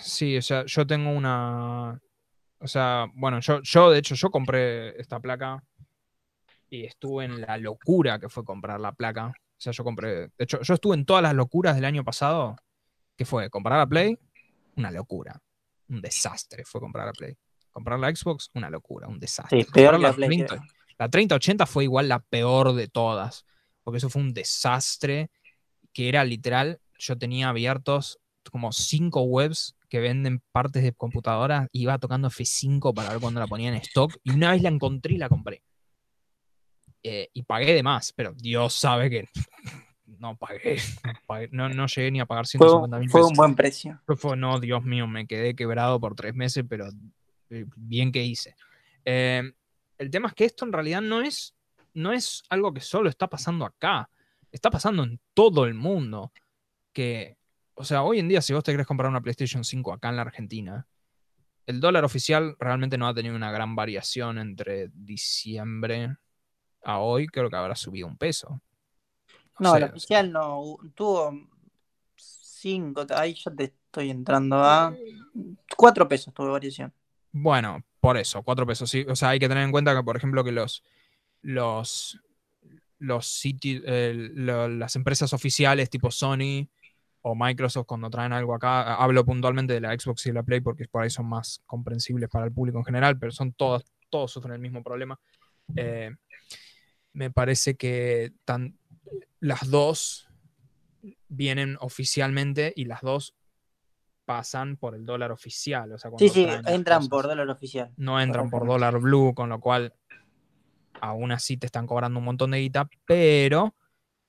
sí, 0.00 0.36
o 0.36 0.42
sea, 0.42 0.64
yo 0.66 0.86
tengo 0.86 1.10
una. 1.10 2.00
O 2.58 2.66
sea, 2.66 3.06
bueno, 3.14 3.40
yo, 3.40 3.60
yo 3.62 3.90
de 3.90 3.98
hecho, 3.98 4.14
yo 4.14 4.30
compré 4.30 4.98
esta 5.00 5.20
placa 5.20 5.62
y 6.70 6.84
estuve 6.84 7.24
en 7.24 7.40
la 7.40 7.56
locura 7.58 8.18
que 8.18 8.28
fue 8.28 8.44
comprar 8.44 8.80
la 8.80 8.92
placa. 8.92 9.28
O 9.28 9.60
sea, 9.60 9.72
yo 9.72 9.84
compré. 9.84 10.28
De 10.28 10.30
hecho, 10.38 10.60
yo 10.62 10.74
estuve 10.74 10.94
en 10.94 11.04
todas 11.04 11.22
las 11.22 11.34
locuras 11.34 11.74
del 11.74 11.84
año 11.84 12.04
pasado. 12.04 12.56
que 13.16 13.24
fue? 13.24 13.50
Comprar 13.50 13.78
la 13.78 13.86
Play, 13.86 14.18
una 14.76 14.90
locura. 14.90 15.40
Un 15.88 16.00
desastre 16.00 16.64
fue 16.64 16.80
comprar 16.80 17.06
la 17.06 17.12
Play. 17.12 17.36
Comprar 17.70 17.98
la 17.98 18.14
Xbox, 18.14 18.50
una 18.54 18.70
locura, 18.70 19.08
un 19.08 19.18
desastre. 19.18 19.62
Sí, 19.62 19.70
peor 19.70 20.00
la 20.00 20.08
la 20.08 20.14
Play. 20.14 20.28
30 20.28 20.46
creo. 20.46 20.62
La 20.98 21.08
3080 21.08 21.66
fue 21.66 21.84
igual 21.84 22.08
la 22.08 22.20
peor 22.20 22.72
de 22.74 22.88
todas, 22.88 23.44
porque 23.82 23.98
eso 23.98 24.08
fue 24.08 24.22
un 24.22 24.32
desastre 24.32 25.30
que 25.92 26.08
era 26.08 26.24
literal, 26.24 26.80
yo 26.98 27.18
tenía 27.18 27.48
abiertos 27.48 28.20
como 28.50 28.72
cinco 28.72 29.22
webs 29.22 29.76
que 29.88 30.00
venden 30.00 30.40
partes 30.52 30.82
de 30.82 30.92
computadoras, 30.92 31.68
iba 31.72 31.98
tocando 31.98 32.28
F5 32.28 32.92
para 32.94 33.10
ver 33.10 33.20
cuándo 33.20 33.40
la 33.40 33.46
ponía 33.46 33.68
en 33.68 33.76
stock, 33.76 34.16
y 34.24 34.30
una 34.30 34.52
vez 34.52 34.62
la 34.62 34.68
encontré 34.70 35.14
y 35.14 35.18
la 35.18 35.28
compré. 35.28 35.62
Eh, 37.02 37.28
y 37.34 37.42
pagué 37.42 37.74
de 37.74 37.82
más, 37.82 38.12
pero 38.14 38.32
Dios 38.34 38.72
sabe 38.74 39.10
que 39.10 39.28
no 40.06 40.36
pagué, 40.36 40.78
pagué- 41.26 41.50
no, 41.52 41.68
no 41.68 41.86
llegué 41.86 42.10
ni 42.10 42.20
a 42.20 42.26
pagar 42.26 42.46
Fue, 42.46 42.58
150 42.68 42.98
mil 42.98 43.10
fue 43.10 43.20
pesos. 43.20 43.30
un 43.30 43.36
buen 43.36 43.54
precio. 43.54 44.00
Fue, 44.16 44.36
no, 44.36 44.58
Dios 44.58 44.82
mío, 44.84 45.06
me 45.06 45.26
quedé 45.26 45.54
quebrado 45.54 46.00
por 46.00 46.14
tres 46.14 46.34
meses, 46.34 46.64
pero 46.68 46.88
eh, 47.50 47.66
bien 47.76 48.10
que 48.10 48.22
hice. 48.24 48.56
Eh, 49.04 49.42
el 49.98 50.10
tema 50.10 50.28
es 50.28 50.34
que 50.34 50.44
esto 50.46 50.64
en 50.64 50.72
realidad 50.72 51.02
no 51.02 51.20
es, 51.20 51.54
no 51.92 52.12
es 52.12 52.42
algo 52.48 52.72
que 52.72 52.80
solo 52.80 53.08
está 53.10 53.28
pasando 53.28 53.64
acá, 53.66 54.08
está 54.50 54.70
pasando 54.70 55.04
en 55.04 55.20
todo 55.34 55.66
el 55.66 55.74
mundo. 55.74 56.32
Que, 56.92 57.36
o 57.74 57.84
sea, 57.84 58.02
hoy 58.02 58.18
en 58.18 58.28
día, 58.28 58.40
si 58.42 58.52
vos 58.52 58.62
te 58.64 58.72
querés 58.72 58.86
comprar 58.86 59.10
una 59.10 59.20
PlayStation 59.20 59.64
5 59.64 59.92
acá 59.92 60.08
en 60.08 60.16
la 60.16 60.22
Argentina, 60.22 60.86
el 61.66 61.80
dólar 61.80 62.04
oficial 62.04 62.56
realmente 62.58 62.98
no 62.98 63.08
ha 63.08 63.14
tenido 63.14 63.34
una 63.36 63.50
gran 63.50 63.74
variación 63.74 64.38
entre 64.38 64.90
diciembre 64.94 66.16
a 66.84 66.98
hoy, 66.98 67.26
creo 67.26 67.48
que 67.48 67.56
habrá 67.56 67.74
subido 67.74 68.06
un 68.06 68.16
peso. 68.16 68.60
No, 69.58 69.72
sé, 69.72 69.78
el 69.78 69.84
o 69.84 69.86
sea, 69.86 69.94
oficial 69.96 70.32
no 70.32 70.76
tuvo 70.94 71.32
cinco, 72.16 73.06
ahí 73.16 73.34
ya 73.34 73.50
te 73.54 73.64
estoy 73.64 74.10
entrando 74.10 74.56
a 74.56 74.94
cuatro 75.76 76.08
pesos 76.08 76.32
tuvo 76.34 76.52
variación. 76.52 76.92
Bueno, 77.32 77.82
por 78.00 78.16
eso, 78.16 78.42
cuatro 78.42 78.66
pesos. 78.66 78.88
Sí. 78.90 79.04
O 79.08 79.16
sea, 79.16 79.30
hay 79.30 79.38
que 79.38 79.48
tener 79.48 79.64
en 79.64 79.72
cuenta 79.72 79.94
que, 79.94 80.02
por 80.02 80.16
ejemplo, 80.16 80.44
que 80.44 80.52
los, 80.52 80.84
los, 81.42 82.20
los 82.98 83.26
sitios, 83.26 83.82
eh, 83.86 84.12
lo- 84.34 84.68
las 84.68 84.94
empresas 84.96 85.32
oficiales 85.32 85.90
tipo 85.90 86.10
Sony 86.10 86.68
o 87.26 87.34
Microsoft 87.34 87.86
cuando 87.86 88.10
traen 88.10 88.34
algo 88.34 88.54
acá, 88.54 88.96
hablo 88.96 89.24
puntualmente 89.24 89.72
de 89.72 89.80
la 89.80 89.98
Xbox 89.98 90.26
y 90.26 90.32
la 90.32 90.42
Play 90.42 90.60
porque 90.60 90.86
por 90.86 91.02
ahí 91.02 91.08
son 91.10 91.26
más 91.26 91.62
comprensibles 91.64 92.28
para 92.28 92.44
el 92.44 92.52
público 92.52 92.78
en 92.78 92.84
general, 92.84 93.18
pero 93.18 93.32
son 93.32 93.54
todos, 93.54 93.82
todos 94.10 94.30
sufren 94.30 94.52
el 94.54 94.60
mismo 94.60 94.82
problema. 94.82 95.18
Eh, 95.74 96.10
me 97.14 97.30
parece 97.30 97.76
que 97.76 98.32
tan, 98.44 98.78
las 99.40 99.70
dos 99.70 100.28
vienen 101.28 101.78
oficialmente 101.80 102.74
y 102.76 102.84
las 102.84 103.00
dos 103.00 103.34
pasan 104.26 104.76
por 104.76 104.94
el 104.94 105.06
dólar 105.06 105.32
oficial. 105.32 105.92
O 105.92 105.98
sea, 105.98 106.10
Sí, 106.18 106.28
sí, 106.28 106.46
entran 106.66 106.98
cosas 106.98 107.08
por 107.08 107.26
dólar 107.26 107.48
oficial. 107.48 107.90
no 107.96 108.20
entran 108.20 108.50
por 108.50 108.60
Correctamente. 108.60 108.86
dólar 108.86 109.00
blue, 109.00 109.34
con 109.34 109.48
lo 109.48 109.60
cual 109.60 109.94
aún 111.00 111.32
así 111.32 111.56
te 111.56 111.64
están 111.64 111.86
cobrando 111.86 112.18
un 112.18 112.26
montón 112.26 112.50
de 112.50 112.58
guita, 112.60 112.86
pero 113.06 113.74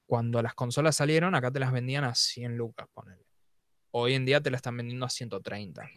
cuando 0.05 0.41
las 0.41 0.53
consolas 0.53 0.95
salieron, 0.95 1.35
acá 1.35 1.51
te 1.51 1.59
las 1.59 1.71
vendían 1.71 2.03
a 2.03 2.15
100 2.15 2.57
lucas, 2.57 2.87
ponele. 2.93 3.25
Hoy 3.91 4.13
en 4.13 4.25
día 4.25 4.41
te 4.41 4.51
las 4.51 4.59
están 4.59 4.77
vendiendo 4.77 5.05
a 5.05 5.09
130, 5.09 5.89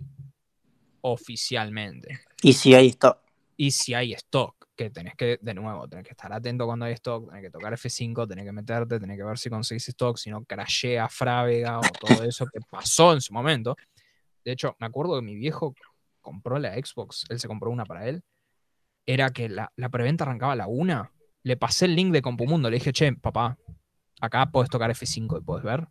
oficialmente. 1.01 2.21
Y 2.43 2.53
si 2.53 2.75
hay 2.75 2.89
stock. 2.89 3.19
Y 3.57 3.73
si 3.73 3.95
hay 3.95 4.13
stock, 4.15 4.69
que 4.77 4.91
tenés 4.91 5.17
que, 5.17 5.39
de 5.43 5.55
nuevo, 5.55 5.89
tenés 5.89 6.05
que 6.05 6.13
estar 6.13 6.33
atento 6.33 6.65
cuando 6.65 6.85
hay 6.85 6.93
stock, 6.93 7.29
tenés 7.29 7.43
que 7.43 7.51
tocar 7.51 7.73
F5, 7.73 8.29
tenés 8.29 8.45
que 8.45 8.53
meterte, 8.53 9.01
tenés 9.01 9.17
que 9.17 9.25
ver 9.25 9.37
si 9.37 9.51
conseguís 9.51 9.89
stock, 9.89 10.17
si 10.17 10.31
no 10.31 10.45
crashea 10.45 11.09
Frávega 11.09 11.81
o 11.81 11.83
todo 11.83 12.23
eso 12.23 12.47
que 12.47 12.61
pasó 12.71 13.13
en 13.13 13.21
su 13.21 13.35
momento. 13.35 13.77
De 14.45 14.53
hecho, 14.53 14.77
me 14.79 14.87
acuerdo 14.87 15.17
que 15.17 15.23
mi 15.23 15.35
viejo 15.35 15.75
compró 16.21 16.59
la 16.59 16.75
Xbox, 16.75 17.25
él 17.29 17.41
se 17.41 17.49
compró 17.49 17.71
una 17.71 17.85
para 17.85 18.09
él, 18.09 18.23
era 19.05 19.31
que 19.31 19.49
la, 19.49 19.73
la 19.75 19.89
preventa 19.89 20.23
arrancaba 20.23 20.53
a 20.53 20.57
la 20.57 20.69
una, 20.69 21.11
le 21.43 21.57
pasé 21.57 21.87
el 21.87 21.97
link 21.97 22.13
de 22.13 22.23
Compumundo, 22.23 22.71
le 22.71 22.77
dije, 22.77 22.93
che, 22.93 23.13
papá, 23.15 23.59
acá 24.21 24.47
puedes 24.51 24.71
tocar 24.71 24.91
F5 24.91 25.39
y 25.39 25.43
puedes 25.43 25.65
ver. 25.65 25.89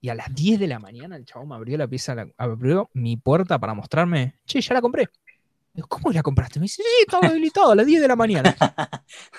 Y 0.00 0.08
a 0.08 0.14
las 0.14 0.32
10 0.34 0.60
de 0.60 0.66
la 0.66 0.78
mañana 0.78 1.16
el 1.16 1.24
chavo 1.24 1.46
me 1.46 1.54
abrió 1.54 1.76
la 1.78 1.88
pieza, 1.88 2.14
la- 2.14 2.28
abrió 2.36 2.90
mi 2.92 3.16
puerta 3.16 3.58
para 3.58 3.74
mostrarme, 3.74 4.40
che, 4.44 4.60
ya 4.60 4.74
la 4.74 4.80
compré. 4.80 5.08
Digo, 5.72 5.88
¿cómo 5.88 6.10
la 6.12 6.22
compraste? 6.22 6.58
Me 6.58 6.64
dice, 6.64 6.82
sí, 6.82 6.88
estaba 7.00 7.26
habilitado 7.28 7.72
a 7.72 7.74
las 7.74 7.86
10 7.86 8.00
de 8.00 8.08
la 8.08 8.16
mañana. 8.16 8.54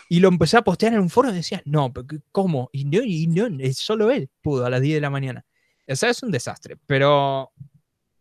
Y 0.09 0.19
lo 0.19 0.27
empecé 0.27 0.57
a 0.57 0.61
postear 0.63 0.93
en 0.93 0.99
un 0.99 1.09
foro 1.09 1.29
y 1.29 1.33
decía, 1.33 1.61
no, 1.65 1.91
pero 1.93 2.07
¿qué- 2.07 2.19
¿cómo? 2.31 2.69
Y 2.71 2.85
no, 2.85 2.99
y 3.03 3.27
no, 3.27 3.47
es 3.59 3.77
solo 3.77 4.11
él 4.11 4.29
pudo 4.41 4.65
a 4.65 4.69
las 4.69 4.81
10 4.81 4.95
de 4.95 5.01
la 5.01 5.09
mañana. 5.09 5.45
O 5.87 5.95
sea, 5.95 6.09
es 6.09 6.21
un 6.21 6.31
desastre, 6.31 6.77
pero 6.85 7.51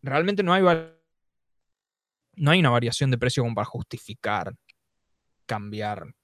realmente 0.03 0.43
no 0.43 0.53
hay, 0.53 0.63
no 2.37 2.51
hay 2.51 2.61
una 2.61 2.71
variación 2.71 3.11
de 3.11 3.19
precio 3.19 3.43
como 3.43 3.55
para 3.55 3.65
justificar 3.65 4.55
cambiar 5.47 6.15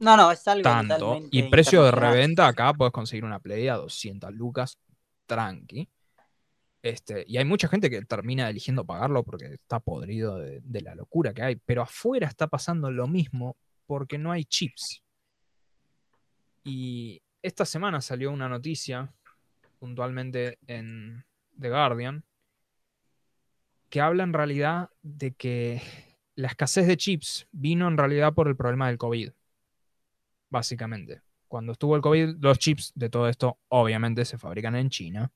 No, 0.00 0.16
no, 0.16 0.30
es 0.30 0.46
algo 0.46 0.62
tanto. 0.62 1.20
Y 1.30 1.44
precio 1.44 1.82
de 1.82 1.90
reventa, 1.90 2.46
acá 2.46 2.72
puedes 2.72 2.92
conseguir 2.92 3.24
una 3.24 3.40
Play 3.40 3.68
a 3.68 3.74
200 3.74 4.32
lucas, 4.32 4.78
tranqui. 5.26 5.88
Este, 6.80 7.24
y 7.26 7.36
hay 7.36 7.44
mucha 7.44 7.66
gente 7.66 7.90
que 7.90 8.02
termina 8.02 8.48
eligiendo 8.48 8.86
pagarlo 8.86 9.24
porque 9.24 9.54
está 9.54 9.80
podrido 9.80 10.38
de, 10.38 10.60
de 10.62 10.80
la 10.80 10.94
locura 10.94 11.34
que 11.34 11.42
hay. 11.42 11.56
Pero 11.56 11.82
afuera 11.82 12.28
está 12.28 12.46
pasando 12.46 12.90
lo 12.90 13.08
mismo 13.08 13.56
porque 13.86 14.18
no 14.18 14.30
hay 14.30 14.44
chips. 14.44 15.02
Y 16.62 17.20
esta 17.42 17.64
semana 17.64 18.00
salió 18.00 18.30
una 18.30 18.48
noticia, 18.48 19.12
puntualmente 19.80 20.58
en 20.66 21.24
The 21.58 21.70
Guardian, 21.70 22.24
que 23.88 24.00
habla 24.00 24.22
en 24.22 24.32
realidad 24.32 24.90
de 25.02 25.32
que 25.32 25.82
la 26.36 26.48
escasez 26.48 26.86
de 26.86 26.96
chips 26.96 27.48
vino 27.50 27.88
en 27.88 27.96
realidad 27.96 28.34
por 28.34 28.46
el 28.48 28.56
problema 28.56 28.88
del 28.88 28.98
COVID 28.98 29.30
básicamente. 30.50 31.22
Cuando 31.46 31.72
estuvo 31.72 31.96
el 31.96 32.02
COVID, 32.02 32.36
los 32.40 32.58
chips 32.58 32.92
de 32.94 33.08
todo 33.08 33.28
esto 33.28 33.58
obviamente 33.68 34.24
se 34.24 34.38
fabrican 34.38 34.76
en 34.76 34.90
China, 34.90 35.30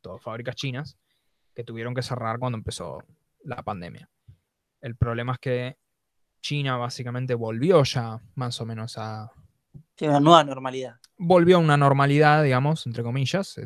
todas 0.00 0.22
fábricas 0.22 0.54
chinas, 0.54 0.96
que 1.54 1.64
tuvieron 1.64 1.94
que 1.94 2.02
cerrar 2.02 2.38
cuando 2.38 2.58
empezó 2.58 3.02
la 3.44 3.62
pandemia. 3.62 4.08
El 4.80 4.96
problema 4.96 5.32
es 5.32 5.38
que 5.38 5.78
China 6.40 6.76
básicamente 6.76 7.34
volvió 7.34 7.82
ya 7.84 8.20
más 8.34 8.60
o 8.60 8.66
menos 8.66 8.96
a... 8.98 9.30
Sí, 9.96 10.06
una 10.06 10.20
nueva 10.20 10.44
normalidad. 10.44 10.96
Volvió 11.18 11.56
a 11.56 11.60
una 11.60 11.76
normalidad, 11.76 12.42
digamos, 12.42 12.86
entre 12.86 13.02
comillas, 13.02 13.60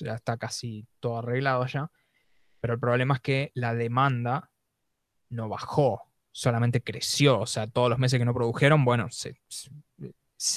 ya 0.00 0.14
está 0.14 0.36
casi 0.36 0.86
todo 0.98 1.18
arreglado 1.18 1.64
ya, 1.66 1.90
pero 2.60 2.74
el 2.74 2.80
problema 2.80 3.14
es 3.14 3.20
que 3.20 3.52
la 3.54 3.74
demanda 3.74 4.50
no 5.28 5.48
bajó, 5.48 6.05
solamente 6.36 6.82
creció. 6.82 7.40
O 7.40 7.46
sea, 7.46 7.66
todos 7.66 7.88
los 7.88 7.98
meses 7.98 8.18
que 8.18 8.26
no 8.26 8.34
produjeron, 8.34 8.84
bueno, 8.84 9.08
se, 9.10 9.40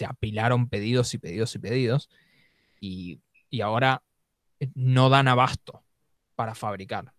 apilaron 0.05 0.67
pedidos 0.67 1.13
y 1.13 1.19
pedidos 1.19 1.55
y 1.55 1.59
pedidos. 1.59 2.09
Y, 2.81 3.21
y 3.49 3.61
ahora 3.61 4.03
eh, 4.59 4.69
no 4.75 5.09
dan 5.09 5.29
abasto 5.29 5.85
para 6.35 6.53
fabricar. 6.53 7.13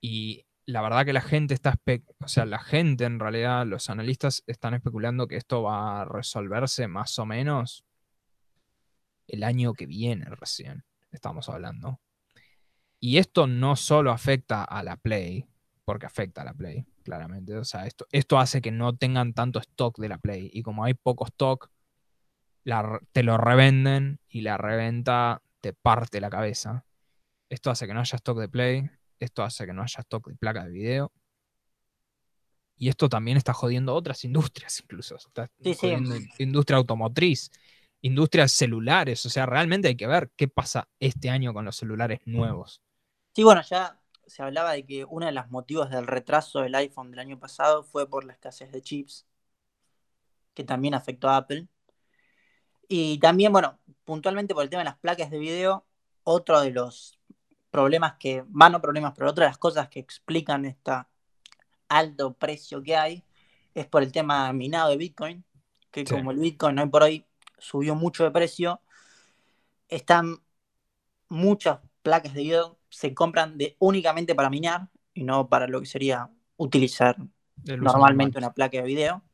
Y 0.00 0.46
la 0.66 0.82
verdad 0.82 1.04
que 1.04 1.12
la 1.12 1.20
gente 1.20 1.52
está, 1.52 1.80
o 2.20 2.28
sea, 2.28 2.46
la 2.46 2.60
gente 2.60 3.04
en 3.04 3.18
realidad, 3.18 3.66
los 3.66 3.90
analistas 3.90 4.44
están 4.46 4.74
especulando 4.74 5.26
que 5.26 5.36
esto 5.36 5.64
va 5.64 6.02
a 6.02 6.04
resolverse 6.04 6.86
más 6.86 7.18
o 7.18 7.26
menos 7.26 7.84
el 9.26 9.42
año 9.42 9.74
que 9.74 9.86
viene 9.86 10.26
recién, 10.26 10.84
estamos 11.10 11.48
hablando. 11.48 12.00
Y 13.00 13.18
esto 13.18 13.48
no 13.48 13.74
solo 13.74 14.12
afecta 14.12 14.62
a 14.62 14.84
la 14.84 14.96
Play, 14.96 15.44
porque 15.84 16.06
afecta 16.06 16.42
a 16.42 16.44
la 16.44 16.54
Play, 16.54 16.86
claramente. 17.06 17.56
O 17.56 17.64
sea, 17.64 17.86
esto, 17.86 18.06
esto 18.12 18.38
hace 18.38 18.60
que 18.60 18.70
no 18.70 18.94
tengan 18.94 19.32
tanto 19.32 19.58
stock 19.60 19.98
de 19.98 20.08
la 20.10 20.18
Play. 20.18 20.50
Y 20.52 20.62
como 20.62 20.84
hay 20.84 20.92
poco 20.94 21.24
stock, 21.26 21.70
la 22.64 23.00
te 23.12 23.22
lo 23.22 23.38
revenden 23.38 24.20
y 24.28 24.42
la 24.42 24.58
reventa 24.58 25.40
te 25.60 25.72
parte 25.72 26.20
la 26.20 26.28
cabeza. 26.28 26.84
Esto 27.48 27.70
hace 27.70 27.86
que 27.86 27.94
no 27.94 28.00
haya 28.00 28.16
stock 28.16 28.38
de 28.38 28.48
Play, 28.48 28.90
esto 29.20 29.42
hace 29.44 29.64
que 29.66 29.72
no 29.72 29.82
haya 29.82 30.00
stock 30.00 30.28
de 30.28 30.34
placa 30.36 30.64
de 30.64 30.72
video. 30.72 31.12
Y 32.76 32.88
esto 32.88 33.08
también 33.08 33.36
está 33.38 33.54
jodiendo 33.54 33.94
otras 33.94 34.24
industrias 34.24 34.80
incluso. 34.80 35.16
Está 35.16 35.48
Sí, 35.62 35.72
sí. 35.72 35.80
jodiendo 35.80 36.16
industria 36.38 36.76
automotriz, 36.76 37.50
industrias 38.02 38.52
celulares. 38.52 39.24
O 39.24 39.30
sea, 39.30 39.46
realmente 39.46 39.88
hay 39.88 39.96
que 39.96 40.06
ver 40.06 40.30
qué 40.36 40.48
pasa 40.48 40.88
este 41.00 41.30
año 41.30 41.54
con 41.54 41.64
los 41.64 41.76
celulares 41.76 42.20
nuevos. 42.26 42.82
Sí, 43.34 43.44
bueno, 43.44 43.62
ya 43.62 43.98
se 44.26 44.42
hablaba 44.42 44.72
de 44.72 44.84
que 44.84 45.04
uno 45.04 45.26
de 45.26 45.32
los 45.32 45.50
motivos 45.50 45.90
del 45.90 46.06
retraso 46.06 46.60
del 46.60 46.74
iPhone 46.74 47.10
del 47.10 47.20
año 47.20 47.38
pasado 47.38 47.84
fue 47.84 48.08
por 48.08 48.24
la 48.24 48.32
escasez 48.32 48.72
de 48.72 48.82
chips, 48.82 49.26
que 50.54 50.64
también 50.64 50.94
afectó 50.94 51.28
a 51.28 51.36
Apple. 51.36 51.68
Y 52.88 53.18
también, 53.18 53.52
bueno, 53.52 53.78
puntualmente 54.04 54.54
por 54.54 54.62
el 54.62 54.70
tema 54.70 54.80
de 54.80 54.90
las 54.90 54.98
placas 54.98 55.30
de 55.30 55.38
video, 55.38 55.86
otro 56.24 56.60
de 56.60 56.70
los 56.70 57.20
problemas 57.70 58.14
que, 58.18 58.44
van 58.48 58.72
no 58.72 58.80
problemas, 58.80 59.12
pero 59.16 59.30
otra 59.30 59.44
de 59.44 59.50
las 59.50 59.58
cosas 59.58 59.88
que 59.88 60.00
explican 60.00 60.64
este 60.64 60.92
alto 61.88 62.34
precio 62.34 62.82
que 62.82 62.96
hay 62.96 63.24
es 63.74 63.86
por 63.86 64.02
el 64.02 64.12
tema 64.12 64.52
minado 64.52 64.90
de 64.90 64.96
Bitcoin, 64.96 65.44
que 65.90 66.06
Sí. 66.06 66.14
como 66.14 66.30
el 66.30 66.38
Bitcoin 66.38 66.78
hoy 66.78 66.88
por 66.88 67.02
hoy 67.02 67.26
subió 67.58 67.94
mucho 67.94 68.24
de 68.24 68.30
precio, 68.30 68.80
están 69.88 70.38
muchas 71.28 71.80
placas 72.06 72.34
de 72.34 72.42
video 72.42 72.78
se 72.88 73.12
compran 73.14 73.58
de, 73.58 73.74
únicamente 73.80 74.36
para 74.36 74.48
minar 74.48 74.88
y 75.12 75.24
no 75.24 75.48
para 75.48 75.66
lo 75.66 75.80
que 75.80 75.86
sería 75.86 76.30
utilizar 76.56 77.16
normalmente 77.64 78.34
normal. 78.34 78.44
una 78.44 78.54
placa 78.54 78.76
de 78.78 78.84
video. 78.84 79.24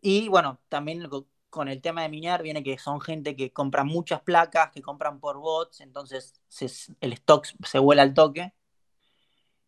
Y 0.00 0.28
bueno, 0.28 0.60
también 0.70 1.06
con 1.50 1.68
el 1.68 1.82
tema 1.82 2.00
de 2.00 2.08
minar 2.08 2.42
viene 2.42 2.62
que 2.62 2.78
son 2.78 3.02
gente 3.02 3.36
que 3.36 3.52
compra 3.52 3.84
muchas 3.84 4.22
placas, 4.22 4.70
que 4.70 4.80
compran 4.80 5.20
por 5.20 5.36
bots, 5.36 5.82
entonces 5.82 6.40
se- 6.48 6.94
el 7.02 7.12
stock 7.12 7.44
se 7.62 7.78
vuela 7.78 8.00
al 8.00 8.14
toque. 8.14 8.54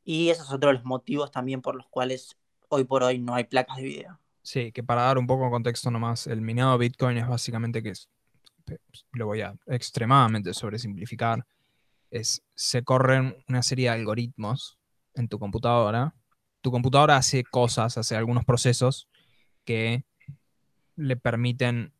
Y 0.02 0.30
ese 0.30 0.40
es 0.40 0.50
otro 0.50 0.68
de 0.68 0.76
los 0.76 0.84
motivos 0.86 1.30
también 1.30 1.60
por 1.60 1.74
los 1.74 1.86
cuales 1.88 2.38
hoy 2.70 2.84
por 2.84 3.02
hoy 3.02 3.18
no 3.18 3.34
hay 3.34 3.44
placas 3.44 3.76
de 3.76 3.82
video. 3.82 4.18
Sí, 4.42 4.72
que 4.72 4.82
para 4.82 5.02
dar 5.02 5.18
un 5.18 5.26
poco 5.26 5.44
de 5.44 5.50
contexto 5.50 5.90
nomás, 5.90 6.26
el 6.26 6.40
minado 6.40 6.72
de 6.72 6.78
Bitcoin 6.78 7.18
es 7.18 7.28
básicamente 7.28 7.82
que 7.82 7.90
es, 7.90 8.08
lo 9.12 9.26
voy 9.26 9.42
a 9.42 9.54
extremadamente 9.66 10.54
sobresimplificar, 10.54 11.44
es 12.10 12.42
se 12.54 12.82
corren 12.82 13.36
una 13.48 13.62
serie 13.62 13.86
de 13.86 13.96
algoritmos 13.96 14.78
en 15.14 15.28
tu 15.28 15.38
computadora. 15.38 16.14
Tu 16.60 16.70
computadora 16.70 17.16
hace 17.16 17.44
cosas, 17.44 17.96
hace 17.96 18.16
algunos 18.16 18.44
procesos 18.44 19.08
que 19.64 20.04
le 20.96 21.16
permiten 21.16 21.94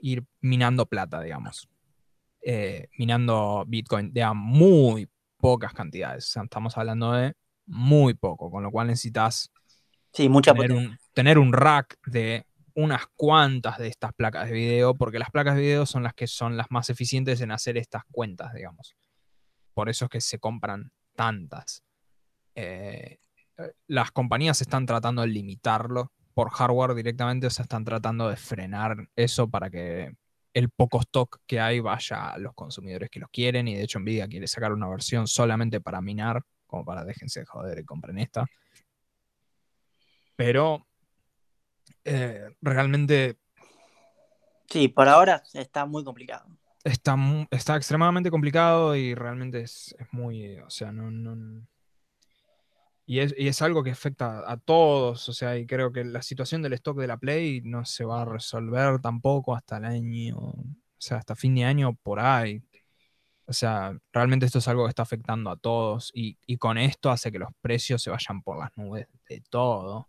ir 0.00 0.24
minando 0.40 0.86
plata, 0.86 1.20
digamos. 1.20 1.68
Eh, 2.44 2.88
minando 2.98 3.64
Bitcoin 3.66 4.12
de 4.12 4.22
a 4.22 4.34
muy 4.34 5.08
pocas 5.38 5.72
cantidades. 5.72 6.28
O 6.28 6.30
sea, 6.30 6.42
estamos 6.44 6.76
hablando 6.76 7.12
de 7.12 7.34
muy 7.66 8.14
poco, 8.14 8.50
con 8.50 8.62
lo 8.62 8.70
cual 8.70 8.88
necesitas 8.88 9.50
Sí, 10.12 10.28
mucha 10.28 10.52
tener 10.52 10.68
potencia. 10.68 10.90
un, 10.90 10.98
tener 11.14 11.38
un 11.38 11.52
rack 11.52 11.98
de 12.06 12.46
unas 12.74 13.06
cuantas 13.16 13.78
de 13.78 13.88
estas 13.88 14.12
placas 14.12 14.48
de 14.48 14.54
video, 14.54 14.94
porque 14.94 15.18
las 15.18 15.30
placas 15.30 15.56
de 15.56 15.62
video 15.62 15.86
son 15.86 16.02
las 16.02 16.14
que 16.14 16.26
son 16.26 16.56
las 16.56 16.70
más 16.70 16.90
eficientes 16.90 17.40
en 17.40 17.50
hacer 17.50 17.76
estas 17.76 18.02
cuentas, 18.10 18.52
digamos. 18.54 18.94
Por 19.74 19.88
eso 19.88 20.06
es 20.06 20.10
que 20.10 20.20
se 20.20 20.38
compran 20.38 20.92
tantas. 21.14 21.82
Eh, 22.54 23.18
eh, 23.58 23.72
las 23.86 24.10
compañías 24.12 24.60
están 24.60 24.86
tratando 24.86 25.22
de 25.22 25.28
limitarlo 25.28 26.12
por 26.34 26.50
hardware 26.50 26.94
directamente, 26.94 27.46
o 27.46 27.50
sea, 27.50 27.64
están 27.64 27.84
tratando 27.84 28.28
de 28.28 28.36
frenar 28.36 29.08
eso 29.16 29.48
para 29.48 29.70
que 29.70 30.12
el 30.54 30.70
poco 30.70 31.00
stock 31.00 31.40
que 31.46 31.60
hay 31.60 31.80
vaya 31.80 32.30
a 32.30 32.38
los 32.38 32.54
consumidores 32.54 33.10
que 33.10 33.20
los 33.20 33.30
quieren. 33.30 33.68
Y 33.68 33.74
de 33.74 33.82
hecho, 33.82 33.98
Nvidia 33.98 34.28
quiere 34.28 34.46
sacar 34.46 34.72
una 34.72 34.88
versión 34.88 35.26
solamente 35.26 35.80
para 35.80 36.00
minar, 36.00 36.42
como 36.66 36.84
para 36.84 37.04
déjense 37.04 37.40
de 37.40 37.46
joder 37.46 37.78
y 37.78 37.84
compren 37.84 38.18
esta. 38.18 38.46
Pero 40.36 40.86
eh, 42.04 42.56
realmente 42.60 43.38
Sí, 44.72 44.88
por 44.88 45.06
ahora 45.06 45.42
está 45.52 45.84
muy 45.84 46.02
complicado. 46.02 46.46
Está, 46.84 47.16
está 47.50 47.76
extremadamente 47.76 48.30
complicado 48.30 48.96
y 48.96 49.14
realmente 49.14 49.60
es, 49.62 49.94
es 49.98 50.06
muy, 50.12 50.58
o 50.58 50.70
sea, 50.70 50.92
no, 50.92 51.10
no- 51.10 51.66
y 53.04 53.18
es, 53.18 53.34
y 53.36 53.48
es 53.48 53.60
algo 53.62 53.82
que 53.82 53.90
afecta 53.90 54.50
a 54.50 54.56
todos, 54.56 55.28
o 55.28 55.32
sea, 55.32 55.58
y 55.58 55.66
creo 55.66 55.92
que 55.92 56.04
la 56.04 56.22
situación 56.22 56.62
del 56.62 56.72
stock 56.74 56.98
de 56.98 57.08
la 57.08 57.16
Play 57.16 57.60
no 57.62 57.84
se 57.84 58.04
va 58.04 58.22
a 58.22 58.24
resolver 58.24 59.00
tampoco 59.00 59.54
hasta 59.56 59.78
el 59.78 59.84
año, 59.86 60.36
o 60.38 60.64
sea, 60.98 61.18
hasta 61.18 61.34
fin 61.34 61.54
de 61.56 61.64
año 61.64 61.94
por 62.02 62.20
ahí. 62.20 62.62
O 63.46 63.52
sea, 63.52 63.96
realmente 64.12 64.46
esto 64.46 64.58
es 64.60 64.68
algo 64.68 64.84
que 64.84 64.90
está 64.90 65.02
afectando 65.02 65.50
a 65.50 65.56
todos 65.56 66.10
y, 66.14 66.38
y 66.46 66.56
con 66.58 66.78
esto 66.78 67.10
hace 67.10 67.32
que 67.32 67.38
los 67.40 67.50
precios 67.60 68.02
se 68.02 68.10
vayan 68.10 68.42
por 68.42 68.58
las 68.58 68.70
nubes 68.76 69.08
de 69.28 69.42
todo. 69.50 70.08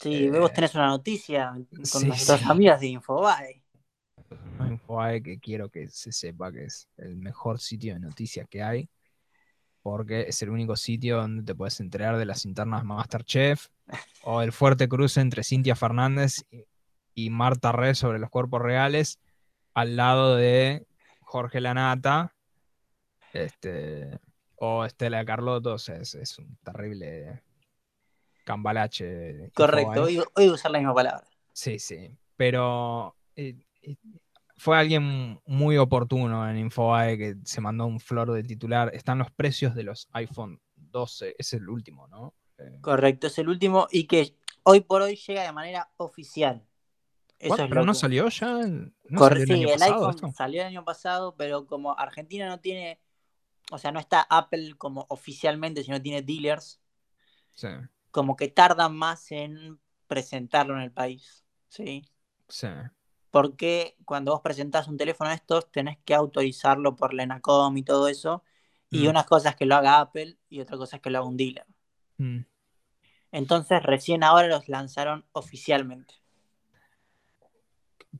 Sí, 0.00 0.26
Eh, 0.26 0.30
vos 0.30 0.52
tenés 0.52 0.74
una 0.74 0.86
noticia 0.88 1.52
con 1.70 1.84
sí, 1.84 2.06
nuestras 2.06 2.40
sí. 2.40 2.50
amigas 2.50 2.80
de 2.80 2.86
Infobae. 2.88 3.62
Infobae 4.60 5.22
que 5.22 5.38
quiero 5.38 5.68
que 5.70 5.88
se 5.88 6.12
sepa 6.12 6.52
que 6.52 6.64
es 6.64 6.88
el 6.96 7.16
mejor 7.16 7.60
sitio 7.60 7.94
de 7.94 8.00
noticias 8.00 8.46
que 8.48 8.62
hay, 8.62 8.88
porque 9.82 10.22
es 10.28 10.42
el 10.42 10.50
único 10.50 10.76
sitio 10.76 11.18
donde 11.18 11.42
te 11.42 11.54
puedes 11.54 11.80
enterar 11.80 12.18
de 12.18 12.24
las 12.24 12.44
internas 12.44 12.84
Masterchef 12.84 13.68
o 14.22 14.42
el 14.42 14.52
fuerte 14.52 14.88
cruce 14.88 15.20
entre 15.20 15.44
Cintia 15.44 15.76
Fernández 15.76 16.44
y, 17.14 17.30
Marta 17.30 17.72
Re 17.72 17.94
sobre 17.94 18.18
los 18.18 18.30
cuerpos 18.30 18.62
reales, 18.62 19.18
al 19.74 19.96
lado 19.96 20.36
de 20.36 20.86
Jorge 21.20 21.60
Lanata 21.60 22.34
este, 23.32 24.18
o 24.56 24.84
Estela 24.84 25.24
Carlotto, 25.24 25.74
o 25.74 25.78
sea, 25.78 25.96
es, 25.96 26.14
es 26.14 26.38
un 26.38 26.56
terrible 26.64 27.42
cambalache. 28.44 29.50
Correcto, 29.54 30.04
hoy, 30.04 30.22
hoy 30.34 30.48
usar 30.48 30.70
la 30.70 30.78
misma 30.78 30.94
palabra. 30.94 31.26
Sí, 31.52 31.78
sí, 31.78 32.10
pero 32.36 33.16
eh, 33.36 33.56
fue 34.56 34.76
alguien 34.76 35.40
muy 35.46 35.76
oportuno 35.78 36.48
en 36.48 36.58
Infobae 36.58 37.16
que 37.16 37.36
se 37.44 37.60
mandó 37.60 37.86
un 37.86 38.00
flor 38.00 38.32
de 38.32 38.42
titular. 38.42 38.90
Están 38.94 39.18
los 39.18 39.30
precios 39.30 39.74
de 39.74 39.84
los 39.84 40.08
iPhone 40.12 40.60
12, 40.74 41.34
es 41.38 41.52
el 41.52 41.68
último, 41.68 42.08
¿no? 42.08 42.34
Eh, 42.58 42.78
Correcto, 42.80 43.28
es 43.28 43.38
el 43.38 43.48
último 43.48 43.86
y 43.90 44.06
que 44.06 44.34
hoy 44.64 44.80
por 44.80 45.02
hoy 45.02 45.16
llega 45.16 45.42
de 45.42 45.52
manera 45.52 45.90
oficial. 45.96 46.64
Eso 47.38 47.62
es 47.62 47.68
¿Pero 47.68 47.84
no 47.84 47.92
que- 47.92 47.98
salió 48.00 48.28
ya? 48.28 48.52
¿No 48.56 49.18
Corre- 49.18 49.40
salió 49.40 49.44
el 49.44 49.46
sí, 49.46 49.52
año 49.52 49.66
el 49.68 49.72
pasado 49.80 50.08
iPhone 50.08 50.14
esto? 50.16 50.32
salió 50.36 50.60
el 50.62 50.66
año 50.68 50.84
pasado, 50.84 51.36
pero 51.36 51.66
como 51.66 51.96
Argentina 51.96 52.48
no 52.48 52.58
tiene, 52.58 53.00
o 53.70 53.78
sea, 53.78 53.92
no 53.92 54.00
está 54.00 54.22
Apple 54.28 54.74
como 54.76 55.06
oficialmente, 55.08 55.84
sino 55.84 56.02
tiene 56.02 56.22
dealers, 56.22 56.80
Sí, 57.54 57.68
como 58.10 58.36
que 58.36 58.48
tardan 58.48 58.96
más 58.96 59.30
en 59.32 59.78
presentarlo 60.06 60.74
en 60.76 60.82
el 60.82 60.92
país, 60.92 61.44
¿sí? 61.68 62.04
sí. 62.48 62.68
Porque 63.30 63.96
cuando 64.04 64.32
vos 64.32 64.40
presentás 64.42 64.88
un 64.88 64.96
teléfono 64.96 65.30
de 65.30 65.36
estos, 65.36 65.70
tenés 65.70 65.98
que 66.04 66.14
autorizarlo 66.14 66.96
por 66.96 67.14
la 67.14 67.24
ENACOM 67.24 67.76
y 67.76 67.82
todo 67.82 68.08
eso, 68.08 68.42
y 68.90 69.06
Mm. 69.06 69.10
una 69.10 69.24
cosa 69.24 69.50
es 69.50 69.56
que 69.56 69.66
lo 69.66 69.76
haga 69.76 70.00
Apple 70.00 70.38
y 70.48 70.60
otra 70.60 70.76
cosa 70.78 70.96
es 70.96 71.02
que 71.02 71.10
lo 71.10 71.18
haga 71.18 71.28
un 71.28 71.36
dealer. 71.36 71.66
Mm. 72.18 72.40
Entonces, 73.32 73.82
recién 73.82 74.22
ahora 74.22 74.48
los 74.48 74.68
lanzaron 74.68 75.24
oficialmente. 75.32 76.14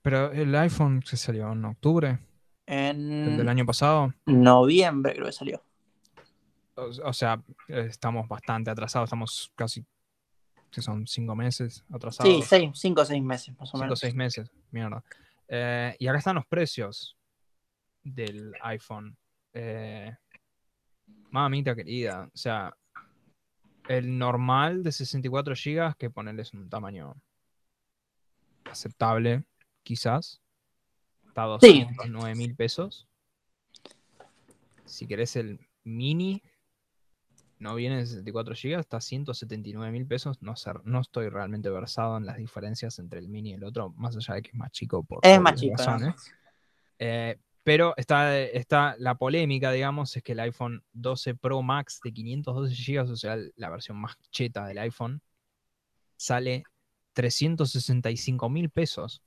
Pero 0.03 0.33
el 0.33 0.55
iPhone 0.55 1.03
se 1.05 1.17
salió 1.17 1.53
en 1.53 1.65
octubre, 1.65 2.19
el 2.67 3.37
del 3.37 3.41
En 3.41 3.49
año 3.49 3.67
pasado. 3.67 4.13
noviembre 4.27 5.15
creo 5.15 5.27
que 5.27 5.33
salió. 5.33 5.63
O, 6.77 6.91
o 7.09 7.13
sea, 7.13 7.43
estamos 7.69 8.29
bastante 8.29 8.71
atrasados, 8.71 9.09
estamos 9.09 9.53
casi, 9.57 9.85
que 10.71 10.83
son 10.83 11.07
cinco 11.07 11.35
meses 11.35 11.85
atrasados. 11.93 12.33
Sí, 12.33 12.43
seis, 12.43 12.71
cinco 12.75 13.03
o 13.03 13.05
seis 13.05 13.23
meses 13.23 13.55
más 13.59 13.69
o 13.69 13.73
Cinco 13.73 13.79
o 13.79 13.83
menos. 13.85 13.99
seis 14.01 14.15
meses, 14.15 14.51
mierda. 14.71 15.03
Eh, 15.49 15.97
y 15.99 16.07
acá 16.07 16.19
están 16.19 16.35
los 16.37 16.47
precios 16.47 17.17
del 18.03 18.53
iPhone. 18.63 19.17
Eh, 19.55 20.15
mamita 21.31 21.75
querida, 21.75 22.29
o 22.33 22.37
sea, 22.37 22.75
el 23.89 24.19
normal 24.19 24.83
de 24.83 24.93
64 24.93 25.55
GB, 25.55 25.95
que 25.97 26.11
ponerles 26.11 26.53
un 26.53 26.69
tamaño 26.69 27.15
aceptable, 28.71 29.45
quizás, 29.83 30.41
está 31.27 31.45
a 31.45 31.59
Sí. 31.61 31.85
209 31.85 32.35
mil 32.35 32.55
pesos. 32.55 33.07
Si 34.85 35.07
querés 35.07 35.37
el 35.37 35.61
mini, 35.85 36.43
no 37.59 37.75
viene 37.75 37.97
de 37.97 38.07
64 38.07 38.55
GB, 38.55 38.79
está 38.79 38.99
a 38.99 39.01
179 39.01 39.93
mil 39.93 40.07
pesos. 40.07 40.41
No, 40.43 40.57
sé, 40.57 40.71
no 40.85 41.01
estoy 41.01 41.29
realmente 41.29 41.71
versado 41.71 42.17
en 42.17 42.27
las 42.27 42.37
diferencias 42.37 42.99
entre 42.99 43.19
el 43.19 43.29
mini 43.29 43.51
y 43.51 43.55
el 43.55 43.65
otro, 43.65 43.91
más 43.97 44.17
allá 44.17 44.35
de 44.35 44.43
que 44.43 44.51
es 44.51 44.55
más 44.55 44.71
chico 44.71 45.03
por 45.03 45.21
Es 45.23 45.41
más 45.41 45.61
chico. 45.61 45.77
razones. 45.77 46.15
Eh, 46.99 47.39
pero 47.63 47.95
está, 47.97 48.39
está 48.41 48.97
la 48.99 49.17
polémica, 49.17 49.71
digamos, 49.71 50.17
es 50.17 50.23
que 50.23 50.33
el 50.33 50.41
iPhone 50.41 50.83
12 50.95 51.35
Pro 51.35 51.63
Max 51.63 52.01
de 52.03 52.13
512 52.13 52.75
GB, 52.75 53.11
o 53.11 53.17
sea, 53.17 53.37
la 53.57 53.69
versión 53.69 53.99
más 53.99 54.17
cheta 54.31 54.67
del 54.67 54.79
iPhone, 54.79 55.21
sale 56.17 56.65
365 57.13 58.49
mil 58.49 58.71
pesos. 58.71 59.23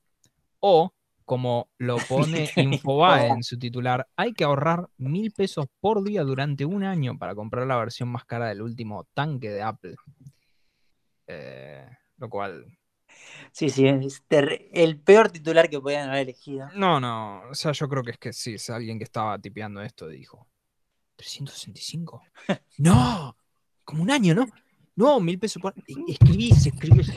O, 0.59 0.93
como 1.31 1.69
lo 1.77 1.95
pone 2.09 2.49
Infobae 2.57 3.29
en 3.29 3.41
su 3.41 3.57
titular, 3.57 4.05
hay 4.17 4.33
que 4.33 4.43
ahorrar 4.43 4.89
mil 4.97 5.31
pesos 5.31 5.65
por 5.79 6.03
día 6.03 6.23
durante 6.23 6.65
un 6.65 6.83
año 6.83 7.17
para 7.17 7.33
comprar 7.35 7.65
la 7.65 7.77
versión 7.77 8.09
más 8.09 8.25
cara 8.25 8.49
del 8.49 8.61
último 8.61 9.07
tanque 9.13 9.49
de 9.49 9.61
Apple. 9.61 9.95
Eh, 11.27 11.87
lo 12.17 12.29
cual 12.29 12.65
Sí, 13.53 13.69
sí, 13.69 13.87
es 13.87 14.23
el 14.73 14.99
peor 14.99 15.31
titular 15.31 15.69
que 15.69 15.79
podían 15.79 16.09
haber 16.09 16.23
elegido. 16.23 16.67
No, 16.75 16.99
no, 16.99 17.43
o 17.49 17.55
sea, 17.55 17.71
yo 17.71 17.87
creo 17.87 18.03
que 18.03 18.11
es 18.11 18.17
que 18.17 18.33
sí, 18.33 18.55
es 18.55 18.69
alguien 18.69 18.97
que 18.97 19.05
estaba 19.05 19.39
tipeando 19.39 19.81
esto 19.81 20.11
y 20.11 20.17
dijo, 20.17 20.49
¿365? 21.17 22.23
no, 22.79 23.37
como 23.85 24.03
un 24.03 24.11
año, 24.11 24.35
¿no? 24.35 24.47
No, 24.97 25.21
mil 25.21 25.39
pesos 25.39 25.61
por... 25.61 25.73
Escribís, 25.87 26.65
escribís. 26.65 27.09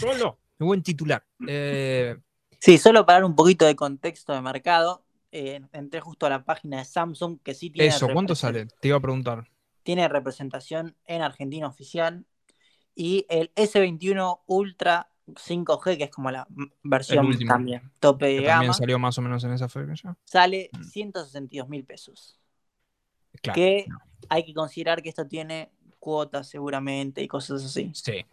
Solo. 0.00 0.38
Qué 0.56 0.64
buen 0.64 0.82
titular. 0.82 1.22
Eh, 1.46 2.16
Sí, 2.62 2.78
solo 2.78 3.04
para 3.04 3.18
dar 3.18 3.24
un 3.24 3.34
poquito 3.34 3.66
de 3.66 3.74
contexto 3.74 4.32
de 4.32 4.40
mercado, 4.40 5.04
eh, 5.32 5.62
entré 5.72 6.00
justo 6.00 6.26
a 6.26 6.30
la 6.30 6.44
página 6.44 6.78
de 6.78 6.84
Samsung 6.84 7.40
que 7.42 7.54
sí 7.54 7.70
tiene, 7.70 7.88
eso, 7.88 8.06
¿cuánto 8.12 8.36
sale? 8.36 8.66
Te 8.66 8.86
iba 8.86 8.96
a 8.98 9.00
preguntar. 9.00 9.50
tiene 9.82 10.06
representación 10.06 10.94
en 11.06 11.22
Argentina 11.22 11.66
oficial 11.66 12.24
y 12.94 13.26
el 13.28 13.52
S21 13.56 14.42
Ultra 14.46 15.10
5G, 15.26 15.98
que 15.98 16.04
es 16.04 16.10
como 16.12 16.30
la 16.30 16.46
versión 16.84 17.36
también 17.48 17.90
tope 17.98 18.26
de 18.26 18.42
gama, 18.42 18.52
también 18.52 18.74
salió 18.74 18.96
más 19.00 19.18
o 19.18 19.22
menos 19.22 19.42
en 19.42 19.54
esa 19.54 19.68
fecha. 19.68 20.16
sale 20.24 20.70
Mm. 20.72 20.84
162 20.84 21.68
mil 21.68 21.84
pesos. 21.84 22.38
Claro. 23.42 23.56
Que 23.56 23.86
no. 23.88 23.98
hay 24.28 24.44
que 24.44 24.54
considerar 24.54 25.02
que 25.02 25.08
esto 25.08 25.26
tiene 25.26 25.72
cuotas 25.98 26.48
seguramente 26.48 27.24
y 27.24 27.26
cosas 27.26 27.64
así. 27.64 27.90
Sí. 27.92 28.24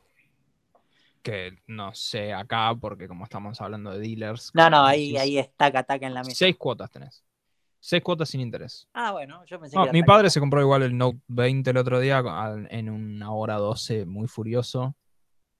Que 1.22 1.58
no 1.68 1.94
sé 1.94 2.34
acá, 2.34 2.74
porque 2.80 3.08
como 3.08 3.26
estamos 3.26 3.60
hablando 3.62 3.92
de 3.92 4.00
dealers. 4.00 4.52
No, 4.54 4.70
no, 4.70 4.86
ahí, 4.86 5.08
decís, 5.08 5.20
ahí 5.20 5.38
está 5.38 5.72
taca 5.72 6.08
en 6.08 6.14
la 6.14 6.24
mesa. 6.24 6.36
Seis 6.36 6.56
cuotas 6.58 6.90
tenés. 6.90 7.24
Seis 7.82 8.04
cuotas 8.04 8.30
sin 8.30 8.42
interés. 8.42 8.88
Ah, 8.94 9.12
bueno, 9.12 9.44
yo 9.46 9.60
pensé 9.60 9.76
No, 9.78 9.86
que 9.86 9.94
mi 9.94 10.04
padre 10.04 10.30
se 10.30 10.40
compró 10.40 10.62
igual 10.62 10.84
el 10.84 10.98
Note 10.98 11.20
20 11.28 11.70
el 11.70 11.78
otro 11.78 12.00
día 12.00 12.22
en 12.70 12.90
una 12.90 13.32
hora 13.32 13.56
12 13.56 14.06
muy 14.06 14.28
furioso. 14.28 14.96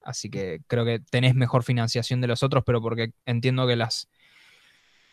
Así 0.02 0.30
que 0.30 0.60
creo 0.66 0.84
que 0.84 1.00
tenés 1.00 1.34
mejor 1.34 1.62
financiación 1.62 2.20
de 2.20 2.28
los 2.28 2.42
otros, 2.42 2.62
pero 2.64 2.80
porque 2.80 3.12
entiendo 3.26 3.66
que 3.66 3.76
las, 3.76 4.08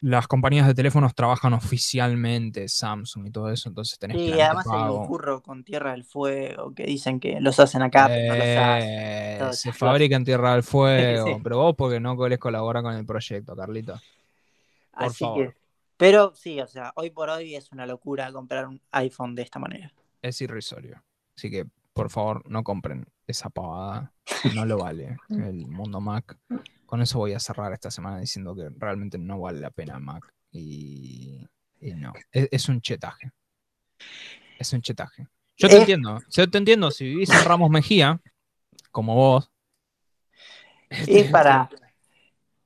las 0.02 0.28
compañías 0.28 0.68
de 0.68 0.74
teléfonos 0.76 1.16
trabajan 1.16 1.54
oficialmente, 1.54 2.68
Samsung 2.68 3.28
y 3.28 3.32
todo 3.32 3.50
eso, 3.52 3.68
entonces 3.70 3.98
tenés 3.98 4.18
Sí, 4.18 4.26
plan 4.28 4.38
de 4.38 4.44
además 4.44 4.66
hay 4.70 4.82
un 4.92 5.08
curro 5.08 5.42
con 5.42 5.64
Tierra 5.64 5.92
del 5.92 6.04
Fuego 6.04 6.74
que 6.74 6.86
dicen 6.86 7.20
que 7.20 7.40
los 7.42 7.60
hacen 7.60 7.82
acá, 7.82 8.08
pero 8.08 8.34
no 8.34 8.40
los 8.40 8.48
hacen. 8.48 8.90
Eh, 8.90 9.50
se 9.54 9.74
fabrica 9.74 10.16
en 10.16 10.24
Tierra 10.26 10.54
del 10.54 10.64
Fuego, 10.64 11.26
Sí. 11.28 11.34
pero 11.44 11.58
vos 11.58 11.76
porque 11.76 12.00
no 12.00 12.18
querés 12.18 12.40
colaborar 12.40 12.84
con 12.84 12.94
el 12.94 13.06
proyecto, 13.06 13.56
Carlito. 13.56 13.94
Por 14.92 15.06
Así 15.06 15.24
favor. 15.26 15.48
que, 15.54 15.58
pero 15.98 16.34
sí, 16.36 16.60
o 16.62 16.68
sea, 16.68 16.92
hoy 16.96 17.10
por 17.10 17.30
hoy 17.30 17.56
es 17.56 17.72
una 17.72 17.86
locura 17.86 18.32
comprar 18.32 18.68
un 18.68 18.80
iPhone 18.92 19.34
de 19.36 19.42
esta 19.44 19.58
manera. 19.60 19.92
Es 20.22 20.42
irrisorio. 20.42 21.04
Así 21.36 21.50
que, 21.50 21.66
por 21.94 22.10
favor, 22.10 22.44
no 22.50 22.64
compren 22.64 23.06
esa 23.26 23.50
pavada. 23.50 24.12
No 24.54 24.66
lo 24.66 24.78
vale 24.78 25.18
el 25.30 25.66
mundo 25.68 26.00
Mac. 26.02 26.38
Con 26.88 27.02
eso 27.04 27.20
voy 27.20 27.34
a 27.34 27.40
cerrar 27.40 27.72
esta 27.74 27.92
semana 27.92 28.20
diciendo 28.20 28.56
que 28.56 28.70
realmente 28.80 29.20
no 29.20 29.40
vale 29.42 29.60
la 29.60 29.70
pena 29.70 30.00
Mac. 30.00 30.34
Y, 30.52 31.46
y 31.82 31.94
no. 31.94 32.14
Es, 32.32 32.48
es 32.52 32.70
un 32.70 32.82
chetaje. 32.82 33.32
Es 34.58 34.74
un 34.74 34.82
chetaje. 34.82 35.28
Yo 35.58 35.68
te 35.68 35.76
Es- 35.76 35.82
entiendo. 35.82 36.20
Yo 36.32 36.50
te 36.50 36.58
entiendo. 36.58 36.90
Si 36.90 37.06
vivís 37.06 37.30
en 37.30 37.46
Ramos 37.46 37.70
Mejía, 37.70 38.20
como 38.92 39.14
vos. 39.16 39.52
Es 40.90 41.30
para. 41.30 41.70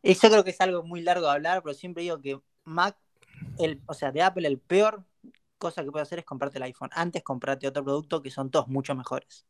y 0.04 0.14
Yo 0.14 0.30
creo 0.30 0.44
que 0.44 0.52
es 0.52 0.62
algo 0.62 0.84
muy 0.84 1.02
largo 1.02 1.26
de 1.26 1.32
hablar, 1.34 1.62
pero 1.64 1.74
siempre 1.74 2.04
digo 2.04 2.22
que 2.22 2.40
Mac, 2.64 2.96
el, 3.60 3.82
o 3.88 3.94
sea, 3.94 4.12
de 4.12 4.22
Apple, 4.22 4.48
el 4.48 4.60
peor 4.60 5.04
cosa 5.58 5.84
que 5.84 5.92
puede 5.92 6.04
hacer 6.04 6.20
es 6.20 6.26
comprarte 6.26 6.58
el 6.58 6.64
iPhone. 6.64 6.90
Antes 6.94 7.24
comprarte 7.24 7.68
otro 7.68 7.84
producto 7.84 8.22
que 8.22 8.32
son 8.32 8.50
todos 8.52 8.68
mucho 8.68 8.96
mejores. 8.96 9.46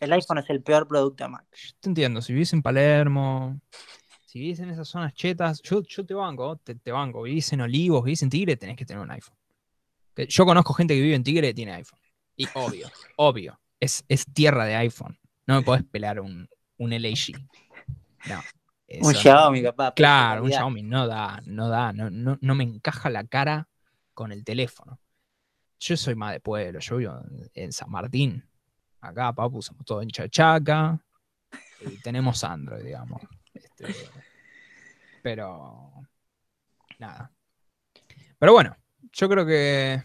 El 0.00 0.12
iPhone 0.14 0.38
es 0.38 0.48
el 0.48 0.62
peor 0.62 0.88
producto 0.88 1.24
de 1.24 1.30
Mac. 1.30 1.46
Yo 1.52 1.70
te 1.80 1.88
entiendo, 1.90 2.22
si 2.22 2.32
vivís 2.32 2.52
en 2.54 2.62
Palermo, 2.62 3.60
si 4.34 4.40
vivís 4.40 4.58
en 4.58 4.68
esas 4.70 4.88
zonas 4.88 5.14
chetas, 5.14 5.62
yo, 5.62 5.80
yo 5.84 6.04
te 6.04 6.12
banco, 6.12 6.56
te, 6.56 6.74
te 6.74 6.90
banco, 6.90 7.22
vivís 7.22 7.52
en 7.52 7.60
Olivos, 7.60 8.02
vivís 8.02 8.20
en 8.24 8.30
Tigre, 8.30 8.56
tenés 8.56 8.76
que 8.76 8.84
tener 8.84 9.00
un 9.00 9.08
iPhone. 9.12 9.36
Yo 10.28 10.44
conozco 10.44 10.74
gente 10.74 10.92
que 10.96 11.00
vive 11.00 11.14
en 11.14 11.22
Tigre 11.22 11.50
y 11.50 11.54
tiene 11.54 11.72
iPhone. 11.74 12.00
Y 12.36 12.48
obvio, 12.54 12.88
obvio, 13.16 13.60
es, 13.78 14.04
es 14.08 14.26
tierra 14.26 14.64
de 14.64 14.74
iPhone. 14.74 15.16
No 15.46 15.54
me 15.54 15.62
podés 15.62 15.84
pelar 15.84 16.18
un, 16.18 16.48
un 16.78 16.92
LG. 16.92 17.46
No. 18.26 18.38
Un 18.88 19.10
eso. 19.12 19.20
Xiaomi, 19.20 19.62
capaz. 19.62 19.94
Claro, 19.94 20.42
un. 20.42 20.50
Xiaomi 20.50 20.82
no 20.82 21.06
da, 21.06 21.40
no 21.46 21.68
da, 21.68 21.92
no, 21.92 22.10
no, 22.10 22.36
no 22.40 22.54
me 22.56 22.64
encaja 22.64 23.10
la 23.10 23.22
cara 23.22 23.68
con 24.14 24.32
el 24.32 24.42
teléfono. 24.42 24.98
Yo 25.78 25.96
soy 25.96 26.16
más 26.16 26.32
de 26.32 26.40
pueblo, 26.40 26.80
yo 26.80 26.96
vivo 26.96 27.20
en- 27.30 27.50
en 27.54 27.72
San 27.72 27.88
Martín. 27.88 28.44
Acá, 29.00 29.32
papu, 29.32 29.62
somos 29.62 29.84
todos 29.84 30.02
en 30.02 30.08
Chachaca. 30.10 30.98
Y 31.82 32.00
tenemos 32.02 32.42
Android, 32.42 32.82
digamos. 32.82 33.22
Este, 33.52 33.86
pero. 35.24 35.90
Nada. 36.98 37.32
Pero 38.38 38.52
bueno, 38.52 38.76
yo 39.10 39.26
creo 39.28 39.46
que. 39.46 40.02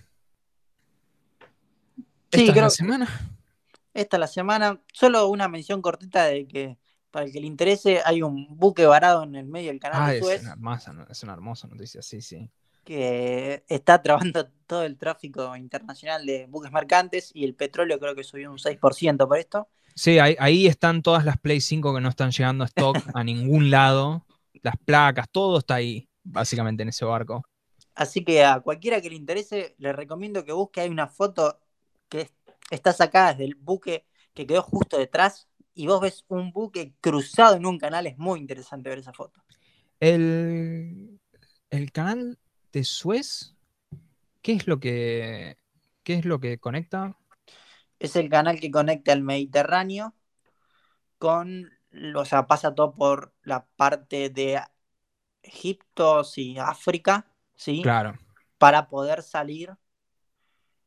Sí, 2.32 2.42
esta 2.42 2.44
es 2.44 2.52
creo 2.52 2.64
la 2.64 2.70
que- 2.70 2.76
semana. 2.76 3.08
Esta 3.94 4.16
es 4.18 4.20
la 4.22 4.28
semana, 4.28 4.80
solo 4.94 5.28
una 5.28 5.48
mención 5.50 5.82
cortita 5.82 6.24
de 6.26 6.48
que 6.48 6.78
para 7.12 7.26
el 7.26 7.34
que 7.34 7.42
le 7.42 7.48
interese 7.48 8.02
hay 8.06 8.22
un 8.22 8.56
buque 8.58 8.86
varado 8.86 9.24
en 9.24 9.36
el 9.36 9.46
medio 9.46 9.70
del 9.72 9.80
canal 9.80 10.02
Ah, 10.04 10.12
de 10.12 10.20
es 10.20 10.24
Suez 10.24 10.42
una, 10.44 10.52
hermosa, 10.52 10.94
no- 10.94 11.08
es 11.10 11.24
una 11.24 11.34
hermosa 11.34 11.68
noticia, 11.68 12.02
sí, 12.02 12.22
sí. 12.22 12.50
que 12.86 13.64
está 13.68 14.02
trabando 14.02 14.48
todo 14.68 14.84
el 14.84 14.98
tráfico 14.98 15.54
internacional 15.58 16.26
de 16.26 16.46
buques 16.48 16.72
mercantes 16.72 17.32
y 17.34 17.44
el 17.44 17.56
petróleo 17.56 18.00
creo 18.00 18.16
que 18.16 18.24
subió 18.24 18.50
un 18.52 18.58
6% 18.60 19.28
por 19.28 19.38
esto. 19.38 19.68
Sí, 19.96 20.18
ahí, 20.20 20.36
ahí 20.40 20.66
están 20.68 21.02
todas 21.02 21.26
las 21.26 21.38
Play 21.40 21.60
5 21.60 21.94
que 21.94 22.00
no 22.00 22.10
están 22.10 22.32
llegando 22.32 22.64
a 22.64 22.68
stock 22.68 22.96
a 23.14 23.24
ningún 23.24 23.70
lado. 23.70 24.24
Las 24.62 24.76
placas, 24.86 25.28
todo 25.32 25.60
está 25.60 25.76
ahí, 25.76 26.10
básicamente, 26.24 26.84
en 26.84 26.90
ese 26.90 27.06
barco. 27.06 27.44
Así 27.96 28.24
que 28.24 28.44
a 28.44 28.62
cualquiera 28.62 29.02
que 29.02 29.10
le 29.10 29.16
interese, 29.16 29.76
le 29.78 29.94
recomiendo 29.94 30.46
que 30.46 30.54
busque. 30.54 30.82
Hay 30.82 30.90
una 30.90 31.08
foto 31.08 31.60
que 32.10 32.22
es- 32.22 32.34
está 32.72 32.94
sacada 32.94 33.32
desde 33.34 33.46
el 33.46 33.56
buque 33.56 34.06
que 34.34 34.48
quedó 34.48 34.62
justo 34.64 34.98
detrás 34.98 35.50
y 35.74 35.88
vos 35.88 36.02
ves 36.02 36.26
un 36.30 36.52
buque 36.52 36.94
cruzado 37.02 37.56
en 37.56 37.66
un 37.66 37.78
canal. 37.80 38.08
Es 38.08 38.18
muy 38.18 38.40
interesante 38.40 38.90
ver 38.90 39.00
esa 39.00 39.14
foto. 39.14 39.42
El, 40.00 41.20
el 41.70 41.92
canal 41.92 42.40
de 42.72 42.84
Suez, 42.84 43.56
¿qué 44.42 44.54
es 44.54 44.68
lo 44.68 44.80
que, 44.80 45.58
qué 46.04 46.16
es 46.16 46.26
lo 46.26 46.40
que 46.40 46.60
conecta? 46.60 47.18
Es 47.98 48.18
el 48.18 48.30
canal 48.30 48.60
que 48.60 48.72
conecta 48.72 49.14
el 49.14 49.24
Mediterráneo 49.24 50.14
con, 51.18 51.70
o 52.16 52.26
sea, 52.26 52.48
pasa 52.48 52.74
todo 52.76 52.94
por 52.96 53.34
la 53.44 53.66
parte 53.76 54.30
de 54.30 54.62
Egipto, 55.44 56.24
sí, 56.24 56.58
África, 56.60 57.28
¿sí? 57.56 57.86
Claro, 57.86 58.18
Para 58.60 58.90
poder 58.90 59.24
salir, 59.24 59.78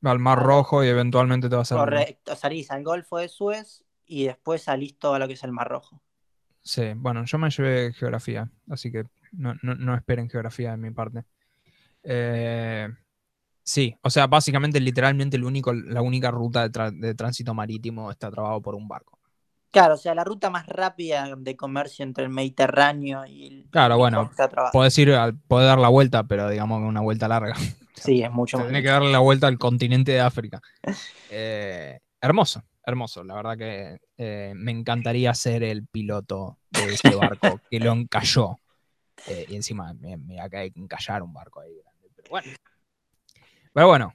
al 0.02 0.18
Mar 0.18 0.38
Rojo 0.38 0.84
y 0.84 0.88
eventualmente 0.88 1.48
te 1.48 1.56
vas 1.56 1.72
a... 1.72 1.78
correcto, 1.78 2.36
salís 2.36 2.70
al 2.70 2.84
Golfo 2.84 3.18
de 3.18 3.28
Suez 3.28 3.84
y 4.06 4.24
después 4.26 4.62
salís 4.62 4.96
todo 4.98 5.14
a 5.14 5.18
lo 5.18 5.26
que 5.26 5.34
es 5.34 5.42
el 5.44 5.50
Mar 5.52 5.68
Rojo. 5.68 6.00
Sí, 6.62 6.92
bueno, 6.96 7.24
yo 7.24 7.38
me 7.38 7.50
llevé 7.50 7.92
geografía, 7.92 8.50
así 8.68 8.92
que 8.92 9.04
no, 9.32 9.54
no- 9.62 9.74
no 9.74 9.94
esperen 9.96 10.30
geografía 10.30 10.70
de 10.72 10.76
mi 10.76 10.90
parte. 10.92 11.24
Eh, 12.04 12.88
sí, 13.64 13.96
o 14.02 14.10
sea, 14.10 14.28
básicamente, 14.28 14.80
literalmente, 14.80 15.36
el 15.38 15.44
único, 15.44 15.74
la 15.74 16.02
única 16.02 16.30
ruta 16.32 16.62
de, 16.64 16.72
tra- 16.72 16.92
de 17.00 17.14
tránsito 17.16 17.54
marítimo 17.54 18.10
está 18.12 18.30
trabado 18.30 18.62
por 18.62 18.76
un 18.76 18.88
barco. 18.88 19.20
Claro, 19.73 19.94
o 19.94 19.97
sea, 19.97 20.15
la 20.15 20.23
ruta 20.23 20.51
más 20.51 20.66
rápida 20.66 21.35
de 21.35 21.57
comercio 21.57 22.03
entre 22.03 22.24
el 22.24 22.31
Mediterráneo 22.31 23.24
y 23.24 23.47
el. 23.47 23.66
Claro, 23.70 23.97
bueno. 23.97 24.31
Podés 24.70 24.99
ir, 24.99 25.15
podés 25.49 25.66
dar 25.66 25.78
la 25.78 25.89
vuelta, 25.89 26.24
pero 26.24 26.51
digamos 26.51 26.81
que 26.81 26.85
una 26.85 27.01
vuelta 27.01 27.27
larga. 27.27 27.55
Sí, 27.94 28.20
es 28.20 28.32
mucho 28.32 28.59
más. 28.59 28.66
Tenés 28.66 28.82
que 28.82 28.89
darle 28.89 29.12
la 29.12 29.20
vuelta 29.20 29.47
al 29.47 29.59
continente 29.59 30.12
de 30.12 30.20
África. 30.20 30.61
Eh, 31.35 31.99
hermoso, 32.20 32.62
hermoso. 32.85 33.24
La 33.24 33.35
verdad 33.36 33.57
que 33.57 33.99
eh, 34.19 34.53
me 34.55 34.70
encantaría 34.70 35.32
ser 35.32 35.62
el 35.62 35.86
piloto 35.86 36.59
de 36.69 36.85
ese 36.93 37.15
barco 37.15 37.61
que 37.70 37.81
lo 37.81 37.93
encalló. 37.93 38.57
Eh, 39.27 39.47
y 39.49 39.57
encima 39.57 39.94
me 39.94 40.40
acá 40.40 40.59
hay 40.59 40.73
que 40.73 40.81
encallar 40.81 41.23
un 41.23 41.32
barco 41.32 41.61
ahí 41.61 41.73
grande. 41.82 42.11
Pero 42.15 42.28
bueno. 42.28 42.49
Pero 43.73 43.86
bueno, 43.86 44.15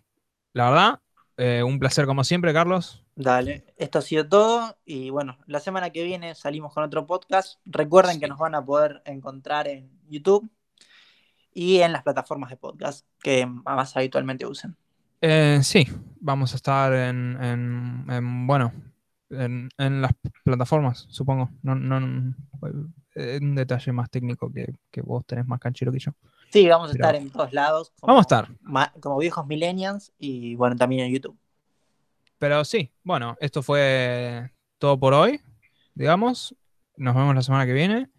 la 0.54 0.70
verdad, 0.70 1.00
eh, 1.38 1.64
un 1.64 1.80
placer 1.80 2.06
como 2.06 2.24
siempre, 2.24 2.54
Carlos. 2.54 3.04
Dale, 3.16 3.66
esto 3.78 4.00
ha 4.00 4.02
sido 4.02 4.28
todo. 4.28 4.78
Y 4.86 5.10
bueno, 5.10 5.38
la 5.48 5.60
semana 5.60 5.90
que 5.90 6.04
viene 6.04 6.36
salimos 6.36 6.74
con 6.74 6.84
otro 6.84 7.06
podcast. 7.08 7.60
Recuerden 7.66 8.20
que 8.20 8.28
nos 8.28 8.38
van 8.40 8.56
a 8.56 8.64
poder 8.66 9.02
encontrar 9.06 9.68
en 9.68 9.90
YouTube 10.08 10.50
y 11.54 11.80
en 11.80 11.92
las 11.92 12.04
plataformas 12.04 12.50
de 12.50 12.58
podcast 12.58 13.06
que 13.22 13.46
más 13.46 13.96
habitualmente 13.98 14.46
usen. 14.46 14.76
Eh, 15.22 15.60
sí, 15.64 15.86
vamos 16.20 16.54
a 16.54 16.56
estar 16.58 16.94
en, 16.94 17.42
en- 17.44 18.06
en, 18.10 18.48
bueno, 18.48 18.72
en, 19.30 19.70
en 19.78 20.02
las 20.02 20.12
plataformas, 20.44 21.08
supongo. 21.10 21.50
No, 21.64 21.76
no, 21.76 22.36
eh, 23.16 23.40
un 23.42 23.56
detalle 23.56 23.92
más 23.92 24.10
técnico 24.10 24.52
que, 24.54 24.76
que 24.92 25.02
vos 25.02 25.26
tenés 25.26 25.48
más 25.48 25.60
canchero 25.60 25.92
que 25.92 26.00
yo. 26.00 26.12
Sí, 26.52 26.68
vamos 26.68 26.90
a 26.90 26.94
Pero- 26.94 27.06
estar 27.06 27.16
en 27.22 27.30
todos 27.32 27.54
lados. 27.54 27.92
como- 28.00 28.14
Vamos 28.14 28.26
a 28.32 28.42
estar. 28.42 29.00
Como 29.02 29.18
viejos 29.18 29.46
millennials 29.48 30.12
y 30.18 30.56
bueno, 30.56 30.76
también 30.76 31.06
en 31.06 31.14
YouTube. 31.14 31.38
Pero 32.40 32.64
sí, 32.66 32.92
bueno, 33.04 33.36
esto 33.40 33.62
fue 33.64 34.52
todo 34.78 35.00
por 35.00 35.14
hoy, 35.14 35.42
digamos. 35.96 36.56
Nos 36.96 37.16
vemos 37.16 37.36
la 37.36 37.42
semana 37.42 37.66
que 37.66 37.74
viene. 37.74 38.10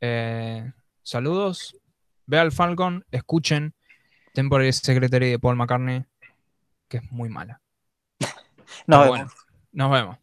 Eh, 0.00 0.70
saludos. 1.02 1.76
Ve 2.26 2.38
al 2.38 2.52
Falcon, 2.52 3.04
escuchen 3.10 3.74
Temporary 4.32 4.72
Secretary 4.72 5.30
de 5.30 5.38
Paul 5.38 5.56
McCartney, 5.56 6.04
que 6.88 6.98
es 6.98 7.12
muy 7.12 7.28
mala. 7.28 7.60
Nos 8.86 9.00
vemos. 9.00 9.08
bueno, 9.08 9.30
nos 9.72 9.90
vemos. 9.90 10.18